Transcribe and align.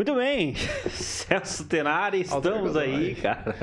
Muito 0.00 0.14
bem, 0.14 0.54
Celso 0.88 1.68
Tenari, 1.68 2.22
estamos 2.22 2.74
aí, 2.74 3.14
cara. 3.16 3.54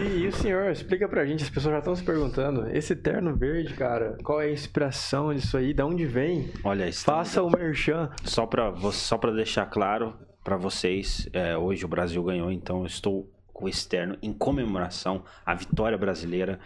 E, 0.00 0.20
e, 0.20 0.28
o 0.28 0.32
senhor, 0.32 0.70
explica 0.70 1.08
pra 1.08 1.26
gente, 1.26 1.42
as 1.42 1.50
pessoas 1.50 1.72
já 1.72 1.78
estão 1.80 1.96
se 1.96 2.04
perguntando, 2.04 2.70
esse 2.70 2.94
terno 2.94 3.34
verde, 3.34 3.74
cara, 3.74 4.16
qual 4.22 4.40
é 4.40 4.44
a 4.44 4.52
inspiração 4.52 5.34
disso 5.34 5.56
aí, 5.56 5.74
de 5.74 5.82
onde 5.82 6.06
vem? 6.06 6.48
Olha, 6.62 6.88
estamos... 6.88 7.28
faça 7.28 7.42
o 7.42 7.50
merchan. 7.50 8.08
Só 8.22 8.46
pra, 8.46 8.72
só 8.92 9.18
pra 9.18 9.32
deixar 9.32 9.66
claro 9.66 10.14
para 10.44 10.56
vocês, 10.56 11.28
é, 11.32 11.56
hoje 11.56 11.84
o 11.84 11.88
Brasil 11.88 12.22
ganhou, 12.22 12.52
então 12.52 12.82
eu 12.82 12.86
estou 12.86 13.28
com 13.52 13.68
esse 13.68 13.88
terno 13.88 14.16
em 14.22 14.32
comemoração 14.32 15.24
à 15.44 15.56
vitória 15.56 15.98
brasileira, 15.98 16.60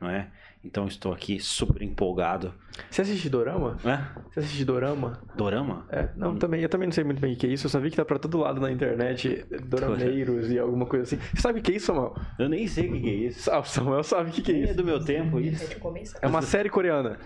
não 0.00 0.08
é? 0.08 0.30
Então 0.64 0.86
estou 0.86 1.12
aqui 1.12 1.38
super 1.38 1.82
empolgado. 1.82 2.54
Você 2.90 3.02
assiste 3.02 3.28
Dorama? 3.28 3.76
É? 3.84 4.20
Você 4.30 4.40
assiste 4.40 4.64
Dorama? 4.64 5.20
Dorama? 5.36 5.86
É, 5.90 6.08
não, 6.16 6.36
também, 6.36 6.62
eu 6.62 6.68
também 6.68 6.86
não 6.88 6.92
sei 6.92 7.04
muito 7.04 7.20
bem 7.20 7.34
o 7.34 7.36
que 7.36 7.46
é 7.46 7.50
isso. 7.50 7.66
Eu 7.66 7.70
só 7.70 7.78
vi 7.78 7.90
que 7.90 7.96
tá 7.96 8.04
pra 8.04 8.18
todo 8.18 8.38
lado 8.38 8.60
na 8.60 8.70
internet, 8.70 9.46
dorameiros 9.64 10.50
e 10.50 10.58
alguma 10.58 10.86
coisa 10.86 11.04
assim. 11.04 11.18
Você 11.34 11.40
sabe 11.40 11.60
o 11.60 11.62
que 11.62 11.72
é 11.72 11.76
isso, 11.76 11.86
Samuel? 11.86 12.14
Eu 12.38 12.48
nem 12.48 12.66
sei 12.66 12.88
o 12.88 12.92
que 12.92 13.08
é 13.08 13.12
isso. 13.12 13.50
Ah, 13.50 13.60
o 13.60 13.64
Samuel 13.64 14.02
sabe 14.02 14.30
o 14.30 14.32
que 14.32 14.50
é 14.50 14.54
isso. 14.56 14.72
É 14.72 14.74
do 14.74 14.84
meu 14.84 15.02
tempo 15.04 15.38
isso. 15.38 15.64
É 16.20 16.26
uma 16.26 16.42
série 16.42 16.68
coreana. 16.68 17.18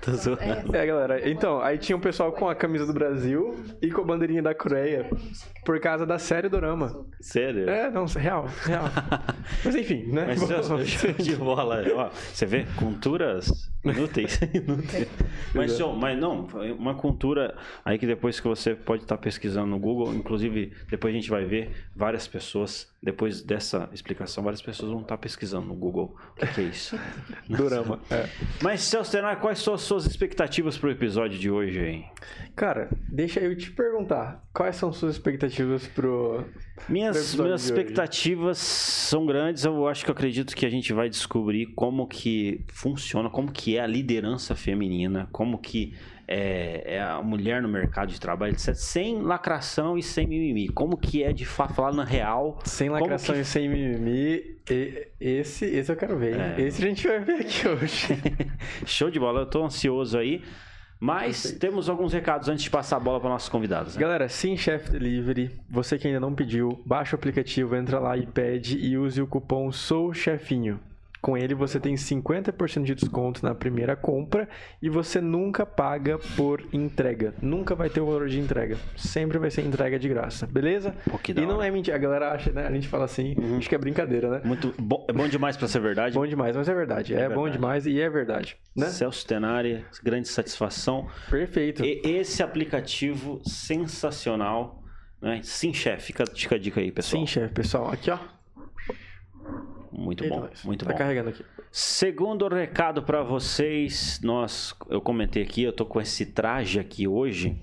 É, 0.72 0.86
galera. 0.86 1.28
Então, 1.28 1.60
aí 1.60 1.78
tinha 1.78 1.96
um 1.96 2.00
pessoal 2.00 2.32
com 2.32 2.48
a 2.48 2.54
camisa 2.54 2.86
do 2.86 2.92
Brasil 2.92 3.54
e 3.80 3.90
com 3.90 4.02
a 4.02 4.04
bandeirinha 4.04 4.42
da 4.42 4.54
Coreia 4.54 5.08
por 5.64 5.80
causa 5.80 6.04
da 6.04 6.18
série 6.18 6.48
Dorama. 6.48 7.06
Sério? 7.20 7.68
É, 7.68 7.90
não, 7.90 8.04
real, 8.06 8.48
real. 8.64 8.84
Mas 9.64 9.74
enfim, 9.74 10.06
né? 10.12 10.26
Mas, 10.26 11.24
de 11.24 11.36
bola. 11.36 11.82
Ó, 11.96 12.10
você 12.10 12.44
vê? 12.46 12.66
Cultura 12.76 13.14
culturas 13.14 13.70
inúteis. 13.84 14.40
inúteis. 14.52 15.08
Mas, 15.52 15.78
mas 15.78 16.18
não, 16.18 16.46
uma 16.78 16.94
cultura 16.94 17.56
aí 17.84 17.98
que 17.98 18.06
depois 18.06 18.40
que 18.40 18.46
você 18.46 18.74
pode 18.74 19.02
estar 19.02 19.18
pesquisando 19.18 19.66
no 19.66 19.78
Google, 19.78 20.14
inclusive 20.14 20.72
depois 20.88 21.12
a 21.14 21.16
gente 21.16 21.30
vai 21.30 21.44
ver 21.44 21.70
várias 21.94 22.26
pessoas, 22.26 22.92
depois 23.02 23.42
dessa 23.42 23.88
explicação, 23.92 24.44
várias 24.44 24.62
pessoas 24.62 24.90
vão 24.90 25.02
estar 25.02 25.18
pesquisando 25.18 25.66
no 25.66 25.74
Google 25.74 26.16
o 26.32 26.40
que, 26.40 26.46
que 26.46 26.60
é 26.60 26.64
isso. 26.64 26.98
Durama. 27.48 28.00
É. 28.10 28.28
Mas, 28.62 28.82
Celso 28.82 29.12
Tenar, 29.12 29.40
quais 29.40 29.58
são 29.58 29.74
as 29.74 29.82
suas 29.82 30.06
expectativas 30.06 30.76
para 30.78 30.88
o 30.88 30.92
episódio 30.92 31.38
de 31.38 31.50
hoje 31.50 31.78
aí? 31.78 32.04
Cara, 32.54 32.88
deixa 33.08 33.40
eu 33.40 33.56
te 33.56 33.70
perguntar, 33.70 34.42
quais 34.52 34.76
são 34.76 34.92
suas 34.92 35.14
expectativas 35.14 35.86
pro. 35.86 36.44
Minhas, 36.88 37.34
minhas 37.36 37.64
expectativas 37.64 38.58
são 38.58 39.24
grandes, 39.24 39.64
eu 39.64 39.86
acho 39.86 40.04
que 40.04 40.10
eu 40.10 40.12
acredito 40.12 40.54
que 40.54 40.66
a 40.66 40.70
gente 40.70 40.92
vai 40.92 41.08
descobrir 41.08 41.66
como 41.66 42.06
que 42.06 42.64
funciona, 42.68 43.30
como 43.30 43.52
que 43.52 43.76
é 43.76 43.80
a 43.80 43.86
liderança 43.86 44.54
feminina, 44.54 45.28
como 45.32 45.58
que 45.58 45.94
é, 46.26 46.96
é, 46.96 47.02
a 47.02 47.22
mulher 47.22 47.62
no 47.62 47.68
mercado 47.68 48.10
de 48.10 48.20
trabalho, 48.20 48.52
etc. 48.52 48.74
Sem 48.74 49.22
lacração 49.22 49.96
e 49.96 50.02
sem 50.02 50.26
mimimi. 50.26 50.68
Como 50.68 50.96
que 50.96 51.22
é 51.22 51.32
de 51.32 51.44
fato 51.44 51.74
falar 51.74 51.92
na 51.92 52.04
real? 52.04 52.58
Sem 52.64 52.88
lacração 52.88 53.34
que... 53.34 53.42
e 53.42 53.44
sem 53.44 53.68
mimimi. 53.68 54.54
Esse, 55.20 55.66
esse 55.66 55.92
eu 55.92 55.96
quero 55.96 56.18
ver. 56.18 56.38
É. 56.38 56.60
Esse 56.62 56.82
a 56.82 56.88
gente 56.88 57.06
vai 57.06 57.20
ver 57.20 57.40
aqui 57.40 57.68
hoje. 57.68 58.08
Show 58.86 59.10
de 59.10 59.20
bola, 59.20 59.40
eu 59.40 59.46
tô 59.46 59.64
ansioso 59.64 60.18
aí. 60.18 60.42
Mas 60.98 61.52
temos 61.52 61.88
alguns 61.88 62.12
recados 62.12 62.48
antes 62.48 62.64
de 62.64 62.70
passar 62.70 62.96
a 62.96 63.00
bola 63.00 63.20
para 63.20 63.28
nossos 63.28 63.48
convidados. 63.48 63.94
Né? 63.94 64.00
Galera, 64.00 64.28
Sim 64.28 64.56
Chef 64.56 64.90
Delivery, 64.90 65.50
você 65.68 65.98
que 65.98 66.06
ainda 66.06 66.20
não 66.20 66.34
pediu, 66.34 66.82
baixa 66.86 67.14
o 67.14 67.18
aplicativo, 67.18 67.76
entra 67.76 67.98
lá 67.98 68.16
e 68.16 68.26
pede 68.26 68.78
e 68.78 68.96
use 68.96 69.20
o 69.20 69.26
cupom 69.26 69.70
SOUCHEFINHO. 69.70 70.78
Com 71.24 71.38
ele 71.38 71.54
você 71.54 71.80
tem 71.80 71.94
50% 71.94 72.82
de 72.82 72.94
desconto 72.94 73.42
na 73.42 73.54
primeira 73.54 73.96
compra 73.96 74.46
e 74.82 74.90
você 74.90 75.22
nunca 75.22 75.64
paga 75.64 76.18
por 76.36 76.62
entrega. 76.70 77.32
Nunca 77.40 77.74
vai 77.74 77.88
ter 77.88 78.02
o 78.02 78.04
valor 78.04 78.28
de 78.28 78.38
entrega. 78.38 78.76
Sempre 78.94 79.38
vai 79.38 79.50
ser 79.50 79.62
entrega 79.62 79.98
de 79.98 80.06
graça, 80.06 80.46
beleza? 80.46 80.94
Pô, 81.08 81.18
e 81.26 81.46
não 81.46 81.62
é 81.62 81.70
mentira. 81.70 81.96
A 81.96 81.98
galera 81.98 82.30
acha, 82.30 82.52
né? 82.52 82.66
A 82.66 82.70
gente 82.70 82.88
fala 82.88 83.06
assim, 83.06 83.34
uhum. 83.38 83.56
acho 83.56 83.66
que 83.66 83.74
é 83.74 83.78
brincadeira, 83.78 84.28
né? 84.28 84.42
Muito 84.44 84.74
bom, 84.78 85.06
é 85.08 85.14
bom 85.14 85.26
demais 85.26 85.56
para 85.56 85.66
ser 85.66 85.80
verdade. 85.80 86.14
bom 86.14 86.26
demais, 86.26 86.54
mas 86.54 86.68
é 86.68 86.74
verdade. 86.74 87.14
É, 87.14 87.16
é 87.16 87.18
verdade. 87.20 87.40
bom 87.40 87.48
demais 87.48 87.86
e 87.86 87.98
é 87.98 88.10
verdade. 88.10 88.58
Né? 88.76 88.88
Celso 88.88 89.26
Tenari, 89.26 89.82
grande 90.02 90.28
satisfação. 90.28 91.08
Perfeito. 91.30 91.82
E 91.82 92.02
esse 92.04 92.42
aplicativo 92.42 93.40
sensacional. 93.46 94.84
Né? 95.22 95.40
Sim, 95.42 95.72
chefe. 95.72 96.08
Fica, 96.08 96.26
fica 96.26 96.56
a 96.56 96.58
dica 96.58 96.82
aí, 96.82 96.92
pessoal. 96.92 97.22
Sim, 97.22 97.26
chefe, 97.26 97.54
pessoal. 97.54 97.90
Aqui, 97.90 98.10
ó. 98.10 98.18
Muito 99.96 100.28
bom, 100.28 100.48
muito 100.64 100.84
tá 100.84 100.90
bom. 100.90 100.98
carregando 100.98 101.28
aqui. 101.30 101.44
Segundo 101.70 102.48
recado 102.48 103.04
para 103.04 103.22
vocês, 103.22 104.20
nós, 104.22 104.74
eu 104.90 105.00
comentei 105.00 105.42
aqui, 105.44 105.62
eu 105.62 105.72
tô 105.72 105.86
com 105.86 106.00
esse 106.00 106.26
traje 106.26 106.80
aqui 106.80 107.06
hoje 107.06 107.56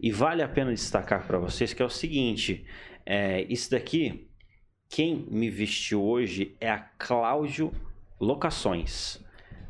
e 0.00 0.10
vale 0.10 0.42
a 0.42 0.48
pena 0.48 0.72
destacar 0.72 1.24
para 1.24 1.38
vocês 1.38 1.72
que 1.72 1.80
é 1.80 1.84
o 1.84 1.90
seguinte, 1.90 2.66
é, 3.06 3.42
isso 3.48 3.70
daqui, 3.70 4.28
quem 4.88 5.24
me 5.30 5.48
vestiu 5.48 6.02
hoje 6.02 6.56
é 6.60 6.68
a 6.68 6.78
Cláudio 6.78 7.72
Locações, 8.20 9.24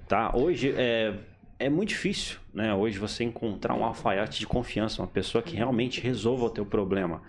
tá? 0.09 0.35
Hoje 0.35 0.75
é, 0.75 1.15
é 1.59 1.69
muito 1.69 1.91
difícil, 1.91 2.39
né? 2.55 2.75
Hoje 2.75 2.99
você 2.99 3.23
encontrar 3.23 3.75
um 3.75 3.85
alfaiate 3.85 4.41
de 4.41 4.47
confiança, 4.47 5.03
uma 5.03 5.09
pessoa 5.09 5.43
que 5.43 5.55
realmente 5.55 6.01
resolva 6.01 6.47
o 6.47 6.51
teu 6.51 6.65
problema. 6.65 7.23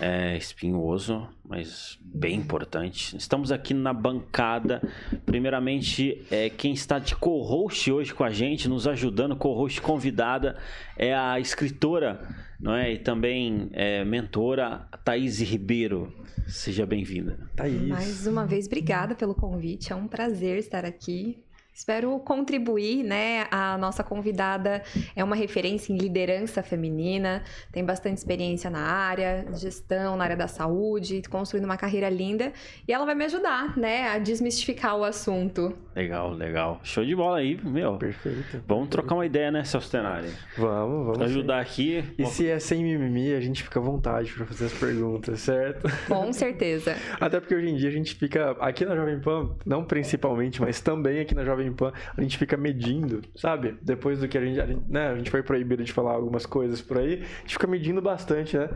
é, 0.00 0.36
espinhoso, 0.36 1.28
mas 1.44 1.98
bem 2.02 2.36
importante. 2.36 3.16
Estamos 3.16 3.50
aqui 3.50 3.74
na 3.74 3.92
bancada. 3.92 4.80
Primeiramente, 5.26 6.24
é, 6.30 6.48
quem 6.50 6.72
está 6.72 6.98
de 6.98 7.16
co-host 7.16 7.90
hoje 7.90 8.14
com 8.14 8.24
a 8.24 8.30
gente, 8.30 8.68
nos 8.68 8.86
ajudando, 8.86 9.36
co-host 9.36 9.80
convidada, 9.80 10.56
é 10.96 11.14
a 11.14 11.38
escritora 11.40 12.20
não 12.60 12.74
é? 12.74 12.92
e 12.92 12.98
também 12.98 13.68
é, 13.72 14.04
mentora 14.04 14.88
Thaís 15.04 15.40
Ribeiro. 15.40 16.12
Seja 16.46 16.86
bem-vinda. 16.86 17.38
Thaís. 17.54 17.88
Mais 17.88 18.26
uma 18.26 18.46
vez, 18.46 18.66
obrigada 18.66 19.14
pelo 19.14 19.34
convite. 19.34 19.92
É 19.92 19.96
um 19.96 20.08
prazer 20.08 20.58
estar 20.58 20.84
aqui. 20.84 21.42
Espero 21.78 22.18
contribuir, 22.18 23.04
né? 23.04 23.46
A 23.52 23.78
nossa 23.78 24.02
convidada 24.02 24.82
é 25.14 25.22
uma 25.22 25.36
referência 25.36 25.92
em 25.92 25.96
liderança 25.96 26.60
feminina, 26.60 27.44
tem 27.70 27.84
bastante 27.84 28.18
experiência 28.18 28.68
na 28.68 28.80
área, 28.80 29.46
gestão, 29.54 30.16
na 30.16 30.24
área 30.24 30.36
da 30.36 30.48
saúde, 30.48 31.22
construindo 31.30 31.66
uma 31.66 31.76
carreira 31.76 32.10
linda, 32.10 32.52
e 32.86 32.92
ela 32.92 33.06
vai 33.06 33.14
me 33.14 33.24
ajudar, 33.26 33.78
né, 33.78 34.08
a 34.08 34.18
desmistificar 34.18 34.96
o 34.96 35.04
assunto. 35.04 35.72
Legal, 35.94 36.32
legal. 36.32 36.80
Show 36.82 37.04
de 37.04 37.14
bola 37.14 37.38
aí, 37.38 37.56
meu. 37.62 37.96
Perfeito. 37.96 38.60
Vamos 38.66 38.88
trocar 38.88 39.14
uma 39.14 39.26
ideia, 39.26 39.52
né, 39.52 39.62
Celso 39.62 39.88
Tenari? 39.88 40.30
Vamos, 40.56 41.06
vamos. 41.06 41.22
Ajudar 41.22 41.64
sim. 41.64 42.00
aqui. 42.00 42.14
E 42.18 42.26
se 42.26 42.48
é 42.48 42.58
sem 42.58 42.82
mimimi, 42.82 43.34
a 43.34 43.40
gente 43.40 43.62
fica 43.62 43.78
à 43.78 43.82
vontade 43.82 44.32
para 44.32 44.46
fazer 44.46 44.64
as 44.64 44.72
perguntas, 44.72 45.38
certo? 45.40 45.88
Com 46.08 46.32
certeza. 46.32 46.96
Até 47.20 47.38
porque 47.38 47.54
hoje 47.54 47.68
em 47.68 47.76
dia 47.76 47.88
a 47.88 47.92
gente 47.92 48.16
fica 48.16 48.50
aqui 48.58 48.84
na 48.84 48.96
Jovem 48.96 49.20
Pan, 49.20 49.56
não 49.64 49.84
principalmente, 49.84 50.60
mas 50.60 50.80
também 50.80 51.20
aqui 51.20 51.36
na 51.36 51.44
Jovem 51.44 51.67
Jovem 51.68 51.72
Pan, 51.72 51.92
a 52.16 52.20
gente 52.22 52.38
fica 52.38 52.56
medindo, 52.56 53.22
sabe? 53.36 53.76
Depois 53.82 54.18
do 54.18 54.28
que 54.28 54.36
a 54.36 54.44
gente, 54.44 54.60
a 54.60 54.66
gente, 54.66 54.82
né, 54.88 55.08
a 55.08 55.16
gente 55.16 55.30
foi 55.30 55.42
proibido 55.42 55.84
de 55.84 55.92
falar 55.92 56.12
algumas 56.12 56.46
coisas 56.46 56.80
por 56.80 56.98
aí, 56.98 57.14
a 57.14 57.40
gente 57.40 57.52
fica 57.52 57.66
medindo 57.66 58.00
bastante, 58.00 58.56
né? 58.56 58.68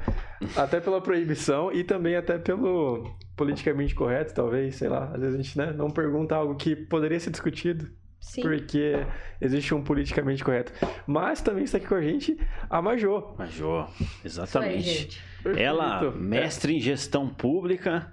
Até 0.56 0.81
pela 0.81 1.00
proibição 1.00 1.73
e 1.73 1.83
também 1.83 2.17
até 2.17 2.39
pelo 2.39 3.17
politicamente 3.37 3.94
correto, 3.94 4.35
talvez, 4.35 4.77
sei 4.77 4.89
lá. 4.89 5.11
Às 5.15 5.21
vezes 5.21 5.35
a 5.35 5.43
gente 5.43 5.59
né, 5.59 5.73
não 5.73 5.91
pergunta 5.91 6.35
algo 6.35 6.55
que 6.55 6.77
poderia 6.77 7.19
ser 7.19 7.31
discutido. 7.31 7.91
Sim. 8.21 8.43
Porque 8.43 9.05
existe 9.41 9.75
um 9.75 9.83
politicamente 9.83 10.44
correto. 10.44 10.73
Mas 11.09 11.41
também 11.41 11.65
está 11.65 11.79
aqui 11.79 11.89
com 11.89 11.97
a 11.97 12.00
gente 12.00 12.39
a 12.71 12.81
Majô. 12.81 13.35
Majô, 13.37 13.81
aí, 13.81 14.06
exatamente. 14.25 14.83
gente. 14.83 15.23
Ela, 15.56 16.12
mestre 16.12 16.77
em 16.77 16.81
gestão 16.81 17.29
pública, 17.29 18.12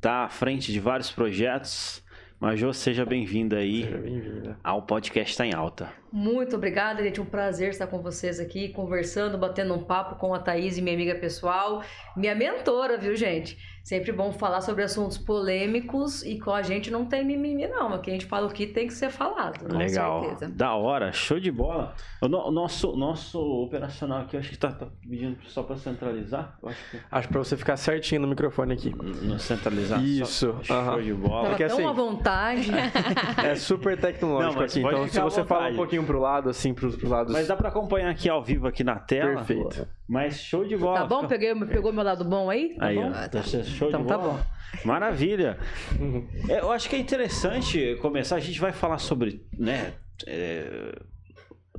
tá 0.00 0.24
à 0.24 0.28
frente 0.28 0.72
de 0.72 0.78
vários 0.78 1.10
projetos. 1.10 2.03
Majô, 2.40 2.72
seja 2.74 3.06
bem-vinda 3.06 3.56
aí 3.56 3.84
Seja 3.84 3.96
bem-vinda. 3.98 4.58
ao 4.62 4.82
podcast 4.82 5.36
Tá 5.36 5.46
em 5.46 5.54
Alta. 5.54 5.90
Muito 6.12 6.56
obrigada, 6.56 7.02
gente. 7.02 7.20
Um 7.20 7.24
prazer 7.24 7.70
estar 7.70 7.86
com 7.86 8.00
vocês 8.02 8.38
aqui, 8.38 8.68
conversando, 8.68 9.38
batendo 9.38 9.72
um 9.74 9.82
papo 9.82 10.16
com 10.16 10.34
a 10.34 10.38
Thaís, 10.38 10.78
minha 10.78 10.94
amiga 10.94 11.14
pessoal, 11.14 11.82
minha 12.16 12.34
mentora, 12.34 12.98
viu, 12.98 13.16
gente? 13.16 13.56
Sempre 13.84 14.12
bom 14.12 14.32
falar 14.32 14.62
sobre 14.62 14.82
assuntos 14.82 15.18
polêmicos 15.18 16.22
e 16.22 16.38
com 16.40 16.50
a 16.52 16.62
gente 16.62 16.90
não 16.90 17.04
tem 17.04 17.22
mimimi, 17.22 17.66
não. 17.68 17.92
Aqui 17.92 18.08
a 18.08 18.14
gente 18.14 18.24
fala 18.24 18.46
o 18.46 18.50
que 18.50 18.66
tem 18.66 18.86
que 18.86 18.94
ser 18.94 19.10
falado. 19.10 19.62
Com 19.68 19.76
Legal. 19.76 20.22
certeza. 20.24 20.50
Da 20.50 20.74
hora, 20.74 21.12
show 21.12 21.38
de 21.38 21.50
bola. 21.52 21.94
O, 22.22 22.26
no- 22.26 22.50
nosso, 22.50 22.96
nosso 22.96 23.38
operacional 23.38 24.22
aqui, 24.22 24.36
eu 24.36 24.40
acho 24.40 24.48
que 24.48 24.56
tá, 24.56 24.72
tá 24.72 24.86
pedindo 25.06 25.36
só 25.48 25.62
para 25.62 25.76
centralizar. 25.76 26.56
Eu 26.62 26.70
acho 26.70 26.90
que 26.90 26.98
Acho 27.12 27.28
pra 27.28 27.38
você 27.40 27.56
ficar 27.58 27.76
certinho 27.76 28.22
no 28.22 28.26
microfone 28.28 28.72
aqui. 28.72 28.88
no 28.90 29.38
centralizar. 29.38 30.02
Isso, 30.02 30.56
Só, 30.62 30.62
show 30.62 30.76
aham. 30.76 31.02
de 31.02 31.12
bola. 31.12 31.34
Tava 31.42 31.48
Porque 31.50 31.66
tão 31.66 31.76
assim- 31.76 31.86
à 31.86 31.92
vontade. 31.92 32.70
É 33.44 33.54
super 33.54 34.00
tecnológico 34.00 34.54
Não, 34.60 34.64
aqui. 34.64 34.80
Então, 34.80 35.08
se 35.08 35.20
você 35.20 35.44
falar 35.44 35.70
um 35.72 35.76
pouquinho 35.76 36.04
pro 36.04 36.18
lado, 36.18 36.48
assim, 36.48 36.72
pros, 36.72 36.96
pros 36.96 37.10
lados. 37.10 37.32
Mas 37.34 37.48
dá 37.48 37.54
para 37.56 37.68
acompanhar 37.68 38.08
aqui 38.10 38.30
ao 38.30 38.42
vivo 38.42 38.66
aqui 38.66 38.82
na 38.82 38.96
tela. 38.96 39.34
Perfeito. 39.44 39.86
Mas 40.08 40.38
show 40.40 40.64
de 40.64 40.76
bola. 40.76 41.00
Tá 41.00 41.06
bom? 41.06 41.26
Peguei, 41.26 41.54
pegou 41.66 41.92
meu 41.92 42.04
lado 42.04 42.24
bom 42.24 42.50
aí? 42.50 42.76
Tá 42.76 42.86
Aí, 42.86 42.96
bom? 42.96 43.10
ó. 43.10 43.28
Tá 43.28 43.42
show 43.42 43.88
Então 43.88 44.02
de 44.02 44.08
tá 44.08 44.18
bola. 44.18 44.46
Maravilha. 44.84 45.58
Uhum. 45.98 46.26
É, 46.48 46.60
eu 46.60 46.70
acho 46.70 46.88
que 46.88 46.96
é 46.96 46.98
interessante 46.98 47.96
começar. 48.02 48.36
A 48.36 48.40
gente 48.40 48.60
vai 48.60 48.72
falar 48.72 48.98
sobre, 48.98 49.42
né? 49.58 49.94
é, 50.26 50.94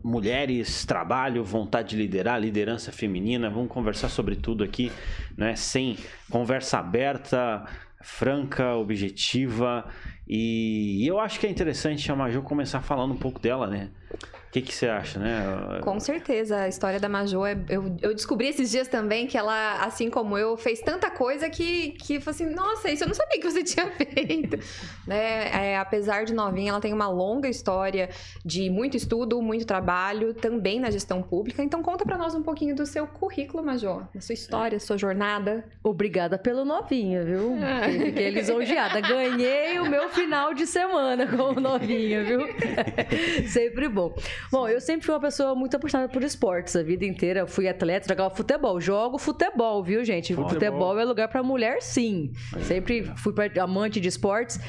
mulheres, 0.04 0.86
trabalho, 0.86 1.44
vontade 1.44 1.89
de 1.89 1.98
liderar, 1.98 2.39
liderança 2.39 2.92
feminina. 2.92 3.50
Vamos 3.50 3.69
conversar 3.69 4.10
sobre 4.10 4.36
tudo 4.36 4.63
aqui, 4.63 4.92
né? 5.38 5.56
Sem 5.56 5.98
conversa 6.30 6.80
aberta, 6.80 7.66
franca, 8.01 8.75
objetiva. 8.75 9.86
E 10.27 11.06
eu 11.07 11.19
acho 11.19 11.39
que 11.39 11.48
é 11.48 11.50
interessante 11.50 12.12
a 12.12 12.16
Maju 12.16 12.42
começar 12.42 12.81
falando 12.81 13.13
um 13.13 13.18
pouco 13.18 13.39
dela, 13.39 13.68
né? 13.68 13.89
O 14.56 14.57
que, 14.57 14.62
que 14.62 14.74
você 14.74 14.88
acha, 14.88 15.19
né? 15.19 15.81
Com 15.81 16.00
certeza, 16.00 16.62
a 16.62 16.69
história 16.69 16.98
da 16.98 17.10
Majô, 17.10 17.46
é, 17.46 17.57
eu, 17.68 17.94
eu 18.02 18.16
descobri 18.16 18.48
esses 18.48 18.72
dias 18.72 18.88
também 18.88 19.28
que 19.28 19.38
ela, 19.38 19.84
assim 19.84 20.10
como 20.10 20.38
eu, 20.38 20.56
fez 20.56 20.80
tanta 20.80 21.10
coisa 21.10 21.50
que, 21.50 21.92
que 21.92 22.22
falei 22.22 22.42
assim, 22.42 22.56
nossa, 22.56 22.90
isso 22.90 23.04
eu 23.04 23.07
não 23.10 23.13
sabia 23.13 23.38
que 23.38 23.52
você 23.52 23.63
tinha 23.66 23.92
feito. 23.92 24.57
né? 25.06 25.72
É, 25.72 25.78
apesar 25.78 26.24
de 26.24 26.34
novinha, 26.34 26.69
ela 26.69 26.80
tem 26.80 26.94
uma 26.94 27.10
longa 27.10 27.50
história 27.50 28.10
de 28.46 28.69
muito 28.69 28.96
estudo, 28.96 29.42
muito 29.42 29.66
trabalho, 29.66 30.34
também 30.34 30.80
na 30.80 30.90
gestão 30.90 31.22
pública. 31.22 31.62
Então 31.62 31.84
conta 31.84 32.06
pra 32.06 32.18
nós 32.18 32.34
um 32.34 32.42
pouquinho 32.42 32.74
do 32.74 32.86
seu 32.86 33.06
currículo, 33.06 33.62
Majô, 33.62 34.04
da 34.13 34.22
sua 34.22 34.31
história, 34.31 34.80
sua 34.80 34.98
jornada. 34.98 35.66
Obrigada 35.84 36.38
pelo 36.38 36.63
novinha, 36.63 37.25
viu? 37.25 37.58
Ah. 37.62 37.90
Fiquei 37.90 38.30
lisonjeada. 38.30 39.01
Ganhei 39.01 39.80
o 39.80 39.90
meu 39.90 40.08
final 40.12 40.54
de 40.54 40.66
semana 40.66 41.28
como 41.28 41.60
novinha, 41.60 42.24
viu? 42.24 42.40
sempre 43.51 43.90
bom. 43.90 44.16
Bom, 44.51 44.68
eu 44.68 44.80
sempre 44.80 45.06
fui 45.06 45.13
uma 45.13 45.21
pessoa 45.21 45.56
muito 45.56 45.75
apaixonada 45.75 46.12
por 46.12 46.24
esportes. 46.24 46.75
A 46.75 46.83
vida 46.83 47.06
inteira 47.06 47.45
fui 47.47 47.68
atleta, 47.68 48.07
jogava 48.07 48.33
futebol. 48.33 48.80
Jogo 48.80 49.18
futebol, 49.18 49.83
viu, 49.83 50.03
gente? 50.03 50.33
Futebol. 50.33 50.50
Futebol, 50.50 51.00
é 51.00 51.03
lugar 51.03 51.27
pra 51.27 51.44
mulher, 51.44 51.81
sim. 51.81 52.31
Sempre 52.62 53.12
fui 53.18 53.33
amante 53.59 54.00
de 54.00 54.07
esportes. 54.07 54.59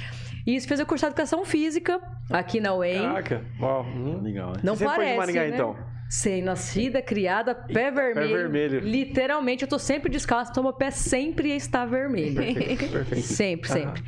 E 0.47 0.55
isso 0.55 0.69
fez 0.69 0.79
eu 0.79 0.87
cursar 0.87 1.09
educação 1.11 1.45
física 1.45 2.01
aqui 2.31 2.61
na 2.61 2.73
UEM. 2.75 3.03
Caraca. 3.03 3.45
Uau. 3.61 3.83
Hum. 3.85 4.21
Legal, 4.23 4.53
né? 4.53 4.61
Não 4.63 4.77
Você 4.77 4.85
sempre 4.85 4.95
foi 4.95 5.05
parece, 5.05 5.13
de 5.13 5.19
Maringá, 5.19 5.41
né? 5.43 5.49
então? 5.49 5.77
Sei, 6.09 6.41
nascida, 6.41 7.03
criada, 7.03 7.53
pé 7.53 7.91
vermelho. 7.91 8.37
vermelho. 8.37 8.79
Literalmente, 8.79 9.65
eu 9.65 9.69
tô 9.69 9.77
sempre 9.77 10.09
descalço, 10.09 10.53
então 10.53 10.63
meu 10.63 10.73
pé 10.73 10.93
sempre 10.93 11.51
está 11.51 11.85
vermelho. 11.85 12.37
Perfeito, 12.37 12.93
perfeito. 12.93 13.27
Sempre, 13.27 13.69
sempre. 13.69 14.05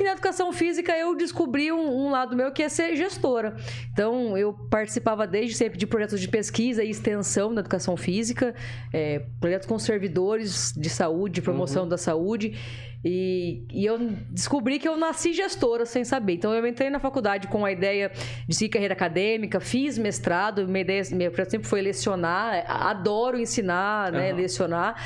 E 0.00 0.02
na 0.02 0.12
educação 0.12 0.50
física 0.50 0.96
eu 0.96 1.14
descobri 1.14 1.70
um, 1.70 2.06
um 2.06 2.10
lado 2.10 2.34
meu 2.34 2.50
que 2.50 2.62
é 2.62 2.70
ser 2.70 2.96
gestora. 2.96 3.54
Então 3.92 4.36
eu 4.36 4.54
participava 4.54 5.26
desde 5.26 5.54
sempre 5.54 5.78
de 5.78 5.86
projetos 5.86 6.18
de 6.18 6.26
pesquisa 6.26 6.82
e 6.82 6.88
extensão 6.88 7.50
na 7.50 7.60
educação 7.60 7.98
física, 7.98 8.54
é, 8.94 9.22
projetos 9.38 9.68
com 9.68 9.78
servidores 9.78 10.72
de 10.74 10.88
saúde, 10.88 11.34
de 11.34 11.42
promoção 11.42 11.86
da 11.86 11.98
saúde. 11.98 12.58
E, 13.04 13.64
e 13.72 13.84
eu 13.84 13.98
descobri 14.30 14.78
que 14.78 14.88
eu 14.88 14.96
nasci 14.96 15.34
gestora 15.34 15.84
sem 15.84 16.04
saber. 16.04 16.34
Então 16.34 16.54
eu 16.54 16.66
entrei 16.66 16.88
na 16.88 16.98
faculdade 16.98 17.48
com 17.48 17.64
a 17.64 17.72
ideia 17.72 18.10
de 18.48 18.54
seguir 18.54 18.70
carreira 18.70 18.94
acadêmica, 18.94 19.60
fiz 19.60 19.98
mestrado, 19.98 20.66
minha 20.66 20.80
ideia 20.80 21.02
projeto 21.30 21.50
sempre 21.50 21.68
foi 21.68 21.82
lecionar, 21.82 22.64
adoro 22.66 23.38
ensinar, 23.38 24.12
né, 24.12 24.30
Aham. 24.30 24.40
lecionar. 24.40 24.96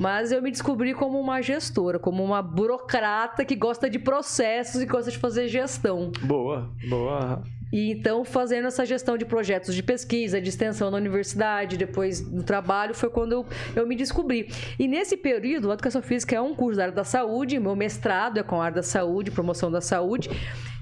Mas 0.00 0.32
eu 0.32 0.40
me 0.40 0.50
descobri 0.50 0.94
como 0.94 1.20
uma 1.20 1.42
gestora, 1.42 1.98
como 1.98 2.24
uma 2.24 2.40
burocrata 2.40 3.44
que 3.44 3.54
gosta 3.54 3.90
de 3.90 3.98
processos 3.98 4.80
e 4.80 4.86
gosta 4.86 5.10
de 5.10 5.18
fazer 5.18 5.46
gestão. 5.46 6.10
Boa, 6.22 6.70
boa. 6.88 7.42
E 7.70 7.90
então, 7.92 8.24
fazendo 8.24 8.66
essa 8.66 8.86
gestão 8.86 9.18
de 9.18 9.26
projetos 9.26 9.74
de 9.74 9.82
pesquisa, 9.82 10.40
de 10.40 10.48
extensão 10.48 10.90
na 10.90 10.96
universidade, 10.96 11.76
depois 11.76 12.26
no 12.26 12.42
trabalho, 12.42 12.94
foi 12.94 13.10
quando 13.10 13.32
eu, 13.32 13.46
eu 13.76 13.86
me 13.86 13.94
descobri. 13.94 14.48
E 14.78 14.88
nesse 14.88 15.18
período, 15.18 15.70
a 15.70 15.74
educação 15.74 16.00
física 16.00 16.34
é 16.34 16.40
um 16.40 16.54
curso 16.54 16.78
da 16.78 16.84
área 16.84 16.94
da 16.94 17.04
saúde, 17.04 17.60
meu 17.60 17.76
mestrado 17.76 18.38
é 18.38 18.42
com 18.42 18.58
a 18.58 18.64
área 18.64 18.76
da 18.76 18.82
saúde, 18.82 19.30
promoção 19.30 19.70
da 19.70 19.82
saúde. 19.82 20.30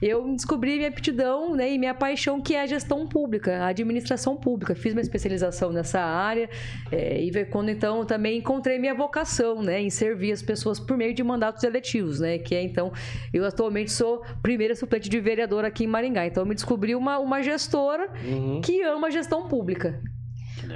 Eu 0.00 0.33
descobri 0.35 0.77
minha 0.77 0.89
aptidão 0.89 1.55
né, 1.55 1.73
e 1.73 1.79
minha 1.79 1.95
paixão, 1.95 2.41
que 2.41 2.55
é 2.55 2.62
a 2.62 2.67
gestão 2.67 3.06
pública, 3.06 3.59
a 3.59 3.69
administração 3.69 4.37
pública. 4.37 4.75
Fiz 4.75 4.93
uma 4.93 5.00
especialização 5.00 5.73
nessa 5.73 6.00
área 6.00 6.49
é, 6.93 7.21
e 7.21 7.45
quando 7.47 7.71
então 7.71 8.05
também 8.05 8.39
encontrei 8.39 8.79
minha 8.79 8.95
vocação 8.95 9.62
né, 9.62 9.81
em 9.81 9.91
servir 9.91 10.33
as 10.33 10.43
pessoas 10.43 10.79
por 10.79 10.97
meio 10.97 11.12
de 11.15 11.23
mandatos 11.23 11.65
eletivos, 11.65 12.21
né? 12.21 12.39
Que 12.39 12.55
é 12.55 12.62
então, 12.62 12.93
eu 13.33 13.45
atualmente 13.45 13.91
sou 13.91 14.23
primeira 14.43 14.75
suplente 14.75 15.09
de 15.09 15.21
vereador 15.21 15.65
aqui 15.65 15.85
em 15.85 15.87
Maringá. 15.87 16.27
Então 16.27 16.43
eu 16.43 16.47
me 16.49 16.55
descobri 16.55 16.95
uma, 16.95 17.19
uma 17.19 17.43
gestora 17.43 18.09
Uhum. 18.25 18.61
que 18.61 18.83
ama 18.83 19.09
a 19.09 19.11
gestão 19.11 19.49
pública. 19.49 20.00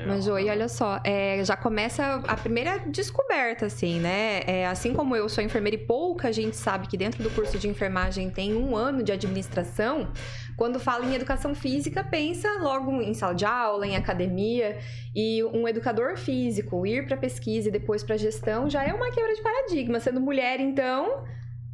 Mas, 0.06 0.24
Joey, 0.24 0.48
olha 0.50 0.68
só, 0.68 1.00
é, 1.04 1.42
já 1.44 1.56
começa 1.56 2.22
a 2.26 2.36
primeira 2.36 2.78
descoberta, 2.86 3.66
assim, 3.66 4.00
né? 4.00 4.40
É, 4.46 4.66
assim 4.66 4.94
como 4.94 5.16
eu 5.16 5.28
sou 5.28 5.42
enfermeira 5.42 5.76
e 5.76 5.86
pouca 5.86 6.32
gente 6.32 6.56
sabe 6.56 6.86
que 6.86 6.96
dentro 6.96 7.22
do 7.22 7.30
curso 7.30 7.58
de 7.58 7.68
enfermagem 7.68 8.30
tem 8.30 8.54
um 8.54 8.76
ano 8.76 9.02
de 9.02 9.12
administração, 9.12 10.12
quando 10.56 10.78
fala 10.78 11.04
em 11.04 11.14
educação 11.14 11.54
física, 11.54 12.04
pensa 12.04 12.48
logo 12.60 13.00
em 13.00 13.14
sala 13.14 13.34
de 13.34 13.44
aula, 13.44 13.86
em 13.86 13.96
academia, 13.96 14.78
e 15.14 15.42
um 15.44 15.66
educador 15.66 16.16
físico 16.16 16.86
ir 16.86 17.06
para 17.06 17.16
pesquisa 17.16 17.68
e 17.68 17.72
depois 17.72 18.02
para 18.02 18.16
gestão 18.16 18.68
já 18.68 18.84
é 18.84 18.92
uma 18.92 19.10
quebra 19.10 19.34
de 19.34 19.42
paradigma. 19.42 20.00
Sendo 20.00 20.20
mulher, 20.20 20.60
então, 20.60 21.24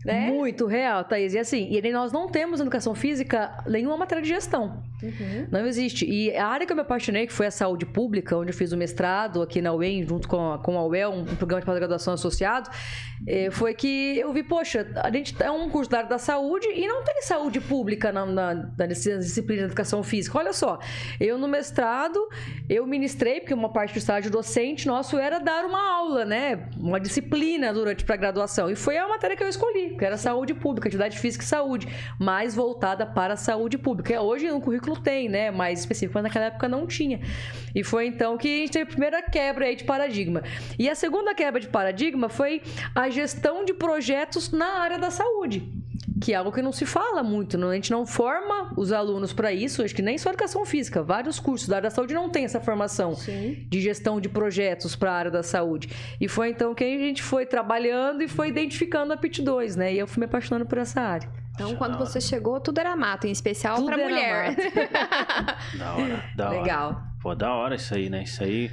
né? 0.04 0.30
Muito 0.30 0.66
real, 0.66 1.04
Thaís. 1.04 1.34
E 1.34 1.38
assim, 1.38 1.68
e 1.70 1.92
nós 1.92 2.12
não 2.12 2.28
temos 2.28 2.60
educação 2.60 2.94
física 2.94 3.62
nenhuma 3.66 3.96
matéria 3.96 4.22
de 4.22 4.28
gestão. 4.28 4.82
Uhum. 5.02 5.46
Não 5.50 5.66
existe. 5.66 6.04
E 6.04 6.34
a 6.36 6.46
área 6.46 6.66
que 6.66 6.72
eu 6.72 6.76
me 6.76 6.82
apaixonei, 6.82 7.26
que 7.26 7.32
foi 7.32 7.46
a 7.46 7.50
saúde 7.50 7.86
pública, 7.86 8.36
onde 8.36 8.50
eu 8.50 8.54
fiz 8.54 8.72
o 8.72 8.76
mestrado 8.76 9.40
aqui 9.40 9.62
na 9.62 9.72
UEM, 9.72 10.06
junto 10.06 10.28
com 10.28 10.52
a, 10.52 10.58
com 10.58 10.76
a 10.76 10.84
UEL, 10.86 11.12
um 11.12 11.24
programa 11.24 11.60
de 11.60 11.66
pós-graduação 11.66 12.14
associado, 12.14 12.68
eh, 13.26 13.50
foi 13.50 13.74
que 13.74 14.18
eu 14.18 14.32
vi, 14.32 14.42
poxa, 14.42 14.86
a 14.96 15.10
gente 15.10 15.40
é 15.40 15.50
um 15.50 15.68
curso 15.70 15.90
da 15.90 15.98
área 15.98 16.10
da 16.10 16.18
saúde 16.18 16.66
e 16.66 16.86
não 16.86 17.04
tem 17.04 17.22
saúde 17.22 17.60
pública 17.60 18.10
na, 18.10 18.26
na, 18.26 18.54
na 18.76 18.86
disciplina 18.86 19.62
de 19.62 19.66
educação 19.66 20.02
física. 20.02 20.36
Olha 20.36 20.52
só, 20.52 20.78
eu 21.20 21.38
no 21.38 21.46
mestrado, 21.46 22.18
eu 22.68 22.86
ministrei, 22.86 23.40
porque 23.40 23.54
uma 23.54 23.68
parte 23.68 23.92
do 23.92 23.98
estágio 23.98 24.30
docente 24.30 24.86
nosso 24.86 25.16
era 25.16 25.38
dar 25.38 25.64
uma 25.64 25.96
aula, 25.96 26.24
né? 26.24 26.68
Uma 26.76 26.98
disciplina 26.98 27.72
durante 27.72 28.04
para 28.04 28.16
graduação. 28.16 28.68
E 28.68 28.74
foi 28.74 28.96
a 28.98 29.06
matéria 29.06 29.36
que 29.36 29.42
eu 29.42 29.48
escolhi, 29.48 29.96
que 29.96 30.04
era 30.04 30.16
saúde 30.16 30.54
pública, 30.54 30.88
atividade 30.88 31.18
física 31.18 31.44
e 31.44 31.46
saúde, 31.46 31.88
mais 32.18 32.54
voltada 32.54 33.06
para 33.06 33.34
a 33.34 33.36
saúde 33.36 33.78
pública. 33.78 34.20
Hoje 34.20 34.50
no 34.50 34.60
currículo 34.60 34.87
tem, 34.96 35.28
né? 35.28 35.50
Mais 35.50 35.80
específico, 35.80 36.12
mas 36.14 36.24
naquela 36.24 36.46
época 36.46 36.68
não 36.68 36.86
tinha. 36.86 37.20
E 37.74 37.82
foi 37.84 38.06
então 38.06 38.36
que 38.38 38.48
a 38.48 38.58
gente 38.60 38.72
teve 38.72 38.84
a 38.84 38.86
primeira 38.86 39.22
quebra 39.22 39.66
aí 39.66 39.76
de 39.76 39.84
paradigma. 39.84 40.42
E 40.78 40.88
a 40.88 40.94
segunda 40.94 41.34
quebra 41.34 41.60
de 41.60 41.68
paradigma 41.68 42.28
foi 42.28 42.62
a 42.94 43.08
gestão 43.08 43.64
de 43.64 43.72
projetos 43.74 44.50
na 44.52 44.78
área 44.80 44.98
da 44.98 45.10
saúde. 45.10 45.68
Que 46.20 46.32
é 46.32 46.36
algo 46.36 46.50
que 46.50 46.60
não 46.60 46.72
se 46.72 46.84
fala 46.84 47.22
muito, 47.22 47.56
não- 47.56 47.70
a 47.70 47.74
gente 47.76 47.92
não 47.92 48.04
forma 48.04 48.72
os 48.76 48.90
alunos 48.90 49.32
para 49.32 49.52
isso, 49.52 49.84
acho 49.84 49.94
que 49.94 50.02
nem 50.02 50.18
só 50.18 50.30
educação 50.30 50.64
física, 50.66 51.00
vários 51.00 51.38
cursos 51.38 51.68
da 51.68 51.76
área 51.76 51.88
da 51.88 51.94
saúde 51.94 52.12
não 52.12 52.28
tem 52.28 52.44
essa 52.44 52.60
formação 52.60 53.14
Sim. 53.14 53.64
de 53.68 53.80
gestão 53.80 54.20
de 54.20 54.28
projetos 54.28 54.96
para 54.96 55.12
a 55.12 55.14
área 55.14 55.30
da 55.30 55.44
saúde. 55.44 55.88
E 56.20 56.26
foi 56.26 56.48
então 56.50 56.74
que 56.74 56.82
a 56.82 56.98
gente 56.98 57.22
foi 57.22 57.46
trabalhando 57.46 58.20
e 58.22 58.26
foi 58.26 58.48
identificando 58.48 59.12
aptidões, 59.12 59.76
né? 59.76 59.94
E 59.94 59.98
eu 60.00 60.08
fui 60.08 60.18
me 60.18 60.24
apaixonando 60.24 60.66
por 60.66 60.78
essa 60.78 61.00
área. 61.00 61.28
Então, 61.58 61.74
quando 61.74 61.98
você 61.98 62.20
chegou, 62.20 62.60
tudo 62.60 62.78
era 62.78 62.94
mato, 62.94 63.26
em 63.26 63.32
especial 63.32 63.78
Tudo 63.78 63.86
para 63.86 64.00
era 64.00 64.08
mulher. 64.08 64.54
Da 65.76 65.94
hora, 65.94 66.24
da 66.36 66.48
hora. 66.50 66.60
Legal. 66.60 67.02
Pô, 67.20 67.34
da 67.34 67.52
hora 67.52 67.74
isso 67.74 67.92
aí, 67.94 68.08
né? 68.08 68.22
Isso 68.22 68.44
aí. 68.44 68.70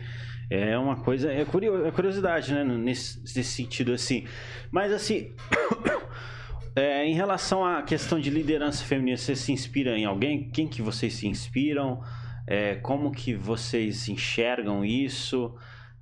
É 0.51 0.77
uma 0.77 0.97
coisa, 0.97 1.31
é, 1.31 1.43
curio, 1.43 1.87
é 1.87 1.89
curiosidade, 1.89 2.53
né? 2.53 2.63
Nesse, 2.63 3.19
nesse 3.21 3.43
sentido, 3.43 3.91
assim. 3.91 4.27
Mas, 4.69 4.91
assim, 4.91 5.33
é, 6.75 7.03
em 7.03 7.15
relação 7.15 7.65
à 7.65 7.81
questão 7.81 8.19
de 8.19 8.29
liderança 8.29 8.83
feminina, 8.85 9.17
você 9.17 9.35
se 9.35 9.51
inspira 9.51 9.97
em 9.97 10.05
alguém? 10.05 10.47
Quem 10.51 10.67
que 10.67 10.83
vocês 10.83 11.15
se 11.15 11.27
inspiram? 11.27 12.03
É, 12.45 12.75
como 12.75 13.11
que 13.11 13.33
vocês 13.33 14.07
enxergam 14.07 14.85
isso? 14.85 15.55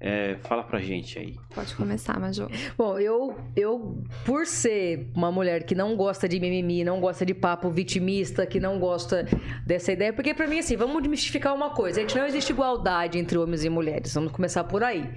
É, 0.05 0.35
fala 0.43 0.63
pra 0.63 0.81
gente 0.81 1.17
aí. 1.17 1.37
Pode 1.55 1.73
começar, 1.75 2.19
Major. 2.19 2.51
Bom, 2.77 2.99
eu, 2.99 3.37
eu, 3.55 4.03
por 4.25 4.45
ser 4.45 5.09
uma 5.15 5.31
mulher 5.31 5.63
que 5.63 5.73
não 5.73 5.95
gosta 5.95 6.27
de 6.27 6.41
mimimi, 6.41 6.83
não 6.83 6.99
gosta 6.99 7.25
de 7.25 7.33
papo 7.33 7.69
vitimista, 7.69 8.45
que 8.45 8.59
não 8.59 8.79
gosta 8.79 9.25
dessa 9.65 9.93
ideia, 9.93 10.11
porque 10.11 10.33
pra 10.33 10.45
mim, 10.45 10.59
assim, 10.59 10.75
vamos 10.75 11.01
desmistificar 11.01 11.55
uma 11.55 11.69
coisa: 11.69 11.99
a 11.99 12.01
gente 12.01 12.17
não 12.17 12.25
existe 12.25 12.51
igualdade 12.51 13.17
entre 13.17 13.37
homens 13.37 13.63
e 13.63 13.69
mulheres. 13.69 14.13
Vamos 14.13 14.33
começar 14.33 14.65
por 14.65 14.83
aí. 14.83 15.09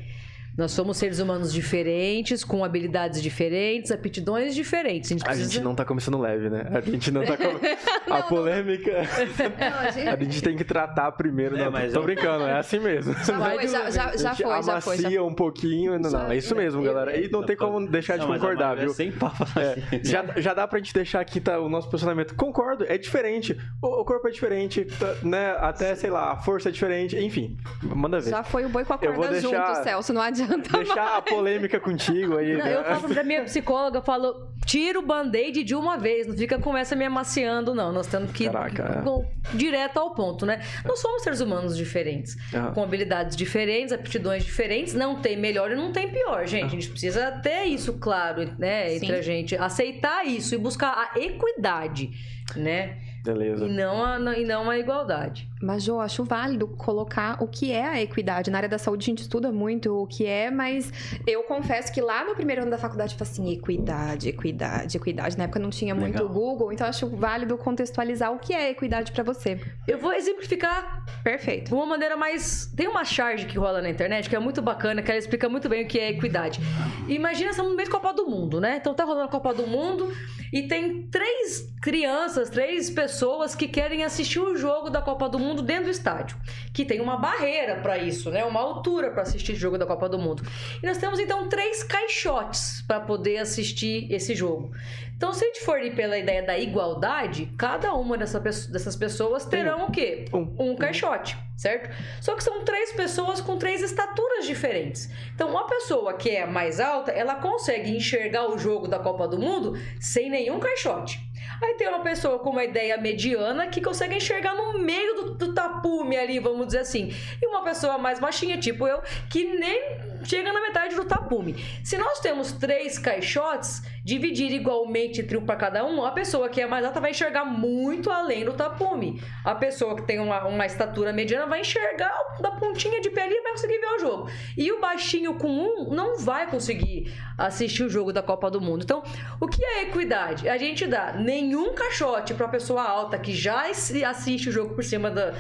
Nós 0.56 0.72
somos 0.72 0.96
seres 0.96 1.18
humanos 1.18 1.52
diferentes, 1.52 2.42
com 2.42 2.64
habilidades 2.64 3.22
diferentes, 3.22 3.92
aptidões 3.92 4.54
diferentes. 4.54 5.10
A 5.10 5.14
gente, 5.14 5.22
precisa... 5.22 5.46
a 5.46 5.52
gente 5.52 5.62
não 5.62 5.75
tá 5.75 5.84
começando 5.84 6.18
leve, 6.18 6.48
né? 6.48 6.66
A 6.72 6.80
gente 6.80 7.10
não 7.10 7.22
tá 7.26 7.36
com... 7.36 8.08
não, 8.08 8.16
a 8.16 8.22
polêmica. 8.22 8.90
Não, 8.92 9.78
a, 9.78 9.90
gente... 9.90 10.08
a, 10.08 10.16
gente... 10.16 10.42
tem 10.42 10.56
que 10.56 10.64
tratar 10.64 11.12
primeiro. 11.12 11.58
É, 11.58 11.66
não, 11.66 11.70
mas 11.70 11.92
tô 11.92 12.00
eu... 12.00 12.04
brincando, 12.04 12.44
é 12.44 12.58
assim 12.58 12.78
mesmo. 12.78 13.12
Já 13.12 13.38
foi, 13.38 13.68
já, 13.68 13.90
já, 13.90 14.16
já 14.16 14.34
foi, 14.34 14.62
já 14.62 14.80
foi. 14.80 14.96
Já... 14.96 15.22
um 15.22 15.34
pouquinho. 15.34 15.98
Não, 15.98 16.10
não, 16.10 16.32
é 16.32 16.38
isso 16.38 16.56
mesmo, 16.56 16.82
galera. 16.82 17.14
E 17.20 17.28
não 17.30 17.44
tem 17.44 17.54
como 17.54 17.86
deixar 17.86 18.16
de 18.16 18.26
concordar, 18.26 18.76
viu? 18.76 18.94
Sem 18.94 19.12
papo 19.12 19.44
é, 19.58 20.00
já, 20.02 20.25
já 20.38 20.54
dá 20.54 20.66
pra 20.66 20.78
gente 20.78 20.94
deixar 20.94 21.20
aqui 21.20 21.38
tá, 21.38 21.60
o 21.60 21.68
nosso 21.68 21.90
posicionamento. 21.90 22.34
Concordo, 22.34 22.86
é 22.88 22.96
diferente. 22.96 23.58
O, 23.82 24.00
o 24.00 24.04
corpo 24.06 24.26
é 24.26 24.30
diferente, 24.30 24.86
tá, 24.86 25.16
né? 25.22 25.54
Até, 25.58 25.94
sei 25.94 26.08
lá, 26.08 26.32
a 26.32 26.36
força 26.36 26.70
é 26.70 26.72
diferente. 26.72 27.14
Enfim, 27.18 27.58
manda 27.82 28.20
ver. 28.20 28.30
Já 28.30 28.42
foi 28.42 28.64
o 28.64 28.70
boi 28.70 28.86
com 28.86 28.94
a 28.94 28.98
corda 28.98 29.28
deixar... 29.28 29.75
junto, 29.75 29.84
Celso, 29.84 30.12
não 30.14 30.22
adianta 30.22 30.45
adianta 30.46 30.78
Deixar 30.78 31.04
mais. 31.04 31.16
a 31.18 31.22
polêmica 31.22 31.80
contigo 31.80 32.36
aí. 32.36 32.56
Não, 32.56 32.64
né? 32.64 32.76
Eu 32.76 32.84
falo 32.84 33.08
pra 33.08 33.22
minha 33.22 33.42
psicóloga, 33.44 33.98
eu 33.98 34.02
falo, 34.02 34.48
tira 34.64 34.98
o 34.98 35.02
band-aid 35.02 35.62
de 35.62 35.74
uma 35.74 35.96
vez, 35.96 36.26
não 36.26 36.36
fica 36.36 36.58
com 36.58 36.76
essa 36.76 36.96
me 36.96 37.04
amaciando, 37.04 37.74
não. 37.74 37.92
Nós 37.92 38.06
temos 38.06 38.32
que 38.32 38.44
ir 38.44 38.50
é. 38.50 39.56
direto 39.56 39.98
ao 39.98 40.14
ponto, 40.14 40.46
né? 40.46 40.60
Nós 40.84 40.98
somos 41.00 41.22
seres 41.22 41.40
humanos 41.40 41.76
diferentes, 41.76 42.36
uhum. 42.52 42.72
com 42.72 42.82
habilidades 42.82 43.36
diferentes, 43.36 43.92
aptidões 43.92 44.44
diferentes, 44.44 44.94
não 44.94 45.20
tem 45.20 45.36
melhor 45.36 45.70
e 45.70 45.74
não 45.74 45.92
tem 45.92 46.10
pior, 46.10 46.46
gente. 46.46 46.62
Uhum. 46.62 46.66
A 46.66 46.70
gente 46.70 46.88
precisa 46.88 47.30
ter 47.32 47.64
isso 47.64 47.94
claro, 47.94 48.50
né, 48.58 48.94
entre 48.94 49.08
Sim. 49.08 49.14
a 49.14 49.22
gente, 49.22 49.56
aceitar 49.56 50.26
isso 50.26 50.54
e 50.54 50.58
buscar 50.58 51.10
a 51.14 51.18
equidade, 51.18 52.10
né? 52.54 52.96
Beleza. 53.26 53.66
E 53.66 53.68
não 53.68 54.04
a, 54.04 54.38
e 54.38 54.44
não 54.44 54.70
a 54.70 54.78
igualdade. 54.78 55.48
Mas, 55.62 55.88
eu 55.88 56.00
acho 56.00 56.25
válido 56.25 56.66
colocar 56.68 57.42
o 57.42 57.48
que 57.48 57.72
é 57.72 57.86
a 57.86 58.00
equidade. 58.00 58.50
Na 58.50 58.58
área 58.58 58.68
da 58.68 58.78
saúde 58.78 59.04
a 59.04 59.08
gente 59.10 59.22
estuda 59.22 59.50
muito 59.50 60.02
o 60.02 60.06
que 60.06 60.26
é, 60.26 60.50
mas 60.50 60.92
eu 61.26 61.42
confesso 61.44 61.92
que 61.92 62.00
lá 62.00 62.25
no 62.25 62.34
primeiro 62.34 62.62
ano 62.62 62.70
da 62.70 62.78
faculdade 62.78 63.14
eu 63.14 63.18
falei 63.18 63.32
assim, 63.32 63.52
equidade, 63.52 64.28
equidade, 64.28 64.96
equidade. 64.96 65.38
Na 65.38 65.44
época 65.44 65.58
não 65.58 65.70
tinha 65.70 65.94
muito 65.94 66.22
Legal. 66.22 66.28
Google, 66.28 66.72
então 66.72 66.86
acho 66.86 67.08
válido 67.08 67.56
contextualizar 67.56 68.32
o 68.32 68.38
que 68.38 68.52
é 68.52 68.70
equidade 68.70 69.12
para 69.12 69.22
você. 69.22 69.58
Eu 69.88 69.98
vou 69.98 70.12
exemplificar. 70.12 71.04
Perfeito. 71.22 71.68
De 71.68 71.75
uma 71.75 71.86
maneira 71.86 72.16
mais... 72.16 72.70
Tem 72.76 72.86
uma 72.86 73.04
charge 73.04 73.46
que 73.46 73.58
rola 73.58 73.80
na 73.80 73.88
internet 73.88 74.28
que 74.28 74.36
é 74.36 74.38
muito 74.38 74.60
bacana, 74.60 75.02
que 75.02 75.10
ela 75.10 75.18
explica 75.18 75.48
muito 75.48 75.68
bem 75.68 75.84
o 75.84 75.88
que 75.88 75.98
é 75.98 76.10
equidade. 76.10 76.60
Imagina, 77.08 77.50
estamos 77.50 77.70
no 77.70 77.76
meio 77.76 77.88
da 77.88 77.94
Copa 77.94 78.12
do 78.12 78.26
Mundo, 78.26 78.60
né? 78.60 78.76
Então 78.76 78.94
tá 78.94 79.04
rolando 79.04 79.26
a 79.26 79.30
Copa 79.30 79.54
do 79.54 79.66
Mundo 79.66 80.12
e 80.52 80.68
tem 80.68 81.06
três 81.08 81.72
crianças, 81.80 82.50
três 82.50 82.90
pessoas 82.90 83.54
que 83.54 83.68
querem 83.68 84.04
assistir 84.04 84.40
o 84.40 84.56
jogo 84.56 84.90
da 84.90 85.00
Copa 85.00 85.28
do 85.28 85.38
Mundo 85.38 85.45
dentro 85.54 85.84
do 85.84 85.90
estádio, 85.90 86.36
que 86.72 86.84
tem 86.84 87.00
uma 87.00 87.16
barreira 87.16 87.76
para 87.76 87.98
isso, 87.98 88.30
né? 88.30 88.44
Uma 88.44 88.60
altura 88.60 89.10
para 89.10 89.22
assistir 89.22 89.52
o 89.52 89.56
jogo 89.56 89.78
da 89.78 89.86
Copa 89.86 90.08
do 90.08 90.18
Mundo. 90.18 90.42
E 90.82 90.86
nós 90.86 90.98
temos 90.98 91.18
então 91.18 91.48
três 91.48 91.82
caixotes 91.82 92.82
para 92.86 93.00
poder 93.00 93.38
assistir 93.38 94.12
esse 94.12 94.34
jogo. 94.34 94.72
Então, 95.16 95.32
se 95.32 95.44
a 95.44 95.46
gente 95.46 95.60
for 95.60 95.80
ir 95.80 95.94
pela 95.94 96.18
ideia 96.18 96.42
da 96.42 96.58
igualdade, 96.58 97.50
cada 97.56 97.94
uma 97.94 98.18
dessa, 98.18 98.38
dessas 98.38 98.94
pessoas 98.94 99.46
terão 99.46 99.86
o 99.86 99.90
quê? 99.90 100.26
Um, 100.30 100.72
um 100.72 100.76
caixote, 100.76 101.38
certo? 101.56 101.90
Só 102.20 102.34
que 102.36 102.44
são 102.44 102.62
três 102.64 102.92
pessoas 102.92 103.40
com 103.40 103.56
três 103.56 103.82
estaturas 103.82 104.46
diferentes. 104.46 105.10
Então, 105.34 105.48
uma 105.48 105.66
pessoa 105.66 106.12
que 106.12 106.28
é 106.28 106.44
mais 106.44 106.80
alta, 106.80 107.12
ela 107.12 107.36
consegue 107.36 107.96
enxergar 107.96 108.46
o 108.50 108.58
jogo 108.58 108.86
da 108.86 108.98
Copa 108.98 109.26
do 109.26 109.38
Mundo 109.38 109.72
sem 109.98 110.28
nenhum 110.28 110.60
caixote. 110.60 111.18
Aí 111.62 111.75
tem 111.75 111.88
uma 111.88 112.00
pessoa 112.00 112.38
com 112.38 112.50
uma 112.50 112.64
ideia 112.64 112.96
mediana 112.98 113.66
que 113.66 113.80
consegue 113.80 114.14
enxergar 114.14 114.54
no 114.54 114.78
meio 114.78 115.14
do, 115.14 115.34
do 115.34 115.54
tapume 115.54 116.16
ali, 116.16 116.38
vamos 116.38 116.66
dizer 116.66 116.80
assim. 116.80 117.12
E 117.40 117.46
uma 117.46 117.62
pessoa 117.62 117.98
mais 117.98 118.18
baixinha, 118.18 118.58
tipo 118.58 118.86
eu, 118.86 119.00
que 119.30 119.44
nem 119.44 120.15
chega 120.25 120.52
na 120.52 120.61
metade 120.61 120.94
do 120.94 121.04
tapume. 121.04 121.56
Se 121.85 121.96
nós 121.96 122.20
temos 122.20 122.52
três 122.52 122.99
caixotes, 122.99 123.82
dividir 124.04 124.52
igualmente 124.52 125.26
um 125.37 125.44
para 125.44 125.56
cada 125.56 125.85
um, 125.85 126.04
a 126.04 126.12
pessoa 126.12 126.49
que 126.49 126.61
é 126.61 126.66
mais 126.66 126.85
alta 126.85 127.00
vai 127.00 127.11
enxergar 127.11 127.44
muito 127.44 128.11
além 128.11 128.44
do 128.44 128.52
tapume. 128.52 129.20
A 129.44 129.54
pessoa 129.54 129.96
que 129.96 130.02
tem 130.02 130.18
uma, 130.18 130.46
uma 130.46 130.66
estatura 130.66 131.12
mediana 131.12 131.46
vai 131.46 131.61
enxergar 131.61 132.14
da 132.40 132.52
pontinha 132.52 133.00
de 133.00 133.11
pé 133.11 133.25
ali 133.25 133.35
e 133.35 133.42
vai 133.42 133.52
conseguir 133.52 133.78
ver 133.78 133.87
o 133.87 133.99
jogo. 133.99 134.30
E 134.56 134.70
o 134.73 134.80
baixinho 134.80 135.35
com 135.35 135.49
um 135.49 135.90
não 135.90 136.18
vai 136.18 136.46
conseguir 136.46 137.12
assistir 137.37 137.82
o 137.82 137.88
jogo 137.88 138.12
da 138.12 138.23
Copa 138.23 138.50
do 138.50 138.61
Mundo. 138.61 138.82
Então, 138.85 139.02
o 139.40 139.46
que 139.46 139.64
é 139.64 139.82
equidade? 139.82 140.49
A 140.49 140.56
gente 140.56 140.87
dá 140.87 141.12
nenhum 141.12 141.75
caixote 141.75 142.35
para 142.35 142.46
a 142.46 142.50
pessoa 142.50 142.82
alta 142.82 143.18
que 143.18 143.32
já 143.32 143.66
assiste 144.08 144.49
o 144.49 144.52
jogo 144.52 144.75
por 144.75 144.85
cima 144.85 145.11
da 145.11 145.35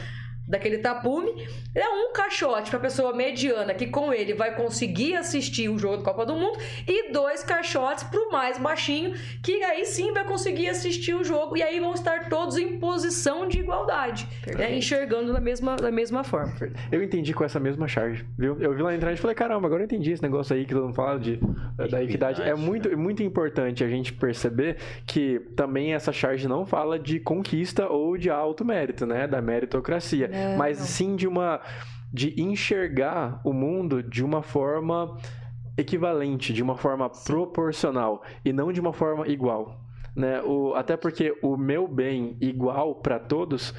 daquele 0.46 0.78
tapume, 0.78 1.46
é 1.74 1.88
um 1.88 2.12
caixote 2.12 2.70
para 2.70 2.78
pessoa 2.78 3.14
mediana 3.14 3.74
que 3.74 3.86
com 3.86 4.12
ele 4.12 4.34
vai 4.34 4.54
conseguir 4.54 5.14
assistir 5.16 5.68
o 5.68 5.78
jogo 5.78 5.98
da 5.98 6.04
Copa 6.04 6.24
do 6.24 6.34
Mundo 6.34 6.58
e 6.86 7.12
dois 7.12 7.42
caixotes 7.42 8.04
para 8.04 8.20
o 8.20 8.30
mais 8.30 8.58
baixinho 8.58 9.14
que 9.42 9.62
aí 9.64 9.84
sim 9.84 10.12
vai 10.12 10.24
conseguir 10.24 10.68
assistir 10.68 11.14
o 11.14 11.24
jogo 11.24 11.56
e 11.56 11.62
aí 11.62 11.80
vão 11.80 11.94
estar 11.94 12.28
todos 12.28 12.56
em 12.56 12.78
posição 12.78 13.48
de 13.48 13.60
igualdade, 13.60 14.28
né? 14.56 14.76
enxergando 14.76 15.32
da 15.32 15.40
mesma, 15.40 15.76
da 15.76 15.90
mesma 15.90 16.22
forma. 16.22 16.54
Eu 16.90 17.02
entendi 17.02 17.34
com 17.34 17.44
essa 17.44 17.58
mesma 17.58 17.88
charge, 17.88 18.24
viu? 18.38 18.56
Eu 18.60 18.74
vi 18.74 18.82
lá 18.82 18.90
na 18.90 18.96
internet 18.96 19.18
e 19.18 19.20
falei, 19.20 19.34
caramba, 19.34 19.66
agora 19.66 19.82
eu 19.82 19.86
entendi 19.86 20.12
esse 20.12 20.22
negócio 20.22 20.54
aí 20.54 20.64
que 20.64 20.72
todo 20.72 20.84
mundo 20.84 20.94
fala 20.94 21.18
de, 21.18 21.40
da 21.90 22.02
equidade. 22.02 22.42
É 22.42 22.54
muito, 22.54 22.88
né? 22.88 22.96
muito 22.96 23.22
importante 23.22 23.82
a 23.82 23.88
gente 23.88 24.12
perceber 24.12 24.76
que 25.06 25.40
também 25.56 25.94
essa 25.94 26.12
charge 26.12 26.46
não 26.46 26.64
fala 26.64 26.98
de 26.98 27.18
conquista 27.18 27.88
ou 27.88 28.16
de 28.16 28.30
alto 28.30 28.64
mérito, 28.64 29.06
né? 29.06 29.26
Da 29.26 29.40
meritocracia 29.42 30.30
não, 30.36 30.56
mas 30.58 30.78
não. 30.78 30.86
sim 30.86 31.16
de 31.16 31.26
uma 31.26 31.60
de 32.12 32.40
enxergar 32.40 33.40
o 33.44 33.52
mundo 33.52 34.02
de 34.02 34.24
uma 34.24 34.42
forma 34.42 35.16
equivalente, 35.76 36.52
de 36.52 36.62
uma 36.62 36.76
forma 36.76 37.10
sim. 37.12 37.24
proporcional 37.32 38.22
e 38.44 38.52
não 38.52 38.72
de 38.72 38.80
uma 38.80 38.92
forma 38.92 39.28
igual. 39.28 39.80
Né? 40.14 40.40
O, 40.42 40.74
até 40.74 40.96
porque 40.96 41.36
o 41.42 41.56
meu 41.56 41.86
bem 41.86 42.36
igual 42.40 42.94
para 42.94 43.18
todos 43.18 43.74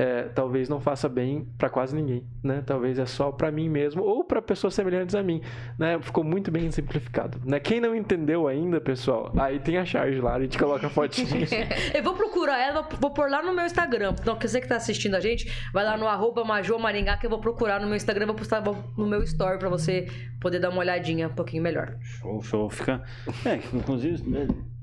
é, 0.00 0.22
talvez 0.34 0.66
não 0.66 0.80
faça 0.80 1.10
bem 1.10 1.46
para 1.58 1.68
quase 1.68 1.94
ninguém, 1.94 2.26
né? 2.42 2.62
Talvez 2.64 2.98
é 2.98 3.04
só 3.04 3.30
para 3.30 3.50
mim 3.50 3.68
mesmo 3.68 4.02
ou 4.02 4.24
para 4.24 4.40
pessoas 4.40 4.72
semelhantes 4.72 5.14
a 5.14 5.22
mim, 5.22 5.42
né? 5.78 6.00
Ficou 6.00 6.24
muito 6.24 6.50
bem 6.50 6.70
simplificado, 6.70 7.38
né? 7.44 7.60
Quem 7.60 7.82
não 7.82 7.94
entendeu 7.94 8.48
ainda, 8.48 8.80
pessoal, 8.80 9.30
aí 9.38 9.58
tem 9.58 9.76
a 9.76 9.84
charge 9.84 10.18
lá, 10.18 10.36
a 10.36 10.40
gente 10.40 10.56
coloca 10.58 10.86
a 10.86 10.90
fotinha. 10.90 11.46
eu 11.92 12.02
vou 12.02 12.14
procurar 12.14 12.58
ela, 12.58 12.88
vou 12.98 13.10
pôr 13.10 13.30
lá 13.30 13.42
no 13.42 13.52
meu 13.52 13.66
Instagram. 13.66 14.14
Então, 14.18 14.38
você 14.40 14.58
que 14.58 14.66
tá 14.66 14.76
assistindo 14.76 15.16
a 15.16 15.20
gente, 15.20 15.52
vai 15.70 15.84
lá 15.84 15.98
no 15.98 16.08
arroba 16.08 16.42
Maringá 16.44 17.18
que 17.18 17.26
eu 17.26 17.30
vou 17.30 17.38
procurar 17.38 17.78
no 17.78 17.86
meu 17.86 17.96
Instagram, 17.96 18.24
vou 18.24 18.36
postar 18.36 18.62
no 18.96 19.06
meu 19.06 19.22
story 19.24 19.58
para 19.58 19.68
você 19.68 20.08
poder 20.40 20.60
dar 20.60 20.70
uma 20.70 20.78
olhadinha 20.78 21.28
um 21.28 21.34
pouquinho 21.34 21.62
melhor. 21.62 21.98
Show, 22.00 22.40
show, 22.40 22.70
fica... 22.70 23.02
É, 23.44 23.56
inclusive, 23.76 24.24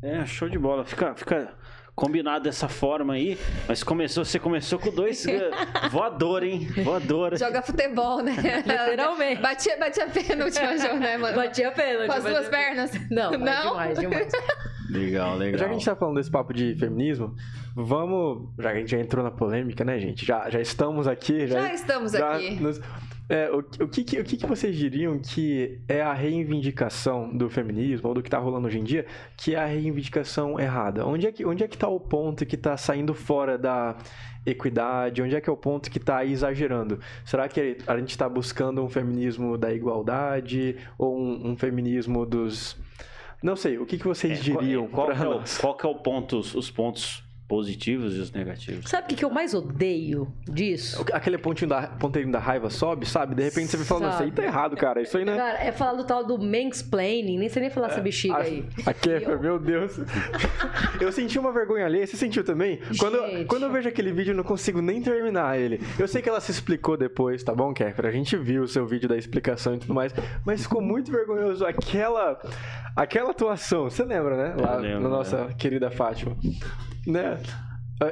é, 0.04 0.20
é 0.20 0.26
show 0.28 0.48
de 0.48 0.60
bola, 0.60 0.86
fica... 0.86 1.16
fica 1.16 1.57
combinado 1.98 2.44
dessa 2.44 2.70
forma 2.70 3.16
aí, 3.16 3.39
mas 3.68 3.82
começou, 3.82 4.24
você 4.24 4.38
começou 4.38 4.77
com 4.77 4.92
dois 4.92 5.25
eh, 5.25 5.50
voador, 5.89 6.44
hein? 6.44 6.68
Voador. 6.84 7.36
Joga 7.36 7.63
futebol, 7.63 8.22
né? 8.22 8.36
Literalmente. 8.63 9.42
Batia, 9.42 9.77
batia 9.80 10.06
pênalti 10.08 10.60
no 10.60 10.77
jogo, 10.77 11.00
né, 11.00 11.18
mano? 11.18 11.36
Batia 11.36 11.72
pênalti. 11.72 12.06
Com 12.06 12.13
as 12.13 12.24
duas 12.24 12.50
pernas? 12.50 12.92
Não, 13.10 13.32
não? 13.32 13.70
demais, 13.72 13.98
demais. 13.98 14.32
Legal, 14.89 15.36
legal. 15.36 15.60
Já 15.60 15.66
que 15.66 15.72
a 15.72 15.74
gente 15.74 15.86
tá 15.86 15.96
falando 15.98 16.16
desse 16.16 16.32
papo 16.32 16.54
de 16.54 16.74
feminismo, 16.75 17.36
vamos. 17.75 18.48
Já 18.58 18.72
que 18.72 18.77
a 18.77 18.80
gente 18.80 18.92
já 18.92 19.00
entrou 19.00 19.22
na 19.22 19.32
polêmica, 19.32 19.84
né, 19.84 20.00
gente? 20.00 20.25
Já, 20.25 20.50
já 20.50 20.62
estamos 20.62 21.10
aqui. 21.10 21.46
Já, 21.46 21.60
já 21.60 21.74
estamos 21.74 22.12
já 22.13 22.36
aqui. 22.36 22.51
Nos, 22.51 22.80
é, 23.30 23.50
o, 23.52 23.60
o, 23.60 23.88
que, 23.88 24.20
o 24.20 24.24
que, 24.24 24.46
vocês 24.46 24.76
diriam 24.76 25.20
que 25.20 25.82
é 25.88 26.02
a 26.02 26.14
reivindicação 26.14 27.36
do 27.36 27.50
feminismo, 27.50 28.08
ou 28.08 28.14
do 28.14 28.22
que 28.22 28.28
está 28.28 28.38
rolando 28.38 28.68
hoje 28.68 28.80
em 28.80 28.84
dia, 28.84 29.06
que 29.36 29.54
é 29.54 29.60
a 29.60 29.66
reivindicação 29.66 30.58
errada? 30.58 31.06
Onde 31.06 31.28
é 31.28 31.32
que 31.32 31.46
onde 31.46 31.62
é 31.64 31.68
está 31.68 31.90
o 31.90 32.00
ponto 32.00 32.46
que 32.46 32.56
está 32.56 32.78
saindo 32.78 33.14
fora 33.14 33.58
da 33.58 33.98
equidade? 34.46 35.22
Onde 35.22 35.36
é 35.36 35.42
que 35.42 35.50
é 35.50 35.54
o 35.54 35.58
ponto 35.58 35.92
que 35.92 35.98
está 35.98 36.24
exagerando? 36.24 37.00
Será 37.26 37.50
que 37.50 37.78
a 37.86 37.98
gente 37.98 38.12
está 38.12 38.30
buscando 38.30 38.82
um 38.82 38.88
feminismo 38.88 39.58
da 39.58 39.74
igualdade 39.74 40.78
ou 40.98 41.20
um, 41.20 41.52
um 41.52 41.58
feminismo 41.58 42.26
dos... 42.26 42.78
Não 43.44 43.56
sei, 43.56 43.78
o 43.78 43.86
que, 43.86 43.98
que 43.98 44.08
vocês 44.08 44.40
é, 44.40 44.42
diriam? 44.42 44.88
Qual, 44.88 45.08
qual, 45.08 45.18
é 45.18 45.36
o, 45.36 45.44
qual 45.60 45.78
que 45.78 45.86
é 45.86 45.90
o 45.90 45.96
ponto, 45.96 46.40
os 46.40 46.72
pontos 46.72 47.27
positivos 47.48 48.16
e 48.16 48.20
os 48.20 48.32
negativos. 48.32 48.89
Sabe 48.89 49.06
o 49.06 49.08
que, 49.08 49.16
que 49.16 49.24
eu 49.25 49.30
mais 49.30 49.54
odeio 49.54 50.27
disso? 50.50 51.04
Aquele 51.13 51.38
pontinho 51.38 51.70
da, 51.70 51.84
ponteirinho 51.88 52.32
da 52.34 52.39
raiva 52.39 52.70
sobe, 52.70 53.06
sabe? 53.06 53.36
De 53.36 53.44
repente 53.44 53.68
você 53.70 53.77
vai 53.77 53.86
falando, 53.86 54.04
nossa, 54.04 54.24
aí 54.24 54.32
tá 54.32 54.44
errado, 54.44 54.75
cara. 54.75 55.01
Isso 55.01 55.18
aí, 55.18 55.24
né? 55.24 55.36
Cara, 55.38 55.63
é 55.63 55.72
falar 55.72 55.94
do 55.94 56.04
tal 56.04 56.25
do 56.25 56.38
mansplaining, 56.38 57.38
nem 57.39 57.48
sei 57.48 57.62
nem 57.62 57.72
falar 57.72 57.88
essa 57.88 58.01
bexiga 58.01 58.36
A- 58.36 58.42
aí. 58.42 58.66
A 58.86 58.94
Kéfera, 58.94 59.38
meu 59.38 59.58
Deus. 59.58 59.98
Eu 61.00 61.12
senti 61.12 61.39
uma 61.39 61.51
vergonha 61.51 61.86
ali. 61.86 62.06
Você 62.06 62.18
sentiu 62.18 62.44
também? 62.44 62.80
Quando, 63.00 63.18
Gente. 63.27 63.46
quando 63.46 63.63
eu 63.63 63.72
vejo 63.72 63.88
aquele 63.88 64.12
vídeo, 64.12 64.32
eu 64.32 64.36
não 64.38 64.44
consigo 64.44 64.82
nem 64.82 65.01
terminar 65.01 65.58
ele. 65.60 65.80
Eu 65.98 66.08
sei 66.08 66.22
que 66.22 66.27
ela 66.30 66.39
se 66.42 66.51
explicou 66.51 66.98
depois, 66.98 67.44
tá 67.44 67.54
bom, 67.54 67.74
Kéfera? 67.74 68.10
A 68.10 68.12
gente 68.12 68.36
viu 68.36 68.63
o 68.63 68.68
seu 68.68 68.86
vídeo 68.86 69.08
da 69.08 69.16
explicação 69.16 69.75
e 69.75 69.77
tudo 69.80 69.94
mais. 69.94 70.13
Mas 70.46 70.63
ficou 70.63 70.82
muito 70.82 71.12
vergonhoso 71.12 71.66
aquela, 71.66 72.39
aquela 72.96 73.32
atuação. 73.32 73.86
Você 73.89 74.04
lembra, 74.04 74.36
né? 74.36 74.56
Lá 74.60 74.74
Eu 74.75 74.80
lembro, 74.82 75.01
na 75.04 75.10
nossa 75.10 75.48
querida 75.58 75.89
Fátima. 75.92 76.36
Né? 77.08 77.40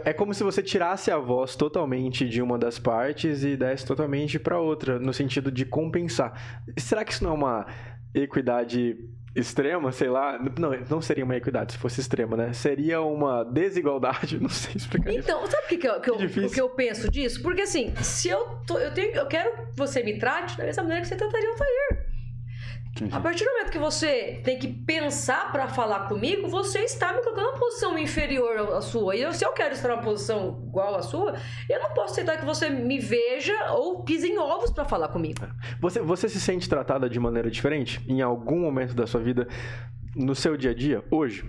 É 0.03 0.11
como 0.13 0.33
se 0.33 0.43
você 0.43 0.63
tirasse 0.63 1.11
a 1.11 1.17
voz 1.19 1.55
totalmente 1.55 2.27
de 2.27 2.41
uma 2.41 2.57
das 2.57 2.79
partes 2.79 3.43
e 3.43 3.55
desse 3.55 3.85
totalmente 3.85 4.39
pra 4.39 4.59
outra, 4.59 4.97
no 4.97 5.13
sentido 5.13 5.51
de 5.51 5.63
compensar. 5.65 6.63
Será 6.77 7.05
que 7.05 7.11
isso 7.13 7.23
não 7.23 7.31
é 7.31 7.33
uma 7.35 7.67
equidade 8.15 8.97
extrema, 9.35 9.91
sei 9.91 10.09
lá? 10.09 10.39
Não, 10.57 10.71
não 10.89 11.01
seria 11.01 11.23
uma 11.25 11.35
equidade 11.35 11.73
se 11.73 11.77
fosse 11.77 11.99
extrema, 11.99 12.35
né? 12.37 12.53
Seria 12.53 13.01
uma 13.01 13.43
desigualdade, 13.43 14.39
não 14.41 14.49
sei 14.49 14.73
explicar 14.75 15.09
isso. 15.11 15.19
Então, 15.19 15.45
sabe 15.45 15.65
o 15.65 15.67
que, 15.67 15.77
que, 15.77 15.87
eu, 15.87 15.99
que 16.01 16.09
eu- 16.09 16.17
Que 16.17 16.39
o 16.39 16.49
que 16.49 16.61
eu 16.61 16.69
penso 16.69 17.11
disso? 17.11 17.41
Porque 17.43 17.61
assim, 17.61 17.93
se 17.97 18.29
eu 18.29 18.39
tô, 18.65 18.79
eu 18.79 18.91
tenho, 18.93 19.13
eu 19.13 19.27
quero 19.27 19.51
que 19.55 19.77
você 19.77 20.01
me 20.01 20.17
trate 20.17 20.57
da 20.57 20.63
mesma 20.65 20.81
maneira 20.83 21.01
que 21.03 21.09
você 21.09 21.15
trataria 21.15 21.51
o 21.51 21.55
Tair. 21.55 21.94
A 23.11 23.19
partir 23.19 23.43
do 23.43 23.51
momento 23.51 23.71
que 23.71 23.77
você 23.77 24.39
tem 24.43 24.57
que 24.57 24.67
pensar 24.67 25.51
pra 25.51 25.67
falar 25.67 26.07
comigo, 26.07 26.47
você 26.47 26.79
está 26.79 27.11
me 27.11 27.21
colocando 27.21 27.47
numa 27.47 27.59
posição 27.59 27.97
inferior 27.99 28.73
à 28.73 28.79
sua. 28.79 29.15
E 29.17 29.21
eu, 29.21 29.33
se 29.33 29.45
eu 29.45 29.51
quero 29.51 29.73
estar 29.73 29.89
numa 29.89 30.01
posição 30.01 30.63
igual 30.65 30.95
à 30.95 31.01
sua, 31.01 31.35
eu 31.69 31.79
não 31.81 31.89
posso 31.93 32.13
aceitar 32.13 32.37
que 32.37 32.45
você 32.45 32.69
me 32.69 32.97
veja 32.97 33.53
ou 33.71 34.03
pise 34.03 34.27
em 34.27 34.37
ovos 34.37 34.71
pra 34.71 34.85
falar 34.85 35.09
comigo. 35.09 35.45
Você, 35.81 35.99
você 35.99 36.29
se 36.29 36.39
sente 36.39 36.69
tratada 36.69 37.09
de 37.09 37.19
maneira 37.19 37.51
diferente 37.51 38.01
em 38.07 38.21
algum 38.21 38.59
momento 38.59 38.93
da 38.95 39.05
sua 39.05 39.19
vida, 39.19 39.45
no 40.15 40.33
seu 40.33 40.55
dia 40.57 40.71
a 40.71 40.73
dia, 40.73 41.03
hoje? 41.11 41.43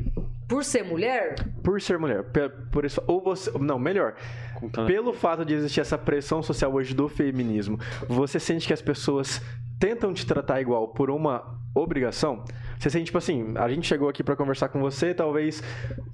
Por 0.48 0.64
ser 0.64 0.84
mulher, 0.84 1.34
Por 1.62 1.80
ser 1.80 1.98
mulher, 1.98 2.22
por 2.70 2.84
isso, 2.84 3.02
ou 3.06 3.20
você, 3.20 3.50
não, 3.58 3.78
melhor, 3.78 4.14
Contando- 4.54 4.86
pelo 4.86 5.12
fato 5.12 5.44
de 5.44 5.54
existir 5.54 5.80
essa 5.80 5.98
pressão 5.98 6.42
social 6.42 6.72
hoje 6.72 6.94
do 6.94 7.08
feminismo, 7.08 7.78
você 8.08 8.38
sente 8.38 8.66
que 8.66 8.72
as 8.72 8.80
pessoas 8.82 9.42
tentam 9.80 10.12
te 10.14 10.24
tratar 10.24 10.60
igual 10.60 10.88
por 10.88 11.10
uma 11.10 11.58
obrigação? 11.74 12.44
Você 12.78 12.90
sente, 12.90 13.06
tipo 13.06 13.18
assim, 13.18 13.54
a 13.56 13.68
gente 13.68 13.86
chegou 13.86 14.08
aqui 14.08 14.22
pra 14.22 14.36
conversar 14.36 14.68
com 14.68 14.80
você, 14.80 15.14
talvez 15.14 15.62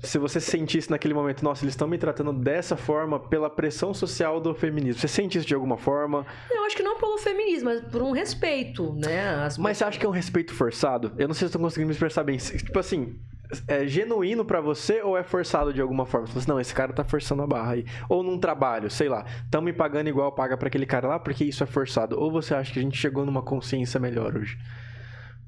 se 0.00 0.18
você 0.18 0.40
sentisse 0.40 0.90
naquele 0.90 1.14
momento, 1.14 1.42
nossa, 1.42 1.64
eles 1.64 1.72
estão 1.72 1.88
me 1.88 1.98
tratando 1.98 2.32
dessa 2.32 2.76
forma 2.76 3.18
pela 3.18 3.50
pressão 3.50 3.92
social 3.92 4.40
do 4.40 4.54
feminismo. 4.54 5.00
Você 5.00 5.08
sente 5.08 5.38
isso 5.38 5.46
de 5.46 5.54
alguma 5.54 5.76
forma? 5.76 6.26
eu 6.50 6.64
acho 6.64 6.76
que 6.76 6.82
não 6.82 6.98
pelo 6.98 7.18
feminismo, 7.18 7.70
mas 7.70 7.80
por 7.80 8.02
um 8.02 8.12
respeito, 8.12 8.94
né? 8.94 9.44
As 9.44 9.58
Mas 9.58 9.78
você 9.78 9.84
acha 9.84 9.98
que 9.98 10.06
é 10.06 10.08
um 10.08 10.12
respeito 10.12 10.54
forçado? 10.54 11.12
Eu 11.18 11.28
não 11.28 11.34
sei 11.34 11.48
se 11.48 11.52
tô 11.52 11.58
conseguindo 11.58 11.88
me 11.88 11.92
expressar 11.92 12.22
bem. 12.22 12.36
Tipo 12.36 12.78
assim, 12.78 13.18
é 13.66 13.86
genuíno 13.86 14.44
pra 14.44 14.60
você 14.60 15.02
ou 15.02 15.16
é 15.16 15.22
forçado 15.22 15.72
de 15.72 15.80
alguma 15.80 16.06
forma? 16.06 16.26
Você 16.26 16.32
fala 16.32 16.42
assim, 16.42 16.50
não, 16.50 16.60
esse 16.60 16.74
cara 16.74 16.92
tá 16.92 17.04
forçando 17.04 17.42
a 17.42 17.46
barra 17.46 17.72
aí. 17.72 17.84
Ou 18.08 18.22
num 18.22 18.38
trabalho, 18.38 18.90
sei 18.90 19.08
lá, 19.08 19.24
tão 19.50 19.60
me 19.60 19.72
pagando 19.72 20.08
igual 20.08 20.32
paga 20.32 20.56
pra 20.56 20.68
aquele 20.68 20.86
cara 20.86 21.08
lá 21.08 21.18
porque 21.18 21.44
isso 21.44 21.62
é 21.62 21.66
forçado. 21.66 22.18
Ou 22.18 22.30
você 22.30 22.54
acha 22.54 22.72
que 22.72 22.78
a 22.78 22.82
gente 22.82 22.96
chegou 22.96 23.26
numa 23.26 23.42
consciência 23.42 24.00
melhor 24.00 24.36
hoje? 24.36 24.58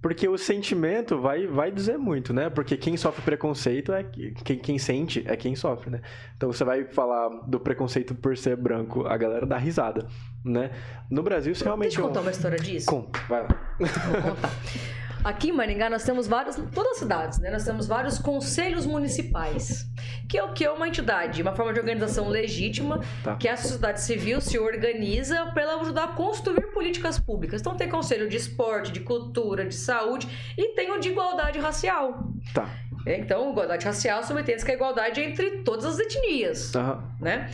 Porque 0.05 0.29
o 0.29 0.37
sentimento 0.37 1.19
vai, 1.19 1.47
vai 1.47 1.71
dizer 1.73 1.97
muito, 1.97 2.35
né? 2.35 2.51
Porque 2.51 2.77
quem 2.77 2.95
sofre 2.95 3.23
preconceito 3.23 3.91
é 3.91 4.03
que- 4.05 4.33
quem, 4.45 4.59
quem 4.59 4.79
sente 4.79 5.25
é 5.27 5.35
quem 5.35 5.57
sofre, 5.57 5.89
né? 5.89 6.03
Então 6.37 6.53
você 6.53 6.63
vai 6.63 6.85
falar 6.85 7.31
do 7.47 7.59
preconceito 7.59 8.15
por 8.15 8.37
ser 8.37 8.55
branco, 8.55 9.07
a 9.07 9.17
galera 9.17 9.47
dá 9.47 9.57
risada, 9.57 10.07
né? 10.45 10.73
No 11.11 11.23
Brasil 11.23 11.53
isso 11.53 11.65
realmente 11.65 11.89
Deixa 11.93 12.03
eu 12.03 12.09
contar 12.09 12.21
uma 12.21 12.31
história 12.31 12.59
disso. 12.59 12.85
Conta, 12.85 13.19
vai 13.31 13.45
lá. 13.45 13.49
Vou 13.79 14.23
contar. 14.35 14.51
Aqui 15.25 15.49
em 15.49 15.53
Maringá 15.53 15.89
nós 15.89 16.05
temos 16.05 16.27
vários, 16.27 16.57
todas 16.75 16.93
as 16.93 16.99
cidades, 16.99 17.39
né? 17.39 17.51
Nós 17.51 17.65
temos 17.65 17.87
vários 17.87 18.19
conselhos 18.19 18.85
municipais, 18.85 19.87
que 20.29 20.37
é 20.37 20.45
o 20.45 20.53
que 20.53 20.63
é 20.65 20.71
uma 20.71 20.87
entidade, 20.87 21.41
uma 21.41 21.55
forma 21.57 21.73
de 21.73 21.81
organização 21.81 22.29
legítima, 22.29 23.01
Tá. 23.23 23.35
que 23.37 23.49
a 23.49 23.57
sociedade 23.57 24.03
civil 24.03 24.41
se 24.43 24.59
organiza 24.59 25.47
para 25.47 25.63
ela 25.63 25.81
ajudar 25.81 26.05
a 26.05 26.09
construir 26.09 26.73
políticas 26.75 27.19
públicas. 27.19 27.61
Então 27.63 27.75
tem 27.75 27.89
conselho 27.89 28.29
de 28.29 28.37
esporte, 28.37 28.93
de 28.93 29.01
cultura, 29.01 29.65
de 29.65 29.75
saúde 29.75 30.29
e 30.59 30.75
tem 30.75 30.91
o 30.93 30.99
de 31.01 31.09
igualdade 31.09 31.59
racial. 31.59 32.29
Tá. 32.53 32.69
Então, 33.07 33.51
igualdade 33.51 33.85
racial 33.85 34.23
subentende 34.25 34.65
que 34.65 34.71
é 34.71 34.75
a 34.75 34.77
igualdade 34.77 35.21
entre 35.21 35.63
todas 35.63 35.85
as 35.85 35.99
etnias 35.99 36.75
Aham. 36.75 37.03
né? 37.21 37.51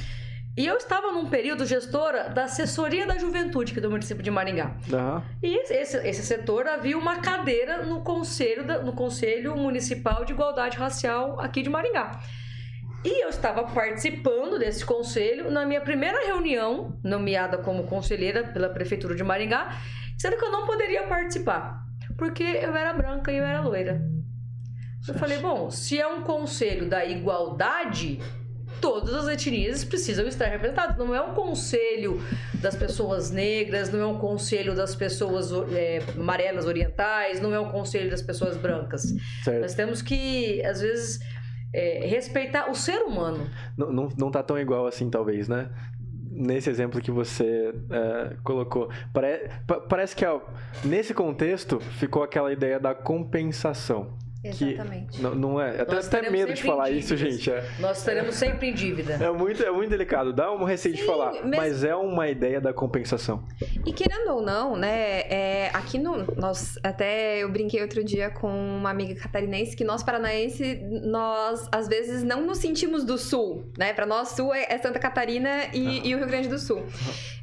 E 0.56 0.66
eu 0.66 0.76
estava 0.76 1.12
num 1.12 1.28
período 1.30 1.64
gestora 1.64 2.28
da 2.28 2.44
assessoria 2.44 3.06
da 3.06 3.16
juventude 3.16 3.72
aqui 3.72 3.80
do 3.80 3.90
município 3.90 4.22
de 4.22 4.30
Maringá. 4.30 4.74
Aham. 4.92 5.22
E 5.42 5.56
esse, 5.72 5.96
esse 5.98 6.22
setor 6.22 6.66
havia 6.66 6.98
uma 6.98 7.18
cadeira 7.20 7.84
no 7.86 8.00
conselho, 8.02 8.66
da- 8.66 8.80
no 8.82 8.92
conselho 8.92 9.56
municipal 9.56 10.24
de 10.24 10.32
igualdade 10.32 10.76
racial 10.76 11.40
aqui 11.40 11.62
de 11.62 11.70
Maringá. 11.70 12.20
E 13.04 13.24
eu 13.24 13.28
estava 13.30 13.64
participando 13.64 14.58
desse 14.58 14.84
conselho 14.84 15.50
na 15.50 15.64
minha 15.64 15.80
primeira 15.80 16.26
reunião, 16.26 16.98
nomeada 17.02 17.56
como 17.56 17.84
conselheira 17.84 18.44
pela 18.52 18.68
prefeitura 18.68 19.14
de 19.14 19.22
Maringá, 19.22 19.78
sendo 20.18 20.36
que 20.36 20.44
eu 20.44 20.50
não 20.52 20.66
poderia 20.66 21.04
participar, 21.04 21.80
porque 22.18 22.42
eu 22.42 22.74
era 22.76 22.92
branca 22.92 23.32
e 23.32 23.38
eu 23.38 23.44
era 23.44 23.60
loira. 23.62 24.02
Eu 25.08 25.14
falei, 25.14 25.38
bom, 25.38 25.70
se 25.70 25.98
é 25.98 26.06
um 26.06 26.20
conselho 26.22 26.86
da 26.90 27.02
igualdade, 27.06 28.20
todas 28.80 29.14
as 29.14 29.28
etnias 29.28 29.84
precisam 29.84 30.26
estar 30.26 30.46
representadas. 30.46 30.96
Não 30.96 31.14
é 31.14 31.20
um 31.20 31.34
conselho 31.34 32.20
das 32.54 32.76
pessoas 32.76 33.30
negras, 33.30 33.90
não 33.90 34.00
é 34.00 34.06
um 34.06 34.18
conselho 34.18 34.74
das 34.74 34.94
pessoas 34.94 35.50
é, 35.72 36.00
amarelas 36.16 36.66
orientais, 36.66 37.40
não 37.40 37.54
é 37.54 37.60
um 37.60 37.70
conselho 37.70 38.10
das 38.10 38.22
pessoas 38.22 38.56
brancas. 38.56 39.14
Certo. 39.44 39.60
Nós 39.60 39.74
temos 39.74 40.02
que, 40.02 40.62
às 40.64 40.80
vezes, 40.80 41.20
é, 41.72 42.06
respeitar 42.06 42.70
o 42.70 42.74
ser 42.74 43.02
humano. 43.02 43.48
Não, 43.76 43.92
não, 43.92 44.08
não 44.16 44.30
tá 44.30 44.42
tão 44.42 44.58
igual 44.58 44.86
assim, 44.86 45.08
talvez, 45.08 45.48
né? 45.48 45.68
Nesse 46.32 46.70
exemplo 46.70 47.00
que 47.00 47.10
você 47.10 47.74
é, 47.90 48.36
colocou. 48.44 48.88
Pare- 49.12 49.50
pa- 49.66 49.80
parece 49.80 50.14
que 50.16 50.24
ó, 50.24 50.40
nesse 50.84 51.12
contexto 51.12 51.80
ficou 51.80 52.22
aquela 52.22 52.52
ideia 52.52 52.78
da 52.80 52.94
compensação. 52.94 54.16
Que 54.42 54.48
Exatamente. 54.48 55.20
não, 55.20 55.34
não 55.34 55.60
é. 55.60 55.82
Até, 55.82 55.96
até 55.98 56.30
medo 56.30 56.54
de 56.54 56.62
falar 56.62 56.88
isso, 56.90 57.14
gente. 57.14 57.50
É, 57.50 57.62
Nós 57.78 57.98
estaremos 57.98 58.34
sempre 58.36 58.68
em 58.70 58.72
dívida. 58.72 59.12
é 59.22 59.30
muito, 59.30 59.62
é 59.62 59.70
muito 59.70 59.90
delicado. 59.90 60.32
Dá 60.32 60.50
uma 60.50 60.66
receita 60.66 60.96
de 60.96 61.02
Sim, 61.02 61.08
falar, 61.10 61.32
mas- 61.44 61.56
mas 61.56 61.84
é 61.84 61.94
uma 61.94 62.26
ideia 62.26 62.58
da 62.58 62.72
compensação. 62.72 63.44
E 63.84 63.92
querendo 63.92 64.30
ou 64.32 64.40
não, 64.40 64.76
né, 64.76 65.20
é, 65.28 65.70
aqui 65.74 65.98
no. 65.98 66.24
Nós, 66.36 66.78
até 66.82 67.42
eu 67.42 67.50
brinquei 67.50 67.82
outro 67.82 68.02
dia 68.02 68.30
com 68.30 68.48
uma 68.48 68.88
amiga 68.88 69.14
catarinense 69.20 69.76
que 69.76 69.84
nós 69.84 70.02
paranaense, 70.02 70.80
nós 71.04 71.68
às 71.70 71.86
vezes 71.86 72.22
não 72.22 72.46
nos 72.46 72.56
sentimos 72.58 73.04
do 73.04 73.18
sul, 73.18 73.70
né? 73.76 73.92
Pra 73.92 74.06
nós, 74.06 74.28
sul 74.30 74.54
é, 74.54 74.64
é 74.70 74.78
Santa 74.78 74.98
Catarina 74.98 75.66
e, 75.74 76.08
e 76.08 76.14
o 76.14 76.18
Rio 76.18 76.26
Grande 76.26 76.48
do 76.48 76.58
Sul. 76.58 76.82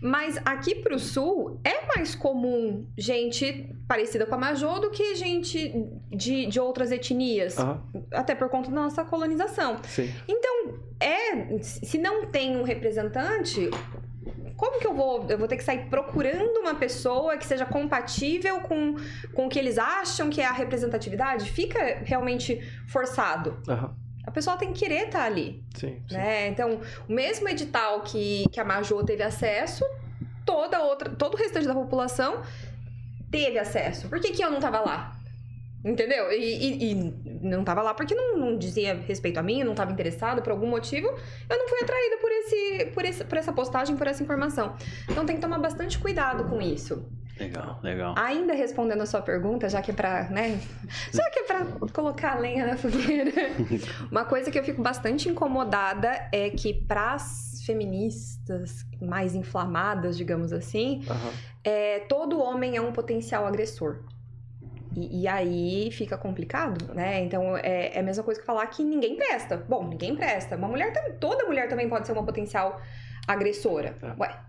Mas 0.02 0.40
aqui 0.46 0.74
pro 0.76 0.98
sul 0.98 1.60
é 1.64 1.86
mais 1.96 2.16
comum 2.16 2.88
gente 2.98 3.70
parecida 3.88 4.26
com 4.26 4.36
a 4.36 4.38
Majô 4.38 4.80
do 4.80 4.90
que 4.90 5.16
gente 5.16 5.74
de, 6.12 6.46
de 6.48 6.60
outras 6.60 6.87
etnias. 6.92 7.58
Aham, 7.58 7.82
Até 8.12 8.36
por 8.36 8.50
conta 8.50 8.70
da 8.70 8.76
nossa 8.76 9.04
colonização. 9.06 9.78
sim. 9.84 10.14
Então, 10.28 10.76
é, 11.00 11.60
se 11.62 11.98
não 11.98 12.26
tem 12.28 12.58
um 12.58 12.64
representante, 12.64 13.70
como 14.56 14.80
que 14.80 14.88
eu 14.88 14.94
vou? 14.94 15.26
Eu 15.30 15.38
vou 15.38 15.48
ter 15.48 15.58
que 15.58 15.64
sair 15.64 15.86
procurando 15.90 16.60
uma 16.60 16.74
pessoa 16.76 17.38
que 17.38 17.46
seja 17.46 17.66
compatível 17.66 18.60
com, 18.62 18.96
com 19.34 19.46
o 19.46 19.50
que 19.50 19.60
eles 19.60 19.78
acham 19.78 20.30
que 20.30 20.42
é 20.42 20.46
a 20.46 20.52
representatividade? 20.52 21.50
Fica 21.52 22.02
realmente 22.04 22.60
forçado. 22.88 23.58
Aham, 23.68 23.96
A 24.26 24.32
pessoa 24.32 24.58
tem 24.58 24.74
que 24.74 24.80
querer 24.80 25.06
estar 25.08 25.24
ali, 25.24 25.64
sim, 25.76 26.02
sim. 26.08 26.16
né? 26.16 26.48
Então, 26.48 26.80
o 27.08 27.14
mesmo 27.14 27.48
edital 27.48 28.02
que, 28.02 28.46
que 28.52 28.60
a 28.60 28.66
Majô 28.66 29.04
teve 29.04 29.22
acesso, 29.24 29.86
toda 30.46 30.82
outra, 30.82 31.10
todo 31.10 31.36
o 31.36 31.38
restante 31.38 31.68
da 31.68 31.74
população 31.76 32.42
teve 33.30 33.60
acesso. 33.60 34.08
Por 34.10 34.20
que, 34.20 34.32
que 34.32 34.44
eu 34.44 34.50
não 34.50 34.60
tava 34.60 34.80
lá? 34.80 35.17
Entendeu? 35.88 36.32
E, 36.32 36.36
e- 36.36 36.92
e 36.92 37.14
não 37.42 37.64
tava 37.64 37.82
lá 37.82 37.94
porque 37.94 38.14
não, 38.14 38.38
não 38.38 38.58
dizia 38.58 38.94
respeito 39.08 39.38
a 39.40 39.44
mim, 39.44 39.64
não 39.64 39.74
tava 39.74 39.92
interessada 39.92 40.42
por 40.42 40.52
algum 40.52 40.68
motivo. 40.68 41.08
Eu 41.50 41.58
não 41.58 41.68
fui 41.70 41.80
atraída 41.82 42.18
por, 42.18 42.30
esse, 42.32 42.86
por, 42.94 43.06
esse, 43.06 43.24
por 43.24 43.38
essa 43.38 43.54
postagem, 43.54 43.96
por 43.96 44.06
essa 44.08 44.22
informação. 44.22 44.76
Então 45.10 45.26
tem 45.26 45.36
que 45.38 45.42
tomar 45.42 45.60
bastante 45.60 45.98
cuidado 45.98 46.44
com 46.46 46.62
isso. 46.62 47.08
Legal, 47.40 47.80
legal. 47.84 48.16
Ainda 48.18 48.54
respondendo 48.54 49.02
a 49.02 49.06
sua 49.06 49.22
pergunta, 49.22 49.70
já 49.70 49.80
que 49.82 49.92
é 49.92 49.94
pra, 49.94 50.24
né? 50.30 50.60
Já 51.14 51.30
que 51.30 51.40
é 51.40 51.44
pra 51.44 51.66
colocar 51.94 52.34
a 52.36 52.40
lenha 52.40 52.66
na 52.66 52.76
fogueira. 52.76 53.32
Uma 54.12 54.26
coisa 54.26 54.50
que 54.50 54.58
eu 54.58 54.64
fico 54.64 54.82
bastante 54.82 55.30
incomodada 55.30 56.28
é 56.32 56.50
que 56.50 56.74
pras 56.74 57.62
feministas 57.66 58.84
mais 59.00 59.36
inflamadas, 59.36 60.18
digamos 60.18 60.52
assim, 60.52 61.04
Aham. 61.08 61.32
é, 61.64 62.00
todo 62.10 62.40
homem 62.42 62.76
é 62.76 62.82
um 62.82 62.92
potencial 62.92 63.46
agressor. 63.46 64.00
E, 64.98 65.22
e 65.22 65.28
aí 65.28 65.92
fica 65.92 66.18
complicado, 66.18 66.92
né? 66.96 67.22
Então 67.22 67.56
é, 67.56 67.96
é 67.96 68.00
a 68.00 68.04
mesma 68.04 68.24
coisa 68.24 68.40
que 68.40 68.46
falar 68.46 68.66
que 68.66 68.84
ninguém 68.84 69.16
presta. 69.16 69.56
Bom, 69.70 69.88
ninguém 69.88 70.16
presta. 70.16 70.56
Uma 70.56 70.68
mulher 70.68 70.92
também, 70.92 71.14
toda 71.20 71.46
mulher 71.46 71.70
também 71.70 71.88
pode 71.88 72.08
ser 72.08 72.14
uma 72.14 72.26
potencial 72.26 72.82
agressora. 73.28 73.96
É. 74.02 74.20
Ué. 74.20 74.40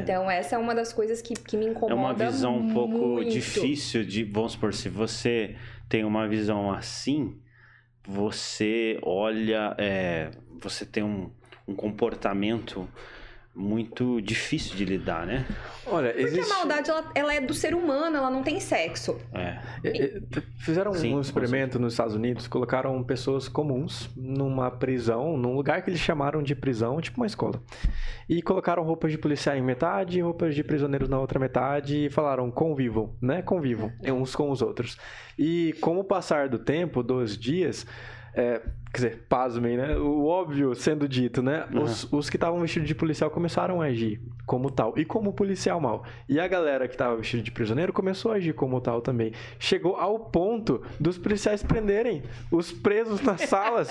Então 0.00 0.28
essa 0.28 0.56
é 0.56 0.58
uma 0.58 0.74
das 0.74 0.92
coisas 0.92 1.22
que, 1.22 1.34
que 1.34 1.56
me 1.56 1.66
incomoda 1.66 1.92
É 1.92 1.94
uma 1.94 2.12
visão 2.12 2.56
um 2.56 2.74
pouco 2.74 2.98
muito. 2.98 3.30
difícil 3.30 4.04
de, 4.04 4.24
vamos 4.24 4.52
supor, 4.52 4.74
se 4.74 4.88
você 4.88 5.54
tem 5.88 6.04
uma 6.04 6.26
visão 6.26 6.72
assim, 6.72 7.38
você 8.04 8.98
olha, 9.00 9.76
é, 9.78 10.32
você 10.60 10.84
tem 10.84 11.04
um, 11.04 11.30
um 11.68 11.74
comportamento 11.76 12.88
muito 13.54 14.20
difícil 14.20 14.74
de 14.74 14.84
lidar, 14.84 15.26
né? 15.26 15.46
Olha, 15.86 16.08
Porque 16.08 16.24
existe... 16.24 16.50
a 16.50 16.56
maldade, 16.56 16.90
ela, 16.90 17.10
ela 17.14 17.34
é 17.34 17.40
do 17.40 17.54
ser 17.54 17.74
humano, 17.74 18.16
ela 18.16 18.30
não 18.30 18.42
tem 18.42 18.58
sexo. 18.58 19.20
É. 19.32 19.58
É, 19.84 20.20
Fizeram 20.58 20.92
Sim, 20.94 21.14
um 21.14 21.20
experimento 21.20 21.78
nos 21.78 21.92
Estados 21.92 22.14
Unidos, 22.14 22.48
colocaram 22.48 23.02
pessoas 23.04 23.48
comuns 23.48 24.10
numa 24.16 24.70
prisão, 24.70 25.36
num 25.36 25.54
lugar 25.54 25.82
que 25.82 25.90
eles 25.90 26.00
chamaram 26.00 26.42
de 26.42 26.54
prisão, 26.54 27.00
tipo 27.00 27.20
uma 27.20 27.26
escola. 27.26 27.62
E 28.28 28.42
colocaram 28.42 28.82
roupas 28.82 29.12
de 29.12 29.18
policial 29.18 29.56
em 29.56 29.62
metade 29.62 30.18
e 30.18 30.22
roupas 30.22 30.54
de 30.54 30.64
prisioneiros 30.64 31.08
na 31.08 31.20
outra 31.20 31.38
metade 31.38 32.06
e 32.06 32.10
falaram 32.10 32.50
convivam, 32.50 33.14
né? 33.20 33.42
Convivam 33.42 33.92
uns 34.02 34.34
com 34.34 34.50
os 34.50 34.62
outros. 34.62 34.98
E 35.38 35.74
com 35.80 35.98
o 35.98 36.04
passar 36.04 36.48
do 36.48 36.58
tempo, 36.58 37.02
dos 37.02 37.38
dias, 37.38 37.86
é, 38.34 38.62
quer 38.94 39.08
dizer, 39.08 39.26
pasmem, 39.28 39.76
né? 39.76 39.96
O 39.96 40.26
óbvio 40.26 40.72
sendo 40.74 41.08
dito, 41.08 41.42
né? 41.42 41.66
Os, 41.74 42.10
os 42.12 42.30
que 42.30 42.36
estavam 42.36 42.60
vestidos 42.60 42.86
de 42.86 42.94
policial 42.94 43.28
começaram 43.28 43.82
a 43.82 43.86
agir 43.86 44.20
como 44.46 44.70
tal 44.70 44.94
e 44.96 45.04
como 45.04 45.32
policial 45.32 45.80
mal. 45.80 46.04
E 46.28 46.38
a 46.38 46.46
galera 46.46 46.86
que 46.86 46.94
estava 46.94 47.16
vestida 47.16 47.42
de 47.42 47.50
prisioneiro 47.50 47.92
começou 47.92 48.30
a 48.30 48.36
agir 48.36 48.54
como 48.54 48.80
tal 48.80 49.00
também. 49.00 49.32
Chegou 49.58 49.96
ao 49.96 50.18
ponto 50.20 50.80
dos 51.00 51.18
policiais 51.18 51.60
prenderem 51.60 52.22
os 52.52 52.70
presos 52.70 53.20
nas 53.20 53.40
salas, 53.48 53.88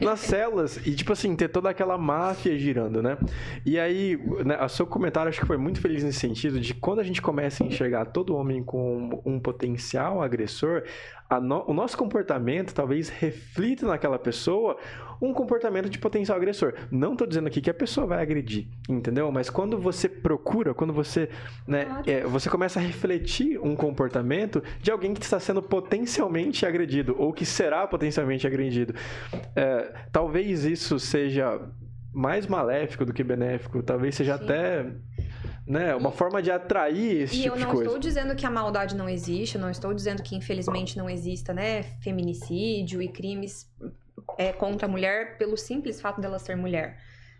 nas 0.00 0.20
celas 0.20 0.78
e 0.86 0.94
tipo 0.94 1.12
assim 1.12 1.36
ter 1.36 1.48
toda 1.48 1.68
aquela 1.68 1.98
máfia 1.98 2.58
girando, 2.58 3.02
né? 3.02 3.18
E 3.64 3.78
aí, 3.78 4.18
né, 4.42 4.58
o 4.64 4.68
seu 4.70 4.86
comentário 4.86 5.28
acho 5.28 5.40
que 5.40 5.46
foi 5.46 5.58
muito 5.58 5.82
feliz 5.82 6.02
nesse 6.02 6.20
sentido 6.20 6.58
de 6.58 6.72
quando 6.72 7.00
a 7.00 7.04
gente 7.04 7.20
começa 7.20 7.62
a 7.62 7.66
enxergar 7.66 8.06
todo 8.06 8.34
homem 8.34 8.62
como 8.62 9.20
um 9.26 9.38
potencial 9.38 10.22
agressor, 10.22 10.82
no- 11.40 11.64
o 11.66 11.74
nosso 11.74 11.96
comportamento 11.96 12.72
talvez 12.72 13.08
reflita 13.08 13.86
naquela 13.86 14.18
pessoa 14.18 14.76
um 15.20 15.32
comportamento 15.32 15.88
de 15.88 15.98
potencial 15.98 16.36
agressor. 16.36 16.74
Não 16.90 17.12
estou 17.12 17.26
dizendo 17.26 17.46
aqui 17.46 17.60
que 17.60 17.70
a 17.70 17.74
pessoa 17.74 18.06
vai 18.06 18.22
agredir, 18.22 18.68
entendeu? 18.88 19.32
Mas 19.32 19.48
quando 19.48 19.78
você 19.78 20.08
procura, 20.08 20.74
quando 20.74 20.92
você, 20.92 21.28
né, 21.66 22.02
é, 22.06 22.20
você 22.24 22.50
começa 22.50 22.78
a 22.78 22.82
refletir 22.82 23.58
um 23.58 23.74
comportamento 23.74 24.62
de 24.80 24.90
alguém 24.90 25.14
que 25.14 25.22
está 25.22 25.40
sendo 25.40 25.62
potencialmente 25.62 26.66
agredido 26.66 27.16
ou 27.18 27.32
que 27.32 27.46
será 27.46 27.86
potencialmente 27.86 28.46
agredido, 28.46 28.94
É, 29.54 29.92
talvez 30.12 30.64
isso 30.64 30.98
seja 30.98 31.60
mais 32.12 32.46
maléfico 32.46 33.04
do 33.04 33.12
que 33.12 33.24
benéfico, 33.24 33.82
talvez 33.82 34.14
seja 34.14 34.36
Sim. 34.36 34.44
até 34.44 34.86
né, 35.66 35.94
uma 35.94 36.12
forma 36.12 36.40
de 36.40 36.50
atrair 36.50 37.22
esse 37.22 37.34
E 37.34 37.42
tipo 37.42 37.54
eu 37.54 37.58
de 37.58 37.64
não 37.64 37.70
coisa. 37.70 37.84
estou 37.84 37.98
dizendo 37.98 38.36
que 38.36 38.46
a 38.46 38.50
maldade 38.50 38.94
não 38.94 39.08
existe, 39.08 39.56
eu 39.56 39.60
não 39.60 39.70
estou 39.70 39.92
dizendo 39.92 40.22
que 40.22 40.36
infelizmente 40.36 40.96
não 40.96 41.10
exista, 41.10 41.52
né, 41.52 41.82
feminicídio 42.00 43.02
e 43.02 43.08
crimes 43.08 43.68
é, 44.38 44.52
contra 44.52 44.86
a 44.86 44.90
mulher 44.90 45.36
pelo 45.38 45.56
simples 45.56 46.00
fato 46.00 46.20
dela 46.20 46.38
ser 46.38 46.56
mulher. 46.56 46.98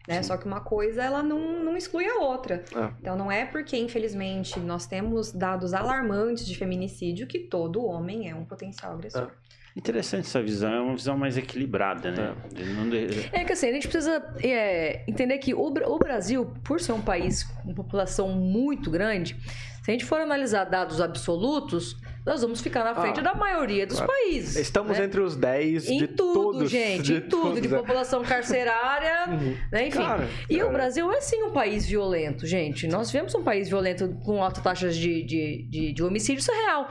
Né? 0.08 0.22
Só 0.22 0.36
que 0.36 0.46
uma 0.46 0.60
coisa 0.60 1.02
ela 1.02 1.22
não, 1.22 1.64
não 1.64 1.76
exclui 1.76 2.06
a 2.06 2.20
outra. 2.20 2.64
Ah. 2.74 2.92
Então 3.00 3.16
não 3.16 3.30
é 3.30 3.44
porque, 3.44 3.76
infelizmente, 3.76 4.58
nós 4.60 4.86
temos 4.86 5.32
dados 5.32 5.74
alarmantes 5.74 6.46
de 6.46 6.56
feminicídio 6.56 7.26
que 7.26 7.40
todo 7.40 7.84
homem 7.84 8.30
é 8.30 8.34
um 8.34 8.44
potencial 8.44 8.92
agressor. 8.92 9.32
Interessante 9.76 10.24
essa 10.26 10.42
visão, 10.42 10.72
é 10.72 10.80
uma 10.80 10.94
visão 10.96 11.18
mais 11.18 11.36
equilibrada, 11.36 12.10
né? 12.10 12.34
De- 12.50 13.28
É 13.30 13.44
que 13.44 13.52
assim, 13.52 13.68
a 13.68 13.72
gente 13.72 13.86
precisa 13.88 14.24
é, 14.42 15.02
entender 15.06 15.36
que 15.36 15.52
o, 15.52 15.60
o 15.66 15.98
Brasil, 15.98 16.46
por 16.64 16.80
ser 16.80 16.92
um 16.92 17.00
país 17.02 17.42
com 17.44 17.74
população 17.74 18.30
muito 18.30 18.90
grande, 18.90 19.36
se 19.82 19.90
a 19.90 19.92
gente 19.92 20.04
for 20.06 20.18
analisar 20.20 20.64
dados 20.64 20.98
absolutos, 21.00 21.94
nós 22.24 22.40
vamos 22.40 22.60
ficar 22.60 22.82
na 22.82 22.94
frente 22.94 23.20
Ah, 23.20 23.22
da 23.22 23.34
maioria 23.34 23.86
dos 23.86 23.98
claro. 23.98 24.10
países. 24.10 24.56
Estamos 24.56 24.98
né? 24.98 25.04
entre 25.04 25.20
os 25.20 25.36
10 25.36 25.88
Em 25.90 25.98
de 25.98 26.06
tudo, 26.08 26.32
todos. 26.52 26.70
gente, 26.70 27.12
em 27.12 27.20
tudo, 27.20 27.60
de 27.60 27.68
todos, 27.68 27.72
é. 27.72 27.76
população 27.76 28.22
carcerária, 28.24 29.28
Uhum. 29.30 29.56
né? 29.70 29.86
Enfim. 29.88 29.98
Cara, 29.98 30.26
E 30.50 30.56
o 30.56 30.60
cara, 30.60 30.72
Brasil 30.72 31.12
é 31.12 31.20
sim 31.20 31.42
um 31.44 31.52
país 31.52 31.86
violento, 31.86 32.46
gente. 32.46 32.88
Nós 32.88 33.10
vivemos 33.12 33.32
um 33.34 33.44
país 33.44 33.68
violento 33.68 34.08
com 34.24 34.42
altas 34.42 34.62
taxas 34.64 34.96
de, 34.96 35.22
de, 35.22 35.66
de, 35.70 35.92
de 35.92 36.02
homicídio, 36.02 36.40
isso 36.40 36.50
é 36.50 36.64
real. 36.64 36.88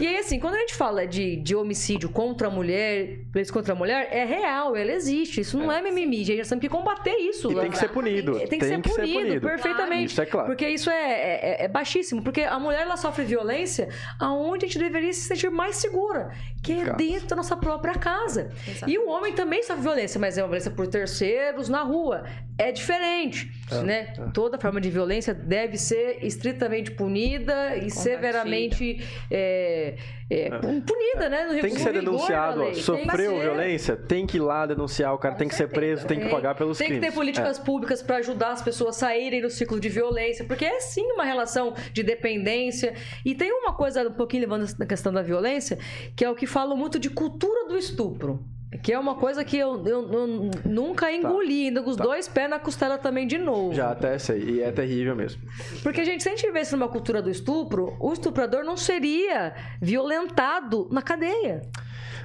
E 0.00 0.06
aí, 0.06 0.16
assim, 0.16 0.40
quando 0.40 0.54
a 0.54 0.58
gente 0.58 0.74
fala 0.74 1.06
de, 1.06 1.36
de 1.36 1.54
homicídio 1.54 2.08
contra 2.08 2.48
a 2.48 2.50
mulher, 2.50 3.18
violência 3.30 3.52
contra 3.52 3.74
a 3.74 3.76
mulher, 3.76 4.08
é 4.10 4.24
real, 4.24 4.74
ela 4.74 4.92
existe. 4.92 5.42
Isso 5.42 5.58
não 5.58 5.70
é, 5.70 5.82
mimimi, 5.82 6.24
gente. 6.24 6.38
Nós 6.38 6.48
temos 6.48 6.62
que 6.62 6.70
combater 6.70 7.14
isso. 7.16 7.52
E 7.52 7.54
tem 7.54 7.70
que 7.70 7.76
ser 7.76 7.90
punido. 7.90 8.32
Tem 8.48 8.58
que, 8.58 8.64
ser, 8.64 8.80
punido, 8.80 9.40
perfeitamente. 9.40 10.12
Isso 10.12 10.22
é 10.22 10.26
claro. 10.26 10.46
Porque 10.46 10.66
isso 10.66 10.88
é, 10.88 11.12
é, 11.12 11.64
é 11.64 11.68
baixíssimo. 11.68 12.22
Porque 12.22 12.42
a 12.42 12.58
mulher 12.58 12.82
ela 12.82 12.96
sofre 12.96 13.24
violência 13.24 13.90
aonde 14.18 14.64
a 14.64 14.68
gente 14.68 14.78
deveria 14.78 15.12
se 15.12 15.20
sentir 15.20 15.50
mais 15.50 15.76
segura, 15.76 16.30
que 16.62 16.72
é 16.72 16.94
dentro 16.94 17.28
da 17.28 17.36
nossa 17.36 17.56
própria 17.56 17.94
casa. 17.94 18.50
Exato. 18.66 18.90
E 18.90 18.96
o 18.96 19.06
homem 19.08 19.34
também 19.34 19.62
sofre 19.62 19.82
violência, 19.82 20.18
mas 20.18 20.38
é 20.38 20.42
uma 20.42 20.48
violência 20.48 20.70
por 20.70 20.86
terceiros 20.86 21.68
na 21.68 21.82
rua. 21.82 22.24
É 22.56 22.72
diferente, 22.72 23.50
É, 23.70 23.82
né? 23.82 24.14
é. 24.18 24.30
Toda 24.34 24.58
forma 24.58 24.80
de 24.80 24.90
violência 24.90 25.32
deve 25.32 25.78
ser 25.78 26.18
estritamente 26.22 26.90
punida 26.90 27.74
e 27.76 27.90
severamente 27.90 29.02
é, 29.30 29.89
é, 30.30 30.48
punida, 30.50 31.28
né? 31.28 31.46
No 31.46 31.60
Tem 31.60 31.72
que 31.74 31.80
ser 31.80 31.92
denunciado. 31.92 32.60
ó. 32.60 32.64
lei. 32.64 32.72
Tem 32.72 32.80
que 32.80 32.84
Sofreu 32.84 33.32
ser. 33.32 33.40
violência, 33.40 33.96
tem 33.96 34.26
que 34.26 34.36
ir 34.36 34.40
lá 34.40 34.66
denunciar. 34.66 35.14
O 35.14 35.18
cara 35.18 35.34
tem 35.34 35.48
que 35.48 35.54
ser 35.54 35.68
preso, 35.68 36.06
tem 36.06 36.18
que 36.18 36.24
Tem- 36.24 36.32
pagar 36.34 36.54
pelos 36.54 36.78
Tem 36.78 36.86
que 36.88 36.92
crimes. 36.94 37.08
ter 37.08 37.14
políticas 37.14 37.58
públicas 37.58 38.02
para 38.02 38.16
ajudar 38.18 38.50
as 38.52 38.62
pessoas 38.62 38.96
a 38.96 38.98
saírem 39.00 39.40
do 39.40 39.50
ciclo 39.50 39.78
de 39.80 39.88
violência, 39.88 40.44
porque 40.44 40.64
é 40.64 40.80
sim 40.80 41.04
uma 41.12 41.24
relação 41.24 41.74
de 41.92 42.02
dependência. 42.02 42.94
E 43.24 43.34
tem 43.34 43.52
uma 43.52 43.74
coisa, 43.74 44.02
um 44.08 44.12
pouquinho 44.12 44.42
levando 44.42 44.66
na 44.78 44.86
questão 44.86 45.12
da 45.12 45.22
violência, 45.22 45.78
que 46.16 46.24
é 46.24 46.30
o 46.30 46.34
que 46.34 46.46
falam 46.46 46.76
muito 46.76 46.98
de 46.98 47.10
cultura 47.10 47.68
do 47.68 47.76
estupro. 47.76 48.44
Que 48.82 48.92
é 48.92 48.98
uma 48.98 49.14
coisa 49.14 49.44
que 49.44 49.56
eu, 49.58 49.86
eu- 49.86 50.10
eu 50.12 50.50
nunca 50.64 51.12
engoli, 51.12 51.66
ainda 51.66 51.82
com 51.82 51.90
os 51.90 51.96
Tá. 51.96 52.04
dois 52.04 52.26
pés 52.28 52.48
na 52.48 52.58
costela 52.58 52.96
também 52.96 53.26
de 53.26 53.36
novo. 53.38 53.74
Já 53.74 53.90
até 53.90 54.18
sei. 54.18 54.38
E 54.42 54.62
é 54.62 54.72
terrível 54.72 55.14
mesmo. 55.14 55.42
Porque, 55.82 56.04
gente, 56.04 56.22
se 56.22 56.28
a 56.28 56.32
gente 56.32 56.46
vivesse 56.46 56.72
numa 56.72 56.88
cultura 56.88 57.20
do 57.20 57.30
estupro, 57.30 57.94
o 58.00 58.12
estuprador 58.12 58.64
não 58.64 58.76
seria 58.76 59.54
violentado 59.80 60.88
na 60.90 61.02
cadeia. 61.02 61.62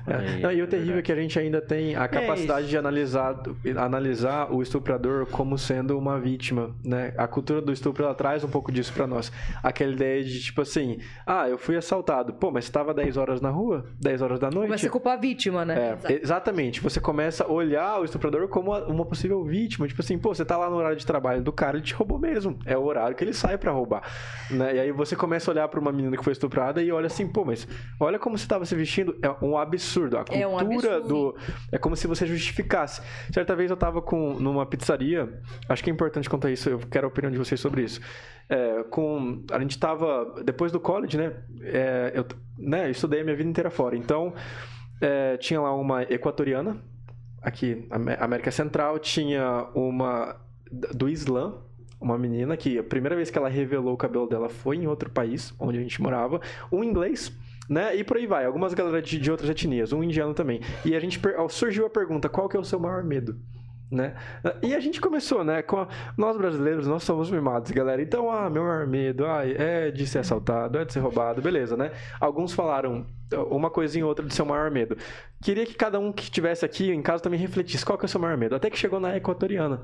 É. 0.08 0.14
É, 0.14 0.40
Não, 0.40 0.52
e 0.52 0.62
o 0.62 0.64
é 0.64 0.68
terrível 0.68 0.98
é 1.00 1.02
que 1.02 1.12
a 1.12 1.16
gente 1.16 1.38
ainda 1.40 1.62
tem 1.62 1.96
a 1.96 2.08
capacidade 2.08 2.68
de 2.68 2.78
analisar, 2.78 3.36
analisar 3.78 4.52
o 4.54 4.62
estuprador 4.62 5.26
como 5.28 5.58
sendo 5.58 5.98
uma 5.98 6.20
vítima, 6.20 6.72
né? 6.84 7.14
A 7.18 7.28
cultura 7.28 7.62
do 7.62 7.72
estupro, 7.72 8.04
ela 8.04 8.14
traz 8.14 8.44
um 8.44 8.48
pouco 8.50 8.72
disso 8.72 8.94
pra 8.94 9.08
nós. 9.08 9.32
Aquela 9.64 9.92
ideia 9.92 10.24
de, 10.24 10.40
tipo 10.42 10.62
assim, 10.62 11.00
ah, 11.26 11.48
eu 11.50 11.58
fui 11.58 11.76
assaltado. 11.76 12.34
Pô, 12.34 12.52
mas 12.52 12.66
você 12.66 12.72
tava 12.72 12.94
10 12.94 13.18
horas 13.18 13.42
na 13.42 13.50
rua? 13.50 13.86
10 14.00 14.22
horas 14.22 14.40
da 14.40 14.50
noite? 14.50 14.68
Começa 14.68 14.88
a 14.88 14.90
culpar 14.90 15.14
a 15.14 15.18
vítima, 15.22 15.66
né? 15.66 15.98
É, 16.06 16.14
exatamente. 16.22 16.82
Você 16.82 17.00
começa 17.00 17.44
a 17.44 17.52
olhar 17.52 18.00
o 18.00 18.06
estuprador 18.06 18.48
como 18.48 18.76
uma- 18.78 19.06
possível 19.06 19.44
vítima. 19.44 19.88
Tipo 19.88 20.02
assim, 20.02 20.18
pô, 20.18 20.34
você 20.34 20.44
tá 20.44 20.58
lá 20.58 20.70
no 20.70 20.76
horário 20.76 20.98
de 20.98 21.06
trabalho 21.06 21.42
do 21.42 21.52
cara, 21.52 21.78
ele 21.78 21.86
te 21.86 21.94
roubou 21.94 22.18
mesmo. 22.18 22.58
É 22.66 22.76
o 22.78 22.84
horário 22.84 23.16
que 23.16 23.24
ele 23.24 23.34
sai 23.34 23.58
pra 23.58 23.72
roubar. 23.72 24.02
Né? 24.50 24.76
E 24.76 24.80
aí 24.80 24.92
você 24.92 25.16
começa 25.16 25.50
a 25.50 25.54
olhar 25.54 25.68
pra 25.68 25.80
uma 25.80 25.92
menina 25.92 26.18
que 26.18 26.24
foi 26.24 26.34
estuprada 26.34 26.82
e 26.82 26.92
olha 26.92 27.08
assim, 27.08 27.28
pô, 27.28 27.46
mas 27.46 27.68
olha 28.00 28.18
como 28.18 28.38
você 28.38 28.48
tava 28.48 28.66
se 28.66 28.76
vestindo. 28.76 29.16
É 29.22 29.30
um 29.44 29.58
absurdo. 29.58 29.95
A 30.18 30.26
É 30.36 30.46
um 30.48 30.52
cultura 30.58 30.98
absurdo. 30.98 31.08
do. 31.08 31.36
É 31.72 31.78
como 31.78 31.96
se 31.96 32.08
você 32.08 32.26
justificasse. 32.26 33.02
Certa 33.34 33.56
vez 33.56 33.70
eu 33.72 33.78
tava 33.78 34.02
com, 34.02 34.34
numa 34.40 34.66
pizzaria. 34.66 35.42
Acho 35.70 35.84
que 35.84 35.90
é 35.90 35.94
importante 35.94 36.30
contar 36.30 36.52
isso. 36.52 36.70
Eu 36.70 36.80
quero 36.80 37.06
a 37.06 37.10
opinião 37.10 37.32
de 37.32 37.38
vocês 37.38 37.60
sobre 37.60 37.84
isso. 37.84 38.00
É, 38.48 38.84
com 38.84 39.44
a 39.52 39.60
gente 39.60 39.80
tava 39.80 40.42
depois 40.44 40.72
do 40.72 40.80
college 40.80 41.18
né 41.18 41.34
é, 41.64 42.12
eu 42.14 42.24
né 42.60 42.86
eu 42.86 42.92
estudei 42.92 43.22
a 43.22 43.24
minha 43.24 43.36
vida 43.36 43.50
inteira 43.50 43.72
fora 43.72 43.98
então 43.98 44.36
é, 45.02 45.36
tinha 45.38 45.60
lá 45.60 45.74
uma 45.76 46.04
equatoriana 46.04 46.78
aqui 47.42 47.88
Amé- 47.90 48.16
América 48.20 48.52
Central 48.52 49.00
tinha 49.00 49.68
uma 49.74 50.36
do 50.72 51.10
Islã 51.10 51.56
uma 52.00 52.20
menina 52.20 52.56
que 52.56 52.78
a 52.78 52.84
primeira 52.84 53.16
vez 53.16 53.32
que 53.32 53.38
ela 53.40 53.50
revelou 53.50 53.96
o 53.96 53.98
cabelo 53.98 54.28
dela 54.28 54.48
foi 54.48 54.76
em 54.78 54.86
outro 54.86 55.10
país 55.10 55.52
onde 55.60 55.80
a 55.80 55.82
gente 55.82 56.00
morava 56.00 56.40
um 56.72 56.84
inglês 56.84 57.36
né? 57.70 57.96
E 57.96 58.04
por 58.04 58.18
aí 58.18 58.28
vai. 58.28 58.46
Algumas 58.46 58.74
galera 58.74 59.02
de, 59.02 59.20
de 59.20 59.32
outras 59.32 59.50
etnias, 59.50 59.94
um 59.94 60.04
indiano 60.04 60.34
também. 60.34 60.62
E 60.84 60.96
a 60.96 61.00
gente 61.00 61.20
surgiu 61.50 61.86
a 61.86 61.90
pergunta: 61.90 62.30
qual 62.30 62.48
que 62.50 62.58
é 62.58 62.60
o 62.60 62.64
seu 62.64 62.80
maior 62.80 63.04
medo? 63.04 63.40
Né? 63.92 64.16
E 64.62 64.74
a 64.74 64.80
gente 64.80 65.00
começou, 65.00 65.44
né? 65.44 65.62
Com 65.62 65.78
a... 65.78 65.88
Nós 66.18 66.38
brasileiros, 66.38 66.88
nós 66.88 67.04
somos 67.04 67.30
mimados, 67.30 67.72
galera. 67.72 68.02
Então, 68.02 68.32
ah, 68.32 68.50
meu 68.50 68.64
maior 68.64 68.88
medo, 68.88 69.26
ah, 69.26 69.42
é 69.46 69.92
de 69.92 70.06
ser 70.08 70.20
assaltado, 70.20 70.78
é 70.78 70.86
de 70.86 70.94
ser 70.94 71.00
roubado, 71.00 71.42
beleza, 71.42 71.78
né? 71.78 71.92
Alguns 72.20 72.54
falaram 72.54 73.06
uma 73.50 73.70
coisinha 73.70 74.06
ou 74.06 74.10
outra 74.10 74.26
de 74.26 74.34
seu 74.34 74.46
maior 74.46 74.70
medo. 74.70 74.98
Queria 75.42 75.66
que 75.66 75.74
cada 75.74 76.00
um 76.00 76.12
que 76.12 76.24
estivesse 76.24 76.66
aqui 76.66 76.92
em 76.92 77.02
casa 77.02 77.24
também 77.24 77.40
refletisse 77.40 77.86
qual 77.86 77.98
que 77.98 78.06
é 78.06 78.08
o 78.08 78.10
seu 78.10 78.20
maior 78.20 78.38
medo. 78.38 78.56
Até 78.56 78.70
que 78.70 78.78
chegou 78.78 79.00
na 79.00 79.16
equatoriana. 79.16 79.82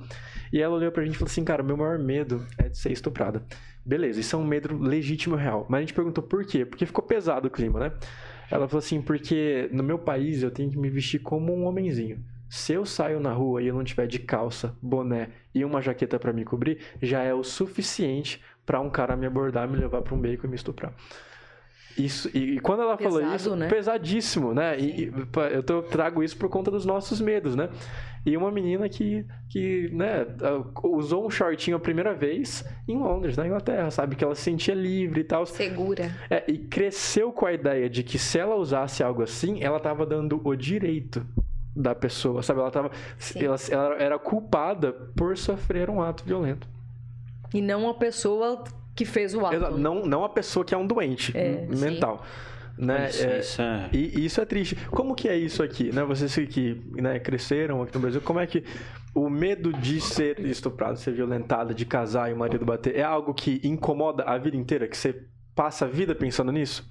E 0.52 0.62
ela 0.62 0.76
olhou 0.76 0.92
pra 0.92 1.04
gente 1.04 1.16
e 1.16 1.18
falou 1.18 1.30
assim, 1.32 1.44
cara, 1.44 1.64
meu 1.64 1.78
maior 1.78 2.00
medo 2.00 2.46
é 2.58 2.70
de 2.70 2.78
ser 2.78 2.92
estuprada. 2.92 3.44
Beleza, 3.86 4.20
isso 4.20 4.36
é 4.36 4.40
um 4.40 4.46
medo 4.46 4.78
legítimo 4.78 5.36
e 5.36 5.40
real. 5.40 5.66
Mas 5.70 5.80
a 5.80 5.82
gente 5.82 5.94
perguntou 5.94 6.24
por 6.24 6.46
quê? 6.46 6.66
Porque 6.66 6.86
ficou 6.86 7.04
pesado 7.04 7.48
o 7.48 7.52
clima, 7.52 7.80
né? 7.80 7.92
Ela 8.50 8.68
falou 8.68 8.80
assim, 8.80 9.02
porque 9.02 9.70
no 9.72 9.82
meu 9.82 9.98
país 9.98 10.44
eu 10.44 10.52
tenho 10.52 10.70
que 10.70 10.78
me 10.78 10.90
vestir 10.90 11.20
como 11.20 11.56
um 11.56 11.66
homenzinho. 11.66 12.24
Se 12.52 12.74
eu 12.74 12.86
saio 12.86 13.18
na 13.22 13.32
rua 13.32 13.64
e 13.64 13.68
eu 13.68 13.74
não 13.74 13.82
tiver 13.82 14.06
de 14.08 14.20
calça, 14.20 14.76
boné 14.82 15.30
e 15.56 15.64
uma 15.64 15.82
jaqueta 15.82 16.20
para 16.20 16.34
me 16.34 16.44
cobrir, 16.44 16.80
já 17.02 17.24
é 17.24 17.34
o 17.34 17.46
suficiente 17.46 18.44
para 18.66 18.82
um 18.82 18.90
cara 18.90 19.16
me 19.16 19.26
abordar, 19.26 19.70
me 19.70 19.78
levar 19.78 20.02
para 20.02 20.14
um 20.14 20.20
beco 20.20 20.46
e 20.46 20.50
me 20.50 20.58
estuprar. 20.58 20.94
Isso, 21.98 22.30
e, 22.34 22.56
e 22.56 22.60
quando 22.60 22.82
ela 22.82 22.98
Pesado, 22.98 23.22
falou 23.22 23.36
isso, 23.36 23.56
né? 23.56 23.70
pesadíssimo, 23.70 24.54
né? 24.54 24.78
E, 24.78 25.06
e, 25.06 25.14
eu 25.54 25.64
tô, 25.64 25.82
trago 25.82 26.22
isso 26.22 26.36
por 26.36 26.50
conta 26.50 26.70
dos 26.70 26.86
nossos 26.86 27.22
medos, 27.22 27.56
né? 27.56 27.70
E 28.26 28.36
uma 28.36 28.52
menina 28.52 28.90
que, 28.90 29.26
que 29.50 29.90
né, 29.94 30.28
usou 30.84 31.26
um 31.26 31.30
shortinho 31.30 31.78
a 31.78 31.80
primeira 31.80 32.14
vez 32.14 32.66
em 32.86 32.98
Londres, 32.98 33.38
na 33.38 33.48
Inglaterra, 33.48 33.90
sabe? 33.92 34.18
Que 34.18 34.26
ela 34.26 34.36
se 34.36 34.42
sentia 34.42 34.76
livre 34.76 35.22
e 35.22 35.24
tal. 35.24 35.46
Segura. 35.46 36.12
É, 36.30 36.44
e 36.52 36.58
cresceu 36.58 37.32
com 37.32 37.46
a 37.46 37.54
ideia 37.54 37.90
de 37.90 38.04
que 38.04 38.20
se 38.20 38.38
ela 38.38 38.56
usasse 38.56 39.02
algo 39.02 39.24
assim, 39.24 39.64
ela 39.64 39.80
tava 39.80 40.06
dando 40.06 40.42
o 40.44 40.54
direito 40.54 41.26
da 41.76 41.96
pessoa, 41.96 42.44
sabe? 42.44 42.60
Ela 42.60 42.72
tava. 42.72 42.92
Ela, 43.36 43.56
ela, 43.70 43.96
era 43.96 44.20
culpada 44.20 44.92
por 45.16 45.38
sofrer 45.38 45.90
um 45.90 46.02
ato 46.02 46.24
violento. 46.24 46.68
E 47.54 47.62
não 47.62 47.90
a 47.90 47.94
pessoa 47.94 48.64
que 48.96 49.06
fez 49.06 49.34
o 49.34 49.46
ato. 49.46 49.56
Exato. 49.56 49.78
Não, 49.78 50.06
não 50.06 50.24
a 50.24 50.30
pessoa 50.30 50.66
que 50.66 50.74
é 50.74 50.78
um 50.78 50.86
doente 50.86 51.36
é, 51.36 51.66
mental. 51.68 52.24
Né? 52.78 53.10
Isso, 53.10 53.28
é, 53.28 53.40
isso 53.40 53.62
é... 53.62 53.90
E 53.94 54.26
isso 54.26 54.42
é 54.42 54.46
triste. 54.46 54.76
Como 54.90 55.14
que 55.14 55.28
é 55.28 55.38
isso 55.38 55.62
aqui? 55.62 55.94
Né? 55.94 56.04
Vocês 56.04 56.34
que 56.48 56.82
né, 56.94 57.20
cresceram 57.20 57.82
aqui 57.82 57.94
no 57.94 58.02
Brasil, 58.02 58.22
como 58.22 58.40
é 58.40 58.48
que 58.48 58.64
o 59.14 59.30
medo 59.30 59.74
de 59.74 60.00
ser 60.00 60.40
estuprado, 60.40 60.98
ser 60.98 61.12
violentada, 61.12 61.74
de 61.74 61.86
casar 61.86 62.30
e 62.30 62.34
o 62.34 62.38
marido 62.38 62.66
bater, 62.66 62.96
é 62.96 63.04
algo 63.04 63.34
que 63.34 63.60
incomoda 63.64 64.24
a 64.24 64.38
vida 64.38 64.58
inteira? 64.58 64.88
Que 64.88 64.98
você 64.98 65.24
passa 65.54 65.86
a 65.86 65.88
vida 65.88 66.16
pensando 66.16 66.52
nisso? 66.52 66.88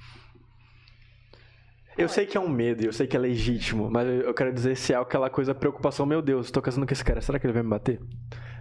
Eu 1.98 2.08
sei 2.08 2.24
que 2.24 2.36
é 2.36 2.40
um 2.40 2.48
medo, 2.48 2.84
eu 2.84 2.92
sei 2.92 3.06
que 3.06 3.16
é 3.16 3.20
legítimo, 3.20 3.90
mas 3.90 4.08
eu 4.08 4.32
quero 4.32 4.52
dizer 4.52 4.76
se 4.76 4.92
é 4.92 4.96
aquela 4.96 5.28
coisa, 5.28 5.54
preocupação, 5.54 6.06
meu 6.06 6.22
Deus, 6.22 6.50
tô 6.50 6.62
casando 6.62 6.86
com 6.86 6.92
esse 6.92 7.04
cara, 7.04 7.20
será 7.20 7.38
que 7.38 7.46
ele 7.46 7.52
vai 7.52 7.62
me 7.62 7.68
bater? 7.68 8.00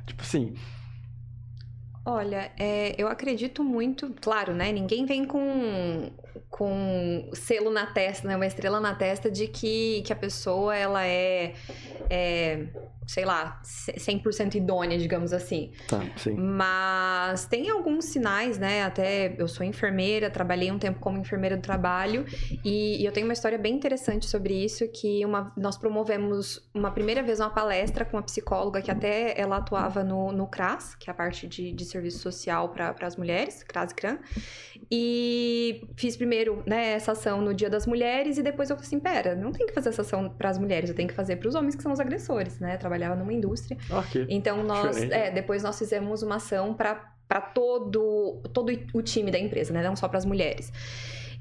Tipo 0.05 0.21
assim. 0.21 0.53
Olha, 2.05 2.51
é, 2.57 2.95
eu 2.97 3.07
acredito 3.07 3.63
muito, 3.63 4.13
claro, 4.19 4.53
né? 4.53 4.71
Ninguém 4.71 5.05
vem 5.05 5.25
com 5.25 6.11
com 6.49 7.29
selo 7.33 7.69
na 7.69 7.85
testa, 7.85 8.27
né? 8.27 8.35
Uma 8.35 8.47
estrela 8.47 8.79
na 8.79 8.95
testa 8.95 9.29
de 9.29 9.47
que, 9.47 10.01
que 10.01 10.11
a 10.11 10.15
pessoa 10.15 10.75
ela 10.75 11.05
é, 11.05 11.53
é 12.09 12.65
sei 13.09 13.25
lá, 13.25 13.59
100% 13.63 14.53
idônea, 14.53 14.95
digamos 14.95 15.33
assim. 15.33 15.71
Tá, 15.87 15.99
sim. 16.15 16.35
Mas 16.35 17.47
tem 17.47 17.67
alguns 17.71 18.05
sinais, 18.05 18.59
né? 18.59 18.83
Até 18.83 19.33
eu 19.35 19.47
sou 19.47 19.65
enfermeira, 19.65 20.29
trabalhei 20.29 20.71
um 20.71 20.77
tempo 20.77 20.99
como 20.99 21.17
enfermeira 21.17 21.57
do 21.57 21.61
trabalho 21.63 22.23
e, 22.63 23.01
e 23.01 23.05
eu 23.05 23.11
tenho 23.11 23.25
uma 23.25 23.33
história 23.33 23.57
bem 23.57 23.73
interessante 23.73 24.27
sobre 24.27 24.53
isso 24.53 24.87
que 24.89 25.25
uma, 25.25 25.51
nós 25.57 25.75
promovemos 25.75 26.69
uma 26.71 26.91
primeira 26.91 27.23
vez 27.23 27.39
uma 27.39 27.49
palestra 27.49 28.05
com 28.05 28.15
uma 28.15 28.21
psicóloga 28.21 28.79
que 28.79 28.91
até 28.91 29.33
ela 29.35 29.57
atuava 29.57 30.03
no, 30.03 30.31
no 30.31 30.45
CRAS, 30.45 30.93
que 30.93 31.09
é 31.09 31.11
a 31.11 31.15
parte 31.15 31.47
de, 31.47 31.71
de 31.71 31.85
serviço 31.85 32.19
social 32.19 32.69
para 32.69 32.93
as 33.01 33.15
mulheres, 33.15 33.63
CRAS 33.63 33.89
e 33.91 33.95
CRAN. 33.95 34.19
E 34.91 35.81
fiz 35.95 36.15
primeiro 36.15 36.61
né, 36.63 36.91
essa 36.91 37.13
ação 37.13 37.41
no 37.41 37.55
Dia 37.55 37.71
das 37.71 37.87
Mulheres 37.87 38.37
e 38.37 38.43
depois 38.43 38.69
eu 38.69 38.75
falei 38.75 38.87
assim, 38.87 38.99
pera, 38.99 39.35
não 39.35 39.51
tem 39.51 39.65
que 39.65 39.73
fazer 39.73 39.89
essa 39.89 40.03
ação 40.03 40.29
para 40.29 40.49
as 40.49 40.59
mulheres, 40.59 40.91
eu 40.91 40.95
tenho 40.95 41.09
que 41.09 41.15
fazer 41.15 41.37
para 41.37 41.49
os 41.49 41.55
homens 41.55 41.75
que 41.75 41.81
são 41.81 41.91
os 41.91 41.99
agressores, 41.99 42.59
né? 42.59 42.77
Trabalhava 42.99 43.15
numa 43.15 43.33
indústria. 43.33 43.77
Okay. 43.89 44.25
Então 44.29 44.63
nós, 44.63 44.97
é, 44.97 45.31
depois 45.31 45.63
nós 45.63 45.77
fizemos 45.77 46.21
uma 46.21 46.35
ação 46.35 46.73
para 46.73 47.09
para 47.27 47.41
todo 47.41 48.41
todo 48.51 48.71
o 48.91 49.01
time 49.03 49.29
da 49.29 49.37
empresa, 49.37 49.71
né? 49.71 49.83
Não 49.83 49.95
só 49.95 50.07
para 50.07 50.17
as 50.17 50.25
mulheres. 50.25 50.73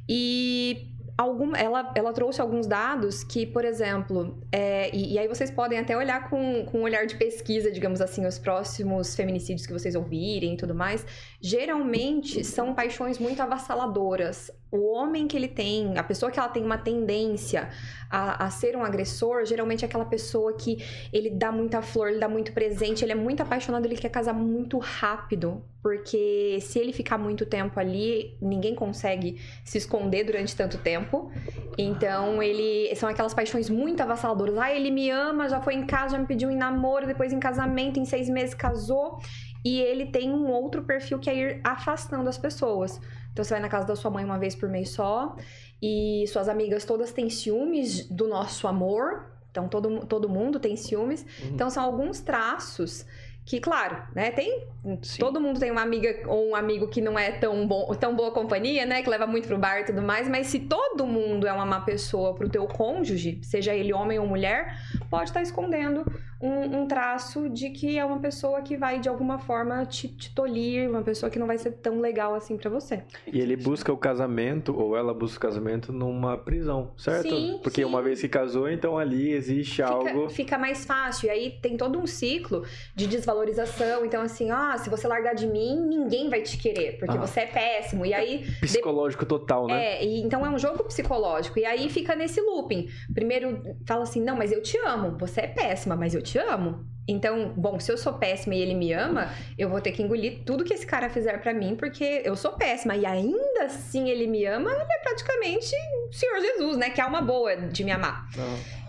E 0.08 0.94
algum, 1.18 1.56
ela, 1.56 1.90
ela 1.96 2.12
trouxe 2.12 2.40
alguns 2.40 2.64
dados 2.64 3.24
que, 3.24 3.44
por 3.44 3.64
exemplo, 3.64 4.38
é, 4.52 4.94
e, 4.94 5.14
e, 5.14 5.18
aí 5.18 5.26
vocês 5.26 5.50
podem 5.50 5.76
até 5.76 5.96
olhar 5.96 6.30
com, 6.30 6.64
com 6.64 6.78
um 6.78 6.82
olhar 6.82 7.06
de 7.06 7.16
pesquisa, 7.16 7.72
digamos 7.72 8.00
assim, 8.00 8.24
os 8.24 8.38
próximos 8.38 9.16
feminicídios 9.16 9.66
que 9.66 9.72
vocês 9.72 9.96
ouvirem 9.96 10.54
e 10.54 10.56
tudo 10.56 10.76
mais, 10.76 11.04
geralmente 11.40 12.44
são 12.44 12.72
paixões 12.72 13.18
muito 13.18 13.42
avassaladoras. 13.42 14.48
O 14.70 14.92
homem 14.92 15.26
que 15.26 15.36
ele 15.36 15.48
tem, 15.48 15.98
a 15.98 16.04
pessoa 16.04 16.30
que 16.30 16.38
ela 16.38 16.48
tem 16.48 16.62
uma 16.62 16.78
tendência 16.78 17.68
a, 18.08 18.44
a 18.44 18.50
ser 18.50 18.76
um 18.76 18.84
agressor, 18.84 19.44
geralmente 19.44 19.84
é 19.84 19.88
aquela 19.88 20.04
pessoa 20.04 20.52
que 20.52 20.84
ele 21.12 21.30
dá 21.30 21.50
muita 21.50 21.82
flor, 21.82 22.10
ele 22.10 22.20
dá 22.20 22.28
muito 22.28 22.52
presente, 22.52 23.04
ele 23.04 23.12
é 23.12 23.16
muito 23.16 23.42
apaixonado, 23.42 23.84
ele 23.86 23.96
quer 23.96 24.10
casar 24.10 24.34
muito 24.34 24.78
rápido, 24.78 25.64
porque 25.88 26.58
se 26.60 26.78
ele 26.78 26.92
ficar 26.92 27.16
muito 27.16 27.46
tempo 27.46 27.80
ali, 27.80 28.36
ninguém 28.42 28.74
consegue 28.74 29.40
se 29.64 29.78
esconder 29.78 30.22
durante 30.22 30.54
tanto 30.54 30.76
tempo. 30.76 31.30
Então, 31.78 32.42
ele 32.42 32.94
são 32.94 33.08
aquelas 33.08 33.32
paixões 33.32 33.70
muito 33.70 34.02
avassaladoras. 34.02 34.58
Ah, 34.58 34.70
ele 34.70 34.90
me 34.90 35.08
ama, 35.08 35.48
já 35.48 35.62
foi 35.62 35.76
em 35.76 35.86
casa, 35.86 36.16
já 36.16 36.18
me 36.18 36.26
pediu 36.26 36.50
em 36.50 36.56
namoro, 36.58 37.06
depois 37.06 37.32
em 37.32 37.40
casamento, 37.40 37.98
em 37.98 38.04
seis 38.04 38.28
meses 38.28 38.54
casou. 38.54 39.18
E 39.64 39.80
ele 39.80 40.04
tem 40.04 40.30
um 40.30 40.50
outro 40.50 40.82
perfil 40.82 41.18
que 41.18 41.30
é 41.30 41.34
ir 41.34 41.60
afastando 41.64 42.28
as 42.28 42.36
pessoas. 42.36 43.00
Então 43.32 43.42
você 43.42 43.54
vai 43.54 43.60
na 43.62 43.70
casa 43.70 43.86
da 43.86 43.96
sua 43.96 44.10
mãe 44.10 44.26
uma 44.26 44.38
vez 44.38 44.54
por 44.54 44.68
mês 44.68 44.90
só, 44.90 45.36
e 45.80 46.26
suas 46.28 46.50
amigas 46.50 46.84
todas 46.84 47.14
têm 47.14 47.30
ciúmes 47.30 48.06
do 48.10 48.28
nosso 48.28 48.68
amor. 48.68 49.24
Então 49.50 49.66
todo, 49.68 50.04
todo 50.04 50.28
mundo 50.28 50.60
tem 50.60 50.76
ciúmes. 50.76 51.22
Uhum. 51.22 51.48
Então 51.54 51.70
são 51.70 51.82
alguns 51.82 52.20
traços 52.20 53.06
que, 53.48 53.60
claro, 53.60 53.96
né, 54.14 54.30
tem. 54.30 54.62
Sim. 55.00 55.20
Todo 55.20 55.40
mundo 55.40 55.58
tem 55.58 55.70
uma 55.70 55.80
amiga 55.80 56.14
ou 56.26 56.50
um 56.50 56.54
amigo 56.54 56.86
que 56.86 57.00
não 57.00 57.18
é 57.18 57.32
tão, 57.32 57.66
bom, 57.66 57.94
tão 57.94 58.14
boa 58.14 58.30
companhia, 58.30 58.84
né? 58.84 59.02
Que 59.02 59.08
leva 59.08 59.26
muito 59.26 59.48
pro 59.48 59.56
bar 59.56 59.80
e 59.80 59.84
tudo 59.84 60.02
mais, 60.02 60.28
mas 60.28 60.48
se 60.48 60.60
todo 60.60 61.06
mundo 61.06 61.46
é 61.46 61.52
uma 61.52 61.64
má 61.64 61.80
pessoa 61.80 62.34
pro 62.34 62.50
teu 62.50 62.66
cônjuge, 62.66 63.38
seja 63.42 63.74
ele 63.74 63.90
homem 63.90 64.18
ou 64.18 64.26
mulher, 64.26 64.76
pode 65.08 65.30
estar 65.30 65.40
tá 65.40 65.42
escondendo 65.42 66.04
um, 66.40 66.82
um, 66.82 66.86
traço 66.86 67.48
de 67.48 67.70
que 67.70 67.98
é 67.98 68.04
uma 68.04 68.18
pessoa 68.20 68.62
que 68.62 68.76
vai 68.76 69.00
de 69.00 69.08
alguma 69.08 69.38
forma 69.38 69.84
te, 69.84 70.08
te 70.08 70.32
tolir, 70.32 70.88
uma 70.88 71.02
pessoa 71.02 71.28
que 71.28 71.38
não 71.38 71.46
vai 71.46 71.58
ser 71.58 71.72
tão 71.72 72.00
legal 72.00 72.34
assim 72.34 72.56
para 72.56 72.70
você. 72.70 73.02
E 73.26 73.40
ele 73.40 73.56
busca 73.56 73.92
o 73.92 73.96
casamento, 73.96 74.76
ou 74.78 74.96
ela 74.96 75.12
busca 75.12 75.38
o 75.38 75.40
casamento 75.40 75.92
numa 75.92 76.36
prisão, 76.36 76.92
certo? 76.96 77.28
Sim, 77.28 77.58
Porque 77.62 77.82
sim. 77.82 77.84
uma 77.84 78.00
vez 78.00 78.20
que 78.20 78.28
casou, 78.28 78.68
então 78.68 78.96
ali 78.96 79.32
existe 79.32 79.76
fica, 79.76 79.88
algo. 79.88 80.30
Fica 80.30 80.58
mais 80.58 80.84
fácil. 80.84 81.26
E 81.26 81.30
aí 81.30 81.58
tem 81.60 81.76
todo 81.76 81.98
um 81.98 82.06
ciclo 82.06 82.64
de 82.94 83.06
desvalorização. 83.06 84.04
Então, 84.04 84.22
assim, 84.22 84.50
ah, 84.50 84.76
se 84.78 84.88
você 84.88 85.08
largar 85.08 85.34
de 85.34 85.46
mim, 85.46 85.80
ninguém 85.80 86.28
vai 86.28 86.42
te 86.42 86.56
querer, 86.56 86.98
porque 86.98 87.16
ah. 87.16 87.20
você 87.20 87.40
é 87.40 87.46
péssimo. 87.46 88.06
E 88.06 88.14
aí. 88.14 88.46
Psicológico 88.60 89.24
de... 89.24 89.28
total, 89.28 89.66
né? 89.66 89.96
É, 89.96 90.04
e, 90.04 90.20
então 90.20 90.44
é 90.46 90.50
um 90.50 90.58
jogo 90.58 90.84
psicológico. 90.84 91.58
E 91.58 91.64
aí 91.64 91.88
fica 91.88 92.14
nesse 92.14 92.40
looping. 92.40 92.88
Primeiro 93.12 93.62
fala 93.86 94.02
assim: 94.02 94.22
não, 94.22 94.36
mas 94.36 94.52
eu 94.52 94.62
te 94.62 94.78
amo, 94.78 95.16
você 95.18 95.42
é 95.42 95.46
péssima, 95.46 95.96
mas 95.96 96.14
eu 96.14 96.22
te 96.22 96.27
te 96.30 96.38
amo. 96.38 96.86
Então, 97.08 97.54
bom, 97.56 97.80
se 97.80 97.90
eu 97.90 97.96
sou 97.96 98.12
péssima 98.12 98.54
e 98.54 98.60
ele 98.60 98.74
me 98.74 98.92
ama, 98.92 99.32
eu 99.56 99.70
vou 99.70 99.80
ter 99.80 99.92
que 99.92 100.02
engolir 100.02 100.40
tudo 100.44 100.62
que 100.62 100.74
esse 100.74 100.86
cara 100.86 101.08
fizer 101.08 101.38
para 101.40 101.54
mim, 101.54 101.74
porque 101.74 102.20
eu 102.22 102.36
sou 102.36 102.52
péssima. 102.52 102.94
E 102.94 103.06
ainda 103.06 103.64
assim 103.64 104.10
ele 104.10 104.26
me 104.26 104.44
ama, 104.44 104.70
ele 104.70 104.82
é 104.82 104.98
praticamente 104.98 105.74
o 106.10 106.12
Senhor 106.12 106.38
Jesus, 106.38 106.76
né? 106.76 106.90
Que 106.90 107.00
é 107.00 107.06
uma 107.06 107.22
boa 107.22 107.56
de 107.56 107.82
me 107.82 107.90
amar. 107.90 108.28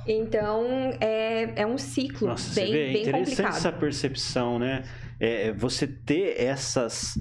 Então, 0.06 0.66
é, 1.00 1.62
é 1.62 1.66
um 1.66 1.78
ciclo 1.78 2.28
Nossa, 2.28 2.60
bem, 2.60 2.68
você 2.68 2.72
vê, 2.72 2.90
é 2.90 2.94
bem 2.94 3.02
interessante 3.04 3.30
complicado. 3.30 3.56
essa 3.56 3.72
percepção, 3.72 4.60
né? 4.60 4.84
É, 5.18 5.54
você 5.54 5.88
ter 5.88 6.42
essas 6.42 7.18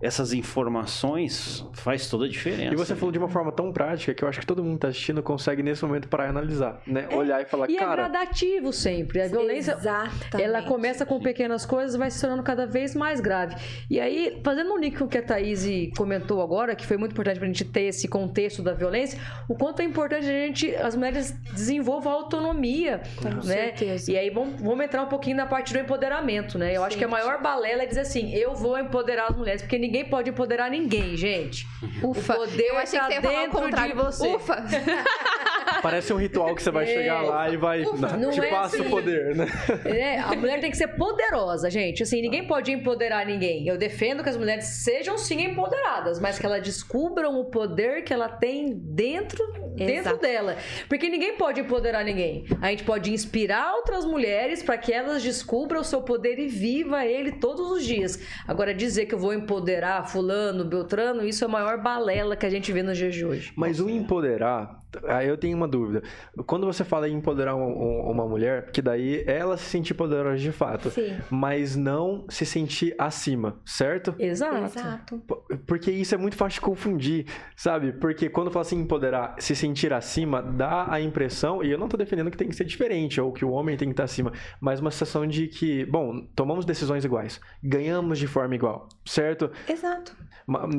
essas 0.00 0.32
informações 0.32 1.66
faz 1.72 2.08
toda 2.08 2.26
a 2.26 2.28
diferença. 2.28 2.72
E 2.72 2.76
você 2.76 2.94
falou 2.94 3.10
de 3.10 3.18
uma 3.18 3.28
forma 3.28 3.50
tão 3.50 3.72
prática 3.72 4.14
que 4.14 4.22
eu 4.22 4.28
acho 4.28 4.38
que 4.38 4.46
todo 4.46 4.62
mundo 4.62 4.76
está 4.76 4.88
assistindo 4.88 5.22
consegue 5.22 5.60
nesse 5.60 5.84
momento 5.84 6.08
para 6.08 6.28
analisar, 6.28 6.80
né? 6.86 7.08
É, 7.10 7.16
Olhar 7.16 7.42
e 7.42 7.44
falar, 7.44 7.68
e 7.68 7.76
é 7.76 7.80
cara... 7.80 7.92
é 7.92 8.08
gradativo 8.08 8.72
sempre. 8.72 9.20
A 9.20 9.26
violência, 9.26 9.72
Exatamente. 9.72 10.40
ela 10.40 10.62
começa 10.62 11.04
com 11.04 11.18
pequenas 11.20 11.66
coisas 11.66 11.96
vai 11.96 12.10
se 12.10 12.20
tornando 12.20 12.44
cada 12.44 12.64
vez 12.64 12.94
mais 12.94 13.20
grave. 13.20 13.56
E 13.90 13.98
aí, 13.98 14.40
fazendo 14.44 14.72
um 14.72 14.78
link 14.78 14.96
com 14.96 15.04
o 15.04 15.08
que 15.08 15.18
a 15.18 15.22
Thaís 15.22 15.66
comentou 15.96 16.40
agora, 16.40 16.76
que 16.76 16.86
foi 16.86 16.96
muito 16.96 17.12
importante 17.12 17.38
para 17.38 17.44
a 17.44 17.48
gente 17.48 17.64
ter 17.64 17.82
esse 17.82 18.06
contexto 18.06 18.62
da 18.62 18.72
violência, 18.72 19.18
o 19.48 19.56
quanto 19.56 19.80
é 19.80 19.84
importante 19.84 20.26
a 20.26 20.32
gente, 20.32 20.74
as 20.76 20.94
mulheres 20.94 21.32
desenvolvam 21.52 22.12
a 22.12 22.14
autonomia, 22.14 23.02
com 23.16 23.28
né? 23.28 23.72
Certeza. 23.72 24.12
E 24.12 24.16
aí, 24.16 24.30
vamos, 24.30 24.60
vamos 24.60 24.84
entrar 24.84 25.02
um 25.02 25.08
pouquinho 25.08 25.36
na 25.36 25.46
parte 25.46 25.72
do 25.72 25.78
empoderamento, 25.80 26.56
né? 26.56 26.70
Eu 26.70 26.82
Sim. 26.82 26.86
acho 26.86 26.98
que 26.98 27.04
a 27.04 27.08
maior 27.08 27.42
balela 27.42 27.82
é 27.82 27.86
dizer 27.86 28.02
assim, 28.02 28.32
eu 28.32 28.54
vou 28.54 28.78
empoderar 28.78 29.26
as 29.30 29.36
mulheres, 29.36 29.62
porque 29.62 29.76
ninguém 29.76 29.87
pode 30.04 30.30
empoderar 30.30 30.70
ninguém, 30.70 31.16
gente. 31.16 31.66
Ufa. 32.02 32.34
O 32.34 32.36
poder 32.36 32.68
eu 32.68 32.78
achei 32.78 32.98
tá 32.98 33.06
que 33.06 33.14
você 33.14 33.20
ia 33.20 33.22
falar 33.22 33.44
o 33.44 33.50
contrário 33.50 33.96
de 33.96 34.02
você. 34.02 34.28
Ufa. 34.28 34.56
Parece 35.82 36.12
um 36.12 36.16
ritual 36.16 36.54
que 36.54 36.62
você 36.62 36.70
vai 36.70 36.84
É. 36.84 36.86
chegar 36.86 37.22
lá 37.22 37.48
e 37.50 37.56
vai. 37.56 37.82
Não 38.18 38.30
te 38.30 38.40
é 38.40 38.50
passa 38.50 38.76
assim. 38.76 38.86
o 38.86 38.90
poder, 38.90 39.36
né? 39.36 39.46
É, 39.84 40.18
a 40.18 40.34
mulher 40.34 40.60
tem 40.60 40.70
que 40.70 40.76
ser 40.76 40.88
poderosa, 40.88 41.70
gente. 41.70 42.02
Assim, 42.02 42.20
ninguém 42.20 42.46
pode 42.46 42.72
empoderar 42.72 43.24
ninguém. 43.24 43.66
Eu 43.66 43.76
defendo 43.78 44.22
que 44.22 44.28
as 44.28 44.36
mulheres 44.36 44.64
sejam 44.64 45.16
sim 45.16 45.40
empoderadas, 45.44 46.18
mas 46.18 46.38
que 46.38 46.44
elas 46.46 46.62
descubram 46.62 47.38
o 47.38 47.44
poder 47.44 48.02
que 48.02 48.12
ela 48.12 48.28
tem 48.28 48.72
dentro, 48.74 49.44
dentro 49.76 49.94
Exato. 49.94 50.18
dela. 50.18 50.56
Porque 50.88 51.08
ninguém 51.08 51.36
pode 51.36 51.60
empoderar 51.60 52.02
ninguém. 52.04 52.44
A 52.60 52.70
gente 52.70 52.82
pode 52.82 53.12
inspirar 53.12 53.74
outras 53.74 54.04
mulheres 54.04 54.62
para 54.62 54.76
que 54.78 54.92
elas 54.92 55.22
descubram 55.22 55.80
o 55.80 55.84
seu 55.84 56.02
poder 56.02 56.38
e 56.40 56.48
viva 56.48 57.04
ele 57.06 57.32
todos 57.32 57.70
os 57.70 57.84
dias. 57.84 58.18
Agora, 58.48 58.74
dizer 58.74 59.06
que 59.06 59.14
eu 59.14 59.18
vou 59.18 59.32
empoderar 59.32 59.77
fulano, 60.06 60.64
beltrano, 60.64 61.24
isso 61.24 61.44
é 61.44 61.46
a 61.46 61.50
maior 61.50 61.82
balela 61.82 62.36
que 62.36 62.46
a 62.46 62.50
gente 62.50 62.72
vê 62.72 62.82
nos 62.82 62.96
dias 62.96 63.14
de 63.14 63.24
hoje. 63.24 63.52
Mas 63.56 63.80
o 63.80 63.88
empoderar, 63.88 64.80
aí 65.06 65.28
eu 65.28 65.36
tenho 65.36 65.56
uma 65.56 65.68
dúvida. 65.68 66.02
Quando 66.46 66.66
você 66.66 66.84
fala 66.84 67.08
em 67.08 67.14
empoderar 67.14 67.54
um- 67.54 67.60
um- 67.62 68.10
uma 68.10 68.26
mulher, 68.26 68.70
que 68.70 68.80
daí 68.82 69.22
ela 69.26 69.56
se 69.56 69.64
sentir 69.64 69.94
poderosa 69.94 70.36
de 70.38 70.52
fato, 70.52 70.90
Sim. 70.90 71.16
mas 71.30 71.76
não 71.76 72.24
se 72.28 72.44
sentir 72.46 72.94
acima, 72.98 73.56
certo? 73.64 74.14
Exato. 74.18 74.64
Exato. 74.78 75.22
Porque 75.66 75.90
isso 75.90 76.14
é 76.14 76.18
muito 76.18 76.36
fácil 76.36 76.60
de 76.60 76.60
confundir, 76.62 77.26
sabe? 77.56 77.92
Porque 77.92 78.28
quando 78.28 78.50
fala 78.50 78.62
assim 78.62 78.78
empoderar, 78.80 79.34
se 79.38 79.54
sentir 79.54 79.92
acima, 79.92 80.40
dá 80.42 80.86
a 80.92 81.00
impressão, 81.00 81.62
e 81.62 81.70
eu 81.70 81.78
não 81.78 81.88
tô 81.88 81.96
defendendo 81.96 82.30
que 82.30 82.36
tem 82.36 82.48
que 82.48 82.56
ser 82.56 82.64
diferente, 82.64 83.20
ou 83.20 83.32
que 83.32 83.44
o 83.44 83.50
homem 83.50 83.76
tem 83.76 83.88
que 83.88 83.92
estar 83.92 84.04
acima, 84.04 84.32
mas 84.60 84.80
uma 84.80 84.90
sensação 84.90 85.26
de 85.26 85.48
que, 85.48 85.84
bom, 85.86 86.26
tomamos 86.34 86.64
decisões 86.64 87.04
iguais, 87.04 87.40
ganhamos 87.62 88.18
de 88.18 88.26
forma 88.26 88.54
igual, 88.54 88.88
certo? 89.04 89.50
Exato. 89.68 90.16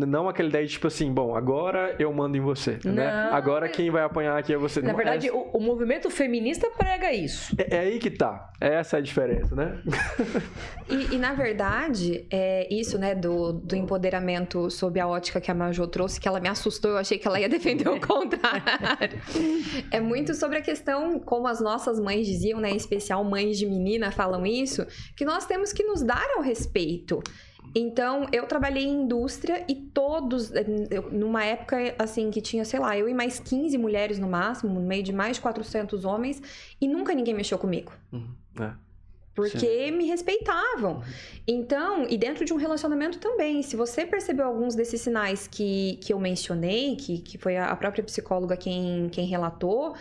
Não 0.07 0.27
aquela 0.27 0.49
ideia 0.49 0.65
de 0.65 0.71
tipo 0.71 0.87
assim, 0.87 1.13
bom, 1.13 1.35
agora 1.35 1.95
eu 1.99 2.11
mando 2.11 2.35
em 2.35 2.39
você, 2.39 2.79
né? 2.83 3.27
Não. 3.29 3.35
Agora 3.35 3.69
quem 3.69 3.91
vai 3.91 3.98
apanhar 4.05 4.37
aqui 4.37 4.53
é 4.53 4.57
você. 4.57 4.81
Na 4.81 4.89
Não, 4.89 4.95
verdade, 4.95 5.27
é, 5.27 5.31
o, 5.31 5.51
o 5.53 5.59
movimento 5.59 6.09
feminista 6.09 6.69
prega 6.77 7.11
isso. 7.11 7.55
é, 7.57 7.75
é 7.75 7.79
aí 7.79 7.99
que 7.99 8.09
tá. 8.09 8.51
Essa 8.59 8.97
é 8.97 8.99
a 8.99 9.01
diferença, 9.01 9.55
né? 9.55 9.81
E, 10.89 11.15
e, 11.15 11.17
na 11.17 11.33
verdade, 11.33 12.25
é 12.31 12.67
isso, 12.73 12.97
né, 12.97 13.15
do, 13.15 13.53
do 13.53 13.75
empoderamento 13.75 14.69
sob 14.69 14.99
a 14.99 15.07
ótica 15.07 15.39
que 15.39 15.49
a 15.51 15.53
Majô 15.53 15.87
trouxe, 15.87 16.19
que 16.19 16.27
ela 16.27 16.39
me 16.39 16.49
assustou, 16.49 16.91
eu 16.91 16.97
achei 16.97 17.17
que 17.17 17.27
ela 17.27 17.39
ia 17.39 17.47
defender 17.47 17.87
o 17.87 17.99
contrário. 18.01 19.21
É 19.91 19.99
muito 19.99 20.33
sobre 20.33 20.57
a 20.57 20.61
questão, 20.61 21.19
como 21.19 21.47
as 21.47 21.61
nossas 21.61 21.99
mães 21.99 22.25
diziam, 22.25 22.59
né, 22.59 22.71
em 22.71 22.75
especial 22.75 23.23
mães 23.23 23.57
de 23.57 23.65
menina 23.65 24.11
falam 24.11 24.45
isso, 24.45 24.85
que 25.15 25.23
nós 25.23 25.45
temos 25.45 25.71
que 25.71 25.83
nos 25.83 26.01
dar 26.01 26.27
ao 26.35 26.41
respeito. 26.41 27.21
Então, 27.75 28.25
eu 28.31 28.45
trabalhei 28.47 28.83
em 28.85 29.03
indústria 29.03 29.63
e 29.67 29.75
todos, 29.75 30.51
eu- 30.89 31.11
numa 31.11 31.43
época 31.45 31.95
assim 31.99 32.31
que 32.31 32.41
tinha, 32.41 32.65
sei 32.65 32.79
lá, 32.79 32.97
eu 32.97 33.07
e 33.07 33.13
mais 33.13 33.39
15 33.39 33.77
mulheres 33.77 34.17
no 34.19 34.27
máximo, 34.27 34.73
no 34.73 34.81
meio 34.81 35.03
de 35.03 35.13
mais 35.13 35.37
de 35.37 35.41
400 35.41 36.05
homens, 36.05 36.41
e 36.81 36.87
nunca 36.87 37.13
ninguém 37.13 37.33
mexeu 37.33 37.57
comigo. 37.57 37.91
É. 38.59 38.71
Porque 39.35 39.89
me 39.91 40.05
respeitavam. 40.05 41.01
Então, 41.47 42.05
e 42.09 42.17
dentro 42.17 42.43
de 42.43 42.51
um 42.53 42.57
relacionamento 42.57 43.19
também, 43.19 43.61
se 43.63 43.75
você 43.75 44.05
percebeu 44.05 44.45
alguns 44.45 44.75
desses 44.75 44.99
sinais 44.99 45.47
que, 45.47 45.97
que 46.03 46.11
eu 46.11 46.19
mencionei, 46.19 46.95
que, 46.97 47.19
que 47.19 47.37
foi 47.37 47.55
a 47.55 47.73
própria 47.75 48.03
psicóloga 48.03 48.57
quem, 48.57 49.07
quem 49.09 49.25
relatou, 49.27 49.95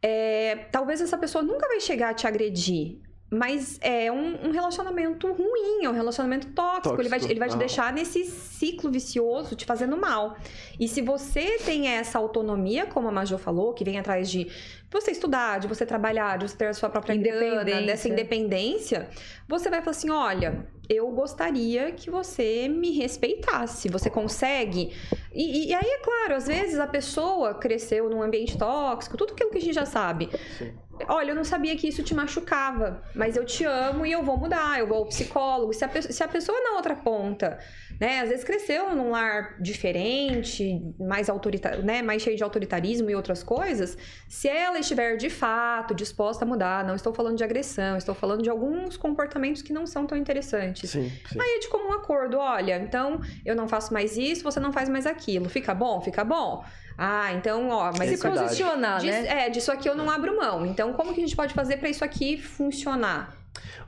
é, 0.00 0.56
talvez 0.70 1.00
essa 1.00 1.18
pessoa 1.18 1.42
nunca 1.42 1.66
vai 1.66 1.80
chegar 1.80 2.10
a 2.10 2.14
te 2.14 2.28
agredir. 2.28 2.98
Mas 3.28 3.78
é 3.82 4.10
um, 4.10 4.46
um 4.48 4.50
relacionamento 4.52 5.26
ruim, 5.32 5.84
é 5.84 5.88
um 5.90 5.92
relacionamento 5.92 6.46
tóxico. 6.52 7.00
Ele 7.00 7.08
vai, 7.08 7.18
te- 7.18 7.22
Tóxico, 7.22 7.32
ele 7.32 7.40
vai 7.40 7.48
te 7.48 7.54
ah. 7.56 7.58
deixar 7.58 7.92
nesse 7.92 8.24
ciclo 8.24 8.90
vicioso, 8.90 9.56
te 9.56 9.64
fazendo 9.64 9.96
mal. 9.96 10.36
E 10.78 10.86
se 10.86 11.02
você 11.02 11.58
tem 11.58 11.88
essa 11.88 12.18
autonomia, 12.18 12.86
como 12.86 13.08
a 13.08 13.12
Majô 13.12 13.36
falou, 13.36 13.74
que 13.74 13.82
vem 13.84 13.98
atrás 13.98 14.30
de 14.30 14.46
você 14.90 15.10
estudar, 15.10 15.58
de 15.58 15.66
você 15.66 15.84
trabalhar, 15.84 16.38
de 16.38 16.48
você 16.48 16.56
ter 16.56 16.66
a 16.68 16.74
sua 16.74 16.88
própria 16.88 17.16
grana, 17.16 17.62
Independência. 17.62 17.86
dessa 17.86 18.08
independência, 18.08 19.08
você 19.48 19.68
vai 19.68 19.80
falar 19.80 19.90
assim: 19.90 20.10
olha, 20.10 20.64
eu 20.88 21.08
gostaria 21.10 21.90
que 21.90 22.08
você 22.08 22.68
me 22.68 22.92
respeitasse. 22.92 23.88
Você 23.88 24.08
consegue? 24.08 24.92
E, 25.34 25.68
e 25.70 25.74
aí, 25.74 25.84
é 25.86 25.98
claro, 25.98 26.36
às 26.36 26.46
vezes 26.46 26.78
a 26.78 26.86
pessoa 26.86 27.54
cresceu 27.54 28.08
num 28.08 28.22
ambiente 28.22 28.56
tóxico, 28.56 29.16
tudo 29.16 29.32
aquilo 29.32 29.50
que 29.50 29.58
a 29.58 29.60
gente 29.60 29.74
já 29.74 29.84
sabe. 29.84 30.30
Sim. 30.56 30.72
Olha, 31.08 31.30
eu 31.30 31.34
não 31.34 31.44
sabia 31.44 31.76
que 31.76 31.86
isso 31.88 32.02
te 32.02 32.14
machucava, 32.14 33.02
mas 33.14 33.36
eu 33.36 33.44
te 33.44 33.64
amo 33.64 34.04
e 34.06 34.12
eu 34.12 34.22
vou 34.22 34.36
mudar, 34.36 34.78
eu 34.78 34.86
vou 34.86 34.98
ao 34.98 35.06
psicólogo. 35.06 35.72
Se 35.72 35.84
a, 35.84 35.88
pe- 35.88 36.02
se 36.12 36.22
a 36.22 36.28
pessoa 36.28 36.58
na 36.62 36.76
outra 36.76 36.94
ponta, 36.96 37.58
né, 38.00 38.20
às 38.20 38.28
vezes 38.28 38.44
cresceu 38.44 38.94
num 38.94 39.10
lar 39.10 39.60
diferente, 39.60 40.82
mais 40.98 41.28
autoritário, 41.28 41.82
né, 41.82 42.02
mais 42.02 42.22
cheio 42.22 42.36
de 42.36 42.42
autoritarismo 42.42 43.10
e 43.10 43.14
outras 43.14 43.42
coisas, 43.42 43.96
se 44.28 44.48
ela 44.48 44.78
estiver 44.78 45.16
de 45.16 45.30
fato 45.30 45.94
disposta 45.94 46.44
a 46.44 46.48
mudar, 46.48 46.84
não 46.84 46.94
estou 46.94 47.12
falando 47.12 47.36
de 47.36 47.44
agressão, 47.44 47.96
estou 47.96 48.14
falando 48.14 48.42
de 48.42 48.50
alguns 48.50 48.96
comportamentos 48.96 49.62
que 49.62 49.72
não 49.72 49.86
são 49.86 50.06
tão 50.06 50.16
interessantes. 50.16 50.90
Sim, 50.90 51.10
sim. 51.30 51.40
Aí 51.40 51.56
é 51.56 51.58
de 51.60 51.68
comum 51.68 51.92
acordo, 51.92 52.38
olha, 52.38 52.76
então 52.78 53.20
eu 53.44 53.54
não 53.54 53.68
faço 53.68 53.92
mais 53.92 54.16
isso, 54.16 54.42
você 54.42 54.60
não 54.60 54.72
faz 54.72 54.88
mais 54.88 55.06
aquilo. 55.06 55.48
Fica 55.48 55.74
bom? 55.74 56.00
Fica 56.00 56.24
bom? 56.24 56.64
Ah, 56.98 57.32
então, 57.34 57.68
ó, 57.68 57.92
mas 57.98 58.12
É 58.12 58.16
Se 58.16 58.22
verdade. 58.22 58.44
posicionar, 58.48 59.02
né? 59.02 59.46
É, 59.46 59.50
disso 59.50 59.70
aqui 59.70 59.88
eu 59.88 59.94
não 59.94 60.10
abro 60.10 60.36
mão. 60.36 60.64
Então, 60.64 60.92
como 60.94 61.12
que 61.12 61.20
a 61.20 61.24
gente 61.24 61.36
pode 61.36 61.52
fazer 61.52 61.76
pra 61.76 61.88
isso 61.88 62.04
aqui 62.04 62.36
funcionar? 62.38 63.34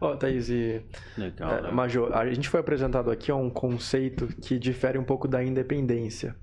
Ó, 0.00 0.14
Thaís 0.16 0.48
e 0.48 0.80
Legal. 1.16 1.50
é, 1.58 1.62
né? 1.62 1.70
Major, 1.70 2.14
a 2.16 2.26
gente 2.32 2.48
foi 2.48 2.60
apresentado 2.60 3.10
aqui 3.10 3.30
a 3.30 3.36
um 3.36 3.50
conceito 3.50 4.26
que 4.42 4.58
difere 4.58 4.98
um 4.98 5.04
pouco 5.04 5.26
da 5.26 5.42
independência. 5.42 6.36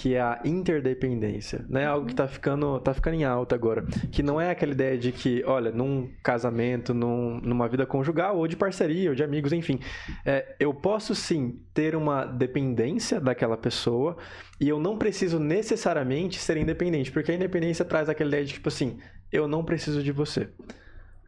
Que 0.00 0.14
é 0.14 0.20
a 0.20 0.40
interdependência, 0.44 1.64
né? 1.68 1.84
Algo 1.86 2.06
que 2.06 2.14
tá 2.14 2.28
ficando, 2.28 2.78
tá 2.80 2.94
ficando 2.94 3.14
em 3.14 3.24
alta 3.24 3.54
agora. 3.54 3.84
Que 4.12 4.22
não 4.22 4.40
é 4.40 4.50
aquela 4.50 4.70
ideia 4.72 4.96
de 4.96 5.10
que, 5.10 5.42
olha, 5.44 5.72
num 5.72 6.08
casamento, 6.22 6.94
num- 6.94 7.40
numa 7.40 7.66
vida 7.68 7.84
conjugal, 7.84 8.36
ou 8.36 8.46
de 8.46 8.56
parceria, 8.56 9.10
ou 9.10 9.14
de 9.16 9.24
amigos, 9.24 9.52
enfim. 9.52 9.80
é, 10.24 10.54
eu 10.60 10.72
posso 10.72 11.14
sim 11.14 11.58
ter 11.74 11.96
uma 11.96 12.24
dependência 12.24 13.20
daquela 13.20 13.56
pessoa 13.56 14.16
e 14.60 14.68
eu 14.68 14.78
não 14.78 14.96
preciso 14.96 15.38
necessariamente 15.40 16.38
ser 16.38 16.56
independente, 16.56 17.10
porque 17.10 17.32
a 17.32 17.34
independência 17.34 17.84
traz 17.84 18.08
aquela 18.08 18.28
ideia 18.28 18.44
de 18.44 18.52
tipo 18.54 18.68
assim, 18.68 18.98
eu 19.32 19.48
não 19.48 19.64
preciso 19.64 20.02
de 20.02 20.12
você. 20.12 20.48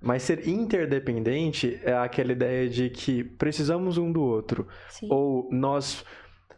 Mas 0.02 0.22
ser 0.22 0.48
interdependente 0.48 1.78
é 1.84 1.92
aquela 1.92 2.32
ideia 2.32 2.68
de 2.68 2.88
que 2.88 3.22
precisamos 3.22 3.98
um 3.98 4.10
do 4.10 4.22
outro. 4.22 4.66
Sim. 4.88 5.08
Ou 5.10 5.48
nós, 5.52 6.04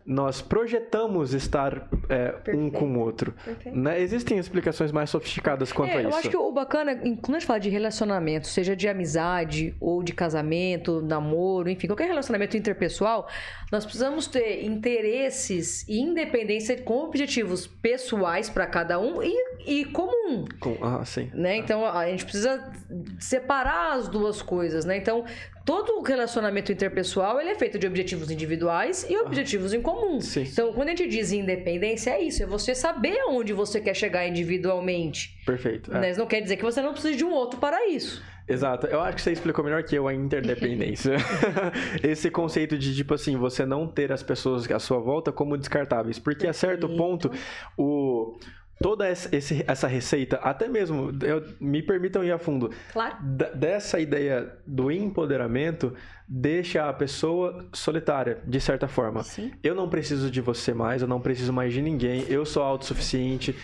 nós 0.04 0.42
projetamos 0.42 1.32
estar 1.32 1.88
é, 2.08 2.34
um 2.54 2.70
com 2.70 2.96
o 2.96 2.98
outro. 2.98 3.34
Né? 3.66 4.00
Existem 4.00 4.36
explicações 4.38 4.90
mais 4.90 5.10
sofisticadas 5.10 5.72
quanto 5.72 5.90
É, 5.90 5.98
a 5.98 6.02
eu 6.02 6.08
isso. 6.08 6.18
acho 6.18 6.30
que 6.30 6.36
o 6.36 6.50
bacana, 6.52 6.96
quando 6.96 7.36
a 7.36 7.38
gente 7.38 7.46
fala 7.46 7.60
de 7.60 7.70
relacionamento, 7.70 8.48
seja 8.48 8.74
de 8.74 8.88
amizade 8.88 9.74
ou 9.80 10.02
de 10.02 10.12
casamento, 10.12 11.00
namoro, 11.00 11.68
enfim, 11.70 11.86
qualquer 11.86 12.08
relacionamento 12.08 12.56
interpessoal, 12.56 13.28
nós 13.72 13.86
precisamos 13.86 14.26
ter 14.26 14.64
interesses 14.66 15.88
e 15.88 15.98
independência 15.98 16.76
com 16.82 17.04
objetivos 17.04 17.66
pessoais 17.66 18.50
para 18.50 18.66
cada 18.66 19.00
um 19.00 19.22
e, 19.22 19.34
e 19.66 19.84
comum. 19.86 20.44
Com- 20.60 20.76
ah, 20.82 21.02
sim. 21.06 21.30
né? 21.32 21.56
Então 21.56 21.86
a 21.86 22.06
gente 22.10 22.24
precisa 22.26 22.70
separar 23.18 23.94
as 23.94 24.08
duas 24.08 24.42
coisas, 24.42 24.84
né? 24.84 24.98
Então 24.98 25.24
todo 25.64 26.02
relacionamento 26.02 26.70
interpessoal 26.70 27.40
ele 27.40 27.48
é 27.48 27.54
feito 27.54 27.78
de 27.78 27.86
objetivos 27.86 28.30
individuais 28.30 29.06
e 29.08 29.16
objetivos 29.16 29.72
em 29.72 29.80
comum. 29.80 30.20
Sim. 30.20 30.42
Então 30.42 30.74
quando 30.74 30.88
a 30.88 30.90
gente 30.90 31.08
diz 31.08 31.32
independência 31.32 32.10
é 32.10 32.22
isso, 32.22 32.42
é 32.42 32.46
você 32.46 32.74
saber 32.74 33.18
aonde 33.20 33.54
você 33.54 33.80
quer 33.80 33.94
chegar 33.94 34.28
individualmente. 34.28 35.34
Perfeito. 35.46 35.90
é. 35.96 35.98
Né? 35.98 36.10
Isso 36.10 36.20
não 36.20 36.26
quer 36.26 36.42
dizer 36.42 36.58
que 36.58 36.64
você 36.64 36.82
não 36.82 36.92
precisa 36.92 37.16
de 37.16 37.24
um 37.24 37.32
outro 37.32 37.58
para 37.58 37.88
isso. 37.88 38.22
Exato. 38.48 38.86
Eu 38.86 39.00
acho 39.00 39.16
que 39.16 39.22
você 39.22 39.32
explicou 39.32 39.64
melhor 39.64 39.82
que 39.82 39.94
eu 39.94 40.08
a 40.08 40.14
interdependência. 40.14 41.16
Esse 42.02 42.30
conceito 42.30 42.76
de, 42.76 42.94
tipo 42.94 43.14
assim, 43.14 43.36
você 43.36 43.64
não 43.64 43.86
ter 43.86 44.12
as 44.12 44.22
pessoas 44.22 44.70
à 44.70 44.78
sua 44.78 44.98
volta 44.98 45.32
como 45.32 45.56
descartáveis. 45.56 46.18
Porque 46.18 46.46
a 46.46 46.52
certo 46.52 46.88
Perfeito. 46.88 46.96
ponto, 46.96 47.30
o. 47.76 48.36
Toda 48.82 49.06
essa, 49.06 49.34
esse- 49.34 49.64
essa 49.66 49.86
receita, 49.86 50.36
até 50.36 50.68
mesmo, 50.68 51.10
eu, 51.22 51.42
me 51.60 51.80
permitam 51.82 52.22
ir 52.24 52.32
a 52.32 52.38
fundo, 52.38 52.70
Claro. 52.92 53.16
dessa 53.54 54.00
ideia 54.00 54.52
do 54.66 54.90
empoderamento 54.90 55.94
deixa 56.28 56.88
a 56.88 56.92
pessoa 56.92 57.66
solitária, 57.72 58.38
de 58.46 58.60
certa 58.60 58.88
forma. 58.88 59.22
Sim. 59.22 59.52
Eu 59.62 59.74
não 59.74 59.88
preciso 59.88 60.30
de 60.30 60.40
você 60.40 60.72
mais, 60.74 61.02
eu 61.02 61.08
não 61.08 61.20
preciso 61.20 61.52
mais 61.52 61.72
de 61.72 61.82
ninguém, 61.82 62.24
eu 62.28 62.44
sou 62.46 62.62
autossuficiente, 62.62 63.54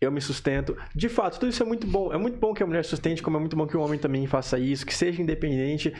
eu 0.00 0.12
me 0.12 0.20
sustento. 0.20 0.76
De 0.94 1.08
fato, 1.08 1.40
tudo 1.40 1.48
isso 1.50 1.62
é 1.62 1.66
muito 1.66 1.86
bom. 1.86 2.12
É 2.12 2.16
muito 2.18 2.38
bom 2.38 2.52
que 2.54 2.62
a 2.62 2.66
mulher 2.66 2.84
sustente, 2.84 3.22
como 3.22 3.36
é 3.36 3.40
muito 3.40 3.56
bom 3.56 3.66
que 3.66 3.76
o 3.76 3.80
homem 3.80 3.98
também 3.98 4.26
faça 4.26 4.58
isso, 4.58 4.84
que 4.86 4.94
seja 4.94 5.20
independente. 5.22 5.92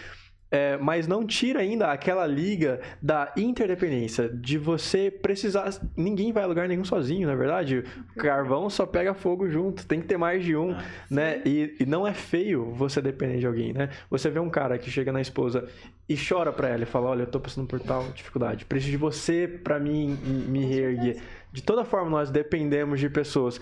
É, 0.51 0.77
mas 0.79 1.07
não 1.07 1.25
tira 1.25 1.61
ainda 1.61 1.93
aquela 1.93 2.27
liga 2.27 2.81
da 3.01 3.33
interdependência, 3.37 4.29
de 4.29 4.59
você 4.59 5.11
precisar. 5.11 5.71
Ninguém 5.97 6.33
vai 6.33 6.43
a 6.43 6.47
lugar 6.47 6.69
nenhum 6.69 6.85
sozinho, 6.85 7.29
na 7.29 7.35
verdade. 7.35 7.85
Carvão 8.17 8.69
só 8.69 8.85
pega 8.85 9.15
fogo 9.15 9.49
junto, 9.49 9.87
tem 9.87 10.01
que 10.01 10.07
ter 10.07 10.17
mais 10.17 10.45
de 10.45 10.57
um, 10.57 10.77
né? 11.09 11.41
E, 11.45 11.77
e 11.81 11.87
não 11.87 12.07
é 12.07 12.13
feio 12.13 12.73
você 12.73 13.01
depender 13.01 13.39
de 13.39 13.47
alguém, 13.47 13.73
né? 13.73 13.91
Você 14.11 14.29
vê 14.29 14.41
um 14.41 14.51
cara 14.51 14.77
que 14.79 14.91
chega 14.91 15.13
na 15.13 15.21
esposa 15.21 15.69
e 16.09 16.17
chora 16.17 16.53
pra 16.53 16.69
ela 16.69 16.83
e 16.83 16.87
fala: 16.87 17.11
Olha, 17.11 17.23
eu 17.23 17.27
tô 17.27 17.39
passando 17.39 17.67
por 17.67 17.79
tal 17.79 18.03
dificuldade, 18.13 18.65
preciso 18.65 18.91
de 18.91 18.97
você 18.97 19.47
pra 19.47 19.79
mim 19.79 20.19
me 20.49 20.65
reerguer. 20.65 21.23
De 21.53 21.63
toda 21.63 21.85
forma, 21.85 22.11
nós 22.11 22.31
dependemos 22.31 22.99
de 22.99 23.09
pessoas. 23.09 23.61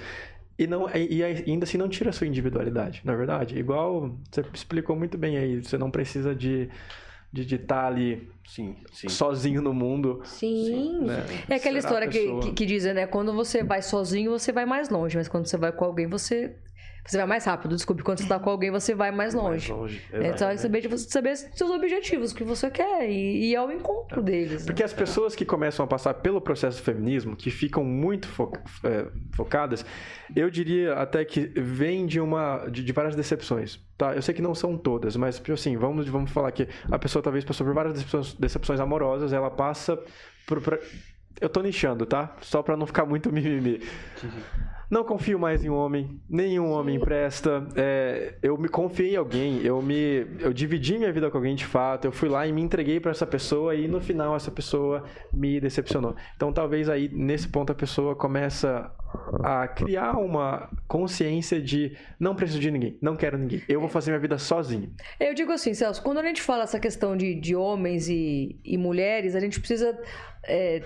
E, 0.59 0.67
não, 0.67 0.89
e 0.93 1.23
ainda 1.23 1.65
assim 1.65 1.79
não 1.79 1.89
tira 1.89 2.11
a 2.11 2.13
sua 2.13 2.27
individualidade, 2.27 3.01
na 3.05 3.13
é 3.13 3.17
verdade. 3.17 3.57
Igual 3.59 4.19
você 4.29 4.45
explicou 4.53 4.97
muito 4.97 5.17
bem 5.17 5.37
aí, 5.37 5.63
você 5.63 5.79
não 5.79 5.91
precisa 5.91 6.35
de 6.35 6.69
de 7.31 7.57
estar 7.57 7.87
ali 7.87 8.27
sim, 8.47 8.75
sim. 8.91 9.09
sozinho 9.09 9.61
no 9.61 9.75
mundo. 9.75 10.21
Sim. 10.25 11.01
Né? 11.03 11.25
É 11.49 11.57
aquela 11.57 11.79
história 11.79 12.09
que, 12.09 12.41
que, 12.41 12.53
que 12.53 12.67
dizem, 12.67 12.95
né? 12.95 13.07
Quando 13.07 13.35
você 13.35 13.63
vai 13.63 13.83
sozinho, 13.83 14.31
você 14.31 14.51
vai 14.51 14.65
mais 14.65 14.89
longe, 14.89 15.17
mas 15.17 15.29
quando 15.29 15.47
você 15.47 15.59
vai 15.59 15.71
com 15.71 15.85
alguém, 15.85 16.07
você 16.07 16.57
você 17.09 17.17
vai 17.17 17.27
mais 17.27 17.45
rápido, 17.45 17.75
desculpe. 17.75 18.03
Quando 18.03 18.19
você 18.19 18.25
está 18.25 18.39
com 18.39 18.51
alguém, 18.51 18.71
você 18.71 18.95
vai 18.95 19.11
mais 19.11 19.35
longe. 19.35 19.49
Mais 19.73 19.81
longe. 19.81 20.03
É, 20.13 20.29
então, 20.29 20.49
é 20.49 20.57
saber, 20.57 20.83
de 20.83 20.89
você, 20.89 21.09
saber 21.09 21.37
seus 21.37 21.71
objetivos, 21.71 22.33
o 22.33 22.35
que 22.35 22.45
você 22.45 22.71
quer 22.71 23.09
e, 23.09 23.13
e 23.13 23.53
ir 23.53 23.57
ao 23.57 23.73
encontro 23.73 24.21
é. 24.21 24.23
deles. 24.23 24.65
Porque 24.67 24.83
né? 24.83 24.87
as 24.87 24.93
pessoas 24.93 25.35
que 25.35 25.45
começam 25.45 25.85
a 25.85 25.87
passar 25.89 26.15
pelo 26.15 26.41
processo 26.41 26.79
do 26.79 26.85
feminismo, 26.85 27.35
que 27.35 27.51
ficam 27.51 27.83
muito 27.83 28.29
fo 28.29 28.53
é, 28.85 29.07
focadas, 29.35 29.85
eu 30.37 30.51
diria 30.51 30.95
até 30.95 31.25
que 31.25 31.47
vem 31.57 32.07
de 32.07 32.21
uma 32.21 32.67
de, 32.69 32.85
de, 32.85 32.93
várias 32.93 33.17
decepções. 33.17 33.81
Tá? 33.97 34.15
Eu 34.15 34.21
sei 34.21 34.35
que 34.35 34.43
não 34.43 34.55
são 34.55 34.77
todas, 34.77 35.17
mas 35.17 35.37
tipo 35.37 35.53
assim, 35.53 35.77
vamos, 35.77 36.09
vamos 36.09 36.31
falar 36.31 36.53
que 36.53 36.69
a 36.91 36.99
pessoa 36.99 37.23
talvez 37.23 37.45
passou 37.45 37.67
por 37.67 37.75
várias 37.75 37.95
decepções, 37.95 38.35
decepções 38.35 38.81
amorosas, 38.81 39.33
ela 39.33 39.51
passa 39.51 39.99
por, 40.47 40.61
por... 40.61 40.79
Eu 41.41 41.49
tô 41.49 41.61
nichando, 41.63 42.07
tá? 42.07 42.37
Só 42.41 42.63
para 42.63 42.77
não 42.77 42.87
ficar 42.87 43.05
muito 43.05 43.33
mimimi. 43.33 43.81
Não 44.91 45.05
confio 45.05 45.39
mais 45.39 45.63
em 45.63 45.69
um 45.69 45.75
homem, 45.75 46.19
nenhum 46.29 46.71
homem 46.71 46.99
presta. 46.99 47.67
É, 47.77 48.37
eu 48.43 48.57
me 48.57 48.69
confiei 48.69 49.13
em 49.13 49.17
alguém, 49.17 49.61
eu 49.63 49.83
me, 49.83 50.27
eu 50.41 50.51
dividi 50.51 50.97
minha 50.97 51.13
vida 51.13 51.31
com 51.31 51.37
alguém 51.37 51.55
de 51.55 51.67
fato. 51.67 52.07
Eu 52.07 52.13
fui 52.13 52.29
lá 52.29 52.47
e 52.47 52.53
me 52.53 52.63
entreguei 52.63 52.99
para 52.99 53.11
essa 53.11 53.27
pessoa 53.27 53.75
e 53.75 53.87
no 53.87 54.01
final 54.01 54.35
essa 54.35 54.51
pessoa 54.51 55.05
me 55.31 55.61
decepcionou. 55.61 56.17
Então 56.35 56.55
talvez 56.55 56.89
aí 56.89 57.11
nesse 57.13 57.49
ponto 57.49 57.71
a 57.71 57.75
pessoa 57.75 58.17
começa 58.17 58.91
a 59.45 59.69
criar 59.69 60.17
uma 60.17 60.71
consciência 60.87 61.61
de 61.61 61.95
não 62.19 62.35
preciso 62.35 62.61
de 62.61 62.71
ninguém, 62.71 62.99
não 63.01 63.17
quero 63.17 63.39
ninguém, 63.39 63.63
eu 63.69 63.81
vou 63.81 63.89
fazer 63.89 64.11
minha 64.11 64.21
vida 64.21 64.39
sozinho. 64.39 64.93
Eu 65.19 65.35
digo 65.35 65.53
assim, 65.53 65.73
Celso, 65.73 66.03
quando 66.03 66.19
a 66.19 66.23
gente 66.23 66.43
fala 66.43 66.65
essa 66.65 66.79
questão 66.79 67.17
de, 67.17 67.35
de 67.35 67.57
homens 67.57 68.09
e, 68.09 68.59
e 68.65 68.77
mulheres, 68.77 69.35
a 69.35 69.41
gente 69.41 69.59
precisa 69.59 69.99
é, 70.45 70.83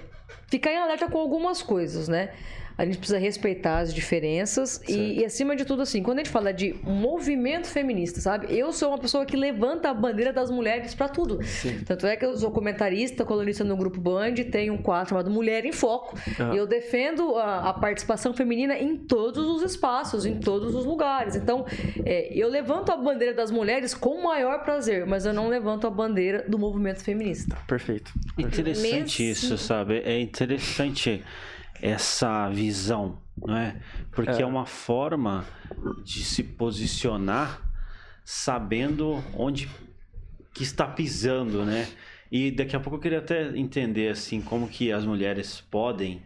ficar 0.47 0.73
em 0.73 0.79
alerta 0.79 1.09
com 1.09 1.19
algumas 1.19 1.63
coisas, 1.63 2.09
né? 2.09 2.31
A 2.77 2.85
gente 2.85 2.99
precisa 2.99 3.19
respeitar 3.19 3.79
as 3.79 3.93
diferenças 3.93 4.81
e, 4.89 5.21
e, 5.21 5.25
acima 5.25 5.55
de 5.55 5.65
tudo, 5.65 5.83
assim, 5.83 6.03
quando 6.03 6.19
a 6.19 6.23
gente 6.23 6.33
fala 6.33 6.53
de 6.53 6.75
movimento 6.83 7.67
feminista, 7.67 8.21
sabe? 8.21 8.47
Eu 8.51 8.73
sou 8.73 8.89
uma 8.89 8.99
pessoa 8.99 9.25
que 9.25 9.37
levanta 9.37 9.91
a 9.91 9.95
bandeira 9.95 10.33
das 10.33 10.51
mulheres 10.51 10.95
para 10.95 11.09
tudo. 11.09 11.43
Sim. 11.43 11.81
Tanto 11.85 12.07
é 12.07 12.17
que 12.17 12.25
eu 12.25 12.37
sou 12.37 12.51
comentarista, 12.51 13.25
colunista 13.25 13.65
no 13.65 13.77
Grupo 13.77 14.01
Band, 14.01 14.35
tenho 14.51 14.75
um 14.75 14.79
quadro 14.79 15.11
chamado 15.11 15.31
Mulher 15.31 15.65
em 15.65 15.73
Foco. 15.73 16.17
Uhum. 16.39 16.55
E 16.55 16.57
eu 16.57 16.67
defendo 16.67 17.37
a, 17.37 17.71
a, 17.71 17.73
participação 17.73 18.33
feminina 18.33 18.79
em 18.79 18.97
todos 18.97 19.47
os 19.47 19.63
espaços, 19.63 20.25
em 20.25 20.39
todos 20.39 20.75
os 20.75 20.85
lugares. 20.85 21.37
Então, 21.37 21.67
é, 22.05 22.33
eu 22.33 22.49
levanto 22.49 22.91
a 22.91 22.97
bandeira 22.97 23.35
das 23.35 23.51
mulheres 23.51 23.95
com 23.95 24.11
o 24.11 24.25
maior 24.25 24.63
prazer, 24.63 25.07
mas 25.07 25.27
eu 25.27 25.33
não 25.33 25.49
levanto 25.49 25.87
a 25.87 25.91
bandeira 25.91 26.45
do 26.49 26.59
movimento 26.59 27.03
feminista. 27.03 27.57
Perfeito. 27.67 28.13
Interessante 28.39 29.23
Mesmo... 29.23 29.33
isso, 29.33 29.59
sabe? 29.59 30.03
É 30.05 30.21
interessante 30.21 31.23
essa 31.81 32.49
visão, 32.51 33.19
não 33.37 33.57
é? 33.57 33.81
Porque 34.11 34.31
é. 34.31 34.43
é 34.43 34.47
uma 34.47 34.67
forma 34.67 35.45
de 36.05 36.25
se 36.25 36.43
posicionar 36.43 37.61
sabendo 38.25 39.23
onde 39.37 39.69
que 40.55 40.63
está 40.63 40.87
pisando, 40.87 41.65
né? 41.65 41.89
E 42.31 42.51
daqui 42.51 42.75
a 42.75 42.81
pouco 42.81 42.97
eu 42.97 43.01
queria 43.01 43.19
até 43.19 43.57
entender 43.57 44.09
assim 44.09 44.41
como 44.41 44.69
que 44.69 44.93
as 44.93 45.05
mulheres 45.05 45.61
podem 45.61 46.23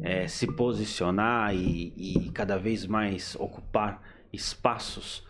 é, 0.00 0.26
se 0.26 0.46
posicionar 0.46 1.54
e, 1.54 1.92
e, 1.96 2.30
cada 2.30 2.56
vez 2.56 2.86
mais 2.86 3.36
ocupar 3.38 4.00
espaços 4.32 5.22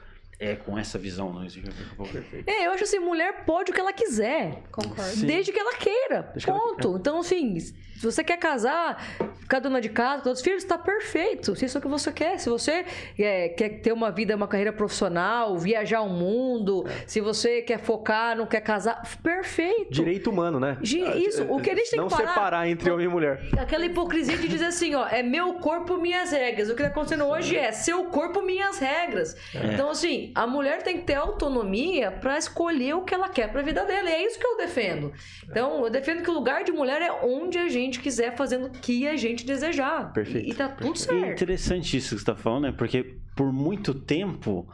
é 0.42 0.56
com 0.56 0.76
essa 0.76 0.98
visão, 0.98 1.32
não 1.32 1.44
existe 1.44 1.70
perfeito. 1.96 2.50
É, 2.50 2.66
eu 2.66 2.72
acho 2.72 2.82
assim, 2.82 2.98
mulher 2.98 3.44
pode 3.46 3.70
o 3.70 3.74
que 3.74 3.80
ela 3.80 3.92
quiser. 3.92 4.62
Concordo. 4.72 5.24
Desde 5.24 5.52
que 5.52 5.58
ela 5.58 5.74
queira. 5.76 6.22
Desde 6.34 6.46
ponto. 6.46 6.88
Ela 6.88 6.98
então, 6.98 7.20
assim, 7.20 7.60
se 7.60 8.04
você 8.04 8.24
quer 8.24 8.36
casar, 8.36 9.00
ficar 9.38 9.60
dona 9.60 9.80
de 9.80 9.88
casa, 9.88 10.24
todos 10.24 10.40
os 10.40 10.44
filhos, 10.44 10.64
tá 10.64 10.76
perfeito. 10.76 11.54
Se 11.54 11.66
isso 11.66 11.78
é 11.78 11.78
o 11.78 11.82
que 11.82 11.86
você 11.86 12.10
quer. 12.10 12.38
Se 12.38 12.48
você 12.48 12.84
é, 13.16 13.50
quer 13.50 13.80
ter 13.80 13.92
uma 13.92 14.10
vida, 14.10 14.34
uma 14.34 14.48
carreira 14.48 14.72
profissional, 14.72 15.56
viajar 15.56 16.00
o 16.00 16.08
mundo, 16.08 16.84
é. 16.88 17.04
se 17.06 17.20
você 17.20 17.62
quer 17.62 17.78
focar, 17.78 18.36
não 18.36 18.44
quer 18.46 18.62
casar, 18.62 19.00
perfeito. 19.22 19.92
Direito 19.92 20.28
humano, 20.28 20.58
né? 20.58 20.76
Isso, 20.82 21.44
o 21.44 21.60
que 21.60 21.70
a 21.70 21.76
gente 21.76 21.90
tem 21.90 22.00
não 22.00 22.08
que 22.08 22.14
parar... 22.14 22.26
Não 22.26 22.34
separar 22.34 22.68
entre 22.68 22.90
homem 22.90 23.06
e 23.06 23.08
mulher. 23.08 23.42
Aquela 23.56 23.86
hipocrisia 23.86 24.36
de 24.36 24.48
dizer 24.48 24.64
assim, 24.64 24.96
ó, 24.96 25.06
é 25.06 25.22
meu 25.22 25.54
corpo, 25.54 25.96
minhas 25.98 26.32
regras. 26.32 26.68
O 26.68 26.74
que 26.74 26.82
tá 26.82 26.88
acontecendo 26.88 27.26
hoje 27.26 27.56
é 27.56 27.70
seu 27.70 28.06
corpo, 28.06 28.42
minhas 28.42 28.80
regras. 28.80 29.36
É. 29.54 29.74
Então, 29.74 29.90
assim, 29.90 30.31
a 30.34 30.46
mulher 30.46 30.82
tem 30.82 30.98
que 30.98 31.04
ter 31.04 31.14
autonomia 31.14 32.10
para 32.10 32.38
escolher 32.38 32.94
o 32.94 33.02
que 33.02 33.14
ela 33.14 33.28
quer 33.28 33.50
para 33.50 33.60
a 33.60 33.64
vida 33.64 33.84
dela. 33.84 34.08
E 34.10 34.12
é 34.12 34.26
isso 34.26 34.38
que 34.38 34.46
eu 34.46 34.56
defendo. 34.56 35.12
Então, 35.44 35.84
eu 35.84 35.90
defendo 35.90 36.22
que 36.22 36.30
o 36.30 36.34
lugar 36.34 36.64
de 36.64 36.72
mulher 36.72 37.02
é 37.02 37.12
onde 37.12 37.58
a 37.58 37.68
gente 37.68 38.00
quiser, 38.00 38.36
fazendo 38.36 38.66
o 38.66 38.70
que 38.70 39.06
a 39.06 39.16
gente 39.16 39.44
desejar. 39.44 40.12
Perfeito. 40.12 40.48
E, 40.48 40.52
e 40.52 40.54
tá 40.54 40.68
tudo 40.68 40.98
certo. 40.98 41.24
É 41.24 41.32
interessante 41.32 41.96
isso 41.96 42.10
que 42.10 42.14
você 42.16 42.22
está 42.22 42.36
falando, 42.36 42.64
né? 42.64 42.74
Porque 42.76 43.16
por 43.36 43.52
muito 43.52 43.94
tempo 43.94 44.68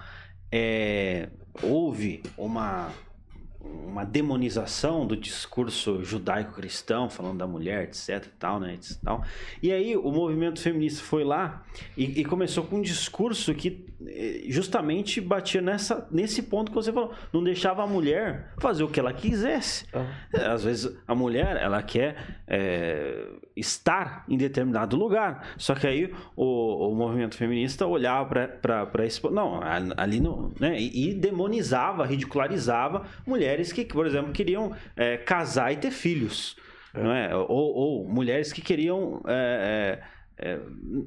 é, 0.53 1.29
houve 1.63 2.23
uma 2.37 2.91
uma 3.61 4.05
demonização 4.05 5.07
do 5.07 5.17
discurso 5.17 6.05
judaico-cristão, 6.05 7.11
falando 7.11 7.39
da 7.39 7.47
mulher, 7.47 7.85
etc 7.85 8.25
e 8.25 8.31
tal, 8.39 8.61
né, 8.61 8.75
etc, 8.75 8.97
tal. 9.03 9.25
E 9.63 9.73
aí 9.73 9.97
o 9.97 10.11
movimento 10.11 10.61
feminista 10.61 11.03
foi 11.03 11.25
lá 11.25 11.65
e, 11.97 12.21
e, 12.21 12.25
começou 12.25 12.65
com 12.65 12.77
um 12.77 12.83
discurso 12.83 13.53
que 13.55 13.87
eh, 14.07 14.45
justamente 14.49 15.21
batia 15.21 15.61
nessa, 15.61 16.07
nesse 16.11 16.43
ponto 16.43 16.71
que 16.71 16.77
você 16.77 16.93
falou, 16.93 17.13
não 17.33 17.43
deixava 17.43 17.83
a 17.83 17.87
mulher 17.87 18.53
fazer 18.61 18.85
o 18.85 18.89
que 18.89 19.01
ela 19.01 19.13
quisesse. 19.13 19.87
Uhum. 19.93 20.53
Às 20.53 20.63
vezes 20.63 20.97
a 21.07 21.15
mulher, 21.15 21.57
ela 21.57 21.83
quer 21.83 22.41
é, 22.47 23.27
estar 23.59 24.25
em 24.29 24.37
determinado 24.37 24.97
lugar, 24.97 25.47
só 25.57 25.75
que 25.75 25.87
aí 25.87 26.15
o, 26.37 26.91
o 26.91 26.95
movimento 26.95 27.37
feminista 27.37 27.87
olhava 27.87 28.49
para 28.61 29.07
esse... 29.07 29.23
Não, 29.31 29.61
ali 29.97 30.21
não... 30.21 30.53
Né, 30.59 30.79
e, 30.79 31.11
e 31.11 31.15
demonizava, 31.15 32.07
ridicularizava 32.07 33.07
mulheres 33.27 33.73
que, 33.73 33.85
por 33.85 34.07
exemplo, 34.07 34.33
queriam 34.33 34.73
é, 34.97 35.17
casar 35.17 35.73
e 35.73 35.77
ter 35.77 35.91
filhos. 35.91 36.57
É. 36.95 37.03
Não 37.03 37.13
é? 37.13 37.35
Ou, 37.35 37.49
ou, 37.49 38.09
mulheres 38.09 38.53
que 38.53 38.61
queriam. 38.61 39.23
É, 39.27 40.01
é, 40.41 40.57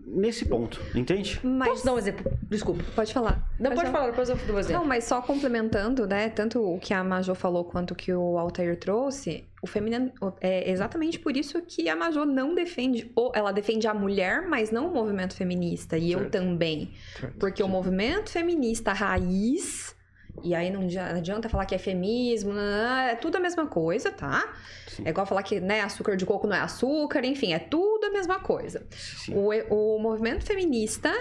nesse 0.05 0.45
ponto, 0.45 0.81
entende? 0.93 1.39
Mas... 1.41 1.69
Posso 1.69 1.85
dar 1.85 1.93
um 1.93 1.97
exemplo? 1.97 2.37
Desculpa. 2.49 2.83
Pode 2.93 3.13
falar. 3.13 3.49
Não, 3.57 3.71
pode, 3.71 3.81
pode 3.81 3.91
falar, 3.91 4.05
depois 4.07 4.29
eu 4.29 4.35
dou 4.35 4.57
um 4.57 4.59
exemplo. 4.59 4.81
Não, 4.81 4.87
mas 4.87 5.05
só 5.05 5.21
complementando, 5.21 6.05
né? 6.05 6.29
Tanto 6.29 6.61
o 6.61 6.77
que 6.77 6.93
a 6.93 7.01
Majô 7.01 7.33
falou 7.33 7.63
quanto 7.63 7.91
o 7.91 7.95
que 7.95 8.13
o 8.13 8.37
Altair 8.37 8.77
trouxe, 8.77 9.45
o 9.61 9.67
feminino 9.67 10.11
é 10.41 10.69
exatamente 10.69 11.17
por 11.17 11.37
isso 11.37 11.61
que 11.61 11.87
a 11.87 11.95
Majô 11.95 12.25
não 12.25 12.53
defende, 12.53 13.09
ou 13.15 13.31
ela 13.33 13.53
defende 13.53 13.87
a 13.87 13.93
mulher, 13.93 14.47
mas 14.49 14.69
não 14.69 14.89
o 14.89 14.93
movimento 14.93 15.33
feminista, 15.33 15.97
e 15.97 16.11
certo. 16.11 16.23
eu 16.23 16.29
também. 16.29 16.91
Certo. 17.17 17.37
Porque 17.37 17.63
o 17.63 17.69
movimento 17.69 18.29
feminista 18.31 18.91
raiz 18.91 19.95
e 20.43 20.55
aí 20.55 20.71
não 20.71 20.87
adianta 21.15 21.49
falar 21.49 21.65
que 21.65 21.75
é 21.75 21.77
feminismo, 21.77 22.53
é 22.57 23.15
tudo 23.15 23.37
a 23.37 23.39
mesma 23.39 23.67
coisa, 23.67 24.11
tá? 24.11 24.53
Sim. 24.87 25.03
É 25.05 25.09
igual 25.09 25.25
falar 25.25 25.43
que 25.43 25.59
né, 25.59 25.81
açúcar 25.81 26.15
de 26.15 26.25
coco 26.25 26.47
não 26.47 26.55
é 26.55 26.59
açúcar, 26.59 27.23
enfim, 27.25 27.53
é 27.53 27.59
tudo 27.59 28.05
a 28.05 28.11
mesma 28.11 28.39
coisa. 28.39 28.85
O, 29.29 29.95
o 29.95 29.99
movimento 29.99 30.43
feminista, 30.43 31.11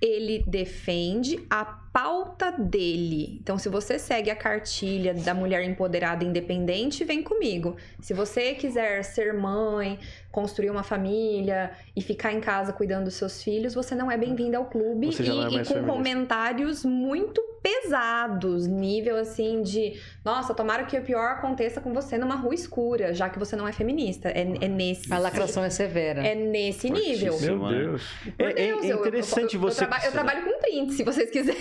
ele 0.00 0.42
defende 0.46 1.44
a 1.50 1.64
pauta 1.64 2.52
dele. 2.52 3.38
Então, 3.42 3.58
se 3.58 3.68
você 3.68 3.98
segue 3.98 4.30
a 4.30 4.36
cartilha 4.36 5.12
da 5.12 5.34
mulher 5.34 5.64
empoderada 5.64 6.24
independente, 6.24 7.04
vem 7.04 7.22
comigo. 7.22 7.76
Se 8.00 8.14
você 8.14 8.54
quiser 8.54 9.02
ser 9.02 9.34
mãe, 9.34 9.98
construir 10.30 10.70
uma 10.70 10.84
família 10.84 11.72
e 11.94 12.00
ficar 12.00 12.32
em 12.32 12.40
casa 12.40 12.72
cuidando 12.72 13.04
dos 13.04 13.14
seus 13.14 13.42
filhos, 13.42 13.74
você 13.74 13.94
não 13.94 14.10
é 14.10 14.16
bem-vinda 14.16 14.56
ao 14.56 14.66
clube 14.66 15.08
e, 15.08 15.58
é 15.58 15.62
e, 15.62 15.64
com 15.64 15.84
comentários 15.84 16.84
muito 16.84 17.42
pesados, 17.62 18.66
nível 18.66 19.16
assim 19.16 19.62
de, 19.62 20.00
nossa, 20.24 20.54
tomara 20.54 20.84
que 20.84 20.96
o 20.96 21.02
pior 21.02 21.32
aconteça 21.32 21.80
com 21.80 21.92
você 21.92 22.16
numa 22.16 22.36
rua 22.36 22.54
escura, 22.54 23.12
já 23.12 23.28
que 23.28 23.38
você 23.38 23.54
não 23.54 23.68
é 23.68 23.72
feminista. 23.72 24.30
É, 24.30 24.40
é 24.60 24.68
nesse. 24.68 25.12
A 25.12 25.18
lacração 25.18 25.62
é 25.62 25.68
severa. 25.68 26.26
É 26.26 26.34
nesse 26.34 26.88
nível. 26.88 27.38
Meu 27.40 27.68
Deus. 27.68 28.02
É, 28.38 28.44
é, 28.44 28.68
é 28.68 28.86
interessante 28.86 29.56
eu, 29.56 29.59
eu, 29.59 29.59
você. 29.60 29.84
Eu, 29.84 29.88
eu, 30.04 30.12
trabalho 30.12 30.42
com 30.42 30.58
prints, 30.58 30.96
se 30.96 31.04
vocês 31.04 31.30
quiserem. 31.30 31.60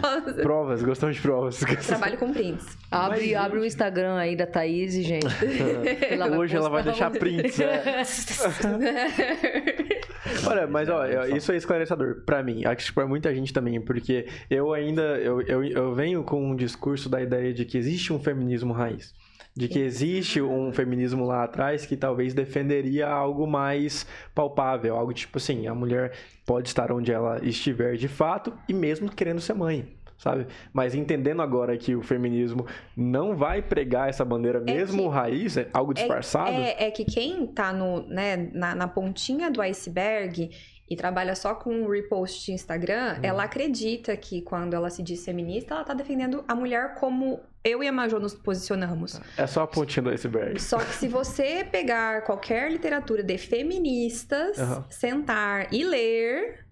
Posso... 0.00 0.34
Provas, 0.42 0.82
gostamos 0.82 1.16
de 1.16 1.22
provas. 1.22 1.60
trabalho 1.86 2.18
com 2.18 2.32
prints. 2.32 2.76
Abre, 2.90 3.34
abre 3.34 3.58
o 3.58 3.64
Instagram 3.64 4.16
aí 4.16 4.34
da 4.34 4.46
Thaís, 4.46 4.94
gente. 4.94 5.26
Hoje 6.36 6.56
ela 6.56 6.68
vai 6.68 6.82
deixar 6.82 7.10
prints. 7.10 7.60
É. 7.60 8.02
Olha, 10.46 10.66
mas 10.66 10.88
ó, 10.88 11.04
isso 11.26 11.52
é 11.52 11.56
esclarecedor 11.56 12.22
para 12.24 12.42
mim. 12.42 12.64
Acho 12.64 12.86
que 12.86 12.92
para 12.92 13.06
muita 13.06 13.34
gente 13.34 13.52
também, 13.52 13.80
porque 13.80 14.26
eu 14.50 14.72
ainda 14.72 15.02
eu, 15.18 15.40
eu, 15.42 15.64
eu 15.64 15.94
venho 15.94 16.24
com 16.24 16.50
um 16.50 16.56
discurso 16.56 17.08
da 17.08 17.20
ideia 17.20 17.52
de 17.52 17.64
que 17.64 17.76
existe 17.76 18.12
um 18.12 18.18
feminismo 18.18 18.72
raiz. 18.72 19.14
De 19.54 19.68
que 19.68 19.78
existe 19.78 20.40
um 20.40 20.72
feminismo 20.72 21.26
lá 21.26 21.44
atrás 21.44 21.84
que 21.84 21.96
talvez 21.96 22.32
defenderia 22.32 23.06
algo 23.06 23.46
mais 23.46 24.06
palpável, 24.34 24.96
algo 24.96 25.12
tipo 25.12 25.36
assim, 25.36 25.66
a 25.66 25.74
mulher 25.74 26.12
pode 26.46 26.68
estar 26.68 26.90
onde 26.90 27.12
ela 27.12 27.38
estiver 27.44 27.96
de 27.96 28.08
fato 28.08 28.52
e 28.68 28.72
mesmo 28.72 29.10
querendo 29.10 29.40
ser 29.40 29.54
mãe 29.54 29.86
sabe? 30.22 30.46
Mas 30.72 30.94
entendendo 30.94 31.42
agora 31.42 31.76
que 31.76 31.96
o 31.96 32.02
feminismo 32.02 32.64
não 32.96 33.34
vai 33.34 33.60
pregar 33.60 34.08
essa 34.08 34.24
bandeira 34.24 34.60
mesmo 34.60 35.02
que- 35.02 35.08
raiz, 35.08 35.56
é 35.56 35.68
algo 35.72 35.92
disfarçado. 35.92 36.50
É, 36.50 36.84
é 36.86 36.90
que 36.92 37.04
quem 37.04 37.44
tá 37.48 37.72
no, 37.72 38.06
né, 38.06 38.36
na, 38.54 38.74
na 38.74 38.86
pontinha 38.88 39.50
do 39.50 39.60
iceberg 39.60 40.50
e 40.92 40.96
trabalha 40.96 41.34
só 41.34 41.54
com 41.54 41.88
repost 41.88 42.44
de 42.46 42.52
Instagram, 42.52 43.14
Uhum. 43.16 43.20
ela 43.24 43.44
acredita 43.44 44.16
que 44.16 44.42
quando 44.42 44.74
ela 44.74 44.90
se 44.90 45.02
diz 45.02 45.24
feminista, 45.24 45.74
ela 45.74 45.84
tá 45.84 45.94
defendendo 45.94 46.44
a 46.46 46.54
mulher 46.54 46.94
como 46.96 47.40
eu 47.64 47.82
e 47.82 47.88
a 47.88 47.92
Majô 47.92 48.18
nos 48.18 48.34
posicionamos. 48.34 49.20
É 49.36 49.46
só 49.46 49.62
a 49.62 49.66
pontinha 49.66 50.02
do 50.02 50.10
iceberg. 50.10 50.60
Só 50.60 50.78
que 50.78 50.94
se 50.94 51.08
você 51.08 51.64
pegar 51.64 52.22
qualquer 52.24 52.70
literatura 52.70 53.22
de 53.22 53.38
feministas, 53.38 54.58
Aham. 54.58 54.84
sentar 54.90 55.72
e 55.72 55.84
ler. 55.84 56.66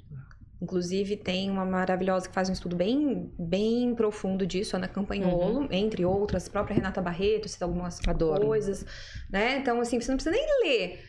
Inclusive, 0.62 1.16
tem 1.16 1.48
uma 1.50 1.64
maravilhosa 1.64 2.28
que 2.28 2.34
faz 2.34 2.50
um 2.50 2.52
estudo 2.52 2.76
bem, 2.76 3.32
bem 3.38 3.94
profundo 3.94 4.46
disso, 4.46 4.76
Ana 4.76 4.86
Campanholo, 4.86 5.66
entre 5.70 6.04
outras, 6.04 6.46
a 6.48 6.50
própria 6.50 6.74
Renata 6.74 7.00
Barreto, 7.00 7.48
cita 7.48 7.64
algumas 7.64 7.98
Adoro. 8.06 8.44
coisas, 8.44 8.84
né? 9.30 9.56
Então, 9.56 9.80
assim, 9.80 9.98
você 9.98 10.10
não 10.12 10.18
precisa 10.18 10.36
nem 10.36 10.46
ler. 10.62 11.02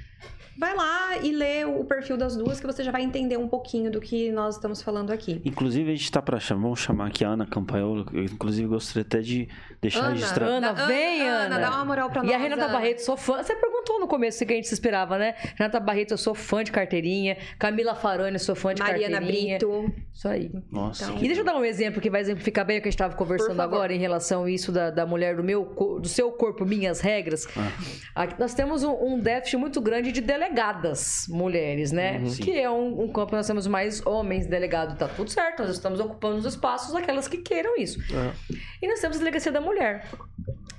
Vai 0.62 0.76
lá 0.76 1.18
e 1.24 1.32
lê 1.32 1.66
o 1.66 1.84
perfil 1.84 2.16
das 2.16 2.36
duas, 2.36 2.60
que 2.60 2.68
você 2.68 2.84
já 2.84 2.92
vai 2.92 3.02
entender 3.02 3.36
um 3.36 3.48
pouquinho 3.48 3.90
do 3.90 4.00
que 4.00 4.32
nós 4.32 4.58
estamos 4.58 4.80
falando 4.80 5.10
aqui. 5.10 5.42
Inclusive, 5.44 5.92
a 5.92 5.96
gente 5.96 6.12
tá 6.12 6.22
pra 6.22 6.40
chamar, 6.40 6.62
vamos 6.62 6.80
chamar 6.80 7.08
aqui 7.08 7.26
a 7.26 7.30
Ana 7.30 7.48
Campaiolo. 7.48 8.06
Eu, 8.14 8.26
inclusive, 8.26 8.68
gostaria 8.68 9.02
até 9.02 9.22
de 9.22 9.50
deixar 9.82 10.02
Ana, 10.02 10.10
registrado. 10.12 10.52
Ana, 10.52 10.74
vem, 10.86 11.28
Ana. 11.28 11.58
Dá 11.58 11.72
uma 11.72 11.86
moral 11.86 12.12
pra 12.12 12.22
nós. 12.22 12.32
E 12.32 12.36
a 12.36 12.38
Renata 12.38 12.66
Ana. 12.66 12.74
Barreto, 12.74 13.00
sou 13.00 13.18
fã. 13.18 13.42
Você 13.42 13.56
perguntou 13.56 14.00
no 14.00 14.08
começo 14.08 14.44
o 14.44 14.46
que 14.46 14.54
a 14.54 14.56
gente 14.56 14.68
se 14.68 14.76
esperava, 14.76 15.18
né? 15.18 15.34
Renata 15.58 15.80
Barreto, 15.80 16.12
eu 16.12 16.18
sou 16.20 16.36
fã 16.36 16.64
de 16.64 16.72
carteirinha. 16.72 17.38
Camila 17.58 17.96
Farani, 17.96 18.38
sou 18.38 18.54
fã 18.54 18.76
de 18.76 18.84
Mariana 18.84 19.18
carteirinha. 19.18 19.58
Brito. 19.58 19.92
Isso 20.14 20.28
aí. 20.28 20.52
Nossa. 20.72 21.06
Então- 21.06 21.18
E 21.18 21.22
deixa 21.26 21.42
eu 21.42 21.46
dar 21.46 21.56
um 21.56 21.66
exemplo 21.66 22.00
que 22.00 22.10
vai 22.12 22.22
exemplificar 22.22 22.64
bem 22.66 22.78
o 22.78 22.82
que 22.84 22.88
a 22.88 22.92
gente 22.92 22.96
estava 23.00 23.16
conversando 23.16 23.60
agora 23.60 23.92
em 23.92 23.98
relação 24.00 24.44
a 24.44 24.52
isso 24.52 24.72
da, 24.72 24.92
da 24.92 25.08
mulher 25.08 25.36
do 25.38 25.44
meu 25.44 25.66
do 26.00 26.08
seu 26.08 26.32
corpo, 26.32 26.64
minhas 26.68 27.00
regras. 27.02 27.48
Ah. 27.58 28.22
Aqui 28.24 28.40
nós 28.40 28.54
temos 28.54 28.84
um, 28.84 28.94
um 28.94 29.20
déficit 29.20 29.58
muito 29.58 29.82
grande 29.82 30.12
de 30.12 30.22
delegadas 30.52 31.26
mulheres, 31.30 31.92
né? 31.92 32.20
Uhum. 32.20 32.36
Que 32.36 32.60
é 32.60 32.70
um, 32.70 33.04
um 33.04 33.08
campo 33.08 33.28
que 33.28 33.36
nós 33.36 33.48
temos 33.48 33.66
mais 33.68 34.06
homens 34.06 34.46
delegados. 34.46 34.98
Tá 34.98 35.08
tudo 35.08 35.30
certo, 35.30 35.64
nós 35.64 35.72
estamos 35.72 36.00
ocupando 36.00 36.38
os 36.38 36.46
espaços 36.46 36.94
daquelas 36.94 37.28
que 37.28 37.38
queiram 37.38 37.76
isso. 37.78 38.00
Ah, 38.14 38.34
E 38.82 38.88
nós 38.88 39.00
temos 39.00 39.18
a 39.18 39.20
delegacia 39.20 39.52
da 39.52 39.62
mulher. 39.62 40.06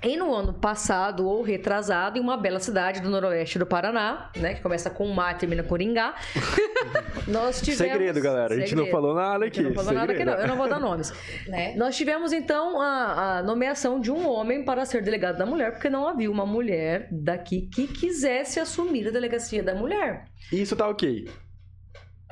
E 0.04 0.16
no 0.16 0.34
ano 0.34 0.52
passado 0.52 1.28
ou 1.28 1.42
retrasado, 1.42 2.18
em 2.18 2.20
uma 2.20 2.36
bela 2.36 2.58
cidade 2.58 3.00
do 3.00 3.08
noroeste 3.08 3.56
do 3.56 3.64
Paraná, 3.64 4.30
né? 4.36 4.54
Que 4.54 4.60
começa 4.60 4.90
com 4.90 5.06
mar 5.08 5.36
e 5.36 5.38
termina 5.38 5.62
com 5.62 5.68
Coringá. 5.68 6.14
nós 7.28 7.60
tivemos... 7.60 7.92
Segredo, 7.92 8.20
galera. 8.20 8.52
A 8.52 8.56
gente 8.58 8.74
não 8.74 8.84
Segredo. 8.84 8.90
falou 8.90 9.14
nada 9.14 9.46
aqui. 9.46 9.62
não 9.62 9.72
falou 9.72 9.92
nada 9.92 10.12
aqui, 10.12 10.18
segredo. 10.18 10.36
não. 10.36 10.42
Eu 10.42 10.48
não 10.48 10.56
vou 10.56 10.68
dar 10.68 10.80
nomes. 10.80 11.12
Né? 11.46 11.74
Nós 11.76 11.96
tivemos, 11.96 12.32
então, 12.32 12.80
a, 12.80 13.38
a 13.38 13.42
nomeação 13.42 14.00
de 14.00 14.10
um 14.10 14.28
homem 14.28 14.64
para 14.64 14.84
ser 14.84 15.02
delegado 15.02 15.36
da 15.38 15.44
mulher, 15.44 15.72
porque 15.72 15.90
não 15.90 16.06
havia 16.06 16.30
uma 16.30 16.46
mulher 16.46 17.08
daqui 17.10 17.68
que 17.72 17.86
quisesse 17.86 18.58
assumir 18.60 19.08
a 19.08 19.10
delegacia 19.10 19.51
da 19.60 19.74
mulher. 19.74 20.26
Isso 20.52 20.76
tá 20.76 20.88
ok. 20.88 21.28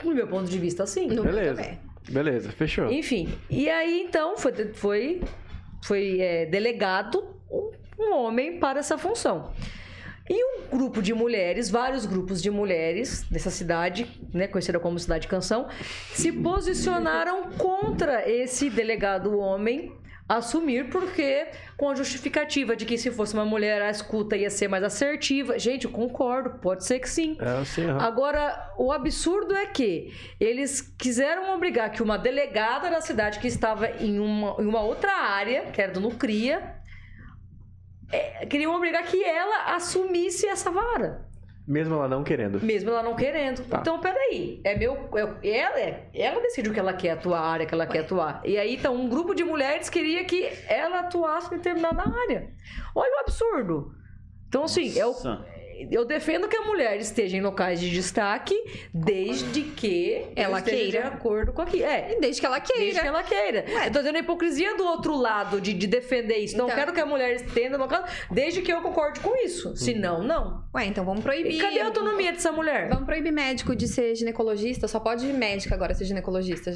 Do 0.02 0.14
meu 0.14 0.28
ponto 0.28 0.48
de 0.48 0.58
vista, 0.58 0.86
sim. 0.86 1.08
No 1.08 1.24
Beleza. 1.24 1.62
também. 1.62 1.78
Beleza, 2.08 2.50
fechou. 2.50 2.90
Enfim, 2.90 3.28
e 3.50 3.68
aí, 3.68 4.02
então, 4.02 4.36
foi, 4.36 4.52
foi, 4.72 5.20
foi 5.84 6.20
é, 6.20 6.46
delegado 6.46 7.36
um, 7.50 7.70
um 7.98 8.14
homem 8.14 8.58
para 8.58 8.78
essa 8.78 8.96
função. 8.96 9.52
E 10.28 10.44
um 10.44 10.76
grupo 10.76 11.02
de 11.02 11.12
mulheres, 11.12 11.68
vários 11.68 12.06
grupos 12.06 12.40
de 12.40 12.50
mulheres 12.50 13.26
dessa 13.28 13.50
cidade, 13.50 14.06
né, 14.32 14.46
conhecida 14.46 14.78
como 14.78 14.96
Cidade 14.96 15.26
Canção, 15.26 15.68
se 16.12 16.30
posicionaram 16.30 17.50
contra 17.58 18.30
esse 18.30 18.70
delegado 18.70 19.36
homem 19.36 19.92
assumir, 20.36 20.88
porque 20.90 21.48
com 21.76 21.88
a 21.88 21.94
justificativa 21.94 22.76
de 22.76 22.86
que 22.86 22.96
se 22.96 23.10
fosse 23.10 23.34
uma 23.34 23.44
mulher, 23.44 23.82
a 23.82 23.90
escuta 23.90 24.36
ia 24.36 24.48
ser 24.48 24.68
mais 24.68 24.84
assertiva. 24.84 25.58
Gente, 25.58 25.86
eu 25.86 25.90
concordo, 25.90 26.58
pode 26.60 26.84
ser 26.84 27.00
que 27.00 27.08
sim. 27.08 27.36
É 27.40 27.60
assim, 27.60 27.84
aham. 27.84 27.98
Agora, 28.00 28.72
o 28.78 28.92
absurdo 28.92 29.54
é 29.54 29.66
que 29.66 30.14
eles 30.38 30.80
quiseram 30.80 31.52
obrigar 31.54 31.90
que 31.90 32.00
uma 32.02 32.16
delegada 32.16 32.88
da 32.88 33.00
cidade 33.00 33.40
que 33.40 33.48
estava 33.48 33.90
em 34.00 34.20
uma, 34.20 34.56
em 34.62 34.66
uma 34.66 34.82
outra 34.82 35.12
área, 35.12 35.62
que 35.72 35.82
era 35.82 35.90
do 35.90 36.00
Nucria, 36.00 36.76
é, 38.12 38.46
queriam 38.46 38.74
obrigar 38.74 39.02
que 39.02 39.24
ela 39.24 39.74
assumisse 39.74 40.46
essa 40.46 40.70
vara, 40.70 41.28
Mesmo 41.70 41.94
ela 41.94 42.08
não 42.08 42.24
querendo. 42.24 42.60
mesmo 42.60 42.90
ela 42.90 43.00
não 43.00 43.14
querendo. 43.14 43.62
Tá. 43.68 43.78
Então, 43.80 44.00
peraí, 44.00 44.60
é 44.64 44.76
meu, 44.76 45.08
é- 45.14 45.48
ela, 45.56 45.78
é- 45.80 46.08
ela 46.12 46.40
decide 46.40 46.68
o 46.68 46.72
que 46.74 46.80
ela 46.80 46.92
quer 46.92 47.10
atuar, 47.12 47.38
a 47.38 47.46
área 47.46 47.64
que 47.64 47.72
ela 47.72 47.86
quer 47.86 48.00
atuar. 48.00 48.42
E 48.44 48.58
aí, 48.58 48.74
então, 48.74 48.92
um 48.96 49.08
grupo 49.08 49.34
de 49.36 49.44
mulheres 49.44 49.88
queria 49.88 50.24
que 50.24 50.50
ela 50.66 50.98
atuasse 50.98 51.54
em 51.54 51.58
determinada 51.58 52.02
área. 52.02 52.50
Olha 52.92 53.12
o 53.18 53.20
absurdo. 53.20 53.92
Então, 54.48 54.64
assim, 54.64 54.98
é 54.98 55.06
o, 55.06 55.10
Nossa. 55.10 55.46
Eu 55.90 56.04
defendo 56.04 56.48
que 56.48 56.56
a 56.56 56.62
mulher 56.62 56.98
esteja 56.98 57.36
em 57.36 57.40
locais 57.40 57.80
de 57.80 57.90
destaque 57.90 58.54
desde 58.92 59.62
que 59.62 60.26
Ela 60.36 60.60
queira. 60.62 60.90
de 60.90 61.06
acordo 61.08 61.52
com 61.52 61.62
aquilo. 61.62 61.84
É, 61.84 62.16
desde 62.20 62.40
que 62.40 62.46
ela 62.46 62.60
queira. 62.60 62.80
desde 62.82 63.00
que 63.00 63.06
ela 63.06 63.22
queira. 63.22 63.64
Eu 63.86 63.92
tô 63.92 63.98
dizendo 63.98 64.16
a 64.16 64.20
hipocrisia 64.20 64.76
do 64.76 64.84
outro 64.84 65.16
lado 65.16 65.60
de, 65.60 65.72
de 65.74 65.86
defender 65.86 66.36
isso. 66.38 66.56
Não 66.56 66.66
Então. 66.66 66.76
quero 66.78 66.92
que 66.92 67.00
a 67.00 67.06
mulher 67.06 67.34
esteja 67.36 67.70
no 67.70 67.78
local, 67.78 68.04
desde 68.30 68.62
que 68.62 68.72
eu 68.72 68.80
concorde 68.82 69.20
com 69.20 69.36
isso. 69.44 69.76
Se 69.76 69.94
não, 69.94 70.22
não. 70.22 70.64
Ué, 70.74 70.86
então 70.86 71.04
vamos 71.04 71.22
proibir. 71.22 71.54
E 71.54 71.58
cadê 71.58 71.80
a 71.80 71.86
autonomia 71.86 72.32
dessa 72.32 72.52
mulher? 72.52 72.88
Vamos 72.88 73.04
proibir 73.04 73.32
médico 73.32 73.74
de 73.74 73.86
ser 73.88 74.14
ginecologista, 74.14 74.86
só 74.88 75.00
pode 75.00 75.26
médica 75.26 75.74
agora 75.74 75.94
ser 75.94 76.04
ginecologista. 76.04 76.70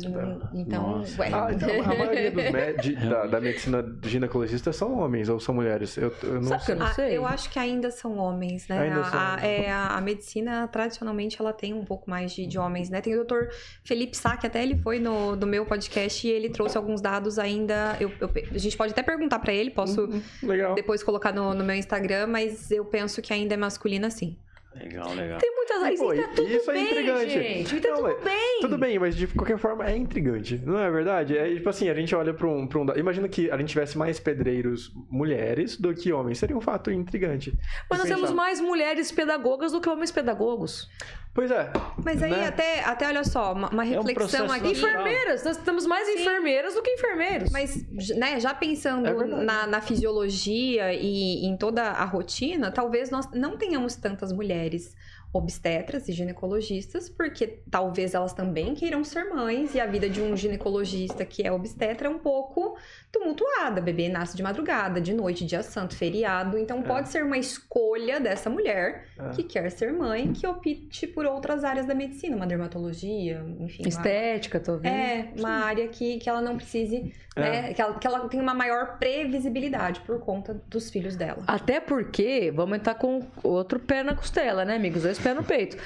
Então, 0.55 0.99
Nossa. 0.99 1.21
ué. 1.21 1.31
Ah, 1.33 1.49
então 1.53 1.69
a 1.83 1.95
maioria 1.95 2.31
dos 2.31 2.95
da, 3.09 3.27
da 3.27 3.41
medicina 3.41 3.85
ginecologista 4.03 4.73
são 4.73 4.99
homens 4.99 5.29
ou 5.29 5.39
são 5.41 5.55
mulheres? 5.55 5.97
Eu, 5.97 6.13
eu 6.23 6.35
não 6.35 6.43
Sabe 6.45 6.65
que 6.65 6.73
eu 6.73 6.77
sei. 6.77 6.77
não 6.77 6.87
Ah, 6.87 6.93
sei? 6.95 7.17
eu 7.17 7.27
acho 7.27 7.51
que 7.51 7.59
ainda 7.59 7.91
são 7.91 8.17
homens, 8.19 8.67
né? 8.69 8.79
Ainda 8.79 8.94
a, 9.03 9.39
é, 9.47 9.71
a, 9.71 9.89
a 9.97 10.01
medicina, 10.01 10.69
tradicionalmente, 10.69 11.37
ela 11.41 11.53
tem 11.53 11.73
um 11.73 11.85
pouco 11.85 12.09
mais 12.11 12.33
de, 12.33 12.47
de 12.47 12.59
homens, 12.59 12.91
né? 12.91 13.01
Tem 13.01 13.13
o 13.15 13.17
doutor 13.17 13.49
Felipe 13.85 14.17
Sá, 14.17 14.37
que 14.37 14.47
até 14.47 14.63
ele 14.63 14.77
foi 14.77 14.99
no, 14.99 15.35
no 15.37 15.47
meu 15.47 15.65
podcast 15.67 16.27
e 16.27 16.31
ele 16.31 16.49
trouxe 16.51 16.77
alguns 16.77 17.01
dados 17.01 17.39
ainda. 17.39 17.97
eu- 18.01 18.13
eu- 18.21 18.31
a 18.53 18.59
gente 18.59 18.77
pode 18.77 18.93
até 18.93 19.03
perguntar 19.03 19.39
pra 19.39 19.53
ele, 19.53 19.71
posso 19.71 20.03
Uhum, 20.03 20.23
Legal. 20.43 20.75
depois 20.75 21.03
colocar 21.03 21.33
no, 21.33 21.55
no 21.55 21.65
meu 21.65 21.75
Instagram, 21.77 22.27
mas 22.27 22.71
eu 22.71 22.85
penso 22.85 23.21
que 23.23 23.33
ainda 23.33 23.55
é 23.55 23.57
masculina 23.57 24.11
sim. 24.11 24.37
Legal, 24.75 25.13
legal. 25.15 25.39
Tem 25.39 25.55
muitas 25.55 25.83
aí, 25.83 25.97
Pô, 25.97 26.15
tá 26.15 26.29
tudo 26.35 26.51
isso 26.51 26.71
é 26.71 26.75
bem, 26.75 26.85
intrigante. 26.85 27.31
gente. 27.31 27.81
Tá 27.81 27.89
Não, 27.89 27.97
tudo 27.97 28.03
mas- 28.09 28.25
bem. 28.25 28.59
Tudo 28.61 28.79
bem, 28.79 28.99
mas 28.99 29.17
de 29.17 29.27
qualquer 29.29 29.59
forma 29.59 29.87
é 29.89 29.97
intrigante, 29.97 30.61
não 30.65 30.79
é 30.79 30.91
verdade? 30.91 31.37
É 31.37 31.55
tipo 31.55 31.69
assim, 31.69 31.89
a 31.89 31.95
gente 31.95 32.15
olha 32.15 32.35
pra 32.35 32.47
um, 32.49 32.67
pra 32.67 32.79
um. 32.81 32.87
Imagina 32.97 33.29
que 33.29 33.51
a 33.51 33.57
gente 33.57 33.69
tivesse 33.69 33.97
mais 33.97 34.19
pedreiros 34.19 34.93
mulheres 35.11 35.77
do 35.79 35.95
que 35.95 36.13
homens. 36.13 36.39
Seria 36.39 36.57
um 36.57 36.61
fato 36.61 36.91
intrigante. 36.91 37.53
Mas 37.89 37.99
nós 38.01 38.09
Pensar. 38.09 38.15
temos 38.21 38.31
mais 38.33 38.61
mulheres 38.61 39.11
pedagogas 39.13 39.73
do 39.73 39.81
que 39.81 39.89
homens 39.89 40.11
pedagogos. 40.11 40.89
Pois 41.35 41.51
é. 41.51 41.69
Mas 42.05 42.23
aí, 42.23 42.31
né? 42.31 42.47
até, 42.47 42.85
até 42.85 43.09
olha 43.09 43.25
só, 43.25 43.53
uma, 43.53 43.69
uma 43.69 43.83
um 43.83 43.87
reflexão 43.87 44.15
processo 44.47 44.53
aqui. 44.53 44.69
natural. 44.73 44.91
Enfermeiras, 45.03 45.45
nós 45.45 45.57
temos 45.57 45.85
mais 45.85 46.09
enfermeiras 46.09 46.75
do 46.75 46.83
que 46.83 46.91
enfermeiros. 46.93 47.51
Mas, 47.51 47.85
né, 48.17 48.39
já 48.39 48.55
pensando 48.55 49.09
É 49.09 49.25
na, 49.45 49.67
na 49.67 49.81
fisiologia 49.81 50.93
e 50.95 51.45
em 51.45 51.57
toda 51.57 51.83
a 51.83 52.05
rotina, 52.05 52.71
talvez 52.71 53.11
nós 53.11 53.29
não 53.33 53.57
tenhamos 53.57 53.97
tantas 53.97 54.33
mulheres 54.33 54.55
mulheres. 54.65 54.95
Obstetras 55.35 56.09
e 56.09 56.13
ginecologistas, 56.13 57.09
porque 57.11 57.59
talvez 57.71 58.15
elas 58.15 58.33
também 58.33 58.75
queiram 58.75 59.03
ser 59.03 59.25
mães 59.25 59.75
e 59.75 59.81
a 59.81 59.87
vida 59.87 60.09
de 60.09 60.21
um 60.23 60.37
ginecologista 60.37 61.25
que 61.25 61.43
é 61.47 61.51
obstetra 61.51 62.07
é 62.07 62.11
um 62.11 62.19
pouco 62.19 62.77
tumultuada. 63.11 63.81
Bebê 63.81 64.09
nasce 64.09 64.37
de 64.37 64.43
madrugada, 64.43 65.01
de 65.01 65.13
noite, 65.13 65.45
dia 65.45 65.63
santo, 65.63 65.97
feriado. 65.97 66.57
Então 66.57 66.83
pode 66.83 67.09
ser 67.09 67.25
uma 67.25 67.37
escolha 67.37 68.21
dessa 68.21 68.49
mulher 68.49 69.07
É. 69.19 69.31
que 69.31 69.43
quer 69.43 69.71
ser 69.71 69.93
mãe 69.93 70.33
que 70.33 70.47
opte 70.47 71.07
por 71.09 71.27
outras 71.27 71.65
áreas 71.65 71.87
da 71.87 71.95
medicina, 71.95 72.37
uma 72.37 72.47
dermatologia, 72.47 73.45
enfim. 73.59 73.83
uma- 73.83 73.89
Estética, 73.89 74.61
talvez. 74.61 74.93
é, 74.95 75.29
uma 75.39 75.65
área 75.65 75.89
que, 75.89 76.19
que 76.19 76.29
ela 76.29 76.41
não 76.41 76.57
precise, 76.57 77.13
É. 77.37 77.41
né? 77.41 77.75
Que 77.75 77.83
ela, 77.83 77.99
que 77.99 78.07
ela 78.07 78.29
tenha 78.29 78.43
uma 78.43 78.55
maior 78.55 78.99
previsibilidade 78.99 80.01
por 80.01 80.21
conta 80.21 80.61
dos 80.69 80.91
filhos 80.91 81.17
dela. 81.17 81.43
Até 81.47 81.81
porque, 81.81 82.53
vamos 82.55 82.79
entrar 82.79 82.95
com 82.95 83.21
outro 83.43 83.79
pé 83.81 84.03
na 84.03 84.15
costela, 84.15 84.65
né, 84.65 84.77
amigos? 84.77 85.03
Dois 85.03 85.19
pés 85.25 85.35
no 85.35 85.43
peito. 85.43 85.77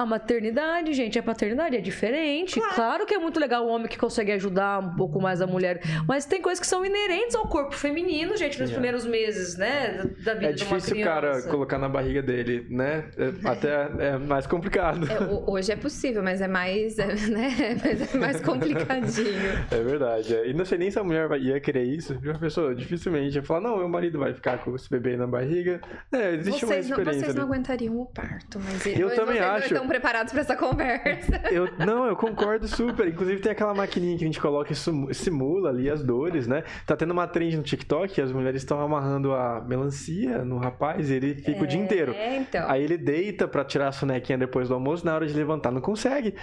A 0.00 0.06
maternidade, 0.06 0.94
gente, 0.94 1.18
a 1.18 1.22
paternidade 1.22 1.76
é 1.76 1.80
diferente. 1.80 2.58
Claro. 2.58 2.74
claro. 2.74 3.06
que 3.06 3.12
é 3.12 3.18
muito 3.18 3.38
legal 3.38 3.66
o 3.66 3.68
homem 3.68 3.86
que 3.86 3.98
consegue 3.98 4.32
ajudar 4.32 4.78
um 4.78 4.96
pouco 4.96 5.20
mais 5.20 5.42
a 5.42 5.46
mulher, 5.46 5.82
mas 6.08 6.24
tem 6.24 6.40
coisas 6.40 6.58
que 6.58 6.66
são 6.66 6.82
inerentes 6.86 7.34
ao 7.34 7.46
corpo 7.46 7.74
feminino, 7.74 8.34
gente, 8.34 8.58
nos 8.58 8.70
yeah. 8.70 8.72
primeiros 8.72 9.04
meses, 9.04 9.58
né, 9.58 10.02
da 10.24 10.32
vida 10.32 10.46
É 10.46 10.52
difícil 10.52 10.96
o 10.96 11.04
cara 11.04 11.42
colocar 11.42 11.76
na 11.76 11.86
barriga 11.86 12.22
dele, 12.22 12.66
né? 12.70 13.10
É, 13.18 13.46
até 13.46 13.90
é 13.98 14.16
mais 14.16 14.46
complicado. 14.46 15.06
É, 15.06 15.50
hoje 15.50 15.70
é 15.70 15.76
possível, 15.76 16.22
mas 16.22 16.40
é 16.40 16.48
mais, 16.48 16.98
é, 16.98 17.06
né? 17.06 17.50
Mas 17.84 18.14
é 18.14 18.18
mais 18.18 18.40
complicadinho. 18.40 19.50
É 19.70 19.82
verdade. 19.82 20.34
É. 20.34 20.48
E 20.48 20.54
não 20.54 20.64
sei 20.64 20.78
nem 20.78 20.90
se 20.90 20.98
a 20.98 21.04
mulher 21.04 21.30
ia 21.40 21.60
querer 21.60 21.84
isso. 21.84 22.18
Já 22.22 22.38
pensou? 22.38 22.74
Dificilmente 22.74 23.36
ia 23.36 23.42
falar, 23.42 23.60
não, 23.60 23.76
meu 23.76 23.88
marido 23.88 24.18
vai 24.18 24.32
ficar 24.32 24.58
com 24.58 24.74
esse 24.74 24.88
bebê 24.88 25.16
na 25.16 25.26
barriga. 25.26 25.80
É, 26.10 26.34
existe 26.34 26.64
vocês 26.64 26.86
uma 26.86 26.96
experiência. 26.96 27.12
Não, 27.12 27.20
vocês 27.20 27.34
não 27.34 27.44
aguentariam 27.44 28.00
o 28.00 28.06
parto, 28.06 28.58
mas 28.60 28.86
eu 28.86 29.14
também 29.14 29.38
acho. 29.38 29.74
Preparados 29.90 30.32
para 30.32 30.42
essa 30.42 30.56
conversa. 30.56 31.40
Eu, 31.50 31.68
não, 31.78 32.06
eu 32.06 32.14
concordo 32.14 32.68
super. 32.68 33.08
Inclusive 33.08 33.40
tem 33.40 33.50
aquela 33.50 33.74
maquininha 33.74 34.16
que 34.16 34.22
a 34.22 34.26
gente 34.26 34.40
coloca 34.40 34.72
e 34.72 35.14
simula 35.14 35.70
ali 35.70 35.90
as 35.90 36.04
dores, 36.04 36.46
né? 36.46 36.62
Tá 36.86 36.96
tendo 36.96 37.10
uma 37.10 37.26
trend 37.26 37.56
no 37.56 37.62
TikTok 37.62 38.20
as 38.20 38.30
mulheres 38.30 38.62
estão 38.62 38.80
amarrando 38.80 39.32
a 39.32 39.60
melancia 39.60 40.44
no 40.44 40.58
rapaz 40.58 41.10
e 41.10 41.14
ele 41.14 41.34
fica 41.34 41.58
é, 41.58 41.62
o 41.62 41.66
dia 41.66 41.80
é, 41.80 41.82
inteiro. 41.82 42.14
Então. 42.14 42.70
Aí 42.70 42.84
ele 42.84 42.96
deita 42.96 43.48
para 43.48 43.64
tirar 43.64 43.88
a 43.88 43.92
sonequinha 43.92 44.38
depois 44.38 44.68
do 44.68 44.74
almoço, 44.74 45.04
na 45.04 45.14
hora 45.14 45.26
de 45.26 45.34
levantar 45.34 45.72
não 45.72 45.80
consegue. 45.80 46.34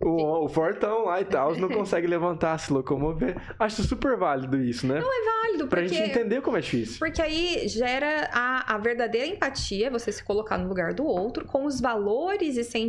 O, 0.00 0.44
o 0.44 0.48
fortão 0.48 1.04
lá 1.04 1.20
e 1.20 1.24
tal 1.24 1.54
não 1.56 1.68
consegue 1.68 2.06
levantar, 2.06 2.56
se 2.58 2.72
locomover. 2.72 3.36
Acho 3.58 3.82
super 3.82 4.16
válido 4.16 4.56
isso, 4.56 4.86
né? 4.86 5.00
Não 5.00 5.12
é 5.12 5.42
válido, 5.42 5.66
pra 5.66 5.82
porque... 5.82 5.94
gente 5.94 6.10
entender 6.10 6.40
como 6.40 6.56
é 6.56 6.60
difícil. 6.60 6.98
Porque 6.98 7.20
aí 7.20 7.68
gera 7.68 8.30
a, 8.32 8.74
a 8.74 8.78
verdadeira 8.78 9.26
empatia, 9.26 9.90
você 9.90 10.10
se 10.10 10.24
colocar 10.24 10.56
no 10.56 10.68
lugar 10.68 10.94
do 10.94 11.04
outro, 11.04 11.44
com 11.44 11.66
os 11.66 11.80
valores 11.80 12.56
e 12.56 12.64
sentimentos 12.64 12.83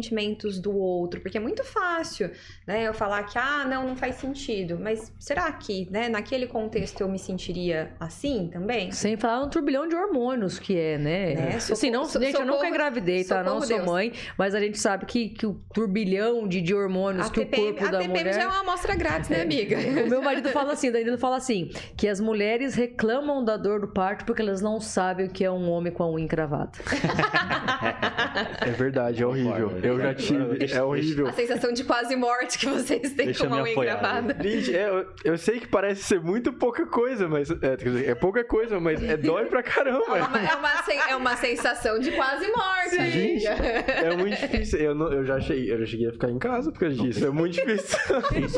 do 0.59 0.75
outro. 0.75 1.21
Porque 1.21 1.37
é 1.37 1.41
muito 1.41 1.63
fácil, 1.63 2.31
né? 2.65 2.87
Eu 2.87 2.93
falar 2.93 3.23
que, 3.23 3.37
ah, 3.37 3.65
não, 3.65 3.87
não 3.87 3.95
faz 3.95 4.15
sentido. 4.15 4.77
Mas 4.79 5.11
será 5.19 5.51
que, 5.51 5.87
né, 5.91 6.09
naquele 6.09 6.47
contexto 6.47 7.01
eu 7.01 7.07
me 7.07 7.19
sentiria 7.19 7.93
assim 7.99 8.49
também? 8.51 8.91
Sem 8.91 9.17
falar 9.17 9.43
um 9.43 9.49
turbilhão 9.49 9.87
de 9.87 9.95
hormônios 9.95 10.59
que 10.59 10.77
é, 10.77 10.97
né? 10.97 11.33
né? 11.33 11.59
Socorro, 11.59 11.73
assim, 11.73 11.91
não, 11.91 12.09
gente, 12.09 12.39
eu 12.39 12.45
nunca 12.45 12.67
engravidei, 12.67 13.23
tá? 13.23 13.43
Não 13.43 13.59
sou 13.59 13.77
Deus. 13.77 13.85
mãe, 13.85 14.13
mas 14.37 14.55
a 14.55 14.59
gente 14.59 14.77
sabe 14.77 15.05
que, 15.05 15.29
que 15.29 15.45
o 15.45 15.53
turbilhão 15.73 16.47
de, 16.47 16.61
de 16.61 16.73
hormônios 16.73 17.27
a 17.27 17.29
que 17.29 17.45
TPM, 17.45 17.71
o 17.71 17.75
corpo 17.75 17.91
da 17.91 17.99
mulher... 17.99 18.11
A 18.11 18.13
TPM 18.13 18.33
já 18.33 18.41
é 18.41 18.47
uma 18.47 18.59
amostra 18.59 18.95
grátis, 18.95 19.29
né, 19.29 19.41
amiga? 19.41 19.77
o 19.77 20.09
meu 20.09 20.21
marido 20.23 20.49
fala 20.49 20.73
assim, 20.73 20.89
o 20.89 20.93
Danilo 20.93 21.17
fala 21.17 21.37
assim, 21.37 21.69
que 21.95 22.07
as 22.07 22.19
mulheres 22.19 22.75
reclamam 22.75 23.43
da 23.43 23.57
dor 23.57 23.79
do 23.81 23.87
parto 23.87 24.25
porque 24.25 24.41
elas 24.41 24.61
não 24.61 24.79
sabem 24.79 25.27
o 25.27 25.29
que 25.29 25.43
é 25.43 25.51
um 25.51 25.69
homem 25.69 25.91
com 25.91 26.03
a 26.03 26.11
unha 26.11 26.25
encravada. 26.25 26.71
é 28.61 28.71
verdade, 28.71 29.23
é 29.23 29.25
horrível. 29.25 29.69
Eu 29.87 29.99
já 29.99 30.13
tive, 30.13 30.73
é 30.73 30.83
horrível. 30.83 31.27
A 31.27 31.33
sensação 31.33 31.71
de 31.71 31.83
quase 31.83 32.15
morte 32.15 32.57
que 32.57 32.65
vocês 32.67 33.13
têm 33.13 33.25
Deixa 33.27 33.47
com 33.47 33.53
a 33.53 33.63
unha 33.63 33.71
encravada. 33.71 34.37
Gente, 34.41 34.75
é, 34.75 34.89
eu, 34.89 35.07
eu, 35.23 35.37
sei 35.37 35.59
que 35.59 35.67
parece 35.67 36.03
ser 36.03 36.19
muito 36.19 36.51
pouca 36.53 36.85
coisa, 36.85 37.27
mas... 37.27 37.49
É, 37.49 37.75
dizer, 37.75 38.09
é 38.09 38.15
pouca 38.15 38.43
coisa, 38.43 38.79
mas 38.79 39.01
é 39.03 39.17
dói 39.17 39.45
pra 39.45 39.63
caramba. 39.63 40.17
É 40.17 40.23
uma, 40.23 40.39
é 40.39 40.55
uma, 40.55 41.11
é 41.11 41.15
uma 41.15 41.35
sensação 41.37 41.99
de 41.99 42.11
quase 42.11 42.47
morte. 42.51 43.11
Gente, 43.11 43.45
é 43.47 44.15
muito 44.15 44.39
difícil. 44.39 44.79
Eu, 44.79 44.95
não, 44.95 45.11
eu, 45.11 45.25
já 45.25 45.39
cheguei, 45.39 45.71
eu 45.71 45.79
já 45.79 45.85
cheguei 45.85 46.07
a 46.07 46.11
ficar 46.11 46.29
em 46.29 46.39
casa 46.39 46.71
por 46.71 46.79
causa 46.79 46.95
disso. 46.95 47.25
É 47.25 47.29
muito 47.29 47.53
difícil. 47.53 47.97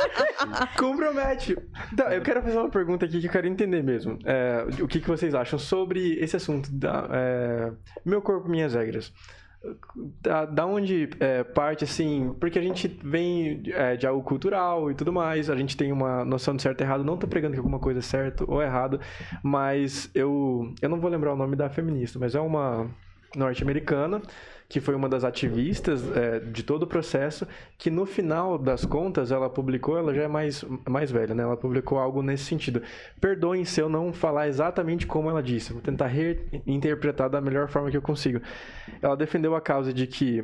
Compromete. 0.77 1.57
Então, 1.91 2.07
eu 2.07 2.21
quero 2.21 2.41
fazer 2.41 2.57
uma 2.57 2.69
pergunta 2.69 3.05
aqui 3.05 3.19
que 3.19 3.27
eu 3.27 3.31
quero 3.31 3.47
entender 3.47 3.83
mesmo. 3.83 4.17
É, 4.25 4.65
o 4.81 4.87
que, 4.87 4.99
que 4.99 5.07
vocês 5.07 5.33
acham 5.33 5.59
sobre 5.59 6.17
esse 6.19 6.35
assunto 6.35 6.71
da 6.71 7.07
é, 7.11 7.71
meu 8.05 8.21
corpo, 8.21 8.49
minhas 8.49 8.73
regras? 8.73 9.11
Da, 10.21 10.45
da 10.45 10.65
onde 10.65 11.09
é, 11.19 11.43
parte, 11.43 11.83
assim, 11.83 12.35
porque 12.39 12.59
a 12.59 12.61
gente 12.61 12.87
vem 13.03 13.63
é, 13.67 13.95
de 13.95 14.05
algo 14.05 14.23
cultural 14.23 14.91
e 14.91 14.95
tudo 14.95 15.11
mais, 15.11 15.49
a 15.49 15.55
gente 15.55 15.75
tem 15.75 15.91
uma 15.91 16.23
noção 16.23 16.55
de 16.55 16.61
certo 16.61 16.81
e 16.81 16.83
errado, 16.83 17.03
não 17.03 17.17
tô 17.17 17.27
pregando 17.27 17.53
que 17.53 17.59
alguma 17.59 17.79
coisa 17.79 17.99
é 17.99 18.01
certo 18.01 18.45
ou 18.47 18.61
errado, 18.61 18.99
mas 19.43 20.09
eu, 20.13 20.73
eu 20.81 20.89
não 20.89 20.99
vou 20.99 21.09
lembrar 21.09 21.33
o 21.33 21.37
nome 21.37 21.55
da 21.55 21.69
feminista, 21.69 22.19
mas 22.19 22.35
é 22.35 22.39
uma 22.39 22.89
norte-americana 23.35 24.21
que 24.69 24.81
foi 24.81 24.95
uma 24.95 25.07
das 25.07 25.23
ativistas 25.23 26.03
é, 26.15 26.39
de 26.39 26.61
todo 26.61 26.83
o 26.83 26.87
processo, 26.87 27.47
que 27.77 27.89
no 27.89 28.05
final 28.05 28.57
das 28.57 28.85
contas 28.85 29.31
ela 29.31 29.49
publicou, 29.49 29.97
ela 29.97 30.13
já 30.13 30.23
é 30.23 30.27
mais, 30.27 30.63
mais 30.87 31.09
velha, 31.09 31.33
né? 31.33 31.43
Ela 31.43 31.55
publicou 31.55 31.97
algo 31.97 32.21
nesse 32.21 32.43
sentido. 32.43 32.81
Perdoem 33.21 33.63
se 33.63 33.79
eu 33.79 33.87
não 33.87 34.11
falar 34.11 34.47
exatamente 34.47 35.07
como 35.07 35.29
ela 35.29 35.41
disse, 35.41 35.71
vou 35.71 35.81
tentar 35.81 36.07
reinterpretar 36.07 37.29
da 37.29 37.39
melhor 37.39 37.69
forma 37.69 37.89
que 37.89 37.95
eu 37.95 38.01
consigo. 38.01 38.41
Ela 39.01 39.15
defendeu 39.15 39.55
a 39.55 39.61
causa 39.61 39.93
de 39.93 40.05
que 40.05 40.43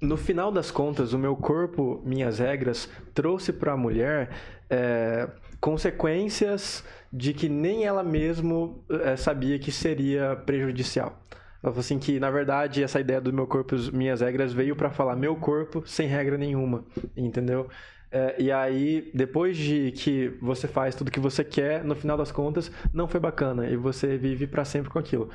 no 0.00 0.16
final 0.16 0.52
das 0.52 0.70
contas, 0.70 1.12
o 1.12 1.18
meu 1.18 1.36
corpo, 1.36 2.02
minhas 2.04 2.38
regras, 2.38 2.88
trouxe 3.14 3.52
para 3.52 3.72
a 3.72 3.76
mulher 3.76 4.30
é, 4.68 5.28
consequências 5.58 6.84
de 7.12 7.32
que 7.32 7.48
nem 7.48 7.84
ela 7.84 8.02
mesma 8.02 8.74
é, 8.90 9.16
sabia 9.16 9.58
que 9.58 9.72
seria 9.72 10.36
prejudicial. 10.36 11.18
Ela 11.62 11.72
falou 11.72 11.80
assim 11.80 11.98
que, 11.98 12.18
na 12.18 12.30
verdade, 12.30 12.82
essa 12.82 13.00
ideia 13.00 13.20
do 13.20 13.32
meu 13.32 13.46
corpo, 13.46 13.76
minhas 13.92 14.20
regras, 14.20 14.52
veio 14.52 14.74
para 14.74 14.90
falar 14.90 15.14
meu 15.14 15.36
corpo 15.36 15.82
sem 15.86 16.08
regra 16.08 16.38
nenhuma, 16.38 16.84
entendeu? 17.16 17.68
É, 18.10 18.34
e 18.38 18.50
aí, 18.50 19.10
depois 19.14 19.56
de 19.56 19.92
que 19.92 20.36
você 20.40 20.66
faz 20.66 20.94
tudo 20.94 21.10
que 21.10 21.20
você 21.20 21.44
quer, 21.44 21.84
no 21.84 21.94
final 21.94 22.16
das 22.16 22.32
contas, 22.32 22.70
não 22.92 23.06
foi 23.06 23.20
bacana 23.20 23.68
e 23.68 23.76
você 23.76 24.16
vive 24.16 24.46
para 24.46 24.64
sempre 24.64 24.90
com 24.90 24.98
aquilo. 24.98 25.30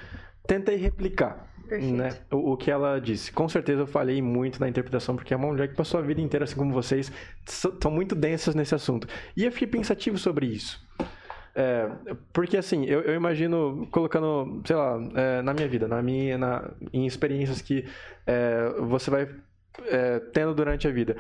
Tentei 0.45 0.75
replicar. 0.75 1.53
Né, 1.67 2.15
o, 2.31 2.51
o, 2.51 2.57
que 2.57 2.69
ela 2.69 2.99
disse. 2.99 3.31
Com 3.31 3.49
certeza 3.49 3.81
eu 3.81 3.87
falei 3.87 4.21
muito 4.21 4.59
na 4.59 4.69
interpretação, 4.69 5.15
porque 5.15 5.33
é 5.33 5.37
uma 5.37 5.47
mulher 5.47 5.67
que 5.67 5.73
passou 5.73 5.99
a 5.99 6.03
vida 6.03 6.21
inteira, 6.21 6.43
assim 6.43 6.55
como 6.55 6.71
vocês, 6.71 7.11
são 7.47 7.89
muito 7.89 8.13
densas 8.13 8.53
nesse 8.53 8.75
assunto. 8.75 9.07
E 9.35 9.43
eu 9.43 9.51
fiquei 9.51 9.67
pensativo 9.67 10.15
sobre 10.15 10.45
isso. 10.45 10.79
É, 11.57 11.89
porque 12.33 12.57
assim, 12.57 12.83
eu, 12.83 12.99
eu, 13.01 13.15
imagino 13.15 13.87
colocando, 13.89 14.61
sei 14.65 14.75
lá, 14.75 14.99
é, 15.15 15.41
na 15.41 15.53
minha 15.53 15.67
vida, 15.69 15.87
na 15.87 16.01
minha, 16.01 16.37
na, 16.37 16.69
em 16.91 17.05
experiências 17.05 17.61
que 17.61 17.85
é, 18.27 18.73
você 18.81 19.09
vai 19.09 19.29
é, 19.85 20.19
tendo 20.19 20.53
durante 20.53 20.85
a 20.85 20.91
vida. 20.91 21.15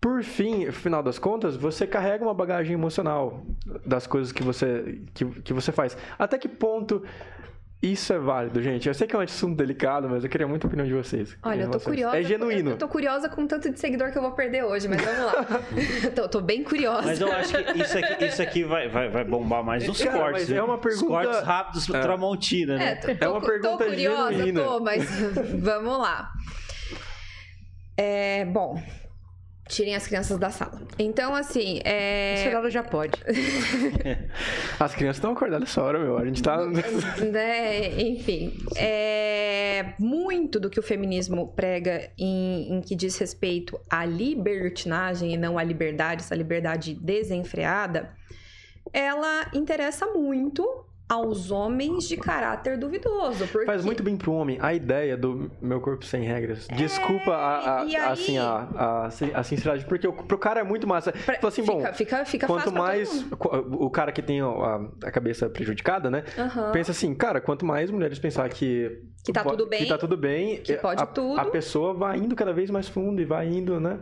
Por 0.00 0.22
fim, 0.22 0.70
final 0.70 1.02
das 1.02 1.18
contas, 1.18 1.56
você 1.56 1.84
carrega 1.86 2.24
uma 2.24 2.34
bagagem 2.34 2.74
emocional 2.74 3.44
das 3.84 4.06
coisas 4.06 4.32
que 4.32 4.42
você, 4.42 5.00
que, 5.14 5.24
que 5.24 5.52
você 5.52 5.72
faz. 5.72 5.96
Até 6.16 6.38
que 6.38 6.48
ponto 6.48 7.02
isso 7.82 8.12
é 8.12 8.18
válido, 8.18 8.62
gente. 8.62 8.86
Eu 8.86 8.94
sei 8.94 9.08
que 9.08 9.16
é 9.16 9.18
um 9.18 9.22
assunto 9.22 9.56
delicado, 9.56 10.08
mas 10.08 10.22
eu 10.22 10.30
queria 10.30 10.46
muito 10.46 10.64
a 10.64 10.68
opinião 10.68 10.86
de 10.86 10.94
vocês. 10.94 11.36
Olha, 11.42 11.62
eu 11.62 11.70
tô 11.70 11.80
curiosa. 11.80 12.16
É 12.16 12.22
genuíno. 12.22 12.70
Eu 12.70 12.78
tô 12.78 12.86
curiosa 12.86 13.28
com 13.28 13.42
o 13.42 13.48
tanto 13.48 13.70
de 13.70 13.80
seguidor 13.80 14.12
que 14.12 14.18
eu 14.18 14.22
vou 14.22 14.30
perder 14.30 14.62
hoje, 14.62 14.86
mas 14.86 15.02
vamos 15.02 15.24
lá. 15.24 15.44
tô, 16.14 16.28
tô, 16.28 16.40
bem 16.40 16.62
curiosa. 16.62 17.02
Mas 17.08 17.20
eu 17.20 17.32
acho 17.32 17.52
que 17.52 17.82
isso 17.82 17.98
aqui, 17.98 18.24
isso 18.24 18.42
aqui 18.42 18.62
vai, 18.62 18.88
vai, 18.88 19.08
vai 19.08 19.24
bombar 19.24 19.64
mais 19.64 19.84
nos 19.84 20.00
Cara, 20.00 20.16
cortes. 20.16 20.48
é 20.48 20.62
uma 20.62 20.78
pergunta... 20.78 21.04
Os 21.04 21.08
cortes 21.08 21.42
rápidos 21.42 21.90
é. 21.90 22.00
Tramontina, 22.00 22.76
né? 22.76 22.92
É, 22.92 23.14
tô, 23.14 23.24
é 23.24 23.28
uma 23.28 23.40
pergunta 23.40 23.84
tô 23.84 23.90
curiosa, 23.90 24.32
genuína. 24.32 24.62
tô, 24.62 24.80
mas 24.80 25.04
vamos 25.58 25.98
lá. 25.98 26.30
É, 27.96 28.44
bom, 28.44 28.80
Tirem 29.72 29.94
as 29.94 30.06
crianças 30.06 30.38
da 30.38 30.50
sala. 30.50 30.82
Então, 30.98 31.34
assim, 31.34 31.80
é. 31.82 32.34
Esperado 32.34 32.68
já 32.68 32.82
pode. 32.82 33.12
as 34.78 34.94
crianças 34.94 35.16
estão 35.16 35.32
acordadas 35.32 35.70
essa 35.70 35.82
hora, 35.82 35.98
meu. 35.98 36.18
A 36.18 36.26
gente 36.26 36.42
tá. 36.42 36.58
né? 37.32 37.88
Enfim. 37.98 38.52
É... 38.76 39.94
Muito 39.98 40.60
do 40.60 40.68
que 40.68 40.78
o 40.78 40.82
feminismo 40.82 41.54
prega 41.56 42.10
em, 42.18 42.74
em 42.74 42.80
que 42.82 42.94
diz 42.94 43.16
respeito 43.16 43.80
à 43.88 44.04
libertinagem 44.04 45.32
e 45.32 45.38
não 45.38 45.56
à 45.56 45.64
liberdade, 45.64 46.20
essa 46.20 46.34
liberdade 46.34 46.92
desenfreada, 46.92 48.12
ela 48.92 49.50
interessa 49.54 50.04
muito 50.04 50.84
aos 51.12 51.50
homens 51.50 52.08
de 52.08 52.16
caráter 52.16 52.78
duvidoso. 52.78 53.46
Porque... 53.48 53.66
Faz 53.66 53.84
muito 53.84 54.02
bem 54.02 54.16
pro 54.16 54.32
homem 54.32 54.56
a 54.62 54.72
ideia 54.72 55.14
do 55.14 55.50
meu 55.60 55.78
corpo 55.78 56.06
sem 56.06 56.22
regras. 56.22 56.66
É... 56.70 56.74
Desculpa 56.74 57.32
a, 57.32 57.58
a, 57.58 57.82
aí... 57.82 57.96
assim, 57.96 58.38
a, 58.38 58.68
a, 58.74 59.06
a, 59.06 59.42
sinceridade, 59.42 59.84
porque 59.84 60.10
pro 60.10 60.38
cara 60.38 60.60
é 60.60 60.62
muito 60.62 60.86
massa. 60.86 61.12
Pra... 61.12 61.38
assim, 61.46 61.62
fica, 61.62 61.74
bom, 61.74 61.92
fica, 61.92 62.24
fica 62.24 62.46
quanto 62.46 62.72
mais 62.72 63.26
o 63.72 63.90
cara 63.90 64.10
que 64.10 64.22
tem 64.22 64.40
a, 64.40 64.80
a 65.04 65.10
cabeça 65.10 65.50
prejudicada, 65.50 66.10
né? 66.10 66.24
Uhum. 66.38 66.72
Pensa 66.72 66.92
assim, 66.92 67.14
cara, 67.14 67.42
quanto 67.42 67.66
mais 67.66 67.90
mulheres 67.90 68.18
pensar 68.18 68.48
que 68.48 69.02
que 69.22 69.32
tá 69.32 69.44
tudo 69.44 69.66
bem, 69.66 69.82
que 69.82 69.88
tá 69.88 69.98
tudo 69.98 70.16
bem, 70.16 70.62
que 70.62 70.74
pode 70.78 71.06
tudo, 71.14 71.38
a 71.38 71.44
pessoa 71.44 71.92
vai 71.94 72.16
indo 72.18 72.34
cada 72.34 72.52
vez 72.52 72.70
mais 72.70 72.88
fundo 72.88 73.20
e 73.20 73.24
vai 73.24 73.46
indo, 73.46 73.78
né? 73.78 74.00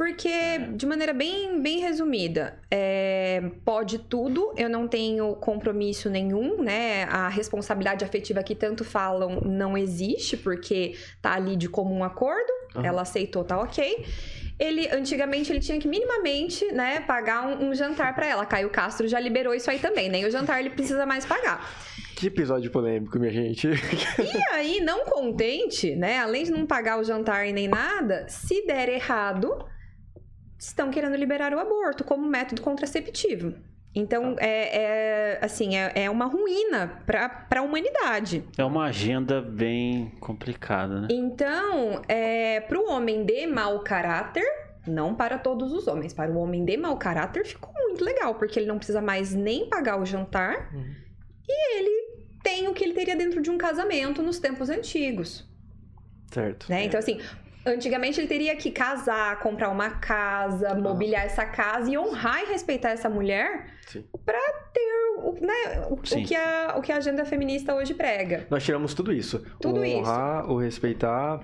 Porque, 0.00 0.56
de 0.76 0.86
maneira 0.86 1.12
bem, 1.12 1.60
bem 1.60 1.78
resumida, 1.80 2.58
é, 2.70 3.42
pode 3.66 3.98
tudo, 3.98 4.50
eu 4.56 4.66
não 4.66 4.88
tenho 4.88 5.34
compromisso 5.34 6.08
nenhum, 6.08 6.62
né? 6.62 7.04
A 7.04 7.28
responsabilidade 7.28 8.02
afetiva 8.02 8.42
que 8.42 8.54
tanto 8.54 8.82
falam 8.82 9.42
não 9.42 9.76
existe, 9.76 10.38
porque 10.38 10.96
tá 11.20 11.34
ali 11.34 11.54
de 11.54 11.68
comum 11.68 12.02
acordo, 12.02 12.50
uhum. 12.76 12.82
ela 12.82 13.02
aceitou, 13.02 13.44
tá 13.44 13.60
ok. 13.60 14.06
Ele, 14.58 14.88
antigamente, 14.88 15.52
ele 15.52 15.60
tinha 15.60 15.78
que 15.78 15.86
minimamente, 15.86 16.64
né, 16.72 17.00
pagar 17.00 17.46
um, 17.46 17.68
um 17.68 17.74
jantar 17.74 18.14
para 18.14 18.26
ela. 18.26 18.46
Caio 18.46 18.70
Castro 18.70 19.06
já 19.06 19.20
liberou 19.20 19.52
isso 19.52 19.70
aí 19.70 19.78
também, 19.78 20.08
nem 20.08 20.24
o 20.24 20.30
jantar 20.30 20.60
ele 20.60 20.70
precisa 20.70 21.04
mais 21.04 21.26
pagar. 21.26 21.70
Que 22.16 22.28
episódio 22.28 22.70
polêmico, 22.70 23.18
minha 23.18 23.30
gente. 23.30 23.68
E 23.68 24.54
aí, 24.54 24.80
não 24.80 25.04
contente, 25.04 25.94
né? 25.94 26.20
Além 26.20 26.44
de 26.44 26.52
não 26.52 26.64
pagar 26.64 26.98
o 26.98 27.04
jantar 27.04 27.46
e 27.46 27.52
nem 27.52 27.68
nada, 27.68 28.24
se 28.28 28.64
der 28.66 28.88
errado, 28.88 29.68
estão 30.60 30.90
querendo 30.90 31.16
liberar 31.16 31.54
o 31.54 31.58
aborto 31.58 32.04
como 32.04 32.28
método 32.28 32.60
contraceptivo. 32.60 33.54
Então, 33.92 34.36
é, 34.38 34.82
é, 34.82 35.38
assim, 35.42 35.76
é, 35.76 36.04
é 36.04 36.10
uma 36.10 36.26
ruína 36.26 37.02
para 37.04 37.44
a 37.56 37.62
humanidade. 37.62 38.44
É 38.56 38.64
uma 38.64 38.84
agenda 38.84 39.40
bem 39.40 40.12
complicada, 40.20 41.00
né? 41.00 41.08
Então, 41.10 42.00
é, 42.06 42.60
para 42.60 42.78
o 42.78 42.88
homem 42.88 43.24
de 43.24 43.48
mau 43.48 43.80
caráter, 43.80 44.44
não 44.86 45.14
para 45.14 45.38
todos 45.38 45.72
os 45.72 45.88
homens, 45.88 46.12
para 46.12 46.30
o 46.30 46.36
homem 46.38 46.64
de 46.64 46.76
mau 46.76 46.96
caráter 46.98 47.44
ficou 47.44 47.72
muito 47.74 48.04
legal, 48.04 48.36
porque 48.36 48.60
ele 48.60 48.66
não 48.66 48.76
precisa 48.76 49.00
mais 49.00 49.34
nem 49.34 49.68
pagar 49.68 50.00
o 50.00 50.06
jantar 50.06 50.72
Uhum. 50.72 50.94
e 51.48 51.78
ele 51.78 52.10
tem 52.44 52.68
o 52.68 52.72
que 52.72 52.84
ele 52.84 52.94
teria 52.94 53.16
dentro 53.16 53.42
de 53.42 53.50
um 53.50 53.58
casamento 53.58 54.22
nos 54.22 54.38
tempos 54.38 54.70
antigos. 54.70 55.48
Certo. 56.32 56.66
Né? 56.70 56.84
Então, 56.84 57.00
assim, 57.00 57.18
antigamente 57.64 58.20
ele 58.20 58.26
teria 58.28 58.56
que 58.56 58.70
casar, 58.70 59.38
comprar 59.40 59.68
uma 59.68 59.90
casa, 59.90 60.74
mobiliar 60.74 61.24
essa 61.24 61.44
casa 61.44 61.90
e 61.90 61.98
honrar 61.98 62.42
e 62.42 62.46
respeitar 62.46 62.90
essa 62.90 63.08
mulher 63.08 63.66
para 64.24 64.40
ter 64.72 64.90
o, 65.18 65.32
né, 65.40 65.86
o, 65.88 65.94
o 65.94 65.98
que 65.98 66.34
a, 66.34 66.74
o 66.76 66.82
que 66.82 66.92
a 66.92 66.96
agenda 66.96 67.24
feminista 67.24 67.74
hoje 67.74 67.94
prega. 67.94 68.46
Nós 68.50 68.64
tiramos 68.64 68.94
tudo 68.94 69.12
isso. 69.12 69.44
Tudo 69.60 69.80
o 69.80 69.84
isso. 69.84 69.98
honrar, 69.98 70.50
o 70.50 70.58
respeitar. 70.58 71.40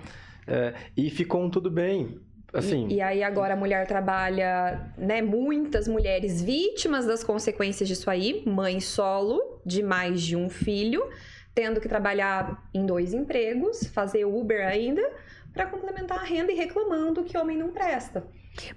é, 0.46 0.74
e 0.96 1.10
ficou 1.10 1.42
um 1.42 1.50
tudo 1.50 1.70
bem. 1.70 2.20
Assim, 2.52 2.86
E, 2.88 2.94
e 2.94 3.00
aí 3.02 3.22
agora 3.22 3.54
a 3.54 3.56
mulher 3.56 3.86
trabalha, 3.86 4.92
né? 4.96 5.20
Muitas 5.20 5.88
mulheres 5.88 6.40
vítimas 6.40 7.04
das 7.04 7.22
consequências 7.22 7.88
disso 7.88 8.08
aí, 8.08 8.42
mãe 8.46 8.80
solo 8.80 9.60
de 9.64 9.82
mais 9.82 10.22
de 10.22 10.36
um 10.36 10.48
filho, 10.48 11.04
tendo 11.54 11.80
que 11.80 11.88
trabalhar 11.88 12.68
em 12.72 12.86
dois 12.86 13.12
empregos, 13.12 13.86
fazer 13.88 14.24
Uber 14.24 14.66
ainda, 14.66 15.02
para 15.56 15.70
complementar 15.70 16.18
a 16.18 16.22
renda 16.22 16.52
e 16.52 16.54
reclamando 16.54 17.24
que 17.24 17.38
homem 17.38 17.56
não 17.56 17.72
presta. 17.72 18.22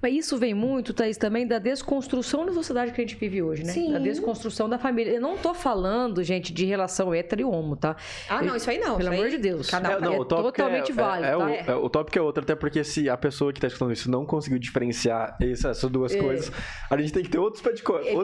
Mas 0.01 0.13
isso 0.13 0.37
vem 0.37 0.53
muito, 0.53 0.93
Thaís, 0.93 1.17
também 1.17 1.45
da 1.47 1.59
desconstrução 1.59 2.45
da 2.45 2.51
sociedade 2.53 2.91
que 2.91 3.01
a 3.01 3.03
gente 3.05 3.15
vive 3.15 3.41
hoje, 3.41 3.63
né? 3.63 3.71
Sim. 3.73 3.91
Da 3.93 3.99
desconstrução 3.99 4.67
da 4.69 4.77
família. 4.77 5.11
Eu 5.13 5.21
não 5.21 5.37
tô 5.37 5.53
falando, 5.53 6.23
gente, 6.23 6.53
de 6.53 6.65
relação 6.65 7.13
hétero 7.13 7.41
e 7.41 7.45
homo, 7.45 7.75
tá? 7.75 7.95
Ah, 8.29 8.41
não, 8.41 8.55
isso 8.55 8.69
aí 8.69 8.77
não. 8.79 8.97
Pelo 8.97 9.09
aí- 9.09 9.17
amor 9.17 9.29
de 9.29 9.37
Deus. 9.37 9.69
Cada 9.69 9.89
um 9.89 9.91
É, 9.91 9.95
faz- 9.99 10.03
não, 10.03 10.19
o 10.19 10.25
tópico 10.25 10.51
totalmente 10.51 10.91
é, 10.91 10.95
válido, 10.95 11.25
é, 11.27 11.29
é 11.29 11.63
tá? 11.63 11.73
o, 11.73 11.79
é, 11.79 11.83
o 11.85 11.89
tópico 11.89 12.17
é 12.17 12.21
outro, 12.21 12.43
até 12.43 12.55
porque 12.55 12.83
se 12.83 13.09
a 13.09 13.17
pessoa 13.17 13.51
que 13.53 13.59
tá 13.59 13.67
escutando 13.67 13.93
isso 13.93 14.09
não 14.09 14.25
conseguiu 14.25 14.59
diferenciar 14.59 15.37
essa- 15.41 15.69
essas 15.69 15.89
duas 15.89 16.13
É. 16.13 16.19
coisas, 16.21 16.51
a 16.89 16.97
gente 16.97 17.13
tem 17.13 17.23
que 17.23 17.29
ter 17.29 17.39
outros, 17.39 17.61
podcasts. 17.61 18.07
é, 18.11 18.15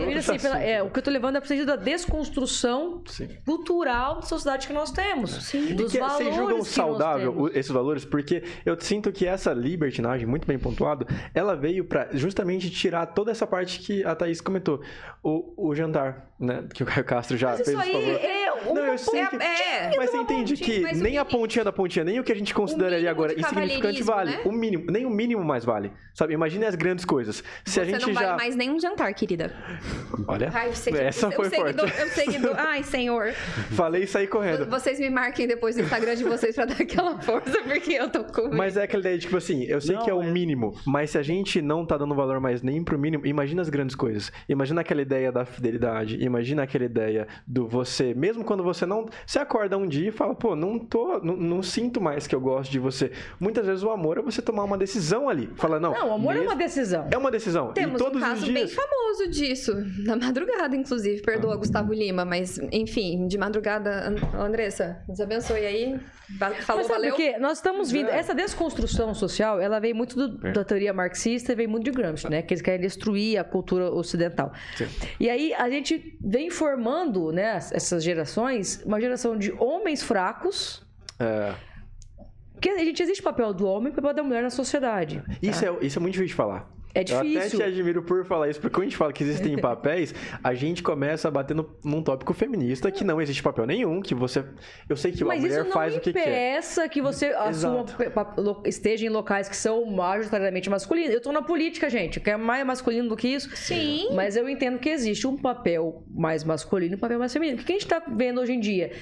outros 0.00 0.28
assim, 0.28 0.38
pela- 0.38 0.60
é, 0.62 0.82
o 0.82 0.90
que 0.90 0.98
eu 0.98 1.02
tô 1.02 1.10
levando 1.10 1.36
é 1.36 1.40
pro 1.40 1.48
sentido 1.48 1.66
da 1.66 1.76
desconstrução 1.76 3.02
Sim. 3.06 3.28
cultural 3.44 4.16
da 4.16 4.22
sociedade 4.22 4.66
que 4.66 4.72
nós 4.72 4.90
temos. 4.90 5.30
Sim. 5.44 5.74
Dos 5.74 5.92
que 5.92 5.98
valores 5.98 6.18
vocês 6.26 6.34
julgam 6.36 6.54
que 6.56 6.58
nós 6.60 6.68
saudável 6.68 7.50
esses 7.54 7.70
valores? 7.70 8.04
Porque 8.04 8.42
eu 8.64 8.76
sinto 8.80 9.10
que 9.12 9.26
essa 9.26 9.52
libertinagem, 9.52 10.26
muito 10.26 10.46
bem 10.46 10.58
pontuado, 10.60 11.06
ela 11.34 11.56
veio 11.56 11.84
pra 11.84 12.08
justamente 12.12 12.70
tirar 12.70 13.06
toda 13.06 13.30
essa 13.30 13.46
parte 13.46 13.80
que 13.80 14.04
a 14.04 14.14
Thaís 14.14 14.40
comentou. 14.40 14.80
O, 15.22 15.68
o 15.70 15.74
jantar, 15.74 16.29
né? 16.40 16.64
Que 16.72 16.82
o 16.82 16.86
Caio 16.86 17.04
Castro 17.04 17.36
já 17.36 17.50
Mas 17.50 17.58
fez, 17.58 17.68
isso 17.68 17.76
por 17.76 17.82
aí 17.84 17.92
favor. 17.92 18.20
é 18.24 18.50
Não, 18.64 18.72
uma 18.72 18.80
eu 18.92 18.98
sei 18.98 19.20
é- 19.20 19.26
que- 19.26 19.36
é, 19.36 19.92
Mas 19.96 20.10
você 20.10 20.16
entende 20.18 20.54
que 20.56 20.80
nem 20.80 20.92
a 20.92 20.94
mínimo- 20.94 21.24
pontinha 21.26 21.64
da 21.64 21.72
pontinha, 21.72 22.04
nem 22.04 22.18
o 22.18 22.24
que 22.24 22.32
a 22.32 22.34
gente 22.34 22.52
consideraria 22.54 23.10
agora 23.10 23.32
insignificante 23.38 24.02
vale. 24.02 24.30
né? 24.32 24.40
O 24.44 24.52
mínimo, 24.52 24.84
nem 24.90 25.04
o 25.06 25.10
mínimo 25.10 25.44
mais 25.44 25.64
vale. 25.64 25.92
Sabe? 26.14 26.34
Imagine 26.34 26.66
as 26.66 26.74
grandes 26.74 27.04
coisas. 27.04 27.36
Se 27.64 27.72
Você 27.74 27.80
a 27.80 27.84
gente 27.84 28.06
não 28.06 28.12
já. 28.14 28.20
vale 28.20 28.36
mais 28.36 28.56
nenhum 28.56 28.78
jantar, 28.80 29.12
querida. 29.14 29.52
Olha, 30.26 30.50
Ai, 30.52 30.70
você, 30.70 30.90
essa 30.90 31.30
foi 31.30 31.48
seguidor, 31.48 31.88
forte. 31.88 32.10
seguidor- 32.12 32.54
Ai, 32.58 32.82
senhor. 32.82 33.32
Falei 33.72 34.02
e 34.02 34.06
saí 34.06 34.26
correndo. 34.26 34.66
Vocês 34.68 34.98
me 34.98 35.08
marquem 35.10 35.46
depois 35.46 35.76
no 35.76 35.82
Instagram 35.82 36.16
de 36.16 36.24
vocês 36.24 36.54
pra 36.54 36.64
dar 36.64 36.80
aquela 36.82 37.18
força, 37.20 37.62
porque 37.62 37.92
eu 37.92 38.08
tô 38.10 38.24
com 38.24 38.42
medo. 38.44 38.56
Mas 38.56 38.76
é 38.76 38.82
aquela 38.84 39.00
ideia 39.00 39.16
de, 39.16 39.22
tipo 39.26 39.36
assim, 39.36 39.64
eu 39.64 39.80
sei 39.80 39.96
Não, 39.96 40.04
que 40.04 40.10
é 40.10 40.14
o 40.14 40.22
é- 40.22 40.26
mínimo, 40.26 40.74
mas 40.86 41.10
se 41.10 41.18
a 41.18 41.22
gente 41.22 41.62
não 41.62 41.86
tá 41.86 41.96
dando 41.96 42.14
valor 42.14 42.40
mais 42.40 42.62
nem 42.62 42.82
pro 42.84 42.98
mínimo, 42.98 43.26
imagina 43.26 43.62
as 43.62 43.68
grandes 43.68 43.94
coisas. 43.96 44.30
Imagina 44.48 44.80
aquela 44.80 45.00
ideia 45.02 45.30
da 45.32 45.44
fidelidade, 45.44 46.22
imagina 46.30 46.62
aquela 46.62 46.84
ideia 46.84 47.26
do 47.46 47.66
você, 47.68 48.14
mesmo 48.14 48.44
quando 48.44 48.62
você 48.62 48.86
não. 48.86 49.06
Você 49.26 49.38
acorda 49.38 49.76
um 49.76 49.86
dia 49.86 50.08
e 50.08 50.12
fala, 50.12 50.34
pô, 50.34 50.54
não 50.56 50.78
tô. 50.78 51.18
Não, 51.20 51.36
não 51.36 51.62
sinto 51.62 52.00
mais 52.00 52.26
que 52.26 52.34
eu 52.34 52.40
gosto 52.40 52.70
de 52.70 52.78
você. 52.78 53.10
Muitas 53.38 53.66
vezes 53.66 53.82
o 53.82 53.90
amor 53.90 54.18
é 54.18 54.22
você 54.22 54.40
tomar 54.40 54.64
uma 54.64 54.78
decisão 54.78 55.28
ali. 55.28 55.50
Fala, 55.56 55.78
não. 55.80 55.92
Não, 55.92 56.08
o 56.10 56.12
amor 56.14 56.32
é 56.32 56.38
mesmo- 56.38 56.50
uma 56.50 56.56
decisão. 56.56 57.08
É 57.10 57.18
uma 57.18 57.30
decisão. 57.30 57.72
Temos 57.72 58.00
e 58.00 58.04
todos 58.04 58.18
um 58.22 58.24
caso 58.24 58.42
os 58.42 58.48
bem 58.48 58.64
dias. 58.64 58.72
famoso 58.74 59.30
disso, 59.30 59.72
na 60.04 60.16
madrugada, 60.16 60.74
inclusive. 60.76 61.20
Ah. 61.22 61.26
Perdoa, 61.26 61.56
Gustavo 61.56 61.92
Lima, 61.92 62.24
mas, 62.24 62.58
enfim, 62.72 63.26
de 63.26 63.36
madrugada, 63.36 64.08
An- 64.08 64.44
Andressa, 64.44 65.02
nos 65.08 65.20
abençoe 65.20 65.66
aí. 65.66 66.00
Falou, 66.38 66.54
Mas 66.58 66.64
sabe 66.64 66.88
valeu. 66.88 67.14
o 67.14 67.16
quê? 67.16 67.36
Nós 67.40 67.58
estamos 67.58 67.90
vindo. 67.90 68.08
É. 68.08 68.16
Essa 68.18 68.32
desconstrução 68.32 69.12
social, 69.14 69.60
ela 69.60 69.80
vem 69.80 69.92
muito 69.92 70.14
do- 70.14 70.46
É. 70.46 70.52
da 70.52 70.62
teoria 70.62 70.92
marxista 70.92 71.50
e 71.50 71.56
vem 71.56 71.66
muito 71.66 71.84
de 71.84 71.90
Gramsci, 71.90 72.30
né? 72.30 72.40
Que 72.40 72.54
eles 72.54 72.62
querem 72.62 72.80
destruir 72.80 73.36
a 73.36 73.42
cultura 73.42 73.90
ocidental. 73.92 74.52
Sim. 74.76 74.86
E 75.18 75.28
aí 75.28 75.52
a 75.54 75.68
gente 75.68 76.16
vem 76.22 76.50
formando, 76.50 77.32
né, 77.32 77.56
essas 77.56 78.04
gerações, 78.04 78.82
uma 78.84 79.00
geração 79.00 79.36
de 79.36 79.52
homens 79.52 80.02
fracos. 80.02 80.86
É, 81.18 81.54
Porque 82.52 82.68
a 82.68 82.78
gente 82.78 83.02
existe 83.02 83.20
o 83.20 83.24
papel 83.24 83.54
do 83.54 83.66
homem 83.66 83.88
e 83.88 83.92
o 83.92 83.94
papel 83.94 84.14
da 84.14 84.22
mulher 84.22 84.42
na 84.42 84.50
sociedade. 84.50 85.22
isso, 85.42 85.64
é, 85.64 85.76
isso 85.80 85.98
é 85.98 86.00
muito 86.00 86.12
difícil 86.12 86.28
de 86.28 86.34
falar. 86.34 86.70
É 86.94 87.00
Eu 87.08 87.18
até 87.18 87.22
difícil. 87.28 87.58
te 87.58 87.62
admiro 87.64 88.02
por 88.02 88.24
falar 88.24 88.48
isso, 88.48 88.60
porque 88.60 88.74
quando 88.74 88.82
a 88.82 88.86
gente 88.86 88.96
fala 88.96 89.12
que 89.12 89.22
existem 89.22 89.56
papéis, 89.60 90.12
a 90.42 90.54
gente 90.54 90.82
começa 90.82 91.28
a 91.28 91.30
bater 91.30 91.54
no- 91.54 91.70
num 91.84 92.02
tópico 92.02 92.32
feminista 92.34 92.90
que 92.90 93.04
não 93.04 93.20
existe 93.20 93.42
papel 93.42 93.64
nenhum, 93.64 94.00
que 94.00 94.14
você. 94.14 94.44
Eu 94.88 94.96
sei 94.96 95.12
que 95.12 95.22
a 95.22 95.26
Mas 95.26 95.40
mulher 95.40 95.54
isso 95.60 95.64
não 95.64 95.72
faz 95.72 95.96
o 95.96 96.00
que 96.00 96.12
quer. 96.12 96.20
impeça 96.22 96.88
que 96.88 97.00
você 97.00 97.26
assuma, 97.26 97.84
esteja 98.64 99.06
em 99.06 99.08
locais 99.08 99.48
que 99.48 99.56
são 99.56 99.84
majoritariamente 99.86 100.68
masculinos. 100.68 101.14
Eu 101.14 101.20
tô 101.20 101.30
na 101.30 101.42
política, 101.42 101.88
gente, 101.88 102.18
que 102.18 102.28
é 102.30 102.36
mais 102.36 102.66
masculino 102.66 103.08
do 103.08 103.16
que 103.16 103.28
isso. 103.28 103.54
Sim. 103.56 104.08
Mas 104.14 104.36
eu 104.36 104.48
entendo 104.48 104.78
que 104.78 104.88
existe 104.88 105.26
um 105.26 105.36
papel 105.36 106.02
mais 106.10 106.42
masculino 106.42 106.94
e 106.94 106.96
um 106.96 107.00
papel 107.00 107.18
mais 107.20 107.32
feminino. 107.32 107.60
O 107.60 107.64
que 107.64 107.72
a 107.72 107.74
gente 107.78 107.86
tá 107.86 108.02
vendo 108.16 108.40
hoje 108.40 108.52
em 108.52 108.60
dia? 108.60 108.92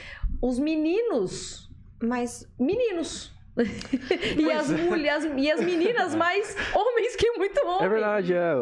Os 0.42 0.58
meninos. 0.58 1.68
Mas 2.02 2.46
Meninos. 2.58 3.32
e, 4.38 4.50
as 4.52 4.70
mulheres, 4.70 5.28
e 5.36 5.50
as 5.50 5.60
meninas 5.60 6.14
mais 6.14 6.56
homens 6.74 7.16
que 7.16 7.30
muito 7.32 7.58
homens. 7.66 7.82
É 7.82 7.88
verdade, 7.88 8.32
é. 8.34 8.54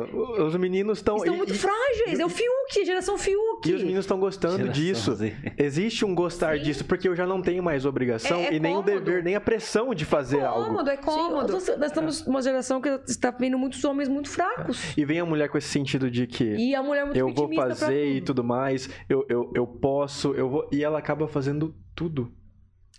Os 0.43 0.57
meninos 0.57 0.99
estão. 0.99 1.17
Estão 1.17 1.35
e- 1.35 1.37
muito 1.37 1.53
e- 1.53 1.59
frágeis. 1.59 2.19
É 2.19 2.25
o 2.25 2.29
Fiuk, 2.29 2.85
geração 2.85 3.19
Fiuk. 3.19 3.69
E 3.69 3.75
os 3.75 3.83
meninos 3.83 4.05
estão 4.05 4.19
gostando 4.19 4.57
Geração 4.57 4.73
disso. 4.83 5.15
Z. 5.15 5.35
Existe 5.59 6.05
um 6.05 6.15
gostar 6.15 6.59
disso, 6.59 6.85
porque 6.85 7.09
eu 7.09 7.15
já 7.15 7.27
não 7.27 7.43
tenho 7.43 7.63
mais 7.63 7.85
obrigação 7.85 8.39
É- 8.39 8.47
é 8.49 8.55
e 8.55 8.61
nem 8.61 8.75
cômodo. 8.75 8.93
o 8.97 9.01
dever, 9.01 9.23
nem 9.23 9.35
a 9.35 9.41
pressão 9.41 9.95
de 9.95 10.05
fazer 10.05 10.41
algo. 10.43 10.67
cômodo, 10.67 10.91
é 10.91 10.97
Sim, 10.97 11.03
cômodo. 11.03 11.53
nós, 11.53 11.69
nós 11.69 11.87
estamos 11.87 12.27
numa 12.27 12.43
geração 12.43 12.81
que 12.81 12.89
está 13.07 13.31
vendo 13.31 13.59
muitos 13.59 13.85
homens 13.85 14.09
muito 14.09 14.29
fracos. 14.31 14.97
E 14.97 15.05
vem 15.05 15.21
a 15.21 15.25
mulher 15.27 15.49
com 15.49 15.59
esse 15.59 15.69
sentido 15.69 16.11
de 16.11 16.27
que 16.27 16.45
E 16.45 16.75
a 16.75 16.83
mulher 16.83 17.05
muito 17.05 17.17
eu 17.19 17.33
vou 17.33 17.53
fazer 17.55 18.07
e 18.07 18.15
tudo. 18.21 18.27
tudo 18.37 18.45
mais, 18.45 18.89
eu, 19.09 19.25
eu, 19.29 19.51
eu 19.55 19.67
posso, 19.67 20.33
eu 20.35 20.49
vou. 20.49 20.69
E 20.73 20.83
ela 20.83 20.99
acaba 20.99 21.27
fazendo 21.29 21.75
tudo. 21.95 22.33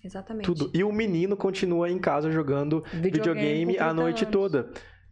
Exatamente. 0.04 0.45
Tudo. 0.45 0.70
E 0.74 0.84
o 0.84 0.91
menino 0.91 1.36
continua 1.36 1.89
em 1.89 1.98
casa 2.00 2.32
jogando 2.32 2.84
Videogame 2.93 3.12
videogame, 3.12 3.78
a 3.80 3.86
30 3.86 3.93
noite 3.93 4.24
anos. 4.24 4.32
toda. 4.32 4.70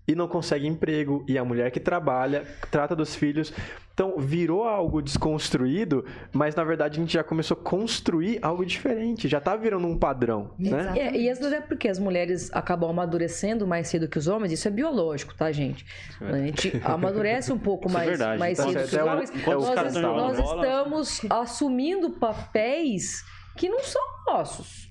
E 0.08 0.14
não 0.14 0.28
consegue 0.28 0.68
emprego. 0.68 1.26
E 1.28 1.36
a 1.36 1.44
mulher 1.44 1.72
que 1.72 1.80
trabalha, 1.80 2.44
trata 2.70 2.96
dos 2.96 3.16
filhos. 3.16 3.52
Então, 3.92 4.20
virou 4.20 4.66
algo 4.66 5.02
desconstruído, 5.02 6.06
mas 6.34 6.54
na 6.54 6.64
verdade 6.66 7.00
a 7.00 7.02
gente 7.02 7.14
já 7.14 7.24
começou 7.24 7.56
a 7.58 7.64
construir 7.64 8.38
algo 8.42 8.64
diferente. 8.66 9.28
Já 9.28 9.40
tá 9.40 9.56
virando 9.56 9.88
um 9.88 9.98
padrão, 9.98 10.52
né? 10.60 10.94
É, 10.98 11.18
e 11.18 11.30
às 11.30 11.40
vezes 11.40 11.54
é 11.54 11.62
porque 11.62 11.88
as 11.88 11.98
mulheres 11.98 12.52
acabam 12.54 12.90
amadurecendo 12.90 13.66
mais 13.66 13.88
cedo 13.88 14.08
que 14.10 14.18
os 14.20 14.28
homens, 14.28 14.52
isso 14.52 14.68
é 14.68 14.72
biológico, 14.72 15.34
tá, 15.34 15.50
gente? 15.52 15.86
A 16.22 16.38
gente 16.38 16.80
amadurece 16.84 17.52
um 17.54 17.58
pouco 17.58 17.88
Isso 17.90 17.96
é 17.96 18.00
mais, 18.00 18.10
verdade. 18.10 18.40
mais 18.40 18.60
Então, 18.60 18.72
cedo 18.72 18.90
que 18.90 18.96
os 18.96 19.02
homens. 19.02 19.32
é 19.32 19.98
o 19.98 20.02
Nós, 20.02 20.38
nós 20.38 20.40
estamos 20.40 21.22
assumindo 21.30 22.12
papéis 22.12 23.24
que 23.56 23.70
não 23.70 23.82
são 23.84 24.02
nossos. 24.28 24.90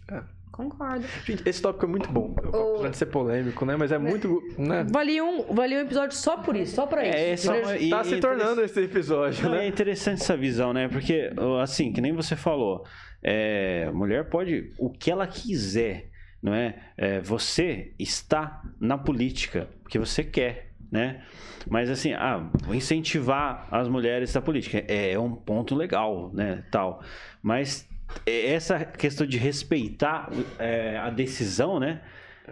Concordo. 0.53 1.05
Gente, 1.27 1.43
esse 1.49 1.61
tópico 1.61 1.85
é 1.85 1.89
muito 1.89 2.09
bom. 2.09 2.33
O- 2.53 2.75
Apesar 2.75 2.89
de 2.91 2.97
ser 2.97 3.07
polêmico, 3.07 3.65
né? 3.67 3.75
Mas 3.77 3.91
é 3.91 3.99
muito. 3.99 4.41
Né? 4.57 4.87
Valia 4.89 5.25
um, 5.25 5.53
valia 5.53 5.79
um 5.79 5.81
episódio 5.81 6.17
só 6.17 6.37
por 6.37 6.55
isso, 6.55 6.77
só 6.77 6.87
pra 6.87 7.05
isso. 7.05 7.17
É, 7.17 7.31
esse 7.33 7.49
é 7.49 7.53
um- 7.53 7.75
e- 7.75 7.91
Tá 7.91 8.03
e 8.03 8.05
se 8.05 8.21
tornando 8.21 8.63
esse 8.63 8.81
episódio, 8.81 9.43
Não, 9.45 9.57
né? 9.57 9.65
é 9.65 9.69
interessante 9.69 10.23
essa 10.23 10.37
visão, 10.37 10.73
né? 10.73 10.87
Porque, 10.87 11.29
assim, 11.61 11.93
que 11.93 12.01
nem 12.01 12.13
você 12.13 12.37
falou, 12.37 12.85
é, 13.21 13.87
a 13.89 13.93
mulher 13.93 14.29
pode 14.29 14.73
o 14.79 14.91
que 14.91 15.11
ela 15.11 15.27
quiser, 15.27 16.09
não 16.41 16.55
é? 16.55 16.77
É, 16.97 17.21
Você 17.23 17.93
está 17.99 18.63
na 18.79 18.97
política 18.97 19.69
porque 19.83 19.99
você 19.99 20.23
quer, 20.23 20.69
né? 20.93 21.25
Mas 21.69 21.91
assim, 21.91 22.13
ah, 22.13 22.49
incentivar 22.73 23.67
as 23.73 23.89
mulheres 23.89 24.33
da 24.33 24.41
política 24.41 24.85
é, 24.87 25.13
é 25.15 25.19
um 25.19 25.35
ponto 25.35 25.75
legal, 25.75 26.31
né? 26.33 26.63
Tal, 26.71 27.03
mas 27.43 27.89
essa 28.27 28.85
questão 28.85 29.27
de 29.27 29.39
respeitar 29.39 30.31
é, 30.59 30.97
a 30.99 31.11
decisão, 31.11 31.79
né? 31.79 32.01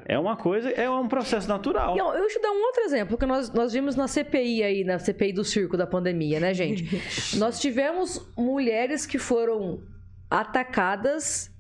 É 0.06 0.18
uma 0.18 0.36
coisa, 0.36 0.70
é 0.70 0.88
um 0.88 1.06
processo 1.06 1.46
natural. 1.46 1.96
Não, 1.96 2.14
eu 2.14 2.26
te 2.26 2.40
dar 2.40 2.50
um 2.50 2.62
outro 2.62 2.82
exemplo, 2.82 3.18
que 3.18 3.26
nós, 3.26 3.52
nós 3.52 3.74
vimos 3.74 3.94
na 3.94 4.08
CPI 4.08 4.62
aí, 4.62 4.84
na 4.84 4.98
CPI 4.98 5.34
do 5.34 5.44
circo 5.44 5.76
da 5.76 5.86
pandemia, 5.86 6.40
né, 6.40 6.54
gente? 6.54 6.88
nós 7.36 7.60
tivemos 7.60 8.26
mulheres 8.36 9.04
que 9.04 9.18
foram 9.18 9.82
atacadas 10.30 11.50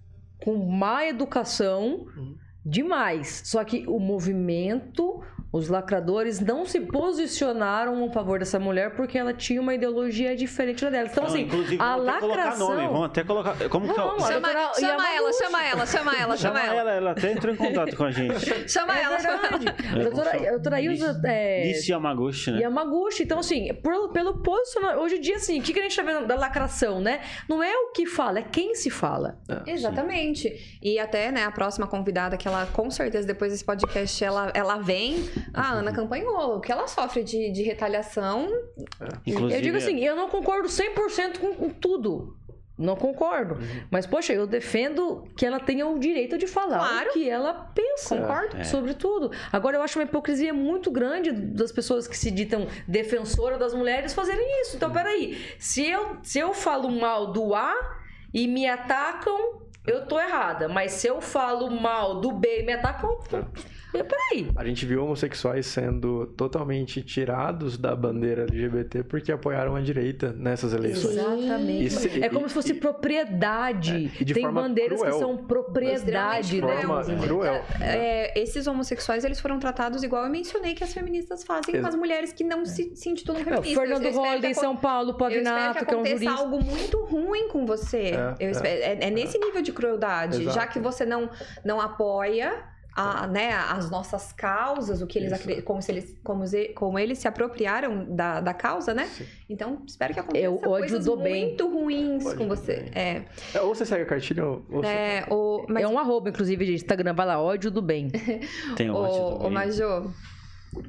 com 0.42 0.56
má 0.56 1.06
educação 1.06 2.06
demais. 2.64 3.42
Só 3.44 3.62
que 3.64 3.86
o 3.86 3.98
movimento, 3.98 5.22
os 5.52 5.68
lacradores 5.68 6.40
não 6.40 6.64
se 6.64 6.80
posicionaram 6.80 8.04
a 8.04 8.10
favor 8.10 8.38
dessa 8.38 8.58
mulher 8.58 8.94
porque 8.96 9.18
ela 9.18 9.32
tinha 9.34 9.60
uma 9.60 9.74
ideologia 9.74 10.34
diferente 10.34 10.82
da 10.84 10.90
dela. 10.90 11.08
Então, 11.10 11.24
Não, 11.24 11.30
assim, 11.30 11.42
inclusive, 11.42 11.82
a 11.82 11.96
vão 11.96 12.08
até 12.08 12.20
colocar 12.20 12.36
lacração... 12.44 12.68
nome, 12.74 12.88
vão 12.88 13.04
até 13.04 13.24
colocar. 13.24 13.68
Como 13.68 13.84
que 13.86 13.92
é 13.92 14.02
Não, 14.02 14.20
Chama, 14.20 14.48
doutora 14.48 14.72
chama 14.74 15.10
ela, 15.10 15.32
chama 15.32 15.32
ela, 15.32 15.32
chama 15.32 15.62
ela, 15.66 15.86
chama 15.86 16.16
ela, 16.16 16.36
Chama 16.36 16.60
ela. 16.60 16.80
ela, 16.80 16.90
ela 16.92 17.10
até 17.12 17.32
entrou 17.32 17.52
em 17.52 17.56
contato 17.56 17.94
com 17.96 18.04
a 18.04 18.10
gente. 18.10 18.32
Chama 18.68 18.98
É 18.98 19.02
ela, 19.02 19.18
chama 19.20 19.46
ela. 19.46 19.58
verdade. 19.58 20.46
A 20.46 20.50
doutora, 20.52 20.80
Ilza... 20.80 21.20
É... 21.24 21.72
Yamaguchi, 21.88 22.50
né? 22.52 22.60
Yamaguchi. 22.60 23.22
Então, 23.24 23.38
assim, 23.38 23.72
por- 23.74 24.10
pelo 24.10 24.38
posicionamento. 24.38 25.00
Hoje 25.00 25.16
em 25.16 25.20
dia, 25.20 25.36
assim, 25.36 25.60
o 25.60 25.62
que, 25.62 25.72
que 25.72 25.80
a 25.80 25.82
gente 25.82 25.96
tá 25.96 26.02
vendo 26.02 26.26
da 26.26 26.34
lacração, 26.34 27.00
né? 27.00 27.20
Não 27.48 27.62
é 27.62 27.74
o 27.76 27.92
que 27.92 28.06
fala, 28.06 28.38
é 28.38 28.42
quem 28.42 28.74
se 28.74 28.88
fala. 28.90 29.38
Exatamente. 29.66 30.78
E 30.82 30.98
até, 30.98 31.30
né, 31.30 31.44
a 31.44 31.50
próxima 31.50 31.86
convidada, 31.86 32.36
que 32.36 32.48
ela 32.48 32.66
com 32.66 32.90
certeza 32.90 33.26
depois 33.26 33.52
desse 33.52 33.64
podcast 33.64 34.22
ela, 34.24 34.50
ela 34.54 34.78
vem, 34.78 35.16
a 35.52 35.72
Ana 35.72 35.92
Campanholo, 35.92 36.60
que 36.60 36.70
ela 36.72 36.86
sofre 36.86 37.22
de, 37.22 37.50
de 37.50 37.62
retaliação. 37.62 38.48
Inclusive, 39.26 39.58
eu 39.58 39.62
digo 39.62 39.76
assim, 39.76 39.98
eu 40.00 40.14
não 40.16 40.28
concordo 40.28 40.68
100% 40.68 41.38
com, 41.38 41.54
com 41.54 41.68
tudo. 41.70 42.36
Não 42.78 42.96
concordo. 42.96 43.58
Mas, 43.90 44.06
poxa, 44.06 44.32
eu 44.32 44.46
defendo 44.46 45.24
que 45.36 45.44
ela 45.46 45.60
tenha 45.60 45.86
o 45.86 45.98
direito 45.98 46.36
de 46.38 46.46
falar 46.46 46.78
Claro. 46.78 47.10
o 47.10 47.12
que 47.12 47.28
ela 47.28 47.52
pensa. 47.74 48.16
Concordo. 48.16 48.56
É. 48.56 48.64
Sobre 48.64 48.94
tudo. 48.94 49.30
Agora, 49.52 49.76
eu 49.76 49.82
acho 49.82 49.98
uma 49.98 50.04
hipocrisia 50.04 50.52
muito 50.54 50.90
grande 50.90 51.30
das 51.30 51.70
pessoas 51.70 52.08
que 52.08 52.16
se 52.16 52.30
ditam 52.30 52.66
defensora 52.88 53.58
das 53.58 53.72
mulheres 53.74 54.14
fazerem 54.14 54.62
isso. 54.62 54.76
Então, 54.76 54.90
peraí. 54.90 55.38
Se 55.58 55.86
eu, 55.86 56.16
se 56.22 56.38
eu 56.38 56.54
falo 56.54 56.90
mal 56.90 57.30
do 57.30 57.54
A 57.54 57.72
e 58.32 58.48
me 58.48 58.66
atacam, 58.66 59.60
eu 59.86 60.06
tô 60.06 60.18
errada. 60.18 60.66
Mas 60.66 60.92
se 60.92 61.06
eu 61.06 61.20
falo 61.20 61.70
mal 61.70 62.20
do 62.20 62.32
B 62.32 62.60
e 62.60 62.62
me 62.64 62.72
atacam, 62.72 63.16
eu, 63.94 64.04
peraí. 64.04 64.48
A 64.56 64.64
gente 64.64 64.84
viu 64.86 65.04
homossexuais 65.04 65.66
sendo 65.66 66.26
totalmente 66.36 67.02
tirados 67.02 67.76
da 67.76 67.94
bandeira 67.94 68.42
LGBT 68.42 69.02
porque 69.04 69.30
apoiaram 69.32 69.76
a 69.76 69.80
direita 69.80 70.32
nessas 70.32 70.72
eleições. 70.72 71.16
Exatamente. 71.16 71.90
Se- 71.90 72.22
é 72.24 72.28
como 72.28 72.46
e- 72.46 72.48
se 72.48 72.54
fosse 72.54 72.72
e- 72.72 72.74
propriedade. 72.74 74.10
É, 74.20 74.24
de 74.24 74.34
Tem 74.34 74.42
forma 74.42 74.62
bandeiras 74.62 74.98
que 75.00 75.04
cruel. 75.06 75.18
são 75.20 75.36
propriedade, 75.36 76.60
né? 76.60 76.76
forma 76.82 77.02
cruel. 77.04 77.18
cruel. 77.26 77.64
É, 77.80 78.40
esses 78.40 78.66
homossexuais, 78.66 79.24
eles 79.24 79.40
foram 79.40 79.58
tratados 79.58 80.02
igual 80.02 80.24
eu 80.24 80.30
mencionei 80.30 80.74
que 80.74 80.84
as 80.84 80.92
feministas 80.92 81.44
fazem 81.44 81.72
com 81.72 81.78
Exa- 81.78 81.88
as 81.88 81.94
mulheres 81.94 82.32
que 82.32 82.44
não 82.44 82.64
se, 82.64 82.94
se 82.96 83.08
intitulam 83.08 83.40
É, 83.40 83.44
feministas. 83.44 83.74
Fernando 83.74 84.14
Holliday 84.14 84.50
em 84.50 84.54
que 84.54 84.60
São 84.60 84.76
Paulo, 84.76 85.10
Eu 85.10 85.12
espero 85.12 85.18
Pavinato, 85.44 85.78
que 85.80 85.84
que 85.86 85.90
é 85.92 85.96
um 85.96 86.00
aconteça 86.00 86.24
jurista. 86.24 86.40
algo 86.42 86.64
muito 86.64 87.04
ruim 87.04 87.48
com 87.48 87.66
você. 87.66 88.12
É, 88.12 88.34
Eu 88.40 88.48
é. 88.48 88.50
espero- 88.50 88.80
é, 88.82 88.98
é 89.06 89.10
nesse 89.10 89.38
nível 89.38 89.62
de 89.62 89.72
crueldade. 89.72 90.40
Exato. 90.42 90.54
Já 90.54 90.66
que 90.66 90.78
você 90.78 91.04
não, 91.04 91.28
não 91.64 91.80
apoia 91.80 92.52
a- 92.94 93.26
né, 93.26 93.52
as 93.54 93.90
nossas 93.90 94.32
causas, 94.32 95.00
o 95.00 95.06
que 95.06 95.18
eles 95.18 95.32
acreditam, 95.32 95.64
como, 95.64 95.80
se 95.82 95.92
eles, 95.92 96.14
como, 96.22 96.46
ze- 96.46 96.68
como 96.74 96.98
eles 96.98 97.18
se 97.18 97.26
apropriaram 97.26 98.04
da, 98.14 98.40
da 98.40 98.52
causa, 98.52 98.92
né? 98.92 99.06
Sim. 99.06 99.24
Então, 99.48 99.82
espero 99.86 100.12
que 100.14 100.20
aconteça 100.20 100.50
o 100.50 100.54
ódio 100.56 100.68
coisas 100.68 101.04
do 101.06 101.16
bem. 101.16 101.46
muito 101.46 101.68
ruins 101.68 102.24
Ódio 102.26 102.38
com 102.38 102.48
do 102.48 102.54
você. 102.56 102.74
bem. 102.76 102.90
É, 102.94 103.24
É, 103.54 103.60
Ou 103.60 103.74
você 103.74 103.86
segue 103.86 104.02
a 104.02 104.06
cartilha 104.06 104.44
ou 104.44 104.64
ou 104.70 104.82
você... 104.82 104.88
é, 104.88 105.26
o, 105.30 105.64
mas 105.68 105.82
É 105.84 105.88
um 105.88 105.98
arroba, 105.98 106.28
inclusive, 106.28 106.64
de 106.66 106.74
Instagram. 106.74 107.14
Vai 107.14 107.26
lá, 107.26 107.40
ódio 107.40 107.70
do 107.70 107.80
bem. 107.82 108.08
tem 108.76 108.90
Ô, 108.90 108.96
ódio 108.96 109.22
ô, 109.22 109.34
também. 109.38 109.52
Majô, 109.52 110.10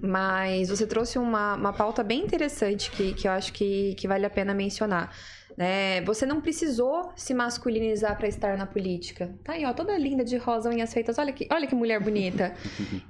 mas 0.01 0.69
você 0.69 0.87
trouxe 0.87 1.17
uma, 1.19 1.55
uma 1.55 1.73
pauta 1.73 2.03
bem 2.03 2.23
interessante 2.23 2.89
que, 2.91 3.13
que 3.13 3.27
eu 3.27 3.31
acho 3.31 3.51
que, 3.53 3.95
que 3.95 4.07
vale 4.07 4.25
a 4.25 4.29
pena 4.29 4.53
mencionar. 4.53 5.13
Né? 5.57 6.01
você 6.01 6.25
não 6.25 6.41
precisou 6.41 7.11
se 7.15 7.33
masculinizar 7.33 8.17
para 8.17 8.27
estar 8.27 8.57
na 8.57 8.65
política. 8.65 9.33
Tá 9.43 9.53
aí, 9.53 9.65
ó, 9.65 9.73
toda 9.73 9.97
linda 9.97 10.23
de 10.23 10.37
rosa, 10.37 10.69
unhas 10.69 10.93
feitas. 10.93 11.17
Olha 11.17 11.31
que, 11.33 11.47
olha 11.51 11.67
que 11.67 11.75
mulher 11.75 11.99
bonita. 11.99 12.53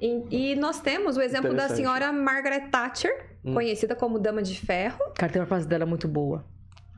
e, 0.01 0.51
e 0.51 0.55
nós 0.55 0.79
temos 0.81 1.17
o 1.17 1.21
exemplo 1.21 1.53
da 1.53 1.69
senhora 1.69 2.11
Margaret 2.11 2.69
Thatcher, 2.69 3.33
Hum. 3.45 3.53
conhecida 3.55 3.93
como 3.93 4.17
Dama 4.19 4.41
de 4.41 4.57
Ferro. 4.57 4.99
Cara, 5.15 5.29
tem 5.29 5.41
uma 5.41 5.45
frase 5.45 5.67
dela 5.67 5.85
muito 5.85 6.07
boa. 6.07 6.45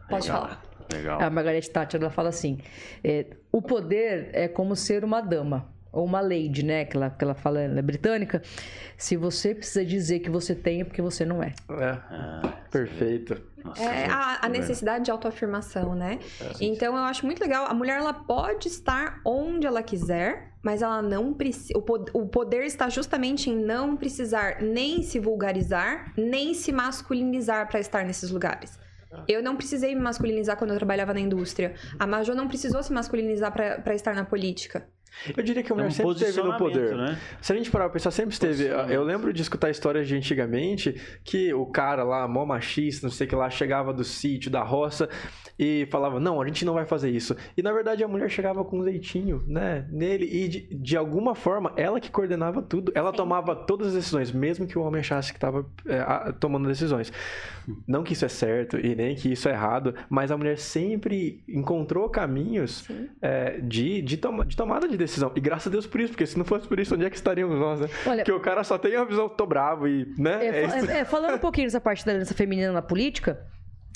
Pode 0.08 0.28
Legal. 0.28 0.42
falar. 0.44 0.62
Legal. 0.94 1.20
A 1.20 1.30
Margaret 1.32 1.62
Thatcher, 1.62 2.00
ela 2.00 2.12
fala 2.12 2.30
assim: 2.30 2.60
é, 3.04 3.26
o 3.52 3.62
poder 3.64 4.30
é 4.32 4.48
como 4.48 4.76
ser 4.76 5.04
uma 5.04 5.22
dama. 5.22 5.74
Ou 5.96 6.06
uma 6.06 6.22
lady, 6.22 6.64
né? 6.64 6.86
Que 6.86 6.98
ela, 6.98 7.10
que 7.10 7.24
ela 7.24 7.34
fala, 7.34 7.62
ela 7.62 7.80
é 7.80 7.82
britânica. 7.82 8.42
Se 8.98 9.16
você 9.16 9.56
precisa 9.56 9.84
dizer 9.86 10.20
que 10.20 10.30
você 10.30 10.54
tem, 10.54 10.82
é 10.82 10.84
porque 10.84 11.02
você 11.02 11.26
não 11.26 11.42
é. 11.42 11.54
É, 11.70 11.86
Ah, 12.10 12.54
perfeito. 12.70 13.42
nossa, 13.64 13.82
É 13.82 14.06
a, 14.08 14.40
a 14.44 14.50
necessidade 14.50 15.06
de 15.06 15.12
autoafirmação, 15.12 15.96
né? 15.96 16.20
É. 16.42 16.52
Então 16.62 16.96
eu 16.96 17.04
acho 17.04 17.26
muito 17.26 17.40
legal. 17.42 17.66
A 17.66 17.74
mulher 17.74 17.98
ela 18.00 18.14
pode 18.14 18.68
estar 18.68 19.20
onde 19.26 19.66
ela 19.66 19.82
quiser, 19.82 20.52
mas 20.62 20.82
ela 20.82 21.02
não 21.02 21.34
precisa. 21.34 21.78
O, 21.78 21.82
po- 21.82 22.06
o 22.14 22.28
poder 22.28 22.64
está 22.66 22.90
justamente 22.90 23.50
em 23.50 23.56
não 23.56 23.96
precisar 23.96 24.62
nem 24.62 25.02
se 25.02 25.20
vulgarizar, 25.20 26.12
nem 26.18 26.54
se 26.54 26.72
masculinizar 26.72 27.68
para 27.70 27.80
estar 27.80 28.04
nesses 28.06 28.30
lugares. 28.32 28.78
Eu 29.30 29.42
não 29.42 29.56
precisei 29.56 29.96
me 29.96 30.02
masculinizar 30.02 30.58
quando 30.58 30.72
eu 30.72 30.76
trabalhava 30.78 31.14
na 31.14 31.22
indústria. 31.22 31.74
A 31.98 32.06
Major 32.06 32.36
não 32.36 32.50
precisou 32.50 32.84
se 32.84 32.92
masculinizar 32.92 33.50
para 33.54 33.96
estar 33.96 34.14
na 34.14 34.26
política. 34.26 34.90
Eu 35.36 35.44
diria 35.44 35.64
que 35.64 35.72
a 35.72 35.74
É 35.74 35.76
mulher 35.76 35.88
um 35.88 35.92
sempre 35.92 36.12
esteve 36.14 36.42
no 36.44 36.58
poder. 36.58 36.96
né? 36.96 37.20
Se 37.42 37.52
a 37.54 37.56
gente 37.56 37.72
parar 37.72 37.86
pra 37.86 37.94
pensar, 37.94 38.12
sempre 38.12 38.34
esteve. 38.34 38.66
Eu 38.90 39.04
lembro 39.04 39.32
de 39.34 39.42
escutar 39.42 39.70
histórias 39.70 40.08
de 40.08 40.16
antigamente 40.16 40.96
que 41.24 41.54
o 41.54 41.66
cara 41.66 42.04
lá, 42.04 42.28
mó 42.28 42.46
machista, 42.46 43.08
não 43.08 43.12
sei 43.12 43.26
o 43.26 43.30
que 43.30 43.36
lá, 43.36 43.50
chegava 43.50 43.94
do 43.94 44.04
sítio, 44.04 44.52
da 44.52 44.62
roça 44.64 45.10
e 45.58 45.88
falava: 45.92 46.20
Não, 46.20 46.42
a 46.42 46.46
gente 46.48 46.64
não 46.66 46.74
vai 46.74 46.86
fazer 46.86 47.10
isso. 47.10 47.36
E 47.58 47.62
na 47.62 47.72
verdade 47.72 48.04
a 48.04 48.08
mulher 48.08 48.30
chegava 48.30 48.64
com 48.64 48.78
um 48.80 48.82
leitinho, 48.82 49.44
né, 49.48 49.88
nele 49.92 50.26
e 50.26 50.48
de, 50.48 50.60
de 50.76 50.98
alguma 50.98 51.34
forma 51.36 51.74
ela 51.78 52.00
que 52.00 52.12
coordenava 52.12 52.62
tudo. 52.62 52.92
Ela 52.96 53.12
Sim. 53.12 53.18
tomava 53.18 53.56
todas 53.56 53.88
as 53.88 53.94
decisões, 53.94 54.32
mesmo 54.32 54.68
que 54.68 54.78
o 54.78 54.82
homem 54.82 55.00
achasse 55.00 55.32
que 55.32 55.38
estava 55.38 55.66
tomando 56.40 56.68
decisões. 56.68 57.12
Não 57.88 58.04
que 58.04 58.14
isso 58.14 58.24
é 58.26 58.30
certo 58.30 58.78
e 58.78 58.96
nem 58.96 59.16
que 59.16 59.32
isso 59.32 59.50
é 59.50 59.52
errado, 59.52 59.96
mas 60.10 60.30
a 60.32 60.38
mulher 60.38 60.58
sempre 60.58 61.44
encontrou 61.48 62.08
caminhos 62.10 62.88
é, 63.22 63.60
de, 63.60 64.02
de, 64.04 64.18
toma- 64.18 64.46
de 64.46 64.56
tomada 64.56 64.88
de 64.88 64.96
decisão. 65.06 65.32
E 65.36 65.40
graças 65.40 65.68
a 65.68 65.70
Deus 65.70 65.86
por 65.86 66.00
isso, 66.02 66.12
porque 66.12 66.26
se 66.26 66.38
não 66.38 66.46
fosse 66.46 66.68
por 66.68 66.80
isso, 66.80 66.94
onde 66.96 67.06
é 67.06 67.10
que 67.10 67.16
estaríamos 67.16 67.58
nós, 67.60 67.80
né? 67.80 67.90
Olha, 68.06 68.18
Porque 68.18 68.32
o 68.32 68.40
cara 68.40 68.64
só 68.64 68.78
tem 68.78 68.96
a 68.96 69.04
visão, 69.04 69.30
tô 69.30 69.46
bravo 69.46 69.88
e, 69.88 70.14
né? 70.18 70.46
É, 70.46 70.48
É 70.48 70.64
é, 70.64 70.98
é, 71.00 71.06
falando 71.06 71.36
um 71.36 71.40
pouquinho 71.40 71.68
dessa 71.68 71.82
parte 71.82 72.06
da 72.06 72.12
liderança 72.12 72.34
feminina 72.34 72.72
na 72.72 72.82
política, 72.82 73.46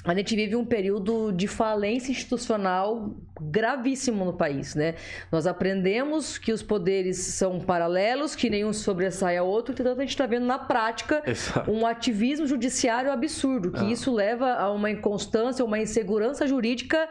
a 0.06 0.16
gente 0.16 0.34
vive 0.34 0.56
um 0.56 0.66
período 0.66 1.30
de 1.34 1.46
falência 1.46 2.12
institucional 2.12 3.18
gravíssimo 3.42 4.24
no 4.24 4.32
país, 4.34 4.74
né? 4.74 4.96
Nós 5.30 5.46
aprendemos 5.46 6.38
que 6.38 6.54
os 6.54 6.64
poderes 6.64 7.18
são 7.18 7.60
paralelos, 7.60 8.34
que 8.34 8.50
nenhum 8.50 8.72
sobressai 8.72 9.36
ao 9.36 9.46
outro, 9.46 9.74
entretanto 9.74 9.98
a 9.98 10.02
gente 10.02 10.12
está 10.12 10.26
vendo 10.26 10.46
na 10.46 10.58
prática 10.58 11.22
Exato. 11.26 11.70
um 11.70 11.86
ativismo 11.86 12.48
judiciário 12.48 13.12
absurdo, 13.12 13.72
que 13.72 13.82
Ah. 13.86 13.92
isso 13.92 14.14
leva 14.14 14.54
a 14.54 14.72
uma 14.72 14.90
inconstância, 14.90 15.66
uma 15.66 15.80
insegurança 15.80 16.48
jurídica 16.48 17.08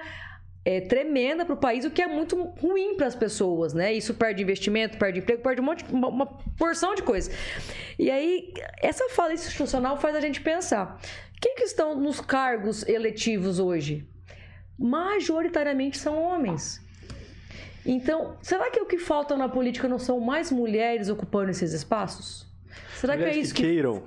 é, 0.65 0.81
tremenda 0.81 1.45
para 1.45 1.55
o 1.55 1.57
país, 1.57 1.85
o 1.85 1.91
que 1.91 2.03
é 2.03 2.07
muito 2.07 2.37
ruim 2.61 2.97
para 2.97 3.07
as 3.07 3.15
pessoas, 3.15 3.73
né? 3.73 3.93
Isso 3.93 4.15
perde 4.15 4.43
investimento, 4.43 4.99
perde 4.99 5.21
emprego, 5.21 5.43
perde 5.43 5.61
um 5.61 5.65
monte, 5.65 5.85
uma, 5.91 6.09
uma 6.09 6.27
porção 6.27 6.95
de 6.95 7.03
coisas. 7.03 7.35
E 7.99 8.11
aí, 8.11 8.53
essa 8.83 9.09
fala 9.11 9.33
institucional 9.33 9.97
faz 9.99 10.17
a 10.17 10.21
gente 10.21 10.41
pensar: 10.41 11.01
quem 11.41 11.55
que 11.55 11.63
estão 11.63 11.99
nos 11.99 12.21
cargos 12.21 12.87
eletivos 12.89 13.59
hoje? 13.59 14.07
Majoritariamente 14.79 15.99
são 15.99 16.23
homens. 16.23 16.81
Então, 17.85 18.37
será 18.43 18.71
que 18.71 18.81
o 18.81 18.87
que 18.87 18.99
falta 18.99 19.37
na 19.37 19.49
política 19.49 19.89
não 19.89 19.99
são 19.99 20.21
mais 20.21 20.53
mulheres 20.53 21.09
ocupando 21.09 21.51
esses 21.51 21.73
espaços? 21.73 22.48
Será 22.99 23.17
que 23.17 23.23
é 23.23 23.37
isso 23.37 23.55
que 23.55 23.63
queiram. 23.63 24.03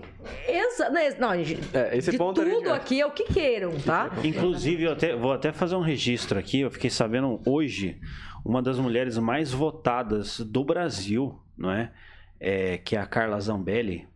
Exa 0.45 0.89
né, 0.89 1.15
Não, 1.17 1.33
É, 1.33 1.97
esse 1.97 2.11
de 2.11 2.17
ponto 2.17 2.43
tudo 2.43 2.73
aqui 2.73 2.99
é 2.99 3.05
o 3.05 3.11
que 3.11 3.23
queiram, 3.23 3.71
tá? 3.79 4.11
Inclusive, 4.21 4.83
eu 4.83 4.91
até, 4.91 5.15
vou 5.15 5.31
até 5.31 5.53
fazer 5.53 5.75
um 5.75 5.81
registro 5.81 6.37
aqui. 6.37 6.59
Eu 6.59 6.69
fiquei 6.69 6.89
sabendo 6.89 7.41
hoje, 7.45 7.99
uma 8.43 8.61
das 8.61 8.77
mulheres 8.77 9.17
mais 9.17 9.53
votadas 9.53 10.41
do 10.41 10.65
Brasil, 10.65 11.39
não 11.57 11.71
é? 11.71 11.91
É, 12.37 12.77
que 12.79 12.97
é 12.97 12.99
a 12.99 13.05
Carla 13.05 13.39
Zambelli. 13.39 14.07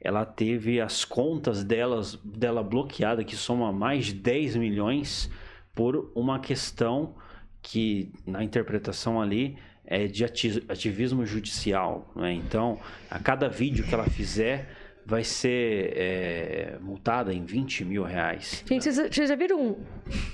Ela 0.00 0.24
teve 0.24 0.80
as 0.80 1.04
contas 1.04 1.62
delas, 1.62 2.16
dela 2.16 2.64
bloqueada, 2.64 3.22
que 3.22 3.36
soma 3.36 3.72
mais 3.72 4.06
de 4.06 4.14
10 4.14 4.56
milhões, 4.56 5.30
por 5.72 6.10
uma 6.16 6.40
questão 6.40 7.14
que, 7.62 8.12
na 8.26 8.42
interpretação 8.42 9.20
ali, 9.20 9.56
é 9.86 10.06
de 10.06 10.24
ati- 10.24 10.64
ativismo 10.68 11.24
judicial. 11.24 12.10
Né? 12.16 12.32
Então, 12.32 12.78
a 13.10 13.18
cada 13.18 13.48
vídeo 13.48 13.84
que 13.84 13.94
ela 13.94 14.04
fizer, 14.04 14.68
vai 15.04 15.22
ser 15.22 15.92
é, 15.96 16.78
multada 16.80 17.32
em 17.32 17.44
20 17.44 17.84
mil 17.84 18.02
reais. 18.02 18.64
Gente, 18.68 18.82
vocês, 18.82 18.96
vocês 18.96 19.28
já 19.28 19.36
viram 19.36 19.60
um, 19.60 19.76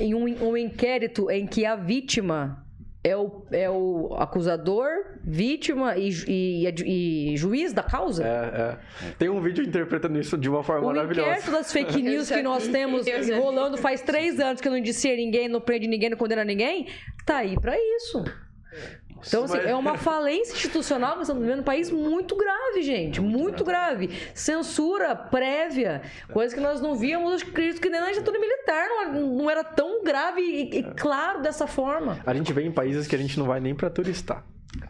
em 0.00 0.14
um, 0.14 0.48
um 0.48 0.57
inquérito 0.57 1.30
em 1.30 1.46
que 1.46 1.66
a 1.66 1.76
vítima 1.76 2.64
é 3.05 3.16
o, 3.16 3.44
é 3.50 3.68
o 3.68 4.14
acusador 4.14 4.88
vítima 5.24 5.96
e, 5.96 6.09
e, 6.28 7.32
e 7.32 7.36
juiz 7.36 7.72
da 7.72 7.82
causa. 7.82 8.24
É, 8.24 8.28
é. 8.28 9.12
Tem 9.18 9.28
um 9.28 9.40
vídeo 9.40 9.64
interpretando 9.64 10.18
isso 10.18 10.38
de 10.38 10.48
uma 10.48 10.62
forma 10.62 10.84
o 10.84 10.86
maravilhosa. 10.86 11.28
O 11.28 11.32
inquérito 11.32 11.50
das 11.50 11.70
fake 11.72 12.00
news 12.00 12.30
que 12.30 12.42
nós 12.42 12.66
temos 12.68 13.07
rolando 13.36 13.76
faz 13.76 14.00
três 14.00 14.40
anos 14.40 14.61
que 14.61 14.70
não 14.70 14.78
indicia 14.78 15.14
ninguém, 15.16 15.48
não 15.48 15.61
prende 15.61 15.86
ninguém, 15.86 16.11
não 16.11 16.16
condena 16.16 16.44
ninguém, 16.44 16.86
tá 17.26 17.38
aí 17.38 17.61
para 17.61 17.74
isso. 17.76 18.24
Então, 19.27 19.45
assim, 19.45 19.59
é 19.59 19.75
uma 19.75 19.97
falência 19.97 20.55
institucional 20.55 21.16
que 21.16 21.23
estamos 21.23 21.43
vivendo 21.43 21.59
num 21.59 21.64
país 21.64 21.91
muito 21.91 22.37
grave, 22.37 22.83
gente. 22.83 23.20
Muito 23.20 23.64
grave. 23.64 24.11
Censura 24.35 25.14
prévia. 25.14 26.03
Coisa 26.33 26.55
que 26.55 26.61
nós 26.61 26.81
não 26.81 26.95
víamos, 26.95 27.43
acredito 27.43 27.81
que 27.81 27.89
nem 27.89 28.01
na 28.01 28.11
ditadura 28.11 28.39
militar 28.39 28.89
não, 29.12 29.51
era 29.51 29.64
tão 29.64 30.03
grave 30.03 30.41
e, 30.41 30.79
e 30.79 30.83
claro 30.95 31.41
dessa 31.43 31.66
forma. 31.66 32.20
A 32.27 32.35
gente 32.35 32.53
vê 32.53 32.62
em 32.62 32.73
países 32.73 33.07
que 33.07 33.14
a 33.14 33.18
gente 33.18 33.39
não 33.39 33.47
vai 33.47 33.61
nem 33.61 33.75
para 33.75 33.91
turistar. 33.91 34.45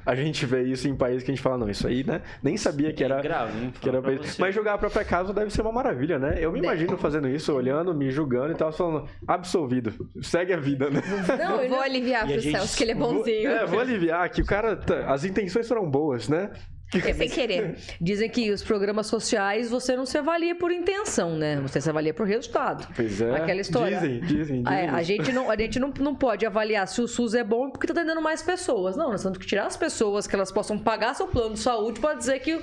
A 0.06 0.14
gente 0.14 0.46
vê 0.46 0.62
isso 0.62 0.88
em 0.88 0.94
países 0.94 1.22
que 1.22 1.30
a 1.30 1.34
gente 1.34 1.42
fala, 1.42 1.58
não, 1.58 1.68
isso 1.68 1.86
aí, 1.86 2.04
né? 2.04 2.22
Nem 2.42 2.56
sabia 2.56 2.92
que 2.92 3.02
era. 3.02 3.18
É 3.18 3.22
grave, 3.22 3.58
hein? 3.58 3.72
Que 3.80 3.88
era 3.88 4.00
país. 4.00 4.38
Mas 4.38 4.54
jogar 4.54 4.74
a 4.74 4.78
própria 4.78 5.04
casa 5.04 5.32
deve 5.32 5.50
ser 5.50 5.62
uma 5.62 5.72
maravilha, 5.72 6.18
né? 6.18 6.36
Eu 6.38 6.52
me 6.52 6.60
imagino 6.60 6.96
fazendo 6.96 7.28
isso, 7.28 7.52
olhando, 7.52 7.94
me 7.94 8.10
julgando 8.10 8.52
e 8.52 8.56
tal, 8.56 8.72
falando, 8.72 9.08
absolvido. 9.26 10.08
Segue 10.22 10.52
a 10.52 10.56
vida, 10.56 10.88
né? 10.90 11.02
Não, 11.38 11.60
eu 11.60 11.68
vou 11.70 11.80
aliviar 11.80 12.26
pro 12.26 12.38
gente... 12.38 12.56
Celso, 12.56 12.76
que 12.76 12.84
ele 12.84 12.92
é 12.92 12.94
bonzinho. 12.94 13.50
Vou, 13.50 13.58
é, 13.58 13.66
vou 13.66 13.80
aliviar, 13.80 14.28
que 14.30 14.42
o 14.42 14.46
cara. 14.46 14.76
Tá, 14.76 15.12
as 15.12 15.24
intenções 15.24 15.66
foram 15.66 15.88
boas, 15.88 16.28
né? 16.28 16.50
É 17.12 17.12
sem 17.14 17.28
querer. 17.28 17.76
Dizem 18.00 18.28
que 18.28 18.50
os 18.50 18.62
programas 18.62 19.06
sociais 19.06 19.70
você 19.70 19.96
não 19.96 20.04
se 20.04 20.18
avalia 20.18 20.54
por 20.54 20.70
intenção, 20.70 21.36
né? 21.36 21.58
Você 21.60 21.80
se 21.80 21.88
avalia 21.88 22.12
por 22.12 22.26
resultado. 22.26 22.86
Pois 22.94 23.20
é. 23.20 23.34
Aquela 23.34 23.60
história. 23.60 23.98
Dizem, 23.98 24.20
dizem, 24.20 24.62
dizem. 24.62 24.64
A, 24.66 24.96
a 24.96 25.02
gente, 25.02 25.32
não, 25.32 25.50
a 25.50 25.56
gente 25.56 25.78
não, 25.78 25.92
não 25.98 26.14
pode 26.14 26.44
avaliar 26.44 26.86
se 26.86 27.00
o 27.00 27.08
SUS 27.08 27.34
é 27.34 27.42
bom 27.42 27.70
porque 27.70 27.86
está 27.86 28.00
atendendo 28.00 28.20
mais 28.20 28.42
pessoas. 28.42 28.96
Não, 28.96 29.10
nós 29.10 29.22
temos 29.22 29.38
que 29.38 29.46
tirar 29.46 29.66
as 29.66 29.76
pessoas 29.76 30.26
que 30.26 30.34
elas 30.34 30.52
possam 30.52 30.78
pagar 30.78 31.14
seu 31.14 31.26
plano 31.26 31.54
de 31.54 31.60
saúde 31.60 31.98
para 31.98 32.14
dizer 32.14 32.38
que 32.40 32.60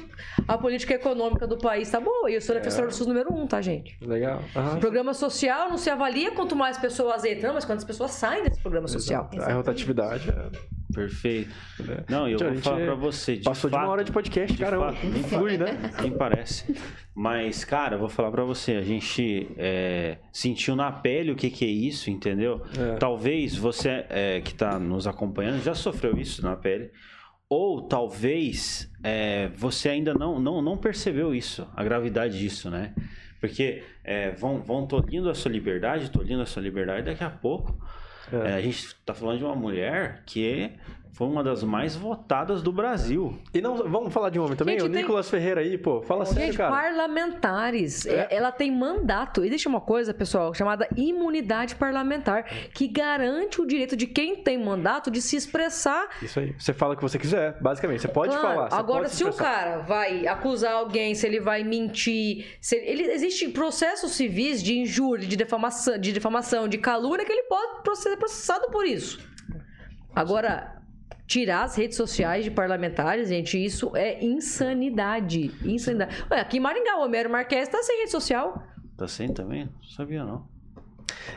a 0.47 0.57
política 0.57 0.93
econômica 0.93 1.47
do 1.47 1.57
país 1.57 1.87
está 1.87 1.99
boa. 1.99 2.29
E 2.29 2.35
eu 2.35 2.41
sou 2.41 2.55
defensora 2.55 2.85
é. 2.85 2.89
do 2.89 2.93
SUS 2.93 3.07
número 3.07 3.33
um, 3.33 3.47
tá, 3.47 3.61
gente? 3.61 3.97
Legal. 4.01 4.43
Uhum. 4.55 4.79
Programa 4.79 5.13
social 5.13 5.69
não 5.69 5.77
se 5.77 5.89
avalia 5.89 6.31
quanto 6.31 6.55
mais 6.55 6.77
pessoas 6.77 7.25
entram, 7.25 7.53
mas 7.53 7.65
quantas 7.65 7.83
pessoas 7.83 8.11
saem 8.11 8.43
desse 8.43 8.61
programa 8.61 8.87
social. 8.87 9.29
Exato. 9.33 9.49
A 9.51 9.53
rotatividade 9.53 10.29
é 10.29 10.78
Perfeito. 10.93 11.53
É. 11.87 12.03
Não, 12.09 12.27
eu 12.27 12.39
vou 12.39 12.55
falar 12.57 12.77
pra 12.77 12.95
você. 12.95 13.37
De 13.37 13.43
passou 13.43 13.69
fato, 13.69 13.79
de 13.79 13.85
uma 13.85 13.91
hora 13.91 14.03
de 14.03 14.11
podcast, 14.11 14.55
de 14.55 14.63
caramba. 14.63 14.93
Fato, 14.93 15.05
nem 15.05 15.21
flui, 15.23 15.57
né? 15.57 15.77
Nem 16.01 16.11
parece. 16.11 16.75
Mas, 17.13 17.63
cara, 17.63 17.95
eu 17.95 17.99
vou 17.99 18.09
falar 18.09 18.31
pra 18.31 18.43
você. 18.43 18.73
A 18.73 18.81
gente 18.81 19.47
é, 19.57 20.17
sentiu 20.31 20.75
na 20.75 20.91
pele 20.91 21.31
o 21.31 21.35
que, 21.35 21.49
que 21.49 21.63
é 21.63 21.67
isso, 21.67 22.09
entendeu? 22.09 22.61
É. 22.77 22.95
Talvez 22.95 23.55
você 23.55 24.05
é, 24.09 24.41
que 24.41 24.53
tá 24.53 24.79
nos 24.79 25.05
acompanhando 25.05 25.61
já 25.63 25.75
sofreu 25.75 26.17
isso 26.17 26.41
na 26.41 26.55
pele. 26.55 26.91
Ou 27.47 27.87
talvez 27.87 28.91
é, 29.03 29.47
você 29.49 29.89
ainda 29.89 30.13
não, 30.13 30.39
não, 30.39 30.61
não 30.61 30.77
percebeu 30.77 31.33
isso, 31.33 31.67
a 31.75 31.83
gravidade 31.83 32.37
disso, 32.37 32.69
né? 32.69 32.93
Porque 33.39 33.83
é, 34.03 34.31
vão, 34.31 34.61
vão 34.61 34.85
tolhindo 34.85 35.29
a 35.29 35.33
sua 35.33 35.51
liberdade, 35.51 36.11
tolhindo 36.11 36.41
a 36.41 36.45
sua 36.45 36.61
liberdade, 36.61 37.05
daqui 37.05 37.23
a 37.23 37.29
pouco 37.29 37.75
é. 38.31 38.51
É, 38.51 38.53
a 38.55 38.61
gente 38.61 38.77
está 38.77 39.13
falando 39.13 39.37
de 39.39 39.43
uma 39.43 39.55
mulher 39.55 40.23
que 40.25 40.71
foi 41.11 41.27
uma 41.27 41.43
das 41.43 41.63
mais 41.63 41.95
votadas 41.95 42.61
do 42.61 42.71
Brasil. 42.71 43.37
E 43.53 43.61
não, 43.61 43.75
vamos 43.89 44.13
falar 44.13 44.29
de 44.29 44.39
um 44.39 44.43
homem 44.45 44.55
também? 44.55 44.79
Gente, 44.79 44.89
o 44.89 44.93
Nicolas 44.93 45.29
Ferreira 45.29 45.61
aí, 45.61 45.77
pô, 45.77 46.01
fala 46.01 46.23
gente, 46.25 46.35
sério, 46.35 46.55
cara. 46.55 46.71
parlamentares. 46.71 48.05
É. 48.05 48.27
Ela 48.31 48.51
tem 48.51 48.71
mandato. 48.71 49.43
E 49.43 49.49
deixa 49.49 49.67
uma 49.67 49.81
coisa, 49.81 50.13
pessoal, 50.13 50.53
chamada 50.53 50.87
imunidade 50.95 51.75
parlamentar, 51.75 52.45
que 52.73 52.87
garante 52.87 53.61
o 53.61 53.65
direito 53.65 53.97
de 53.97 54.07
quem 54.07 54.37
tem 54.37 54.57
mandato 54.57 55.11
de 55.11 55.21
se 55.21 55.35
expressar. 55.35 56.07
Isso 56.21 56.39
aí. 56.39 56.55
Você 56.57 56.73
fala 56.73 56.93
o 56.93 56.95
que 56.95 57.03
você 57.03 57.19
quiser, 57.19 57.59
basicamente. 57.59 58.01
Você 58.01 58.07
pode 58.07 58.31
claro. 58.37 58.47
falar. 58.47 58.69
Você 58.69 58.75
Agora, 58.75 59.01
pode 59.01 59.11
se, 59.11 59.17
se 59.17 59.23
o 59.25 59.33
cara 59.33 59.79
vai 59.79 60.25
acusar 60.25 60.73
alguém, 60.73 61.15
se 61.15 61.27
ele 61.27 61.39
vai 61.41 61.63
mentir, 61.63 62.45
se 62.61 62.77
ele, 62.77 63.03
existe 63.03 63.49
processos 63.49 64.11
civis 64.11 64.63
de 64.63 64.77
injúria, 64.77 65.27
de 65.27 65.35
defamação, 65.35 65.97
de 65.97 66.13
defamação, 66.13 66.67
de 66.67 66.77
calúnia 66.77 67.25
que 67.25 67.31
ele 67.31 67.43
pode 67.43 67.97
ser 67.97 68.15
processado 68.15 68.69
por 68.71 68.85
isso. 68.85 69.19
Agora, 70.15 70.78
tirar 71.29 71.65
as 71.65 71.75
redes 71.75 71.95
sociais 71.95 72.43
de 72.43 72.49
parlamentares, 72.49 73.29
gente, 73.29 73.63
isso 73.63 73.95
é 73.95 74.25
insanidade. 74.25 75.51
Insanidade. 75.63 76.25
Ué, 76.31 76.41
aqui 76.41 76.57
em 76.57 76.59
Maringá, 76.59 76.97
o 76.97 77.05
Homero 77.05 77.29
Marques 77.29 77.69
tá 77.69 77.83
sem 77.83 77.99
rede 77.99 78.09
social. 78.09 78.63
Tá 78.97 79.07
sem 79.07 79.31
também? 79.31 79.65
Não 79.65 79.89
sabia, 79.91 80.25
não. 80.25 80.47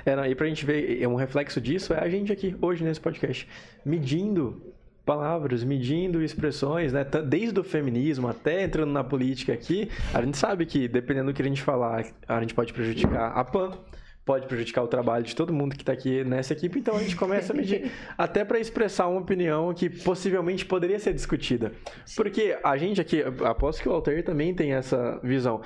É, 0.07 0.17
não, 0.17 0.25
e 0.25 0.35
pra 0.35 0.47
gente 0.47 0.65
ver, 0.65 1.01
é 1.01 1.07
um 1.07 1.15
reflexo 1.15 1.61
disso, 1.61 1.93
é 1.93 1.99
a 1.99 2.09
gente 2.09 2.33
aqui, 2.33 2.57
hoje, 2.63 2.83
nesse 2.83 3.01
podcast, 3.01 3.47
medindo 3.85 4.73
palavras, 5.05 5.63
medindo 5.63 6.23
expressões, 6.23 6.95
né? 6.95 7.05
Desde 7.05 7.61
o 7.61 7.65
feminismo 7.65 8.29
até 8.29 8.63
entrando 8.63 8.93
na 8.93 9.05
política 9.05 9.53
aqui, 9.53 9.91
a 10.15 10.23
gente 10.23 10.39
sabe 10.39 10.65
que, 10.65 10.89
dependendo 10.89 11.33
do 11.33 11.35
que 11.35 11.43
a 11.43 11.45
gente 11.45 11.61
falar, 11.61 12.07
a 12.27 12.41
gente 12.41 12.55
pode 12.55 12.73
prejudicar 12.73 13.33
a 13.33 13.45
PAN, 13.45 13.73
pode 14.25 14.47
prejudicar 14.47 14.83
o 14.83 14.89
trabalho 14.89 15.25
de 15.25 15.35
todo 15.35 15.53
mundo 15.53 15.75
que 15.75 15.83
está 15.83 15.93
aqui 15.93 16.23
nessa 16.25 16.53
equipe, 16.53 16.79
então 16.79 16.97
a 16.97 17.01
gente 17.01 17.17
começa 17.17 17.53
a 17.53 17.57
medir. 17.57 17.91
Até 18.17 18.45
para 18.45 18.59
expressar 18.59 19.09
uma 19.09 19.21
opinião 19.21 19.73
que 19.75 19.91
possivelmente 19.91 20.65
poderia 20.65 20.99
ser 20.99 21.13
discutida. 21.13 21.73
Porque 22.17 22.57
a 22.63 22.77
gente 22.77 23.01
aqui, 23.01 23.23
aposto 23.45 23.83
que 23.83 23.89
o 23.89 23.93
Altair 23.93 24.25
também 24.25 24.55
tem 24.55 24.73
essa 24.73 25.21
visão 25.23 25.61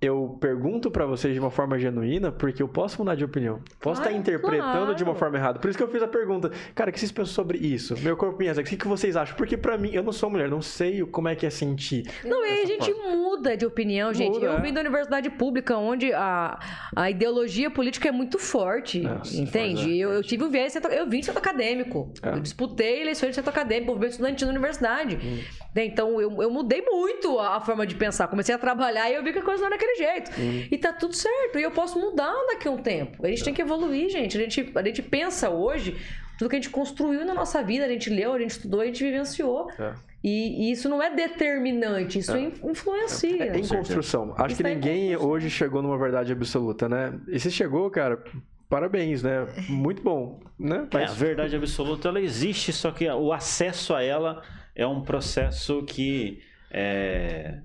eu 0.00 0.38
pergunto 0.40 0.90
para 0.90 1.04
vocês 1.06 1.34
de 1.34 1.40
uma 1.40 1.50
forma 1.50 1.78
genuína, 1.78 2.30
porque 2.30 2.62
eu 2.62 2.68
posso 2.68 2.98
mudar 3.00 3.16
de 3.16 3.24
opinião. 3.24 3.60
Posso 3.80 4.00
estar 4.00 4.12
interpretando 4.12 4.60
claro. 4.60 4.94
de 4.94 5.02
uma 5.02 5.14
forma 5.14 5.36
errada. 5.36 5.58
Por 5.58 5.68
isso 5.68 5.76
que 5.76 5.82
eu 5.82 5.88
fiz 5.88 6.02
a 6.02 6.08
pergunta. 6.08 6.52
Cara, 6.74 6.90
o 6.90 6.92
que 6.92 7.00
vocês 7.00 7.10
pensam 7.10 7.34
sobre 7.34 7.58
isso? 7.58 7.96
Meu 8.00 8.16
corpo 8.16 8.38
minhas 8.38 8.56
o 8.56 8.62
que, 8.62 8.76
que 8.76 8.86
vocês 8.86 9.16
acham? 9.16 9.36
Porque 9.36 9.56
para 9.56 9.76
mim, 9.76 9.90
eu 9.92 10.02
não 10.02 10.12
sou 10.12 10.30
mulher, 10.30 10.48
não 10.48 10.62
sei 10.62 11.04
como 11.04 11.28
é 11.28 11.34
que 11.34 11.44
é 11.44 11.50
sentir. 11.50 12.08
Não, 12.24 12.46
e 12.46 12.62
a 12.62 12.66
gente 12.66 12.92
forma. 12.92 13.16
muda 13.16 13.56
de 13.56 13.66
opinião, 13.66 14.14
gente. 14.14 14.34
Muda, 14.34 14.46
eu 14.46 14.52
é. 14.52 14.60
vim 14.60 14.72
da 14.72 14.80
universidade 14.80 15.30
pública, 15.30 15.76
onde 15.76 16.12
a, 16.12 16.58
a 16.94 17.10
ideologia 17.10 17.70
política 17.70 18.08
é 18.08 18.12
muito 18.12 18.38
forte, 18.38 19.02
é, 19.04 19.40
entende? 19.40 19.92
É, 19.92 20.04
eu, 20.04 20.12
eu, 20.12 20.22
tive 20.22 20.44
um 20.44 20.50
viés, 20.50 20.74
eu 20.76 21.08
vim 21.08 21.20
de 21.20 21.26
centro 21.26 21.40
acadêmico. 21.40 22.12
É. 22.22 22.30
Eu 22.30 22.40
disputei 22.40 23.02
eleições 23.02 23.30
de 23.30 23.34
centro 23.36 23.50
acadêmico, 23.50 23.88
movimento 23.90 24.12
estudantil 24.12 24.46
na 24.46 24.52
universidade. 24.52 25.16
Hum. 25.16 25.38
Então, 25.76 26.20
eu, 26.20 26.42
eu 26.42 26.50
mudei 26.50 26.82
muito 26.82 27.38
a, 27.38 27.56
a, 27.56 27.60
forma 27.60 27.86
de 27.86 27.94
pensar. 27.94 28.28
Comecei 28.28 28.54
a 28.54 28.58
trabalhar 28.58 29.10
e 29.10 29.14
eu 29.14 29.22
vi 29.22 29.32
que 29.32 29.38
a 29.38 29.42
coisa 29.42 29.60
não 29.60 29.68
era 29.68 29.78
daquele 29.88 29.96
jeito. 29.96 30.30
Uhum. 30.40 30.68
E 30.70 30.78
tá 30.78 30.92
tudo 30.92 31.14
certo. 31.14 31.58
E 31.58 31.62
eu 31.62 31.70
posso 31.70 31.98
mudar 31.98 32.34
daqui 32.48 32.68
a 32.68 32.70
um 32.70 32.78
tempo. 32.78 33.24
A 33.24 33.28
gente 33.28 33.42
é. 33.42 33.44
tem 33.44 33.54
que 33.54 33.62
evoluir, 33.62 34.10
gente. 34.10 34.36
A, 34.36 34.40
gente. 34.40 34.72
a 34.74 34.82
gente 34.82 35.02
pensa 35.02 35.50
hoje 35.50 35.96
tudo 36.38 36.50
que 36.50 36.56
a 36.56 36.58
gente 36.58 36.70
construiu 36.70 37.24
na 37.24 37.34
nossa 37.34 37.62
vida, 37.62 37.84
a 37.84 37.88
gente 37.88 38.08
leu, 38.10 38.32
a 38.32 38.38
gente 38.38 38.52
estudou, 38.52 38.80
a 38.80 38.86
gente 38.86 39.02
vivenciou. 39.02 39.70
É. 39.78 39.92
E, 40.22 40.68
e, 40.68 40.72
isso 40.72 40.88
não 40.88 41.02
é 41.02 41.14
determinante, 41.14 42.18
isso 42.18 42.32
é. 42.32 42.52
influencia. 42.64 43.44
É, 43.44 43.48
é 43.48 43.58
em 43.58 43.66
construção. 43.66 44.34
Acho 44.36 44.54
isso 44.54 44.62
que 44.62 44.68
ninguém 44.68 45.16
hoje 45.16 45.50
chegou 45.50 45.82
numa 45.82 45.98
verdade 45.98 46.32
absoluta, 46.32 46.88
né? 46.88 47.18
E 47.28 47.38
se 47.38 47.50
chegou, 47.50 47.90
cara, 47.90 48.22
parabéns, 48.68 49.22
né? 49.22 49.46
Muito 49.68 50.02
bom, 50.02 50.40
né? 50.58 50.86
Mas... 50.92 51.02
É, 51.02 51.12
a 51.12 51.14
verdade 51.14 51.56
absoluta, 51.56 52.08
ela 52.08 52.20
existe, 52.20 52.72
só 52.72 52.90
que 52.90 53.08
o 53.08 53.32
acesso 53.32 53.94
a 53.94 54.02
ela 54.02 54.42
é 54.74 54.86
um 54.86 55.02
processo 55.02 55.82
que 55.84 56.40
é, 56.70 57.58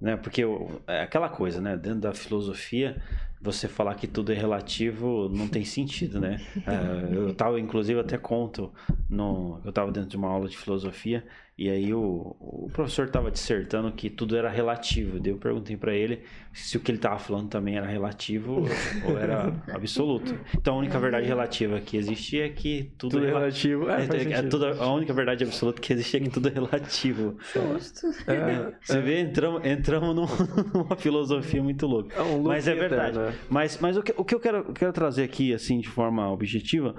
né, 0.00 0.16
porque 0.16 0.42
é 0.86 1.02
aquela 1.02 1.28
coisa, 1.28 1.60
né, 1.60 1.76
dentro 1.76 2.00
da 2.00 2.14
filosofia, 2.14 2.96
você 3.40 3.68
falar 3.68 3.94
que 3.94 4.06
tudo 4.06 4.32
é 4.32 4.34
relativo 4.34 5.28
não 5.28 5.48
tem 5.48 5.64
sentido, 5.64 6.20
né? 6.20 6.38
É, 6.68 7.16
eu 7.16 7.32
tava, 7.34 7.58
inclusive, 7.58 7.98
até 7.98 8.18
conto, 8.18 8.72
no, 9.08 9.60
eu 9.64 9.70
estava 9.70 9.90
dentro 9.90 10.10
de 10.10 10.16
uma 10.16 10.28
aula 10.28 10.48
de 10.48 10.56
filosofia 10.56 11.24
e 11.58 11.68
aí 11.68 11.92
o, 11.92 12.36
o 12.38 12.70
professor 12.72 13.06
estava 13.06 13.32
dissertando 13.32 13.90
que 13.90 14.08
tudo 14.08 14.36
era 14.36 14.48
relativo. 14.48 15.18
Daí 15.18 15.32
eu 15.32 15.38
perguntei 15.38 15.76
para 15.76 15.92
ele 15.92 16.20
se 16.52 16.76
o 16.76 16.80
que 16.80 16.92
ele 16.92 16.98
estava 16.98 17.18
falando 17.18 17.48
também 17.48 17.76
era 17.76 17.84
relativo 17.84 18.64
ou 19.04 19.18
era 19.18 19.52
absoluto. 19.74 20.38
Então 20.56 20.76
a 20.76 20.78
única 20.78 21.00
verdade 21.00 21.26
relativa 21.26 21.80
que 21.80 21.96
existia 21.96 22.46
é 22.46 22.48
que 22.48 22.92
tudo, 22.96 23.10
tudo 23.12 23.26
é 23.26 23.30
relativo. 23.30 23.90
É, 23.90 24.02
é, 24.04 24.32
é 24.34 24.42
tudo, 24.42 24.66
a 24.66 24.94
única 24.94 25.12
verdade 25.12 25.42
absoluta 25.42 25.80
que 25.82 25.92
existia 25.92 26.20
é 26.20 26.22
que 26.22 26.30
tudo 26.30 26.48
é 26.48 26.52
relativo. 26.52 27.36
Justo. 27.52 28.06
É, 28.30 28.72
você 28.80 29.00
vê, 29.00 29.20
entramos, 29.20 29.66
entramos 29.66 30.14
numa 30.72 30.96
filosofia 30.96 31.60
muito 31.60 31.88
louca. 31.88 32.14
É 32.14 32.22
um 32.22 32.40
mas 32.44 32.68
é 32.68 32.74
verdade. 32.76 33.18
Né? 33.30 33.38
Mas, 33.48 33.78
mas 33.78 33.96
o, 33.96 34.02
que, 34.02 34.14
o 34.16 34.24
que 34.24 34.34
eu 34.34 34.40
quero, 34.40 34.72
quero 34.72 34.92
trazer 34.92 35.24
aqui, 35.24 35.52
assim, 35.54 35.80
de 35.80 35.88
forma 35.88 36.30
objetiva, 36.30 36.94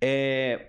é 0.00 0.68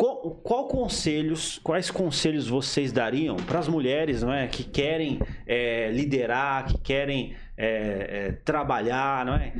qual, 0.00 0.30
qual, 0.42 0.66
conselhos, 0.66 1.60
quais 1.62 1.90
conselhos 1.90 2.48
vocês 2.48 2.90
dariam 2.90 3.36
para 3.36 3.58
as 3.58 3.68
mulheres, 3.68 4.22
não 4.22 4.32
é, 4.32 4.46
que 4.46 4.64
querem 4.64 5.20
é, 5.46 5.90
liderar, 5.90 6.66
que 6.68 6.78
querem 6.78 7.36
é, 7.54 8.28
é, 8.28 8.32
trabalhar, 8.42 9.26
não 9.26 9.34
é, 9.34 9.52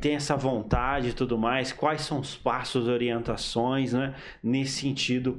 tem 0.00 0.16
essa 0.16 0.36
vontade 0.36 1.10
e 1.10 1.12
tudo 1.12 1.38
mais? 1.38 1.72
Quais 1.72 2.02
são 2.02 2.18
os 2.18 2.34
passos, 2.34 2.88
orientações, 2.88 3.92
né, 3.92 4.12
nesse 4.42 4.80
sentido 4.80 5.38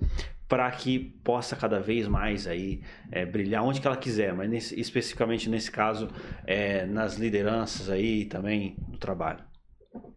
para 0.51 0.69
que 0.69 0.99
possa 1.23 1.55
cada 1.55 1.79
vez 1.79 2.09
mais 2.09 2.45
aí 2.45 2.81
é, 3.09 3.25
brilhar 3.25 3.63
onde 3.63 3.79
que 3.79 3.87
ela 3.87 3.95
quiser, 3.95 4.33
mas 4.33 4.49
nesse, 4.49 4.77
especificamente 4.77 5.49
nesse 5.49 5.71
caso 5.71 6.09
é, 6.45 6.85
nas 6.85 7.15
lideranças 7.15 7.89
aí 7.89 8.25
também 8.25 8.75
do 8.89 8.97
trabalho. 8.97 9.39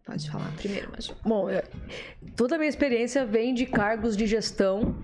Pode 0.05 0.29
falar 0.29 0.51
primeiro, 0.57 0.89
mas. 0.91 1.07
Bom, 1.23 1.49
é, 1.49 1.63
toda 2.35 2.55
a 2.55 2.57
minha 2.57 2.67
experiência 2.67 3.25
vem 3.25 3.53
de 3.53 3.65
cargos 3.65 4.17
de 4.17 4.27
gestão 4.27 4.97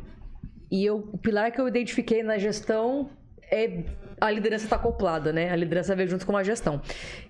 e 0.69 0.83
eu, 0.83 0.97
o 1.13 1.17
pilar 1.17 1.49
que 1.49 1.61
eu 1.61 1.67
identifiquei 1.69 2.21
na 2.23 2.37
gestão 2.37 3.09
é 3.49 3.85
a 4.19 4.29
liderança 4.29 4.65
está 4.65 4.75
acoplada, 4.75 5.31
né? 5.31 5.49
A 5.49 5.55
liderança 5.55 5.95
vem 5.95 6.07
junto 6.07 6.25
com 6.25 6.35
a 6.35 6.43
gestão. 6.43 6.81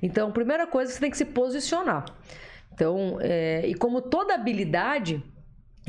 Então, 0.01 0.31
primeira 0.31 0.65
coisa, 0.65 0.91
você 0.91 0.99
tem 0.99 1.11
que 1.11 1.17
se 1.17 1.25
posicionar. 1.25 2.05
Então, 2.73 3.19
é, 3.21 3.61
e 3.67 3.75
como 3.75 4.01
toda 4.01 4.33
habilidade, 4.33 5.23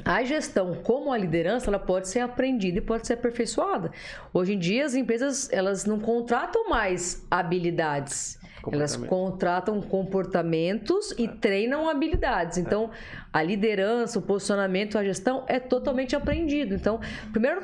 a 0.04 0.24
gestão, 0.24 0.74
como 0.82 1.12
a 1.12 1.18
liderança, 1.18 1.68
ela 1.68 1.78
pode 1.78 2.08
ser 2.08 2.20
aprendida 2.20 2.78
e 2.78 2.80
pode 2.80 3.06
ser 3.06 3.14
aperfeiçoada. 3.14 3.92
Hoje 4.32 4.54
em 4.54 4.58
dia, 4.58 4.84
as 4.84 4.94
empresas 4.94 5.52
elas 5.52 5.84
não 5.84 6.00
contratam 6.00 6.68
mais 6.68 7.24
habilidades. 7.30 8.38
Elas 8.70 8.96
contratam 8.96 9.80
comportamentos 9.80 11.12
e 11.18 11.26
treinam 11.26 11.88
habilidades. 11.88 12.58
Então, 12.58 12.90
a 13.32 13.42
liderança, 13.42 14.18
o 14.18 14.22
posicionamento, 14.22 14.98
a 14.98 15.04
gestão 15.04 15.44
é 15.48 15.58
totalmente 15.58 16.14
aprendido. 16.14 16.74
Então, 16.74 17.00
o 17.28 17.32
primeiro 17.32 17.60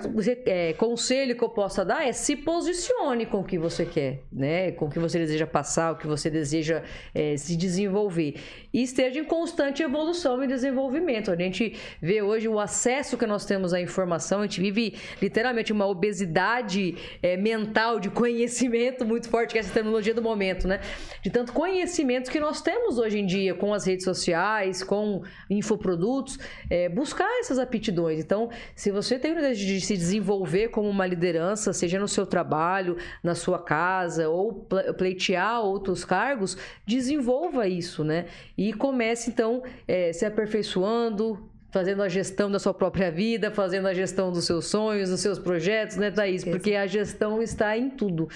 é, 0.47 0.73
conselho 0.73 1.37
que 1.37 1.45
eu 1.45 1.49
posso 1.51 1.85
dar 1.85 2.07
é 2.07 2.13
se 2.13 2.35
posicione 2.35 3.27
com 3.27 3.41
o 3.41 3.45
que 3.45 3.59
você 3.59 3.85
quer, 3.85 4.23
né? 4.33 4.73
Com 4.73 4.87
o 4.87 4.91
que 4.91 4.99
você 4.99 5.19
deseja 5.19 5.47
passar, 5.47 5.93
o 5.93 5.97
que 5.97 6.07
você 6.07 6.31
deseja 6.31 6.83
é, 7.15 7.37
se 7.37 7.55
desenvolver. 7.57 8.37
E 8.73 8.83
esteja 8.83 9.21
em 9.21 9.25
constante 9.25 9.83
evolução 9.83 10.43
e 10.43 10.47
desenvolvimento. 10.47 11.31
A 11.31 11.37
gente 11.37 11.77
vê 12.01 12.23
hoje 12.23 12.49
o 12.49 12.59
acesso 12.59 13.19
que 13.19 13.27
nós 13.27 13.45
temos 13.45 13.75
à 13.75 13.81
informação, 13.81 14.41
a 14.41 14.43
gente 14.45 14.61
vive 14.61 14.95
literalmente 15.21 15.73
uma 15.73 15.87
obesidade 15.87 16.97
é, 17.23 17.37
mental 17.37 18.01
de 18.01 18.09
conhecimento 18.09 19.05
muito 19.05 19.29
forte, 19.29 19.53
que 19.53 19.59
é 19.59 19.61
essa 19.61 19.73
terminologia 19.73 20.15
do 20.15 20.23
momento, 20.23 20.67
né? 20.67 20.81
De 21.23 21.31
tanto 21.31 21.53
conhecimento 21.53 22.31
que 22.31 22.39
nós 22.39 22.61
temos 22.61 22.99
hoje 22.99 23.19
em 23.19 23.27
dia 23.27 23.55
com 23.55 23.75
as 23.75 23.85
redes 23.87 24.05
sociais, 24.05 24.83
com 24.83 25.23
infoprodutos, 25.51 26.39
é, 26.71 26.89
buscar 26.89 27.29
essas 27.41 27.59
aptidões. 27.59 28.21
Então, 28.21 28.49
se 28.75 28.91
você 28.91 29.19
tem 29.19 29.33
o 29.33 29.35
desejo 29.35 29.67
de 29.67 29.81
se 29.81 29.97
desenvolver 29.97 30.69
como 30.69 30.89
uma 30.89 31.07
liderança, 31.07 31.73
seja 31.73 31.99
no 31.99 32.09
seu 32.09 32.25
trabalho, 32.25 32.97
na 33.23 33.35
sua 33.35 33.59
casa, 33.59 34.29
ou 34.29 34.67
pleitear 34.97 35.61
outros 35.61 36.05
cargos, 36.05 36.57
desenvolva 36.87 37.67
isso, 37.67 38.05
né? 38.05 38.27
E 38.57 38.73
comece, 38.73 39.31
então, 39.31 39.63
é, 39.87 40.13
se 40.13 40.25
aperfeiçoando, 40.25 41.49
fazendo 41.71 42.03
a 42.03 42.09
gestão 42.09 42.51
da 42.51 42.59
sua 42.59 42.73
própria 42.73 43.11
vida, 43.11 43.51
fazendo 43.51 43.89
a 43.89 43.95
gestão 43.95 44.33
dos 44.33 44.47
seus 44.47 44.67
sonhos, 44.67 45.11
dos 45.11 45.21
seus 45.21 45.39
projetos, 45.39 45.97
né, 45.97 46.11
Thaís? 46.11 46.45
Porque 46.45 46.75
a 46.75 46.87
gestão 46.87 47.43
está 47.43 47.77
em 47.77 47.91
tudo. 47.91 48.29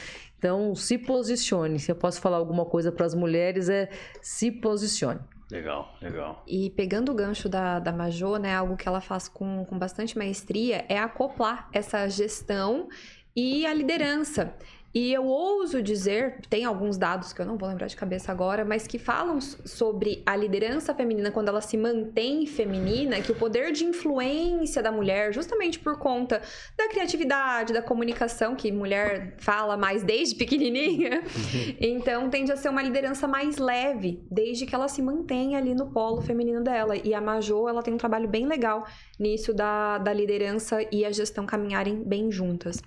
Então, 0.43 0.74
se 0.74 0.99
posicione. 0.99 1.78
Se 1.78 1.93
eu 1.93 1.95
posso 1.95 2.20
falar 2.20 2.36
alguma 2.36 2.64
coisa 2.64 2.90
para 2.90 3.07
as 3.07 3.14
mulheres, 3.14 3.68
é 3.68 3.88
se 4.20 4.51
posicione. 4.51 5.20
Legal, 5.49 5.95
legal. 6.03 6.43
E 6.49 6.68
pegando 6.70 7.12
o 7.12 7.14
gancho 7.14 7.49
da, 7.49 7.78
da 7.78 7.93
Majô, 7.93 8.38
né, 8.38 8.53
algo 8.53 8.76
que 8.76 8.88
ela 8.88 9.01
faz 9.01 9.28
com, 9.28 9.64
com 9.64 9.78
bastante 9.78 10.18
maestria 10.18 10.84
é 10.88 10.99
acoplar 10.99 11.68
essa 11.72 12.09
gestão 12.09 12.88
e 13.36 13.64
a 13.64 13.72
liderança. 13.72 14.53
E 14.95 15.12
eu 15.12 15.24
ouso 15.24 15.82
dizer, 15.82 16.40
tem 16.51 16.64
alguns 16.64 16.99
dados 16.99 17.32
que 17.32 17.40
eu 17.40 17.47
não 17.47 17.57
vou 17.57 17.68
lembrar 17.68 17.86
de 17.86 17.97
cabeça 17.97 18.30
agora, 18.30 18.64
mas 18.64 18.86
que 18.86 18.99
falam 18.99 19.40
sobre 19.40 20.22
a 20.26 20.36
liderança 20.36 20.95
feminina 20.95 21.30
quando 21.30 21.49
ela 21.49 21.61
se 21.61 21.76
mantém 21.76 22.45
feminina, 22.47 23.20
que 23.20 23.32
o 23.32 23.34
poder 23.34 23.72
de 23.72 23.84
influência 23.84 24.82
da 24.82 24.93
mulher, 24.93 25.32
justamente 25.32 25.78
por 25.78 25.99
conta 25.99 26.43
da 26.76 26.88
criatividade, 26.88 27.72
da 27.72 27.80
comunicação, 27.80 28.55
que 28.55 28.70
mulher 28.70 29.34
fala 29.38 29.76
mais 29.76 30.03
desde 30.03 30.34
pequenininha, 30.34 31.22
então 31.80 32.28
tende 32.28 32.53
a 32.53 32.57
ser 32.57 32.68
uma 32.68 32.82
liderança 32.82 33.26
mais 33.26 33.57
leve, 33.57 34.22
desde 34.30 34.66
que 34.66 34.74
ela 34.74 34.88
se 34.88 35.01
mantém 35.01 35.57
ali 35.57 35.74
no 35.74 35.90
polo 35.90 36.20
feminino 36.20 36.62
dela. 36.62 36.97
E 36.97 37.14
a 37.14 37.20
Majô, 37.20 37.68
ela 37.68 37.82
tem 37.82 37.95
um 37.95 37.99
trabalho 37.99 38.28
bem 38.28 38.47
legal 38.47 38.86
nisso 39.18 39.55
da, 39.55 39.99
da 39.99 40.12
liderança 40.12 40.84
e 40.90 41.05
a 41.05 41.11
gestão 41.11 41.47
caminharem 41.47 42.03
bem 42.03 42.30
juntas. 42.30 42.82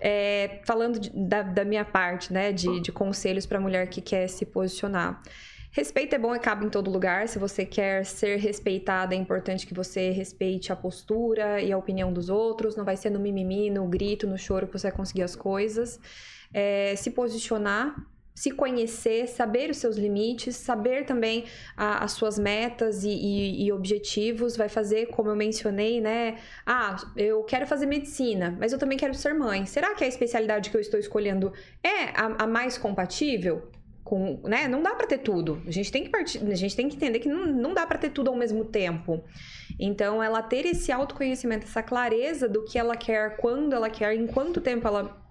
É, 0.00 0.60
falando 0.64 0.98
de, 0.98 1.10
da, 1.10 1.37
da, 1.42 1.64
minha 1.64 1.84
parte, 1.84 2.32
né, 2.32 2.52
de, 2.52 2.80
de 2.80 2.92
conselhos 2.92 3.46
para 3.46 3.60
mulher 3.60 3.88
que 3.88 4.00
quer 4.00 4.28
se 4.28 4.44
posicionar. 4.46 5.22
Respeito 5.70 6.14
é 6.14 6.18
bom 6.18 6.34
e 6.34 6.38
cabe 6.38 6.64
em 6.64 6.70
todo 6.70 6.90
lugar. 6.90 7.28
Se 7.28 7.38
você 7.38 7.64
quer 7.64 8.04
ser 8.04 8.38
respeitada, 8.38 9.14
é 9.14 9.18
importante 9.18 9.66
que 9.66 9.74
você 9.74 10.10
respeite 10.10 10.72
a 10.72 10.76
postura 10.76 11.60
e 11.60 11.70
a 11.70 11.76
opinião 11.76 12.12
dos 12.12 12.28
outros. 12.28 12.74
Não 12.74 12.84
vai 12.84 12.96
ser 12.96 13.10
no 13.10 13.20
mimimi, 13.20 13.70
no 13.70 13.86
grito, 13.86 14.26
no 14.26 14.38
choro 14.38 14.66
que 14.66 14.72
você 14.72 14.88
vai 14.88 14.96
conseguir 14.96 15.22
as 15.22 15.36
coisas. 15.36 16.00
É, 16.52 16.96
se 16.96 17.10
posicionar 17.10 17.94
se 18.38 18.52
conhecer, 18.52 19.26
saber 19.26 19.68
os 19.68 19.78
seus 19.78 19.96
limites, 19.96 20.54
saber 20.54 21.04
também 21.04 21.46
a, 21.76 22.04
as 22.04 22.12
suas 22.12 22.38
metas 22.38 23.02
e, 23.02 23.10
e, 23.10 23.64
e, 23.64 23.72
objetivos, 23.72 24.56
vai 24.56 24.68
fazer, 24.68 25.06
como 25.06 25.28
eu 25.28 25.34
mencionei, 25.34 26.00
né? 26.00 26.38
Ah, 26.64 26.94
eu 27.16 27.42
quero 27.42 27.66
fazer 27.66 27.86
medicina, 27.86 28.56
mas 28.56 28.72
eu 28.72 28.78
também 28.78 28.96
quero 28.96 29.12
ser 29.12 29.34
mãe. 29.34 29.66
Será 29.66 29.92
que 29.96 30.04
a 30.04 30.06
especialidade 30.06 30.70
que 30.70 30.76
eu 30.76 30.80
estou 30.80 31.00
escolhendo 31.00 31.52
é 31.82 32.10
a, 32.14 32.44
a 32.44 32.46
mais 32.46 32.78
compatível? 32.78 33.72
Com, 34.04 34.40
né? 34.44 34.68
Não 34.68 34.84
dá 34.84 34.94
para 34.94 35.08
ter 35.08 35.18
tudo. 35.18 35.60
A 35.66 35.72
gente 35.72 35.90
tem 35.90 36.04
que 36.04 36.08
partir, 36.08 36.38
a 36.38 36.54
gente 36.54 36.76
tem 36.76 36.88
que 36.88 36.94
entender 36.94 37.18
que 37.18 37.28
não, 37.28 37.44
não 37.44 37.74
dá 37.74 37.84
para 37.88 37.98
ter 37.98 38.10
tudo 38.10 38.30
ao 38.30 38.36
mesmo 38.36 38.64
tempo. 38.64 39.24
Então, 39.80 40.22
ela 40.22 40.42
ter 40.42 40.64
esse 40.64 40.92
autoconhecimento, 40.92 41.66
essa 41.66 41.82
clareza 41.82 42.48
do 42.48 42.64
que 42.64 42.78
ela 42.78 42.94
quer, 42.96 43.36
quando 43.36 43.72
ela 43.72 43.90
quer, 43.90 44.14
em 44.14 44.28
quanto 44.28 44.60
tempo 44.60 44.86
ela 44.86 45.27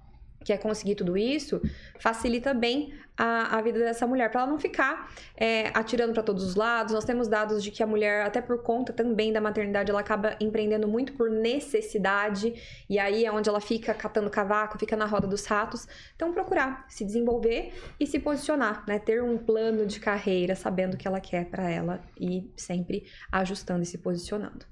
quer 0.47 0.57
conseguir 0.57 0.95
tudo 0.95 1.17
isso, 1.17 1.61
facilita 1.99 2.53
bem 2.53 2.93
a, 3.17 3.57
a 3.57 3.61
vida 3.61 3.79
dessa 3.79 4.05
mulher, 4.05 4.29
para 4.29 4.41
ela 4.41 4.49
não 4.49 4.59
ficar 4.59 5.11
é, 5.35 5.71
atirando 5.73 6.13
para 6.13 6.23
todos 6.23 6.43
os 6.43 6.55
lados. 6.55 6.93
Nós 6.93 7.03
temos 7.03 7.27
dados 7.27 7.63
de 7.63 7.71
que 7.71 7.81
a 7.81 7.87
mulher, 7.87 8.25
até 8.25 8.41
por 8.41 8.61
conta 8.61 8.93
também 8.93 9.33
da 9.33 9.41
maternidade, 9.41 9.89
ela 9.89 9.99
acaba 9.99 10.35
empreendendo 10.39 10.87
muito 10.87 11.13
por 11.13 11.29
necessidade, 11.29 12.53
e 12.89 12.99
aí 12.99 13.25
é 13.25 13.31
onde 13.31 13.49
ela 13.49 13.59
fica 13.59 13.93
catando 13.93 14.29
cavaco, 14.29 14.77
fica 14.77 14.95
na 14.95 15.05
roda 15.05 15.27
dos 15.27 15.45
ratos. 15.45 15.87
Então, 16.15 16.31
procurar 16.31 16.85
se 16.89 17.03
desenvolver 17.03 17.73
e 17.99 18.05
se 18.05 18.19
posicionar, 18.19 18.83
né? 18.87 18.99
Ter 18.99 19.23
um 19.23 19.37
plano 19.37 19.85
de 19.85 19.99
carreira, 19.99 20.55
sabendo 20.55 20.93
o 20.93 20.97
que 20.97 21.07
ela 21.07 21.19
quer 21.19 21.45
para 21.45 21.69
ela 21.69 22.01
e 22.19 22.51
sempre 22.55 23.05
ajustando 23.31 23.83
e 23.83 23.85
se 23.85 23.97
posicionando. 23.97 24.65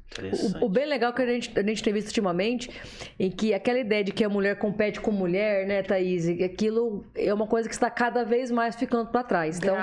O, 0.62 0.66
o, 0.66 0.70
bem 0.70 0.86
legal 0.86 1.14
que 1.14 1.22
a 1.22 1.26
gente, 1.26 1.52
a 1.60 1.64
gente 1.64 1.84
tem 1.84 1.92
visto 1.92 2.08
ultimamente 2.08 2.70
é 3.20 3.30
que 3.30 3.54
aquela 3.54 3.80
ideia 3.80 4.04
de 4.04 4.14
que 4.14 4.24
a 4.24 4.30
mulher 4.30 4.58
compete 4.58 5.02
com 5.02 5.12
mulher, 5.12 5.68
né, 5.68 5.84
Thaís? 5.84 6.30
Aquilo 6.42 7.06
é 7.16 7.34
uma 7.34 7.48
coisa 7.48 7.68
que 7.68 7.76
está 7.76 7.90
cada 7.90 8.24
vez 8.24 8.35
mais 8.52 8.76
ficando 8.76 9.10
para 9.10 9.24
trás. 9.24 9.58
Então, 9.58 9.76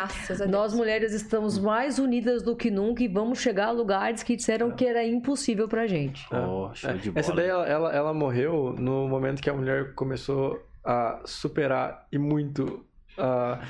nós 0.49 0.75
mulheres 0.75 1.13
estamos 1.13 1.59
mais 1.59 1.99
unidas 1.99 2.43
do 2.43 2.55
que 2.57 2.71
nunca 2.71 3.03
e 3.03 3.09
vamos 3.09 3.41
chegar 3.41 3.69
a 3.69 3.71
lugares 3.71 4.23
que 4.23 4.37
disseram 4.37 4.71
é. 4.71 4.73
que 4.73 4.87
era 4.87 5.05
impossível 5.05 5.69
pra 5.69 5.87
gente. 5.87 6.27
Oh, 6.33 6.71
Essa 7.15 7.33
ideia, 7.33 7.53
ela, 7.53 7.93
ela 7.93 8.15
morreu 8.15 8.75
no 8.79 9.09
momento 9.09 9.43
que 9.43 9.51
a 9.51 9.55
mulher 9.55 9.95
começou 9.95 10.63
a 10.85 11.21
superar 11.25 12.07
e 12.11 12.19
muito 12.19 12.85
a 13.17 13.61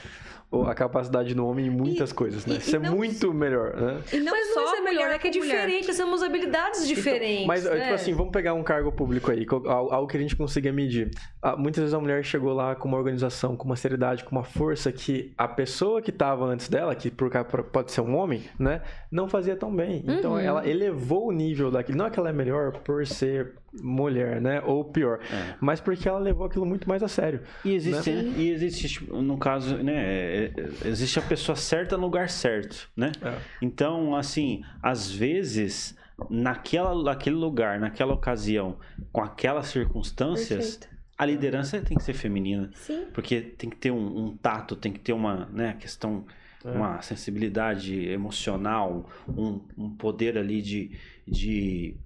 a 0.66 0.74
capacidade 0.74 1.34
do 1.34 1.46
homem 1.46 1.66
em 1.66 1.70
muitas 1.70 2.10
e, 2.10 2.14
coisas, 2.14 2.44
né? 2.44 2.56
Isso 2.56 2.76
é 2.76 2.78
muito 2.78 3.32
melhor, 3.32 3.74
né? 3.74 4.00
E 4.12 4.20
não 4.20 4.32
mas 4.32 4.52
só 4.52 4.60
não 4.60 4.76
é 4.76 4.80
melhor, 4.82 5.10
é 5.10 5.18
que 5.18 5.28
é 5.28 5.30
diferente, 5.30 5.86
mulher. 5.86 5.96
temos 5.96 6.22
habilidades 6.22 6.82
então, 6.82 6.94
diferentes. 6.94 7.36
Então, 7.36 7.46
mas, 7.46 7.64
né? 7.64 7.80
tipo 7.80 7.94
assim, 7.94 8.12
vamos 8.12 8.32
pegar 8.32 8.52
um 8.54 8.62
cargo 8.62 8.92
público 8.92 9.30
aí, 9.30 9.46
algo 9.66 10.06
que 10.06 10.16
a 10.16 10.20
gente 10.20 10.36
consiga 10.36 10.70
medir. 10.70 11.10
Ah, 11.40 11.56
muitas 11.56 11.80
vezes 11.80 11.94
a 11.94 11.98
mulher 11.98 12.22
chegou 12.24 12.52
lá 12.52 12.74
com 12.74 12.88
uma 12.88 12.98
organização, 12.98 13.56
com 13.56 13.64
uma 13.64 13.76
seriedade, 13.76 14.24
com 14.24 14.32
uma 14.32 14.44
força 14.44 14.92
que 14.92 15.32
a 15.38 15.48
pessoa 15.48 16.02
que 16.02 16.10
estava 16.10 16.44
antes 16.44 16.68
dela, 16.68 16.94
que 16.94 17.10
por 17.10 17.30
cá 17.30 17.44
pode 17.44 17.90
ser 17.90 18.02
um 18.02 18.14
homem, 18.16 18.42
né? 18.58 18.82
Não 19.10 19.28
fazia 19.28 19.56
tão 19.56 19.74
bem. 19.74 20.04
Então, 20.06 20.32
uhum. 20.32 20.38
ela 20.38 20.68
elevou 20.68 21.28
o 21.28 21.32
nível 21.32 21.70
daquilo. 21.70 21.98
Não 21.98 22.06
é 22.06 22.10
que 22.10 22.18
ela 22.18 22.28
é 22.28 22.32
melhor 22.32 22.72
por 22.80 23.06
ser 23.06 23.54
mulher, 23.80 24.40
né? 24.40 24.60
Ou 24.62 24.84
pior. 24.84 25.20
É. 25.30 25.54
Mas 25.60 25.80
porque 25.80 26.08
ela 26.08 26.18
levou 26.18 26.46
aquilo 26.46 26.66
muito 26.66 26.88
mais 26.88 27.02
a 27.02 27.08
sério. 27.08 27.42
E 27.64 27.74
existe, 27.74 28.10
né? 28.10 28.34
e 28.36 28.50
existe 28.50 28.88
tipo, 28.88 29.22
no 29.22 29.38
caso, 29.38 29.76
né? 29.78 29.94
É, 29.94 30.52
é, 30.56 30.88
existe 30.88 31.18
a 31.18 31.22
pessoa 31.22 31.56
certa 31.56 31.96
no 31.96 32.04
lugar 32.04 32.28
certo, 32.28 32.90
né? 32.96 33.12
É. 33.22 33.38
Então, 33.62 34.14
assim, 34.14 34.62
às 34.82 35.10
vezes, 35.10 35.96
naquela, 36.28 37.02
naquele 37.02 37.36
lugar, 37.36 37.80
naquela 37.80 38.12
ocasião, 38.12 38.76
com 39.10 39.22
aquelas 39.22 39.68
circunstâncias. 39.68 40.76
Perfeito. 40.76 40.92
A 41.16 41.26
liderança 41.26 41.80
tem 41.80 41.96
que 41.96 42.02
ser 42.02 42.14
feminina. 42.14 42.70
Sim. 42.74 43.06
Porque 43.12 43.40
tem 43.40 43.70
que 43.70 43.76
ter 43.76 43.92
um, 43.92 44.24
um 44.24 44.36
tato, 44.36 44.74
tem 44.74 44.92
que 44.92 44.98
ter 44.98 45.12
uma 45.12 45.46
né, 45.52 45.76
questão, 45.78 46.24
é. 46.64 46.70
uma 46.70 47.00
sensibilidade 47.00 48.08
emocional, 48.08 49.08
um, 49.28 49.60
um 49.78 49.90
poder 49.90 50.36
ali 50.36 50.60
de, 50.60 50.90
de 51.26 51.96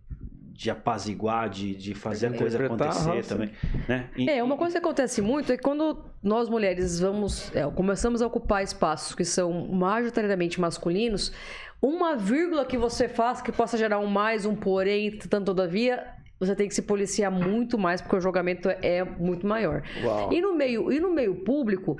de 0.56 0.70
apaziguar, 0.70 1.50
de, 1.50 1.74
de 1.74 1.94
fazer 1.94 2.28
a 2.28 2.32
coisa 2.32 2.64
acontecer 2.64 3.24
também. 3.26 3.50
Né? 3.86 4.08
E, 4.16 4.30
é, 4.30 4.42
uma 4.42 4.56
coisa 4.56 4.72
que 4.72 4.78
acontece 4.78 5.20
muito 5.20 5.52
é 5.52 5.56
que 5.56 5.62
quando 5.62 5.98
nós 6.22 6.48
mulheres 6.48 6.98
vamos, 6.98 7.54
é, 7.54 7.62
começamos 7.70 8.22
a 8.22 8.26
ocupar 8.26 8.62
espaços 8.62 9.14
que 9.14 9.24
são 9.24 9.68
majoritariamente 9.68 10.58
masculinos, 10.58 11.30
uma 11.80 12.16
vírgula 12.16 12.64
que 12.64 12.78
você 12.78 13.06
faz 13.06 13.42
que 13.42 13.52
possa 13.52 13.76
gerar 13.76 13.98
um 13.98 14.06
mais, 14.06 14.46
um 14.46 14.54
porém, 14.54 15.10
tanto 15.18 15.44
todavia, 15.46 16.06
você 16.40 16.54
tem 16.54 16.68
que 16.68 16.74
se 16.74 16.82
policiar 16.82 17.30
muito 17.30 17.78
mais 17.78 18.00
porque 18.00 18.16
o 18.16 18.20
julgamento 18.20 18.68
é 18.68 19.04
muito 19.04 19.46
maior. 19.46 19.82
Uau. 20.02 20.32
E 20.32 20.40
no 20.40 20.54
meio, 20.54 20.90
e 20.90 20.98
no 20.98 21.10
meio 21.10 21.36
público, 21.36 21.98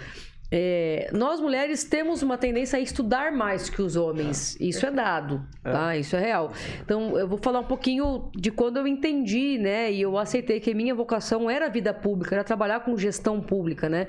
é, 0.51 1.11
nós 1.13 1.41
mulheres 1.41 1.83
temos 1.85 2.23
uma 2.23 2.39
tendência 2.39 2.79
a 2.79 2.81
estudar 2.81 3.33
mais 3.33 3.69
que 3.69 3.83
os 3.83 3.97
homens. 3.97 4.57
Isso 4.61 4.87
é 4.87 4.91
dado, 4.91 5.45
tá? 5.63 5.97
Isso 5.97 6.15
é 6.15 6.21
real. 6.21 6.53
Então, 6.85 7.19
eu 7.19 7.27
vou 7.27 7.39
falar 7.39 7.61
um 7.61 7.65
pouquinho 7.65 8.31
de 8.35 8.51
quando 8.51 8.77
eu 8.77 8.87
entendi, 8.87 9.59
né? 9.59 9.91
E 9.91 10.01
eu 10.01 10.17
aceitei 10.17 10.61
que 10.61 10.73
minha 10.73 10.95
vocação 10.95 11.51
era 11.51 11.67
a 11.67 11.69
vida 11.69 11.93
pública, 11.93 12.37
era 12.37 12.45
trabalhar 12.45 12.81
com 12.81 12.97
gestão 12.97 13.41
pública, 13.41 13.89
né? 13.89 14.07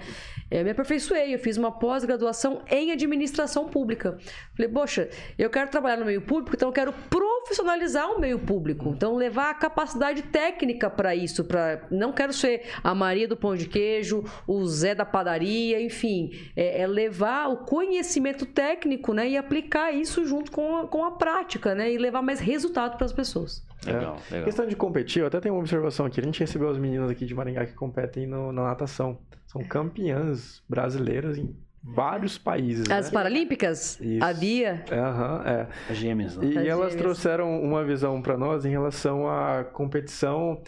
Eu 0.50 0.64
me 0.64 0.72
aperfeiçoei, 0.72 1.34
eu 1.34 1.40
fiz 1.40 1.58
uma 1.58 1.72
pós-graduação 1.72 2.62
em 2.70 2.92
administração 2.92 3.68
pública. 3.68 4.18
Falei, 4.56 4.72
poxa, 4.72 5.10
eu 5.38 5.50
quero 5.50 5.70
trabalhar 5.70 5.98
no 5.98 6.06
meio 6.06 6.22
público, 6.22 6.56
então 6.56 6.70
eu 6.70 6.74
quero 6.74 6.94
profissionalizar 7.10 8.12
o 8.12 8.20
meio 8.20 8.40
público. 8.40 8.90
Então, 8.96 9.16
levar 9.16 9.50
a 9.50 9.54
capacidade 9.54 10.22
técnica 10.24 10.90
para 10.90 11.16
isso. 11.16 11.44
Pra... 11.44 11.82
Não 11.92 12.12
quero 12.12 12.34
ser 12.34 12.64
a 12.84 12.96
Maria 12.96 13.28
do 13.28 13.36
Pão 13.38 13.56
de 13.56 13.68
Queijo, 13.68 14.24
o 14.48 14.66
Zé 14.66 14.96
da 14.96 15.06
padaria, 15.06 15.82
enfim 15.82 16.32
é, 16.56 16.82
é, 16.82 16.88
levar 16.88 17.48
o 17.50 17.58
conhecimento 17.58 18.46
técnico, 18.46 19.14
né, 19.14 19.30
e 19.30 19.38
aplicar 19.38 19.92
isso 19.92 20.26
junto 20.26 20.52
com 20.52 20.78
a, 20.78 20.88
com 20.88 21.04
a 21.04 21.12
prática, 21.12 21.76
né, 21.76 21.92
e 21.92 21.98
levar 21.98 22.22
mais 22.22 22.40
resultado 22.40 22.98
para 22.98 23.06
as 23.06 23.14
pessoas. 23.14 23.66
Legal, 23.86 24.18
é. 24.30 24.34
legal. 24.34 24.46
Questão 24.46 24.66
de 24.66 24.76
competir, 24.76 25.22
eu 25.22 25.28
até 25.28 25.40
tenho 25.40 25.56
uma 25.56 25.62
observação 25.62 26.06
aqui. 26.06 26.20
A 26.20 26.24
gente 26.24 26.40
recebeu 26.40 26.70
as 26.70 26.78
meninas 26.78 27.10
aqui 27.10 27.26
de 27.26 27.34
Maringá 27.34 27.66
que 27.66 27.74
competem 27.74 28.26
no, 28.26 28.52
na 28.52 28.64
natação. 28.64 29.20
São 29.46 29.64
campeãs 29.64 30.62
brasileiras 30.68 31.38
em 31.38 31.56
vários 31.84 32.38
países. 32.38 32.90
As 32.90 33.08
né? 33.08 33.12
Paralímpicas? 33.12 34.00
Isso. 34.02 34.24
A 34.24 34.34
Bia? 34.34 34.84
Aham, 34.92 35.44
é. 35.46 35.68
As 35.90 35.98
gêmeas. 35.98 36.36
Né? 36.36 36.48
E, 36.48 36.58
As 36.58 36.66
elas 36.66 36.92
gêmeas. 36.92 36.96
trouxeram 36.96 37.62
uma 37.62 37.84
visão 37.84 38.22
para 38.22 38.38
nós 38.38 38.66
em 38.66 38.70
relação 38.70 39.30
à 39.30 39.64
competição 39.64 40.62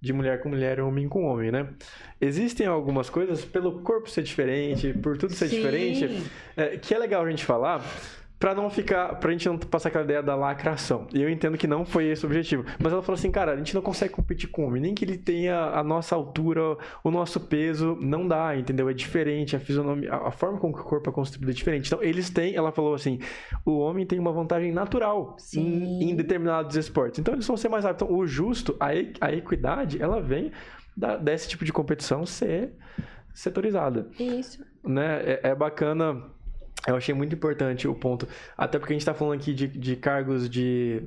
de 0.00 0.12
mulher 0.12 0.40
com 0.40 0.48
mulher, 0.48 0.80
homem 0.80 1.08
com 1.08 1.24
homem, 1.24 1.50
né? 1.50 1.68
Existem 2.18 2.66
algumas 2.66 3.10
coisas, 3.10 3.44
pelo 3.44 3.82
corpo 3.82 4.08
ser 4.08 4.22
diferente, 4.22 4.94
por 4.94 5.18
tudo 5.18 5.34
ser 5.34 5.48
Sim. 5.48 5.56
diferente, 5.56 6.24
é, 6.56 6.78
que 6.78 6.94
é 6.94 6.98
legal 6.98 7.22
a 7.22 7.28
gente 7.28 7.44
falar, 7.44 7.84
pra 8.40 8.54
não 8.54 8.70
ficar, 8.70 9.16
pra 9.16 9.30
gente 9.32 9.46
não 9.46 9.58
passar 9.58 9.90
aquela 9.90 10.02
ideia 10.02 10.22
da 10.22 10.34
lacração. 10.34 11.06
E 11.12 11.20
eu 11.22 11.28
entendo 11.28 11.58
que 11.58 11.66
não 11.66 11.84
foi 11.84 12.06
esse 12.06 12.24
o 12.24 12.26
objetivo. 12.26 12.64
Mas 12.78 12.90
ela 12.90 13.02
falou 13.02 13.18
assim, 13.18 13.30
cara, 13.30 13.52
a 13.52 13.56
gente 13.56 13.74
não 13.74 13.82
consegue 13.82 14.14
competir 14.14 14.48
com 14.48 14.66
homem, 14.66 14.80
nem 14.80 14.94
que 14.94 15.04
ele 15.04 15.18
tenha 15.18 15.56
a 15.60 15.84
nossa 15.84 16.14
altura, 16.16 16.76
o 17.04 17.10
nosso 17.10 17.38
peso, 17.38 17.98
não 18.00 18.26
dá, 18.26 18.56
entendeu? 18.56 18.88
É 18.88 18.94
diferente, 18.94 19.54
a 19.54 19.60
fisionomia, 19.60 20.12
a 20.14 20.30
forma 20.30 20.58
como 20.58 20.72
que 20.74 20.80
o 20.80 20.84
corpo 20.84 21.10
é 21.10 21.12
construído 21.12 21.50
é 21.50 21.52
diferente. 21.52 21.86
Então, 21.86 22.02
eles 22.02 22.30
têm, 22.30 22.56
ela 22.56 22.72
falou 22.72 22.94
assim, 22.94 23.18
o 23.64 23.78
homem 23.78 24.06
tem 24.06 24.18
uma 24.18 24.32
vantagem 24.32 24.72
natural 24.72 25.36
Sim. 25.38 25.60
em, 26.00 26.10
em 26.10 26.16
determinados 26.16 26.74
esportes. 26.76 27.18
Então, 27.20 27.34
eles 27.34 27.46
vão 27.46 27.58
ser 27.58 27.68
mais 27.68 27.84
rápidos. 27.84 28.06
Então, 28.08 28.16
o 28.18 28.26
justo, 28.26 28.74
a, 28.80 28.86
a 29.20 29.32
equidade, 29.34 30.00
ela 30.02 30.18
vem 30.18 30.50
da- 30.96 31.18
desse 31.18 31.46
tipo 31.46 31.62
de 31.64 31.72
competição 31.74 32.24
ser 32.24 32.72
setorizada 33.34 34.08
Isso. 34.18 34.64
né? 34.82 35.20
É, 35.24 35.40
é 35.50 35.54
bacana. 35.54 36.22
Eu 36.86 36.96
achei 36.96 37.14
muito 37.14 37.34
importante 37.34 37.86
o 37.86 37.94
ponto. 37.94 38.26
Até 38.56 38.78
porque 38.78 38.92
a 38.92 38.94
gente 38.94 39.02
está 39.02 39.12
falando 39.14 39.38
aqui 39.38 39.52
de, 39.52 39.66
de 39.66 39.96
cargos 39.96 40.48
de, 40.48 41.02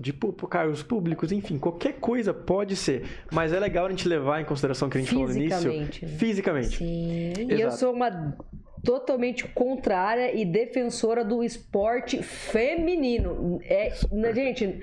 de 0.00 0.12
cargos 0.50 0.82
públicos, 0.82 1.30
enfim, 1.30 1.56
qualquer 1.58 1.94
coisa 1.94 2.34
pode 2.34 2.74
ser. 2.74 3.04
Mas 3.30 3.52
é 3.52 3.60
legal 3.60 3.86
a 3.86 3.90
gente 3.90 4.08
levar 4.08 4.40
em 4.40 4.44
consideração 4.44 4.88
o 4.88 4.90
que 4.90 4.98
a 4.98 5.00
gente 5.00 5.12
falou 5.12 5.28
no 5.28 5.36
início. 5.36 5.56
Fisicamente, 5.58 6.04
né? 6.06 6.12
Fisicamente. 6.18 6.76
Sim. 6.78 7.32
E 7.38 7.52
eu 7.52 7.58
Exato. 7.68 7.76
sou 7.76 7.92
uma 7.92 8.36
totalmente 8.82 9.46
contrária 9.48 10.34
e 10.38 10.44
defensora 10.44 11.24
do 11.24 11.42
esporte 11.44 12.22
feminino. 12.22 13.58
É, 13.64 13.92
né, 14.12 14.34
gente, 14.34 14.80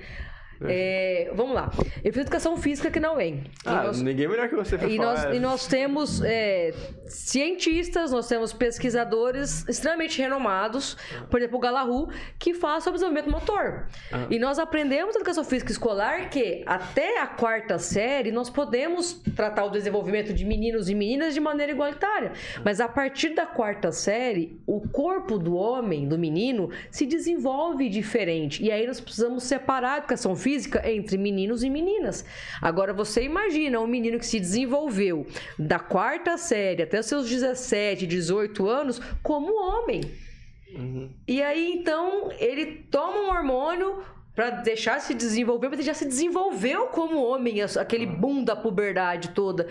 é, 0.64 1.30
vamos 1.34 1.54
lá. 1.54 1.70
Eu 2.02 2.12
fiz 2.12 2.22
educação 2.22 2.56
física 2.56 2.88
aqui 2.88 2.98
na 3.00 3.12
UEM. 3.14 3.44
E 3.44 3.50
Ah, 3.64 3.84
nós- 3.84 4.00
ninguém 4.02 4.28
melhor 4.28 4.48
que 4.48 4.54
você 4.56 4.76
E 4.76 4.78
falar. 4.78 4.96
nós, 4.96 5.36
e 5.36 5.40
nós 5.40 5.66
temos 5.66 6.22
é, 6.24 6.72
cientistas, 7.14 8.10
nós 8.10 8.26
temos 8.26 8.52
pesquisadores 8.52 9.66
extremamente 9.68 10.20
renomados, 10.20 10.96
por 11.30 11.38
exemplo, 11.38 11.58
o 11.58 11.60
Galahu, 11.60 12.08
que 12.38 12.54
fala 12.54 12.80
sobre 12.80 12.98
desenvolvimento 12.98 13.30
motor. 13.30 13.86
Ah. 14.10 14.26
E 14.30 14.38
nós 14.38 14.58
aprendemos 14.58 15.14
na 15.14 15.20
educação 15.20 15.44
física 15.44 15.70
escolar 15.70 16.30
que 16.30 16.62
até 16.66 17.20
a 17.20 17.26
quarta 17.26 17.78
série 17.78 18.30
nós 18.30 18.48
podemos 18.48 19.20
tratar 19.36 19.64
o 19.64 19.70
desenvolvimento 19.70 20.32
de 20.32 20.44
meninos 20.44 20.88
e 20.88 20.94
meninas 20.94 21.34
de 21.34 21.40
maneira 21.40 21.72
igualitária. 21.72 22.32
Mas 22.64 22.80
a 22.80 22.88
partir 22.88 23.34
da 23.34 23.46
quarta 23.46 23.92
série, 23.92 24.58
o 24.66 24.80
corpo 24.88 25.38
do 25.38 25.54
homem, 25.54 26.08
do 26.08 26.18
menino, 26.18 26.70
se 26.90 27.04
desenvolve 27.04 27.88
diferente. 27.88 28.62
E 28.62 28.70
aí 28.70 28.86
nós 28.86 29.00
precisamos 29.00 29.44
separar 29.44 29.94
a 29.94 29.98
educação 29.98 30.34
física 30.34 30.82
entre 30.90 31.18
meninos 31.18 31.62
e 31.62 31.70
meninas. 31.70 32.24
Agora 32.60 32.92
você 32.92 33.22
imagina 33.22 33.80
um 33.80 33.86
menino 33.86 34.18
que 34.18 34.26
se 34.26 34.40
desenvolveu 34.40 35.26
da 35.58 35.78
quarta 35.78 36.36
série 36.38 36.82
até 36.82 37.01
os 37.02 37.06
seus 37.06 37.28
17, 37.28 38.06
18 38.06 38.66
anos 38.68 39.00
como 39.22 39.52
homem. 39.54 40.00
Uhum. 40.74 41.10
E 41.28 41.42
aí, 41.42 41.72
então, 41.74 42.32
ele 42.38 42.84
toma 42.90 43.18
um 43.18 43.28
hormônio 43.28 44.02
pra 44.34 44.50
deixar 44.50 45.00
se 45.00 45.12
desenvolver, 45.14 45.68
mas 45.68 45.78
ele 45.78 45.86
já 45.86 45.94
se 45.94 46.04
desenvolveu 46.06 46.86
como 46.86 47.22
homem, 47.22 47.60
aquele 47.62 48.06
boom 48.06 48.42
da 48.42 48.56
puberdade 48.56 49.28
toda. 49.30 49.68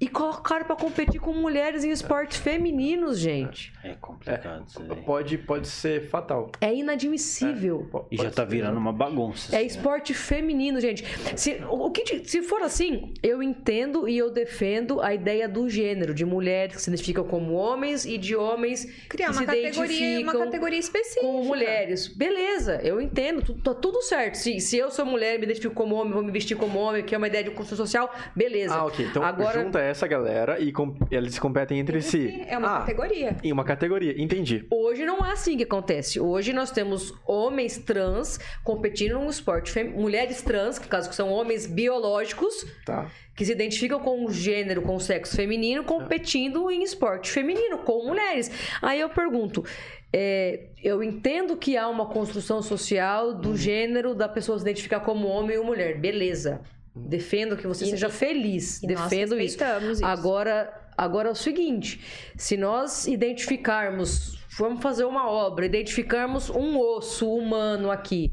E 0.00 0.06
colocaram 0.08 0.66
pra 0.66 0.76
competir 0.76 1.20
com 1.20 1.32
mulheres 1.32 1.82
em 1.84 1.90
esportes 1.90 2.38
femininos, 2.38 3.18
gente. 3.18 3.72
É 3.82 3.94
complicado 3.94 4.64
isso 4.68 4.82
aí. 4.82 5.02
Pode, 5.02 5.38
pode 5.38 5.66
ser 5.68 6.08
fatal. 6.08 6.50
É 6.60 6.74
inadmissível. 6.74 7.88
Po- 7.90 8.06
E 8.10 8.16
já 8.16 8.30
tá 8.30 8.44
virando 8.44 8.78
uma 8.78 8.92
bagunça. 8.92 9.54
É 9.54 9.56
assim, 9.58 9.66
né? 9.66 9.72
esporte 9.72 10.14
feminino, 10.14 10.80
gente. 10.80 11.04
Se, 11.36 11.62
o 11.68 11.90
que, 11.90 12.22
se 12.28 12.42
for 12.42 12.62
assim, 12.62 13.14
eu 13.22 13.42
entendo 13.42 14.08
e 14.08 14.18
eu 14.18 14.30
defendo 14.30 15.00
a 15.00 15.14
ideia 15.14 15.48
do 15.48 15.68
gênero, 15.68 16.12
de 16.14 16.24
mulheres 16.24 16.76
que 16.76 16.82
se 16.82 16.90
identificam 16.90 17.24
como 17.24 17.54
homens 17.54 18.04
e 18.04 18.18
de 18.18 18.36
homens 18.36 18.84
Criar 19.08 19.26
que 19.28 19.32
uma 19.32 19.40
se 19.40 19.46
categoria, 19.46 19.72
uma 19.80 19.84
identificam 19.86 20.44
categoria 20.44 20.78
específica. 20.78 21.26
com 21.26 21.44
mulheres. 21.44 22.08
Beleza, 22.08 22.80
eu 22.82 23.00
entendo, 23.00 23.54
tá 23.62 23.74
tudo 23.74 24.01
certo. 24.02 24.34
Se, 24.34 24.60
se 24.60 24.76
eu 24.76 24.90
sou 24.90 25.06
mulher, 25.06 25.38
me 25.38 25.44
identifico 25.44 25.74
como 25.74 25.94
homem, 25.94 26.12
vou 26.12 26.22
me 26.22 26.30
vestir 26.30 26.56
como 26.56 26.78
homem, 26.78 27.02
que 27.02 27.14
é 27.14 27.18
uma 27.18 27.26
ideia 27.28 27.44
de 27.44 27.50
construção 27.50 27.86
social, 27.86 28.12
beleza. 28.36 28.74
Ah, 28.74 28.84
ok. 28.84 29.06
Então 29.06 29.22
Agora- 29.22 29.62
junta 29.62 29.80
essa 29.80 30.06
galera 30.06 30.60
e 30.60 30.72
com- 30.72 30.96
eles 31.10 31.38
competem 31.38 31.78
entre 31.78 32.02
si. 32.02 32.44
É 32.46 32.58
uma 32.58 32.76
ah, 32.76 32.78
categoria. 32.80 33.36
Em 33.42 33.52
uma 33.52 33.64
categoria, 33.64 34.20
entendi. 34.20 34.66
Hoje 34.70 35.04
não 35.04 35.24
é 35.24 35.32
assim 35.32 35.56
que 35.56 35.62
acontece. 35.64 36.20
Hoje 36.20 36.52
nós 36.52 36.70
temos 36.70 37.14
homens 37.26 37.78
trans 37.78 38.38
competindo 38.64 39.14
num 39.14 39.30
esporte 39.30 39.70
fem... 39.70 39.84
mulheres 39.90 40.42
trans, 40.42 40.78
que 40.78 40.84
no 40.84 40.90
caso 40.90 41.08
que 41.08 41.14
são 41.14 41.30
homens 41.30 41.66
biológicos, 41.66 42.66
Tá. 42.84 43.10
que 43.36 43.44
se 43.44 43.52
identificam 43.52 44.00
com 44.00 44.24
o 44.24 44.30
gênero, 44.32 44.82
com 44.82 44.96
o 44.96 45.00
sexo 45.00 45.36
feminino, 45.36 45.84
competindo 45.84 46.70
em 46.70 46.82
esporte 46.82 47.30
feminino 47.30 47.78
com 47.78 48.04
mulheres. 48.06 48.50
Aí 48.82 49.00
eu 49.00 49.08
pergunto, 49.08 49.64
é, 50.12 50.66
eu 50.82 51.02
entendo 51.02 51.56
que 51.56 51.76
há 51.76 51.88
uma 51.88 52.06
construção 52.06 52.60
social 52.60 53.32
do 53.34 53.56
gênero 53.56 54.14
da 54.14 54.28
pessoa 54.28 54.58
se 54.58 54.62
identificar 54.64 55.00
como 55.00 55.26
homem 55.26 55.56
ou 55.58 55.64
mulher, 55.64 55.98
beleza. 55.98 56.60
Defendo 56.94 57.56
que 57.56 57.66
você 57.66 57.84
E- 57.86 57.88
seja 57.90 58.10
feliz, 58.10 58.80
defendo 58.80 59.40
isso. 59.40 59.56
isso. 59.90 60.04
Agora, 60.04 60.70
agora 60.96 61.28
é 61.28 61.32
o 61.32 61.34
seguinte: 61.34 62.00
se 62.36 62.56
nós 62.56 63.06
identificarmos, 63.06 64.38
vamos 64.58 64.82
fazer 64.82 65.04
uma 65.04 65.30
obra, 65.30 65.64
identificarmos 65.64 66.50
um 66.50 66.78
osso 66.78 67.32
humano 67.34 67.90
aqui. 67.90 68.30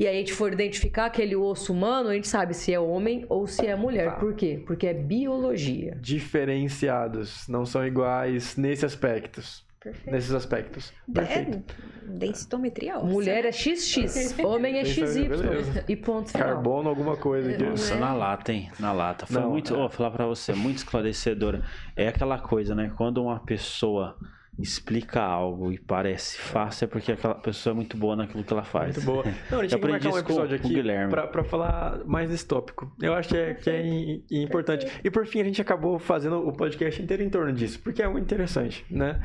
E 0.00 0.06
aí 0.06 0.16
a 0.16 0.18
gente 0.18 0.32
for 0.32 0.52
identificar 0.52 1.04
aquele 1.06 1.36
osso 1.36 1.72
humano, 1.72 2.08
a 2.08 2.14
gente 2.14 2.26
sabe 2.26 2.54
se 2.54 2.72
é 2.74 2.80
homem 2.80 3.24
ou 3.28 3.46
se 3.46 3.64
é 3.66 3.76
mulher. 3.76 4.06
Tá. 4.06 4.16
Por 4.16 4.34
quê? 4.34 4.60
Porque 4.66 4.86
é 4.88 4.94
biologia. 4.94 5.96
Diferenciados, 6.00 7.46
não 7.46 7.64
são 7.64 7.86
iguais 7.86 8.56
nesse 8.56 8.84
aspectos. 8.84 9.64
Perfeito. 9.82 10.10
Nesses 10.10 10.32
aspectos. 10.32 10.92
Perfeito. 11.12 11.58
É, 11.58 12.06
densitometria 12.18 12.98
óssea. 12.98 13.08
Mulher 13.08 13.44
é 13.44 13.52
XX, 13.52 14.38
homem 14.44 14.78
é 14.78 14.84
XY. 14.84 15.28
beleza. 15.28 15.84
E 15.88 15.96
ponto 15.96 16.30
final. 16.30 16.48
Carbono, 16.48 16.88
alguma 16.88 17.16
coisa 17.16 17.50
aqui. 17.50 17.62
Nossa, 17.64 17.94
na 17.96 18.12
lata, 18.14 18.52
hein? 18.52 18.70
Na 18.78 18.92
lata. 18.92 19.26
Foi 19.26 19.40
Não, 19.40 19.50
muito. 19.50 19.74
é. 19.74 19.76
Vou 19.76 19.88
falar 19.88 20.10
pra 20.10 20.26
você, 20.26 20.52
muito 20.52 20.78
esclarecedora. 20.78 21.62
É 21.96 22.08
aquela 22.08 22.38
coisa, 22.38 22.74
né? 22.74 22.92
Quando 22.96 23.22
uma 23.22 23.40
pessoa 23.40 24.16
explica 24.58 25.20
algo 25.22 25.72
e 25.72 25.78
parece 25.78 26.38
fácil, 26.38 26.84
é 26.84 26.88
porque 26.88 27.10
aquela 27.12 27.34
pessoa 27.34 27.72
é 27.72 27.74
muito 27.74 27.96
boa 27.96 28.14
naquilo 28.14 28.44
que 28.44 28.52
ela 28.52 28.62
faz. 28.62 28.94
Muito 28.96 29.06
boa. 29.06 29.24
Não, 29.50 29.60
a 29.60 29.62
gente 29.62 29.72
Eu 29.72 29.80
tem 29.80 29.98
que 29.98 30.08
um 30.08 30.18
episódio 30.18 30.58
com 30.60 30.66
aqui 30.66 30.74
Guilherme. 30.74 31.10
pra, 31.10 31.26
pra 31.26 31.42
falar 31.42 32.04
mais 32.04 32.28
desse 32.30 32.46
tópico. 32.46 32.94
Eu 33.00 33.14
acho 33.14 33.30
que 33.30 33.36
é, 33.36 33.54
que 33.54 33.70
é 33.70 33.86
im- 33.86 34.22
importante. 34.30 34.86
E 35.02 35.10
por 35.10 35.26
fim, 35.26 35.40
a 35.40 35.44
gente 35.44 35.60
acabou 35.62 35.98
fazendo 35.98 36.46
o 36.46 36.52
podcast 36.52 37.00
inteiro 37.02 37.22
em 37.22 37.30
torno 37.30 37.50
disso, 37.52 37.80
porque 37.82 38.02
é 38.02 38.08
muito 38.08 38.24
interessante, 38.24 38.84
né? 38.90 39.20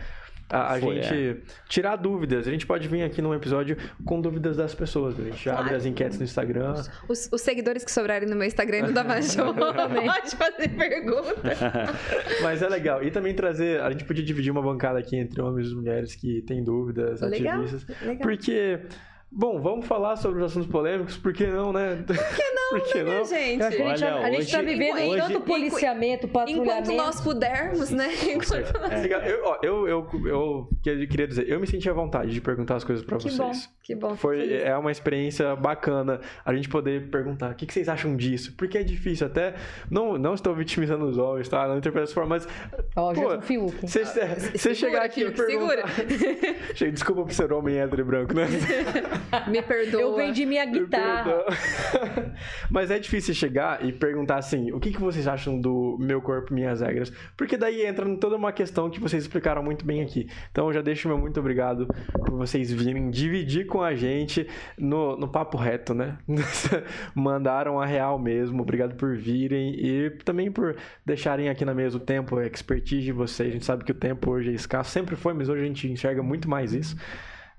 A, 0.50 0.76
a 0.76 0.80
Foi, 0.80 1.02
gente 1.02 1.42
tirar 1.68 1.98
dúvidas. 1.98 2.48
A 2.48 2.52
gente 2.52 2.66
pode 2.66 2.88
vir 2.88 3.04
aqui 3.04 3.22
num 3.22 3.34
episódio 3.34 3.76
com 4.06 4.22
dúvidas 4.22 4.56
das 4.56 4.74
pessoas. 4.74 5.20
A 5.20 5.24
gente 5.24 5.44
Claro. 5.44 5.60
abre 5.62 5.76
as 5.76 5.86
enquetes 5.86 6.18
no 6.18 6.24
Instagram. 6.24 6.74
Os, 7.10 7.30
os 7.32 7.42
seguidores 7.42 7.84
que 7.84 7.92
sobrarem 7.92 8.30
no 8.30 8.36
meu 8.36 8.48
Instagram 8.48 8.84
não 8.84 8.94
dá 8.94 9.04
mais. 9.04 9.36
Pode 9.36 10.36
fazer 10.36 10.70
pergunta. 10.70 11.36
Mas 12.42 12.62
é 12.62 12.70
legal. 12.70 13.04
E 13.04 13.12
também 13.12 13.34
trazer. 13.34 13.82
A 13.82 13.92
gente 13.92 14.06
podia 14.06 14.24
dividir 14.24 14.52
uma 14.52 14.62
bancada 14.62 15.00
aqui 15.00 15.18
entre 15.18 15.42
homens 15.42 15.68
e 15.70 15.76
mulheres 15.76 16.16
que 16.16 16.42
têm 16.44 16.64
dúvidas, 16.64 17.22
Legal, 17.22 17.62
ativistas. 17.64 18.00
legal. 18.02 18.22
Porque 18.22 18.80
Bom, 19.30 19.60
vamos 19.62 19.86
falar 19.86 20.16
sobre 20.16 20.40
os 20.40 20.46
assuntos 20.52 20.70
polêmicos, 20.70 21.18
por 21.18 21.34
que 21.34 21.46
não, 21.48 21.74
né? 21.74 22.02
Por 22.08 22.16
que 22.16 22.44
não, 22.52 22.58
Por 22.70 22.82
que 22.82 23.02
não, 23.04 23.24
gente? 23.26 23.62
A 23.64 23.70
gente, 23.70 23.82
Olha, 23.82 24.16
a 24.16 24.32
gente 24.32 24.52
tá 24.52 24.60
hoje- 24.60 24.66
vivendo 24.68 24.98
hoje- 25.10 25.22
tanto 25.22 25.40
policiamento, 25.42 26.28
patrulhamento. 26.28 26.92
Enquanto 26.92 26.98
nós 26.98 27.22
pudermos, 27.22 27.92
né? 27.92 28.10
Enquanto... 28.34 28.76
É. 28.92 29.32
Eu, 29.32 29.42
ó, 29.46 29.58
eu, 29.64 29.88
eu, 29.88 30.08
eu 30.26 30.70
queria 30.82 31.28
dizer, 31.28 31.48
eu 31.50 31.60
me 31.60 31.68
senti 31.68 31.90
à 31.90 31.94
vontade 31.94 32.32
de 32.32 32.42
perguntar 32.42 32.76
as 32.76 32.84
coisas 32.84 33.06
pra 33.06 33.18
Que 33.18 33.30
vocês. 33.30 33.38
bom, 33.38 33.52
que 33.84 33.96
bom. 33.96 34.16
Foi, 34.16 34.54
é 34.62 34.76
uma 34.78 34.92
experiência 34.92 35.56
bacana 35.56 36.20
a 36.46 36.54
gente 36.54 36.68
poder 36.68 37.10
perguntar 37.10 37.52
o 37.52 37.56
que, 37.56 37.66
que 37.66 37.74
vocês 37.74 37.88
acham 37.88 38.16
disso. 38.18 38.54
Porque 38.58 38.78
é 38.78 38.84
difícil, 38.84 39.28
até. 39.28 39.56
Não, 39.92 40.18
não 40.18 40.34
estou 40.34 40.54
vitimizando 40.56 41.06
os 41.06 41.18
homens, 41.18 41.48
tá? 41.48 41.68
Não 41.68 41.78
interpreto 41.78 42.06
dessa 42.08 42.14
forma, 42.16 42.30
mas. 42.36 42.48
Ó, 42.96 43.14
Pô, 43.14 43.16
Gerson 43.20 43.42
Fiuk. 43.42 43.82
Você, 43.88 44.04
você 44.56 44.74
chegar 44.76 45.04
aqui 45.04 45.22
e 45.22 45.32
Fiuk, 45.32 45.52
segura. 45.52 45.84
perguntar. 45.84 46.58
Chega, 46.76 46.92
Desculpa 46.92 47.24
por 47.24 47.32
ser 47.34 47.52
homem 47.54 47.78
hétero 47.78 48.02
e 48.02 48.06
branco, 48.06 48.34
né? 48.34 48.46
Me 49.48 49.62
perdoa. 49.62 50.02
Eu 50.02 50.16
vendi 50.16 50.46
minha 50.46 50.66
guitarra. 50.66 51.46
Mas 52.70 52.92
é 52.92 53.00
difícil 53.00 53.34
chegar 53.34 53.84
e 53.86 53.92
perguntar 53.92 54.38
assim: 54.38 54.72
o 54.72 54.80
que, 54.80 54.92
que 54.92 55.00
vocês 55.00 55.28
acham 55.28 55.60
do 55.60 55.98
meu 56.00 56.22
corpo, 56.22 56.54
minhas 56.54 56.82
regras? 56.82 57.12
Porque 57.36 57.58
daí 57.58 57.86
entra 57.86 58.08
em 58.08 58.16
toda 58.16 58.36
uma 58.36 58.52
questão 58.52 58.90
que 58.90 59.00
vocês 59.00 59.24
explicaram 59.24 59.64
muito 59.64 59.86
bem 59.86 60.02
aqui. 60.02 60.30
Então 60.52 60.68
eu 60.68 60.74
já 60.74 60.82
deixo 60.82 61.08
meu 61.08 61.18
muito 61.18 61.40
obrigado 61.40 61.88
por 62.26 62.38
vocês 62.38 62.72
virem 62.72 63.10
dividir 63.10 63.66
com 63.66 63.82
a 63.82 63.96
gente 63.96 64.48
no, 64.78 65.18
no 65.18 65.28
papo 65.28 65.58
reto, 65.58 65.94
né? 65.94 66.18
Mandaram 67.16 67.80
a 67.80 67.86
real 67.86 68.20
mesmo. 68.20 68.62
Obrigado 68.62 68.96
por 68.96 69.16
virem 69.16 69.76
e 69.78 70.10
também 70.24 70.52
por 70.52 70.76
deixarem 71.06 71.50
aqui 71.50 71.66
na 71.66 71.74
mesa 71.74 71.98
o 71.98 72.00
tempo, 72.00 72.38
a 72.38 72.46
expertise 72.46 73.04
de 73.04 73.12
vocês. 73.12 73.50
A 73.50 73.54
gente 73.54 73.66
sabe 73.66 73.84
que 73.84 73.92
o 73.92 73.96
tempo 73.96 74.32
hoje 74.32 74.52
é 74.52 74.54
escasso, 74.54 74.92
sempre 74.92 75.16
foi, 75.16 75.34
mas 75.34 75.50
hoje 75.50 75.64
a 75.64 75.66
gente 75.66 75.92
enxerga 75.92 76.22
muito 76.22 76.50
mais 76.50 76.74
isso. 76.74 76.96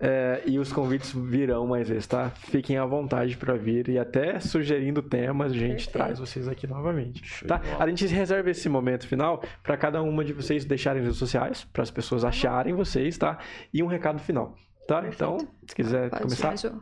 É, 0.01 0.43
e 0.47 0.61
os 0.61 0.73
convites 0.73 1.13
virão 1.13 1.67
mais 1.67 1.89
vezes, 1.89 2.07
tá? 2.07 2.31
Fiquem 2.31 2.77
à 2.79 2.87
vontade 2.87 3.37
para 3.37 3.55
vir 3.55 3.89
e 3.89 3.99
até 3.99 4.39
sugerindo 4.39 5.03
temas, 5.03 5.51
a 5.51 5.55
gente 5.57 5.71
Perfeito. 5.87 5.93
traz 5.93 6.19
vocês 6.21 6.47
aqui 6.47 6.69
novamente, 6.69 7.27
Show 7.27 7.49
tá? 7.49 7.61
A 7.81 7.89
gente 7.89 8.07
reserva 8.07 8.49
esse 8.49 8.69
momento 8.69 9.09
final 9.09 9.43
para 9.63 9.77
cada 9.77 10.01
uma 10.01 10.25
de 10.25 10.33
vocês 10.33 10.65
deixarem 10.65 11.03
redes 11.03 11.19
sociais, 11.19 11.65
para 11.73 11.83
as 11.83 11.91
pessoas 11.91 12.25
acharem 12.25 12.75
vocês, 12.75 13.19
tá? 13.19 13.39
E 13.75 13.83
um 13.83 13.87
recado 13.87 14.21
final, 14.21 14.55
tá? 14.87 15.05
Então, 15.09 15.39
se 15.67 15.75
quiser 15.75 16.11
Pode 16.11 16.23
começar. 16.23 16.55
ir. 16.55 16.73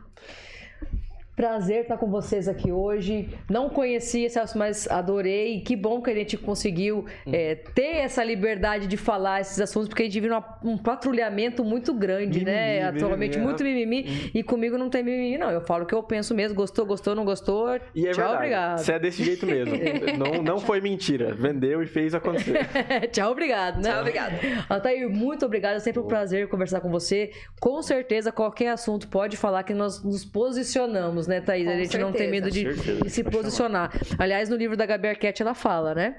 Prazer 1.37 1.81
estar 1.83 1.97
com 1.97 2.09
vocês 2.09 2.47
aqui 2.47 2.71
hoje. 2.71 3.29
Não 3.47 3.69
conhecia 3.69 4.27
Celso, 4.27 4.57
mas 4.57 4.89
adorei. 4.89 5.61
Que 5.61 5.75
bom 5.75 6.01
que 6.01 6.09
a 6.09 6.13
gente 6.15 6.35
conseguiu 6.35 7.05
é, 7.31 7.53
ter 7.53 7.97
essa 7.97 8.23
liberdade 8.23 8.87
de 8.87 8.97
falar 8.97 9.41
esses 9.41 9.61
assuntos, 9.61 9.87
porque 9.87 10.01
a 10.01 10.05
gente 10.07 10.15
vive 10.15 10.29
numa- 10.29 10.57
um 10.63 10.75
patrulhamento 10.79 11.63
muito 11.63 11.93
grande, 11.93 12.43
né? 12.43 12.79
Mimimi, 12.79 12.97
Atualmente, 13.03 13.37
mimimi, 13.37 13.45
muito 13.45 13.63
mimimi. 13.63 14.31
E 14.33 14.41
comigo 14.41 14.79
não 14.79 14.89
tem 14.89 15.03
mimimi, 15.03 15.37
não. 15.37 15.51
Eu 15.51 15.61
falo 15.61 15.83
o 15.83 15.85
que 15.85 15.93
eu 15.93 16.01
penso 16.01 16.33
mesmo. 16.33 16.55
Gostou, 16.55 16.87
gostou, 16.87 17.13
não 17.13 17.23
gostou. 17.23 17.75
E 17.93 18.07
é 18.07 18.11
Tchau, 18.13 18.15
verdade. 18.15 18.35
obrigado. 18.37 18.77
Você 18.79 18.93
é 18.93 18.99
desse 18.99 19.23
jeito 19.23 19.45
mesmo. 19.45 19.75
não, 20.17 20.41
não 20.41 20.57
foi 20.57 20.81
mentira. 20.81 21.35
Vendeu 21.35 21.83
e 21.83 21.85
fez 21.85 22.15
acontecer. 22.15 22.65
Tchau, 23.13 23.31
obrigado, 23.31 23.75
né? 23.79 23.91
Tchau, 23.91 23.99
obrigado. 23.99 24.33
Altair, 24.67 25.07
muito 25.07 25.45
obrigada. 25.45 25.75
É 25.75 25.79
sempre 25.79 25.99
um 26.01 26.07
prazer 26.07 26.47
conversar 26.49 26.81
com 26.81 26.89
você. 26.89 27.29
Com 27.61 27.79
certeza, 27.83 28.31
qualquer 28.31 28.69
assunto 28.69 29.07
pode 29.07 29.37
falar 29.37 29.61
que 29.61 29.75
nós 29.75 30.03
nos 30.03 30.25
posicionamos, 30.25 31.26
né, 31.27 31.41
Thaís? 31.41 31.67
a 31.67 31.71
Com 31.71 31.77
gente 31.77 31.97
não 31.97 32.11
tem 32.11 32.31
certeza. 32.31 32.31
medo 32.31 32.51
de, 32.51 32.75
Certeza, 32.75 33.01
de 33.03 33.09
se 33.09 33.23
posicionar. 33.23 33.91
Aliás, 34.17 34.49
no 34.49 34.55
livro 34.55 34.75
da 34.77 34.85
Gabi 34.85 35.07
Arquette, 35.09 35.41
ela 35.41 35.53
fala, 35.53 35.93
né? 35.93 36.15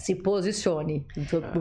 Se 0.00 0.14
posicione 0.14 1.04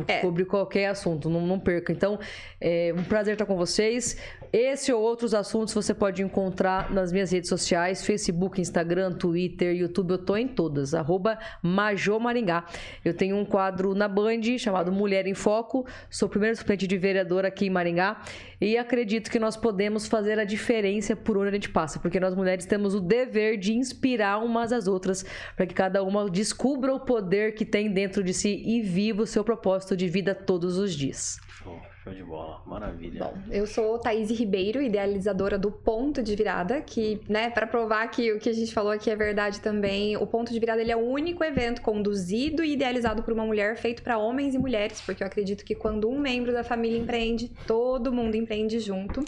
É. 0.07 0.21
sobre 0.21 0.45
qualquer 0.45 0.87
assunto, 0.87 1.29
não, 1.29 1.45
não 1.45 1.59
perca. 1.59 1.91
Então, 1.91 2.17
é 2.59 2.93
um 2.97 3.03
prazer 3.03 3.33
estar 3.33 3.45
com 3.45 3.55
vocês. 3.57 4.15
Esse 4.51 4.91
ou 4.91 5.01
outros 5.01 5.33
assuntos 5.33 5.73
você 5.73 5.93
pode 5.93 6.23
encontrar 6.23 6.91
nas 6.91 7.11
minhas 7.11 7.31
redes 7.31 7.49
sociais: 7.49 8.03
Facebook, 8.05 8.59
Instagram, 8.59 9.11
Twitter, 9.11 9.75
YouTube. 9.75 10.11
Eu 10.11 10.17
tô 10.17 10.35
em 10.37 10.47
todas. 10.47 10.93
Arroba 10.93 11.37
Majô 11.61 12.19
Maringá. 12.19 12.65
Eu 13.03 13.13
tenho 13.13 13.35
um 13.35 13.45
quadro 13.45 13.93
na 13.93 14.07
Band 14.07 14.41
chamado 14.57 14.91
Mulher 14.91 15.27
em 15.27 15.33
Foco. 15.33 15.85
Sou 16.09 16.27
primeiro 16.29 16.55
suplente 16.55 16.87
de 16.87 16.97
vereador 16.97 17.45
aqui 17.45 17.65
em 17.67 17.69
Maringá. 17.69 18.21
E 18.61 18.77
acredito 18.77 19.29
que 19.29 19.39
nós 19.39 19.55
podemos 19.55 20.07
fazer 20.07 20.39
a 20.39 20.43
diferença 20.43 21.15
por 21.15 21.37
onde 21.37 21.49
a 21.49 21.51
gente 21.51 21.69
passa. 21.69 21.99
Porque 21.99 22.19
nós 22.19 22.33
mulheres 22.33 22.65
temos 22.65 22.95
o 22.95 22.99
dever 22.99 23.57
de 23.57 23.73
inspirar 23.73 24.39
umas 24.43 24.71
às 24.71 24.87
outras 24.87 25.25
para 25.55 25.65
que 25.65 25.73
cada 25.73 26.03
uma 26.03 26.29
descubra 26.29 26.93
o 26.93 26.99
poder 26.99 27.53
que 27.53 27.63
tem 27.65 27.91
dentro 27.91 28.23
de 28.23 28.28
si 28.33 28.63
e 28.65 28.81
viva 28.81 29.23
o 29.23 29.27
seu 29.27 29.43
propósito 29.43 29.95
de 29.95 30.07
vida 30.07 30.33
todos 30.33 30.77
os 30.77 30.93
dias. 30.93 31.39
Show, 31.61 31.79
show 32.03 32.13
de 32.13 32.23
bola. 32.23 32.61
Maravilha. 32.65 33.25
Bom, 33.25 33.37
eu 33.51 33.67
sou 33.67 33.99
Thaís 33.99 34.29
Ribeiro, 34.31 34.81
idealizadora 34.81 35.57
do 35.57 35.69
Ponto 35.69 36.23
de 36.23 36.35
Virada, 36.35 36.81
que, 36.81 37.19
né, 37.27 37.49
para 37.49 37.67
provar 37.67 38.07
que 38.07 38.31
o 38.31 38.39
que 38.39 38.49
a 38.49 38.53
gente 38.53 38.73
falou 38.73 38.91
aqui 38.91 39.09
é 39.09 39.15
verdade 39.15 39.59
também, 39.59 40.15
o 40.15 40.25
Ponto 40.25 40.53
de 40.53 40.59
Virada 40.59 40.81
ele 40.81 40.91
é 40.91 40.95
o 40.95 41.05
único 41.05 41.43
evento 41.43 41.81
conduzido 41.81 42.63
e 42.63 42.73
idealizado 42.73 43.23
por 43.23 43.33
uma 43.33 43.45
mulher, 43.45 43.75
feito 43.75 44.01
para 44.01 44.17
homens 44.17 44.55
e 44.55 44.57
mulheres, 44.57 45.01
porque 45.01 45.21
eu 45.21 45.27
acredito 45.27 45.65
que 45.65 45.75
quando 45.75 46.09
um 46.09 46.17
membro 46.17 46.53
da 46.53 46.63
família 46.63 46.97
empreende, 46.97 47.51
todo 47.67 48.13
mundo 48.13 48.35
empreende 48.35 48.79
junto. 48.79 49.23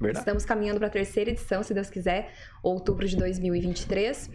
Verdade. 0.00 0.18
Estamos 0.18 0.44
caminhando 0.44 0.78
para 0.78 0.88
a 0.88 0.90
terceira 0.90 1.30
edição, 1.30 1.62
se 1.62 1.74
Deus 1.74 1.90
quiser, 1.90 2.32
outubro 2.62 3.06
de 3.06 3.16
2023. 3.16 4.30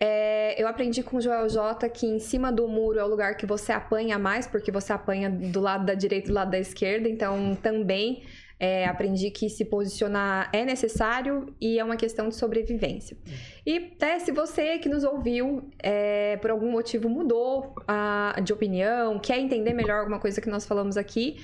É, 0.00 0.60
eu 0.60 0.68
aprendi 0.68 1.02
com 1.02 1.16
o 1.16 1.20
Joel 1.20 1.48
J 1.48 1.88
que 1.88 2.06
em 2.06 2.20
cima 2.20 2.52
do 2.52 2.68
muro 2.68 2.98
é 2.98 3.04
o 3.04 3.08
lugar 3.08 3.36
que 3.36 3.46
você 3.46 3.72
apanha 3.72 4.18
mais, 4.18 4.46
porque 4.46 4.70
você 4.70 4.92
apanha 4.92 5.28
do 5.28 5.60
lado 5.60 5.84
da 5.84 5.94
direita 5.94 6.26
e 6.26 6.28
do 6.30 6.34
lado 6.34 6.50
da 6.50 6.58
esquerda. 6.58 7.08
Então, 7.08 7.56
também 7.60 8.22
é, 8.60 8.86
aprendi 8.86 9.30
que 9.30 9.48
se 9.48 9.64
posicionar 9.64 10.50
é 10.52 10.64
necessário 10.64 11.54
e 11.60 11.78
é 11.78 11.84
uma 11.84 11.96
questão 11.96 12.28
de 12.28 12.34
sobrevivência. 12.34 13.16
E 13.64 13.76
até 13.76 14.18
se 14.18 14.32
você 14.32 14.78
que 14.78 14.88
nos 14.88 15.04
ouviu, 15.04 15.68
é, 15.82 16.36
por 16.38 16.50
algum 16.50 16.70
motivo 16.70 17.08
mudou 17.08 17.74
a, 17.86 18.36
de 18.42 18.52
opinião, 18.52 19.18
quer 19.18 19.38
entender 19.38 19.72
melhor 19.72 20.00
alguma 20.00 20.18
coisa 20.18 20.40
que 20.40 20.48
nós 20.48 20.66
falamos 20.66 20.96
aqui, 20.96 21.38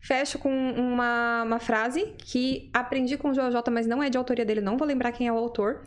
fecho 0.00 0.38
com 0.38 0.50
uma, 0.50 1.42
uma 1.42 1.58
frase 1.58 2.14
que 2.18 2.70
aprendi 2.72 3.16
com 3.16 3.30
o 3.30 3.34
Joel 3.34 3.50
J, 3.50 3.70
mas 3.70 3.86
não 3.86 4.02
é 4.02 4.08
de 4.08 4.16
autoria 4.16 4.44
dele, 4.44 4.60
não 4.60 4.76
vou 4.76 4.86
lembrar 4.86 5.12
quem 5.12 5.26
é 5.26 5.32
o 5.32 5.36
autor. 5.36 5.82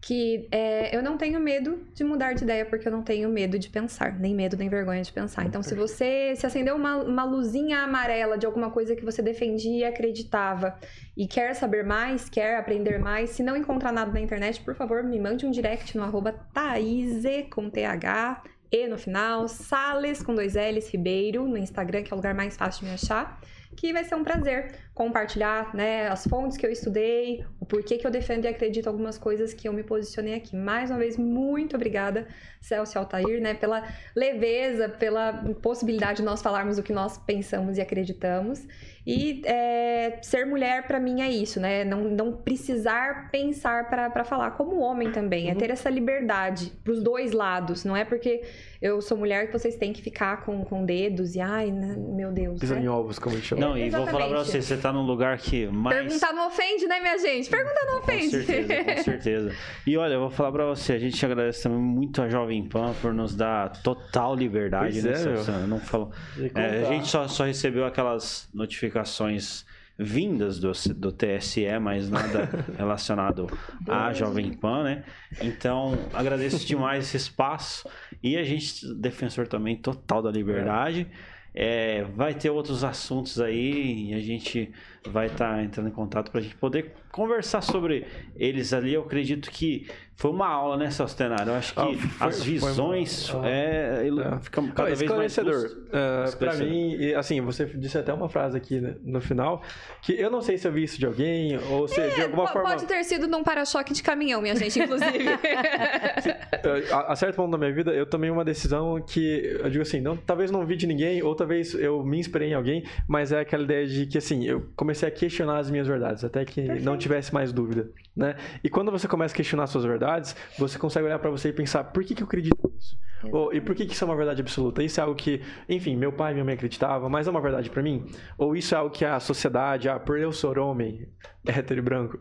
Que 0.00 0.46
é, 0.52 0.96
eu 0.96 1.02
não 1.02 1.16
tenho 1.16 1.40
medo 1.40 1.80
de 1.92 2.04
mudar 2.04 2.34
de 2.34 2.44
ideia, 2.44 2.64
porque 2.64 2.86
eu 2.86 2.92
não 2.92 3.02
tenho 3.02 3.28
medo 3.28 3.58
de 3.58 3.68
pensar, 3.68 4.16
nem 4.20 4.34
medo 4.34 4.56
nem 4.56 4.68
vergonha 4.68 5.02
de 5.02 5.12
pensar. 5.12 5.44
Então, 5.44 5.62
se 5.62 5.74
você 5.74 6.34
se 6.36 6.46
acendeu 6.46 6.76
uma, 6.76 6.96
uma 6.98 7.24
luzinha 7.24 7.80
amarela 7.80 8.38
de 8.38 8.46
alguma 8.46 8.70
coisa 8.70 8.94
que 8.94 9.04
você 9.04 9.20
defendia 9.20 9.78
e 9.78 9.84
acreditava 9.84 10.78
e 11.16 11.26
quer 11.26 11.54
saber 11.54 11.84
mais, 11.84 12.28
quer 12.28 12.56
aprender 12.56 12.98
mais, 12.98 13.30
se 13.30 13.42
não 13.42 13.56
encontrar 13.56 13.90
nada 13.90 14.12
na 14.12 14.20
internet, 14.20 14.60
por 14.60 14.74
favor, 14.76 15.02
me 15.02 15.18
mande 15.18 15.44
um 15.44 15.50
direct 15.50 15.96
no 15.96 16.04
arroba 16.04 16.32
Thaise, 16.54 17.48
com 17.50 17.68
TH, 17.68 18.42
E 18.70 18.86
no 18.86 18.98
final, 18.98 19.48
Sales 19.48 20.22
com 20.22 20.34
dois 20.34 20.54
L's, 20.54 20.88
Ribeiro, 20.88 21.46
no 21.48 21.56
Instagram, 21.56 22.02
que 22.02 22.12
é 22.12 22.14
o 22.14 22.16
lugar 22.16 22.34
mais 22.34 22.56
fácil 22.56 22.80
de 22.82 22.86
me 22.86 22.94
achar. 22.94 23.40
Que 23.76 23.92
vai 23.92 24.04
ser 24.04 24.14
um 24.14 24.24
prazer 24.24 24.74
compartilhar 24.96 25.74
né, 25.74 26.08
as 26.08 26.26
fontes 26.26 26.56
que 26.56 26.64
eu 26.64 26.72
estudei, 26.72 27.44
o 27.60 27.66
porquê 27.66 27.98
que 27.98 28.06
eu 28.06 28.10
defendo 28.10 28.46
e 28.46 28.48
acredito 28.48 28.86
em 28.86 28.88
algumas 28.88 29.18
coisas 29.18 29.52
que 29.52 29.68
eu 29.68 29.72
me 29.72 29.82
posicionei 29.82 30.34
aqui. 30.34 30.56
Mais 30.56 30.90
uma 30.90 30.98
vez, 30.98 31.18
muito 31.18 31.76
obrigada, 31.76 32.26
Celso 32.62 32.96
e 32.96 32.98
Altair, 32.98 33.38
né, 33.42 33.52
pela 33.52 33.86
leveza, 34.16 34.88
pela 34.88 35.34
possibilidade 35.60 36.18
de 36.18 36.22
nós 36.22 36.40
falarmos 36.40 36.78
o 36.78 36.82
que 36.82 36.94
nós 36.94 37.18
pensamos 37.18 37.76
e 37.76 37.82
acreditamos. 37.82 38.66
E 39.06 39.42
é, 39.44 40.18
ser 40.20 40.44
mulher, 40.46 40.84
para 40.86 40.98
mim, 40.98 41.20
é 41.20 41.28
isso, 41.28 41.60
né? 41.60 41.84
Não, 41.84 42.04
não 42.04 42.32
precisar 42.32 43.30
pensar 43.30 43.88
para 43.88 44.24
falar. 44.24 44.50
Como 44.52 44.80
homem 44.80 45.12
também, 45.12 45.48
é 45.48 45.54
ter 45.54 45.70
essa 45.70 45.88
liberdade 45.88 46.72
pros 46.82 47.00
dois 47.00 47.30
lados. 47.30 47.84
Não 47.84 47.96
é 47.96 48.04
porque 48.04 48.42
eu 48.80 49.00
sou 49.00 49.16
mulher 49.16 49.46
que 49.46 49.52
vocês 49.52 49.76
têm 49.76 49.92
que 49.92 50.02
ficar 50.02 50.44
com, 50.44 50.64
com 50.64 50.84
dedos 50.84 51.34
e, 51.34 51.40
ai, 51.40 51.70
né, 51.70 51.94
meu 51.96 52.30
Deus. 52.30 52.60
Pisando 52.60 52.80
né? 52.80 52.86
em 52.86 52.88
ovos, 52.88 53.18
como 53.18 53.34
a 53.34 53.38
gente 53.38 53.48
chama. 53.48 53.60
Não, 53.60 53.78
e 53.78 53.88
vou 53.90 54.06
falar 54.06 54.28
pra 54.28 54.40
Exatamente. 54.40 54.46
você, 54.46 54.62
você 54.62 54.76
tá 54.76 54.92
num 54.92 55.02
lugar 55.02 55.38
que 55.38 55.66
mais. 55.66 55.96
Perguntar 55.96 56.32
não 56.32 56.48
ofende, 56.48 56.86
né, 56.86 57.00
minha 57.00 57.18
gente? 57.18 57.48
Perguntar 57.48 57.84
não 57.86 58.00
Com 58.00 58.12
ofende. 58.12 58.30
certeza, 58.30 58.84
com 58.84 59.02
certeza. 59.04 59.52
E 59.86 59.96
olha, 59.96 60.14
eu 60.14 60.20
vou 60.20 60.30
falar 60.30 60.52
pra 60.52 60.66
você, 60.66 60.94
a 60.94 60.98
gente 60.98 61.24
agradece 61.24 61.62
também 61.62 61.78
muito 61.78 62.20
a 62.20 62.28
Jovem 62.28 62.66
Pan 62.68 62.94
por 63.00 63.12
nos 63.14 63.34
dar 63.34 63.70
total 63.82 64.34
liberdade, 64.34 65.00
Pois 65.00 65.24
né, 65.24 65.64
é, 65.64 65.66
não 65.66 65.80
falo. 65.80 66.10
É, 66.54 66.86
a 66.86 66.92
gente 66.92 67.08
só, 67.08 67.26
só 67.28 67.44
recebeu 67.44 67.84
aquelas 67.84 68.48
notificações 68.52 69.64
vindas 69.98 70.58
do, 70.58 70.72
do 70.94 71.10
TSE, 71.10 71.78
mas 71.80 72.10
nada 72.10 72.48
relacionado 72.76 73.46
à 73.88 74.12
Jovem 74.12 74.52
Pan, 74.52 74.84
né? 74.84 75.04
Então, 75.40 75.98
agradeço 76.12 76.66
demais 76.66 77.04
esse 77.04 77.16
espaço 77.16 77.88
e 78.22 78.36
a 78.36 78.44
gente, 78.44 78.94
defensor 78.94 79.48
também 79.48 79.76
total 79.76 80.22
da 80.22 80.30
liberdade. 80.30 81.06
É, 81.54 82.04
vai 82.14 82.34
ter 82.34 82.50
outros 82.50 82.84
assuntos 82.84 83.40
aí 83.40 84.10
e 84.10 84.14
a 84.14 84.20
gente 84.20 84.70
vai 85.08 85.26
estar 85.28 85.54
tá 85.54 85.62
entrando 85.62 85.88
em 85.88 85.92
contato 85.92 86.30
para 86.30 86.40
a 86.40 86.42
gente 86.42 86.56
poder 86.56 86.92
conversar 87.16 87.62
sobre 87.62 88.06
eles 88.36 88.74
ali. 88.74 88.92
Eu 88.92 89.00
acredito 89.00 89.50
que 89.50 89.86
foi 90.16 90.30
uma 90.30 90.48
aula, 90.48 90.78
né, 90.78 90.90
Celstenário? 90.90 91.50
Eu 91.50 91.56
acho 91.56 91.74
que 91.74 91.80
ah, 91.80 91.84
foi, 91.84 92.26
as 92.28 92.42
visões 92.42 93.28
foi 93.28 93.46
é, 93.46 94.08
é. 94.08 94.38
ficam 94.40 94.68
cada 94.68 94.94
vez 94.94 95.10
mais 95.10 95.36
uh, 95.36 96.36
Para 96.38 96.54
mim, 96.54 97.12
assim, 97.12 97.42
você 97.42 97.66
disse 97.66 97.98
até 97.98 98.14
uma 98.14 98.26
frase 98.26 98.56
aqui 98.56 98.80
no 99.02 99.20
final 99.20 99.62
que 100.00 100.12
eu 100.12 100.30
não 100.30 100.40
sei 100.40 100.56
se 100.56 100.66
eu 100.66 100.72
vi 100.72 100.84
isso 100.84 100.98
de 100.98 101.04
alguém 101.04 101.58
ou 101.70 101.86
se 101.86 102.00
é, 102.00 102.08
de 102.08 102.22
alguma 102.22 102.46
forma 102.46 102.70
pode 102.70 102.86
ter 102.86 103.04
sido 103.04 103.28
num 103.28 103.44
para-choque 103.44 103.92
de 103.92 104.02
caminhão, 104.02 104.40
minha 104.40 104.56
gente, 104.56 104.78
inclusive. 104.78 105.12
a, 106.90 107.12
a 107.12 107.16
certo 107.16 107.36
ponto 107.36 107.50
da 107.50 107.58
minha 107.58 107.72
vida, 107.72 107.92
eu 107.92 108.06
tomei 108.06 108.30
uma 108.30 108.44
decisão 108.44 108.98
que 109.02 109.58
eu 109.60 109.68
digo 109.68 109.82
assim, 109.82 110.00
não, 110.00 110.16
talvez 110.16 110.50
não 110.50 110.64
vi 110.64 110.76
de 110.76 110.86
ninguém 110.86 111.22
ou 111.22 111.34
talvez 111.34 111.74
eu 111.74 112.02
me 112.02 112.18
inspirei 112.18 112.50
em 112.50 112.54
alguém, 112.54 112.84
mas 113.06 113.32
é 113.32 113.40
aquela 113.40 113.64
ideia 113.64 113.86
de 113.86 114.06
que 114.06 114.16
assim, 114.16 114.46
eu 114.46 114.66
comecei 114.74 115.06
a 115.06 115.10
questionar 115.10 115.58
as 115.58 115.70
minhas 115.70 115.86
verdades 115.86 116.24
até 116.24 116.42
que 116.46 116.62
Perfeito. 116.62 116.84
não 116.84 116.96
tivesse 117.06 117.32
mais 117.32 117.52
dúvida, 117.52 117.90
né? 118.14 118.36
E 118.62 118.68
quando 118.68 118.90
você 118.90 119.06
começa 119.06 119.34
a 119.34 119.36
questionar 119.36 119.66
suas 119.66 119.84
verdades 119.84 120.36
você 120.58 120.78
consegue 120.78 121.06
olhar 121.06 121.18
para 121.18 121.30
você 121.30 121.48
e 121.48 121.52
pensar, 121.52 121.84
por 121.84 122.04
que, 122.04 122.14
que 122.14 122.22
eu 122.22 122.26
acredito 122.26 122.72
nisso? 122.74 122.98
Ou, 123.32 123.52
e 123.52 123.60
por 123.60 123.74
que, 123.74 123.86
que 123.86 123.94
isso 123.94 124.04
é 124.04 124.06
uma 124.06 124.16
verdade 124.16 124.40
absoluta? 124.40 124.82
Isso 124.82 125.00
é 125.00 125.02
algo 125.02 125.14
que, 125.14 125.40
enfim, 125.68 125.96
meu 125.96 126.12
pai 126.12 126.32
e 126.32 126.34
minha 126.34 126.44
mãe 126.44 126.54
acreditavam, 126.54 127.08
mas 127.08 127.26
é 127.26 127.30
uma 127.30 127.40
verdade 127.40 127.70
para 127.70 127.82
mim? 127.82 128.06
Ou 128.36 128.54
isso 128.54 128.74
é 128.74 128.78
algo 128.78 128.94
que 128.94 129.04
a 129.04 129.18
sociedade, 129.18 129.88
ah, 129.88 129.98
por 129.98 130.18
eu 130.18 130.32
ser 130.32 130.58
homem, 130.58 131.08
hétero 131.46 131.80
e 131.80 131.82
branco, 131.82 132.18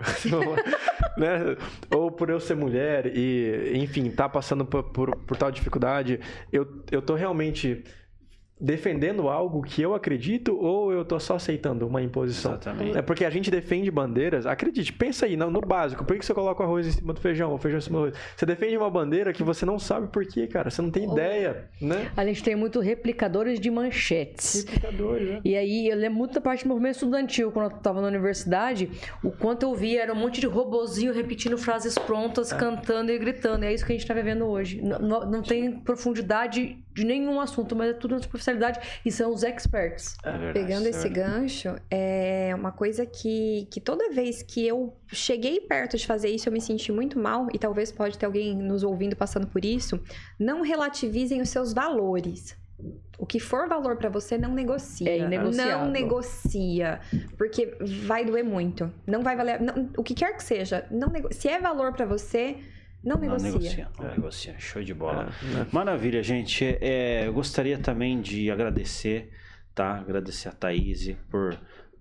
né? 1.17 1.57
Ou 1.93 2.11
por 2.11 2.29
eu 2.29 2.39
ser 2.39 2.55
mulher 2.55 3.11
e, 3.15 3.73
enfim, 3.75 4.09
tá 4.09 4.29
passando 4.29 4.65
por, 4.65 4.83
por, 4.91 5.15
por 5.17 5.37
tal 5.37 5.51
dificuldade, 5.51 6.19
eu, 6.51 6.83
eu 6.91 7.01
tô 7.01 7.15
realmente 7.15 7.83
defendendo 8.59 9.27
algo 9.27 9.61
que 9.61 9.81
eu 9.81 9.93
acredito 9.93 10.57
ou 10.57 10.91
eu 10.91 11.03
tô 11.03 11.19
só 11.19 11.35
aceitando 11.35 11.85
uma 11.85 12.01
imposição? 12.01 12.53
Exatamente. 12.53 12.97
É 12.97 13.01
porque 13.01 13.25
a 13.25 13.29
gente 13.29 13.51
defende 13.51 13.91
bandeiras, 13.91 14.45
acredite, 14.45 14.93
pensa 14.93 15.25
aí 15.25 15.35
no, 15.35 15.49
no 15.49 15.61
básico, 15.61 16.05
por 16.05 16.17
que 16.17 16.25
você 16.25 16.33
coloca 16.33 16.63
o 16.63 16.65
arroz 16.65 16.87
em 16.87 16.91
cima 16.91 17.13
do 17.13 17.19
feijão, 17.19 17.53
o 17.53 17.57
feijão 17.57 17.77
em 17.77 17.81
cima 17.81 17.99
do 17.99 18.05
arroz? 18.05 18.17
Você 18.35 18.45
defende 18.45 18.77
uma 18.77 18.89
bandeira 18.89 19.33
que 19.33 19.43
você 19.43 19.65
não 19.65 19.77
sabe 19.77 20.07
por 20.07 20.25
quê, 20.25 20.47
cara, 20.47 20.69
você 20.69 20.81
não 20.81 20.89
tem 20.89 21.07
oh. 21.07 21.11
ideia, 21.11 21.69
né? 21.81 22.11
A 22.15 22.25
gente 22.25 22.43
tem 22.43 22.55
muito 22.55 22.79
replicadores 22.79 23.59
de 23.59 23.69
manchetes. 23.69 24.63
Replicadores, 24.63 25.29
né? 25.29 25.41
E 25.43 25.55
aí 25.55 25.89
eu 25.89 25.97
lembro 25.97 26.17
muito 26.17 26.33
da 26.33 26.41
parte 26.41 26.63
do 26.63 26.69
movimento 26.69 26.95
estudantil, 26.95 27.51
quando 27.51 27.71
eu 27.71 27.77
tava 27.77 28.01
na 28.01 28.07
universidade, 28.07 28.89
o 29.21 29.31
quanto 29.31 29.63
eu 29.63 29.75
via 29.75 30.03
era 30.03 30.13
um 30.13 30.15
monte 30.15 30.39
de 30.39 30.47
robozinho 30.47 31.13
repetindo 31.13 31.57
frases 31.57 31.97
prontas, 31.97 32.51
é. 32.51 32.57
cantando 32.57 33.11
e 33.11 33.17
gritando, 33.17 33.65
e 33.65 33.67
é 33.67 33.73
isso 33.73 33.85
que 33.85 33.91
a 33.91 33.95
gente 33.95 34.07
tá 34.07 34.13
vivendo 34.13 34.45
hoje. 34.45 34.81
Não, 34.81 34.99
não, 34.99 35.29
não 35.29 35.41
tem 35.41 35.71
profundidade 35.71 36.77
de 36.93 37.05
nenhum 37.05 37.41
assunto, 37.41 37.75
mas 37.75 37.89
é 37.89 37.93
tudo 37.93 38.11
na 38.15 38.21
superficialidade 38.45 38.79
e 39.03 39.11
são 39.11 39.33
os 39.33 39.43
experts. 39.43 40.15
É 40.23 40.31
verdade, 40.31 40.53
Pegando 40.53 40.85
é 40.85 40.89
esse 40.89 41.09
gancho, 41.09 41.75
é 41.89 42.53
uma 42.55 42.71
coisa 42.71 43.05
que, 43.05 43.67
que 43.71 43.81
toda 43.81 44.11
vez 44.11 44.41
que 44.41 44.65
eu 44.65 44.95
cheguei 45.07 45.59
perto 45.59 45.97
de 45.97 46.05
fazer 46.05 46.29
isso, 46.29 46.47
eu 46.47 46.53
me 46.53 46.61
senti 46.61 46.91
muito 46.91 47.19
mal, 47.19 47.47
e 47.53 47.59
talvez 47.59 47.91
pode 47.91 48.17
ter 48.17 48.25
alguém 48.25 48.55
nos 48.55 48.83
ouvindo 48.83 49.15
passando 49.15 49.47
por 49.47 49.65
isso. 49.65 49.99
Não 50.39 50.61
relativizem 50.61 51.41
os 51.41 51.49
seus 51.49 51.73
valores. 51.73 52.55
O 53.17 53.25
que 53.25 53.39
for 53.39 53.69
valor 53.69 53.95
para 53.95 54.09
você, 54.09 54.37
não 54.37 54.53
negocia. 54.53 55.09
É. 55.09 55.27
Não 55.27 55.89
negocia. 55.89 56.99
Porque 57.37 57.77
vai 57.79 58.25
doer 58.25 58.43
muito. 58.43 58.91
Não 59.07 59.21
vai 59.21 59.37
valer. 59.37 59.61
Não, 59.61 59.89
o 59.97 60.03
que 60.03 60.13
quer 60.13 60.35
que 60.35 60.43
seja. 60.43 60.85
Não 60.91 61.07
nego... 61.07 61.33
Se 61.33 61.47
é 61.47 61.57
valor 61.57 61.93
para 61.93 62.05
você, 62.05 62.57
não 63.05 63.17
negocia. 63.17 63.37
Não 63.37 63.59
negocia, 63.59 63.87
não 63.99 64.07
é. 64.07 64.11
negocia. 64.15 64.55
Show 64.57 64.83
de 64.83 64.93
bola. 64.93 65.29
É, 65.43 65.61
é. 65.61 65.67
Maravilha, 65.71 66.23
gente. 66.23 66.65
É, 66.81 67.27
eu 67.27 67.33
gostaria 67.33 67.77
também 67.77 68.19
de 68.19 68.49
agradecer, 68.49 69.31
tá? 69.75 69.99
Agradecer 69.99 70.49
a 70.49 70.51
Thaís 70.51 71.15
por 71.29 71.53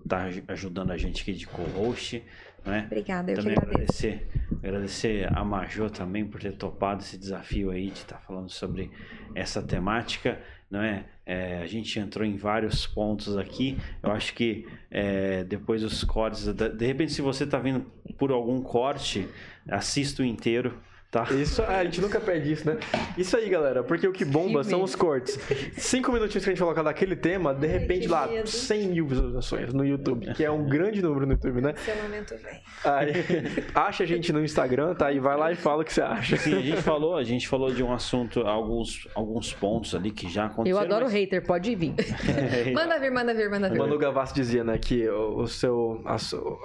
estar 0.03 0.31
tá 0.31 0.53
ajudando 0.53 0.91
a 0.91 0.97
gente 0.97 1.23
aqui 1.23 1.35
de 1.35 1.47
co-host. 1.47 2.23
Né? 2.65 2.85
Obrigada, 2.87 3.31
eu 3.31 3.37
também 3.37 3.55
que 3.55 3.61
agradecer, 3.63 4.27
agradecer 4.63 5.31
a 5.31 5.45
Majô 5.45 5.91
também 5.91 6.27
por 6.27 6.41
ter 6.41 6.53
topado 6.53 7.03
esse 7.03 7.19
desafio 7.19 7.71
aí 7.71 7.89
de 7.89 7.99
estar 7.99 8.17
tá 8.17 8.23
falando 8.23 8.49
sobre 8.49 8.91
essa 9.35 9.63
temática, 9.63 10.41
não 10.71 10.81
é? 10.81 11.05
é? 11.27 11.59
a 11.59 11.67
gente 11.67 11.99
entrou 11.99 12.27
em 12.27 12.39
vários 12.39 12.87
pontos 12.87 13.37
aqui. 13.37 13.77
Eu 14.03 14.11
acho 14.11 14.33
que 14.33 14.67
é, 14.91 15.45
depois 15.45 15.85
os 15.85 16.03
cortes, 16.05 16.47
de 16.47 16.87
repente, 16.87 17.13
se 17.13 17.21
você 17.21 17.45
está 17.45 17.59
vindo 17.59 17.81
por 18.17 18.31
algum 18.33 18.63
corte, 18.63 19.29
assista 19.69 20.23
o 20.23 20.25
inteiro 20.25 20.81
Tá. 21.15 21.29
Isso, 21.31 21.63
a 21.63 21.85
gente 21.85 22.01
nunca 22.01 22.19
perde 22.19 22.51
isso, 22.51 22.69
né? 22.69 22.77
Isso 23.17 23.37
aí, 23.37 23.49
galera, 23.49 23.85
porque 23.85 24.09
o 24.09 24.13
que 24.13 24.25
bomba 24.25 24.63
que 24.63 24.71
são 24.71 24.83
os 24.83 24.97
cortes. 24.97 25.39
Cinco 25.77 26.11
minutinhos 26.11 26.43
que 26.43 26.51
a 26.51 26.53
gente 26.53 26.61
colocar 26.61 26.83
daquele 26.83 27.15
tema, 27.15 27.55
de 27.55 27.69
repente 27.69 28.09
lá, 28.09 28.27
medo. 28.27 28.49
100 28.49 28.89
mil 28.89 29.07
visualizações 29.07 29.73
no 29.73 29.85
YouTube, 29.85 30.35
que 30.35 30.45
é 30.45 30.51
um 30.51 30.69
grande 30.69 31.01
número 31.01 31.25
no 31.25 31.35
YouTube, 31.35 31.61
né? 31.61 31.73
Funcionamento 31.77 32.35
vem. 32.39 32.61
Aí, 32.85 33.13
acha 33.77 34.03
a 34.03 34.07
gente 34.09 34.33
no 34.33 34.43
Instagram, 34.43 34.93
tá? 34.97 35.13
E 35.13 35.21
vai 35.21 35.37
lá 35.37 35.53
e 35.53 35.55
fala 35.55 35.83
o 35.83 35.85
que 35.85 35.93
você 35.93 36.03
acha. 36.03 36.37
Sim, 36.37 36.59
a 36.59 36.63
gente 36.63 36.83
falou, 36.83 37.17
a 37.17 37.23
gente 37.23 37.47
falou 37.47 37.73
de 37.73 37.85
um 37.85 37.93
assunto, 37.93 38.41
alguns, 38.41 39.07
alguns 39.15 39.53
pontos 39.53 39.95
ali 39.95 40.11
que 40.11 40.29
já 40.29 40.47
aconteceram. 40.47 40.81
Eu 40.81 40.85
adoro 40.85 41.05
mas... 41.05 41.15
hater, 41.15 41.47
pode 41.47 41.77
vir. 41.77 41.95
manda 42.75 42.99
vir, 42.99 43.13
manda 43.13 43.33
vir, 43.33 43.49
manda 43.49 43.71
vir. 43.71 43.79
Manu 43.79 43.97
Gavassi 43.99 44.35
dizia, 44.35 44.65
né, 44.65 44.79
que 44.79 45.09
o, 45.09 45.47
seu, 45.47 46.03
a, 46.05 46.17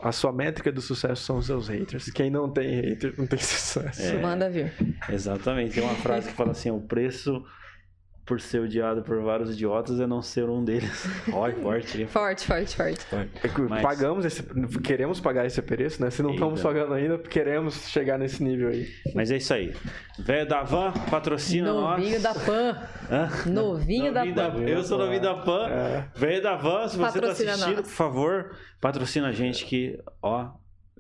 a, 0.02 0.12
sua 0.12 0.32
métrica 0.34 0.72
do 0.72 0.82
sucesso 0.82 1.24
são 1.24 1.38
os 1.38 1.46
seus 1.46 1.68
haters. 1.68 2.10
Quem 2.10 2.32
não 2.32 2.50
tem 2.50 2.82
hater 2.82 3.14
não 3.16 3.28
tem 3.28 3.38
sucesso. 3.38 4.02
É. 4.02 4.39
Manda 4.40 4.46
Manda 4.46 4.50
vir. 4.50 4.74
Exatamente. 5.10 5.74
Tem 5.74 5.84
uma 5.84 5.96
frase 5.96 6.30
que 6.30 6.34
fala 6.34 6.52
assim: 6.52 6.72
o 6.72 6.80
preço 6.80 7.44
por 8.26 8.40
ser 8.40 8.60
odiado 8.60 9.02
por 9.02 9.20
vários 9.24 9.52
idiotas 9.52 10.00
é 10.00 10.06
não 10.06 10.22
ser 10.22 10.48
um 10.48 10.64
deles. 10.64 11.04
Olha, 11.34 11.56
forte. 11.56 12.06
forte, 12.06 12.46
forte, 12.46 12.76
forte. 12.76 13.04
forte. 13.06 13.32
É 13.44 13.62
Mas... 13.68 13.82
Pagamos 13.82 14.24
esse, 14.24 14.44
queremos 14.84 15.20
pagar 15.20 15.48
esse 15.48 15.60
preço, 15.64 16.00
né? 16.00 16.12
Se 16.12 16.22
não 16.22 16.34
estamos 16.34 16.62
pagando 16.62 16.94
ainda, 16.94 17.18
queremos 17.18 17.90
chegar 17.90 18.20
nesse 18.20 18.44
nível 18.44 18.70
aí. 18.70 18.88
Mas 19.16 19.32
é 19.32 19.38
isso 19.38 19.52
aí. 19.52 19.74
Velho 20.20 20.48
da 20.48 20.62
Van, 20.62 20.92
patrocina 21.10 21.74
Novinho 21.74 22.12
nós. 22.12 22.22
da 22.22 22.34
Pan. 22.36 22.78
Novinho, 23.52 24.14
da, 24.14 24.24
da 24.24 24.52
Pan. 24.52 24.60
Eu 24.60 24.84
sou 24.84 25.00
novinho 25.00 25.22
da 25.22 25.34
Pan. 25.34 25.68
É. 25.68 26.06
Velho 26.16 26.44
da 26.44 26.56
Van, 26.56 26.88
se 26.88 26.98
você 26.98 27.18
está 27.18 27.32
assistindo, 27.32 27.78
nós. 27.78 27.88
por 27.88 27.96
favor, 27.96 28.56
patrocina 28.80 29.30
a 29.30 29.32
gente 29.32 29.66
que, 29.66 30.00
ó, 30.22 30.52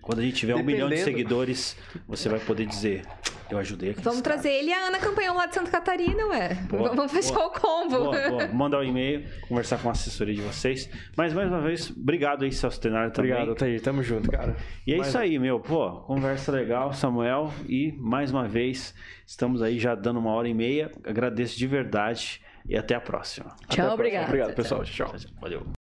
quando 0.02 0.20
a 0.20 0.24
gente 0.24 0.36
tiver 0.36 0.54
Dependendo. 0.56 0.86
um 0.86 0.90
milhão 0.90 0.98
de 0.98 1.04
seguidores, 1.04 1.76
você 2.08 2.30
vai 2.30 2.40
poder 2.40 2.66
dizer 2.66 3.04
eu 3.50 3.58
ajudei 3.58 3.92
aqui. 3.92 4.02
Vamos 4.02 4.22
trazer 4.22 4.52
ele 4.52 4.70
e 4.70 4.74
a 4.74 4.88
Ana 4.88 5.00
Campanhão 5.00 5.36
lá 5.36 5.48
de 5.48 5.56
Santa 5.56 5.72
Catarina, 5.72 6.28
ué. 6.28 6.54
Boa, 6.70 6.94
Vamos 6.94 7.12
fechar 7.12 7.34
boa, 7.34 7.48
o 7.48 7.52
combo. 7.52 7.98
Boa, 7.98 8.30
boa. 8.30 8.48
Mandar 8.50 8.80
um 8.80 8.84
e-mail, 8.84 9.26
conversar 9.48 9.82
com 9.82 9.90
a 9.90 9.92
assessoria 9.92 10.36
de 10.36 10.42
vocês. 10.42 10.88
Mas 11.18 11.34
mais 11.34 11.48
uma 11.50 11.60
vez, 11.60 11.90
obrigado 11.90 12.44
aí, 12.44 12.52
Celso 12.52 12.80
Tenário, 12.80 13.12
também. 13.12 13.32
Obrigado, 13.32 13.58
Thaí. 13.58 13.80
Tamo 13.80 14.04
junto, 14.04 14.30
cara. 14.30 14.56
E 14.86 14.94
é 14.94 14.98
mais... 14.98 15.10
isso 15.10 15.18
aí, 15.18 15.40
meu. 15.40 15.60
Pô, 15.60 16.02
conversa 16.02 16.52
legal, 16.52 16.94
Samuel. 16.94 17.52
E 17.68 17.92
mais 17.94 18.32
uma 18.32 18.48
vez, 18.48 18.94
estamos 19.26 19.64
aí 19.64 19.80
já 19.80 19.96
dando 19.96 20.20
uma 20.20 20.32
hora 20.32 20.48
e 20.48 20.54
meia. 20.54 20.92
Agradeço 21.04 21.58
de 21.58 21.66
verdade 21.66 22.42
e 22.68 22.78
até 22.78 22.94
a 22.94 23.02
próxima. 23.02 23.56
Tchau, 23.68 23.90
a 23.90 23.94
obrigado. 23.96 24.28
Obrigado, 24.28 24.54
pessoal. 24.54 24.84
tchau. 24.84 25.08
tchau. 25.08 25.32
Valeu. 25.42 25.79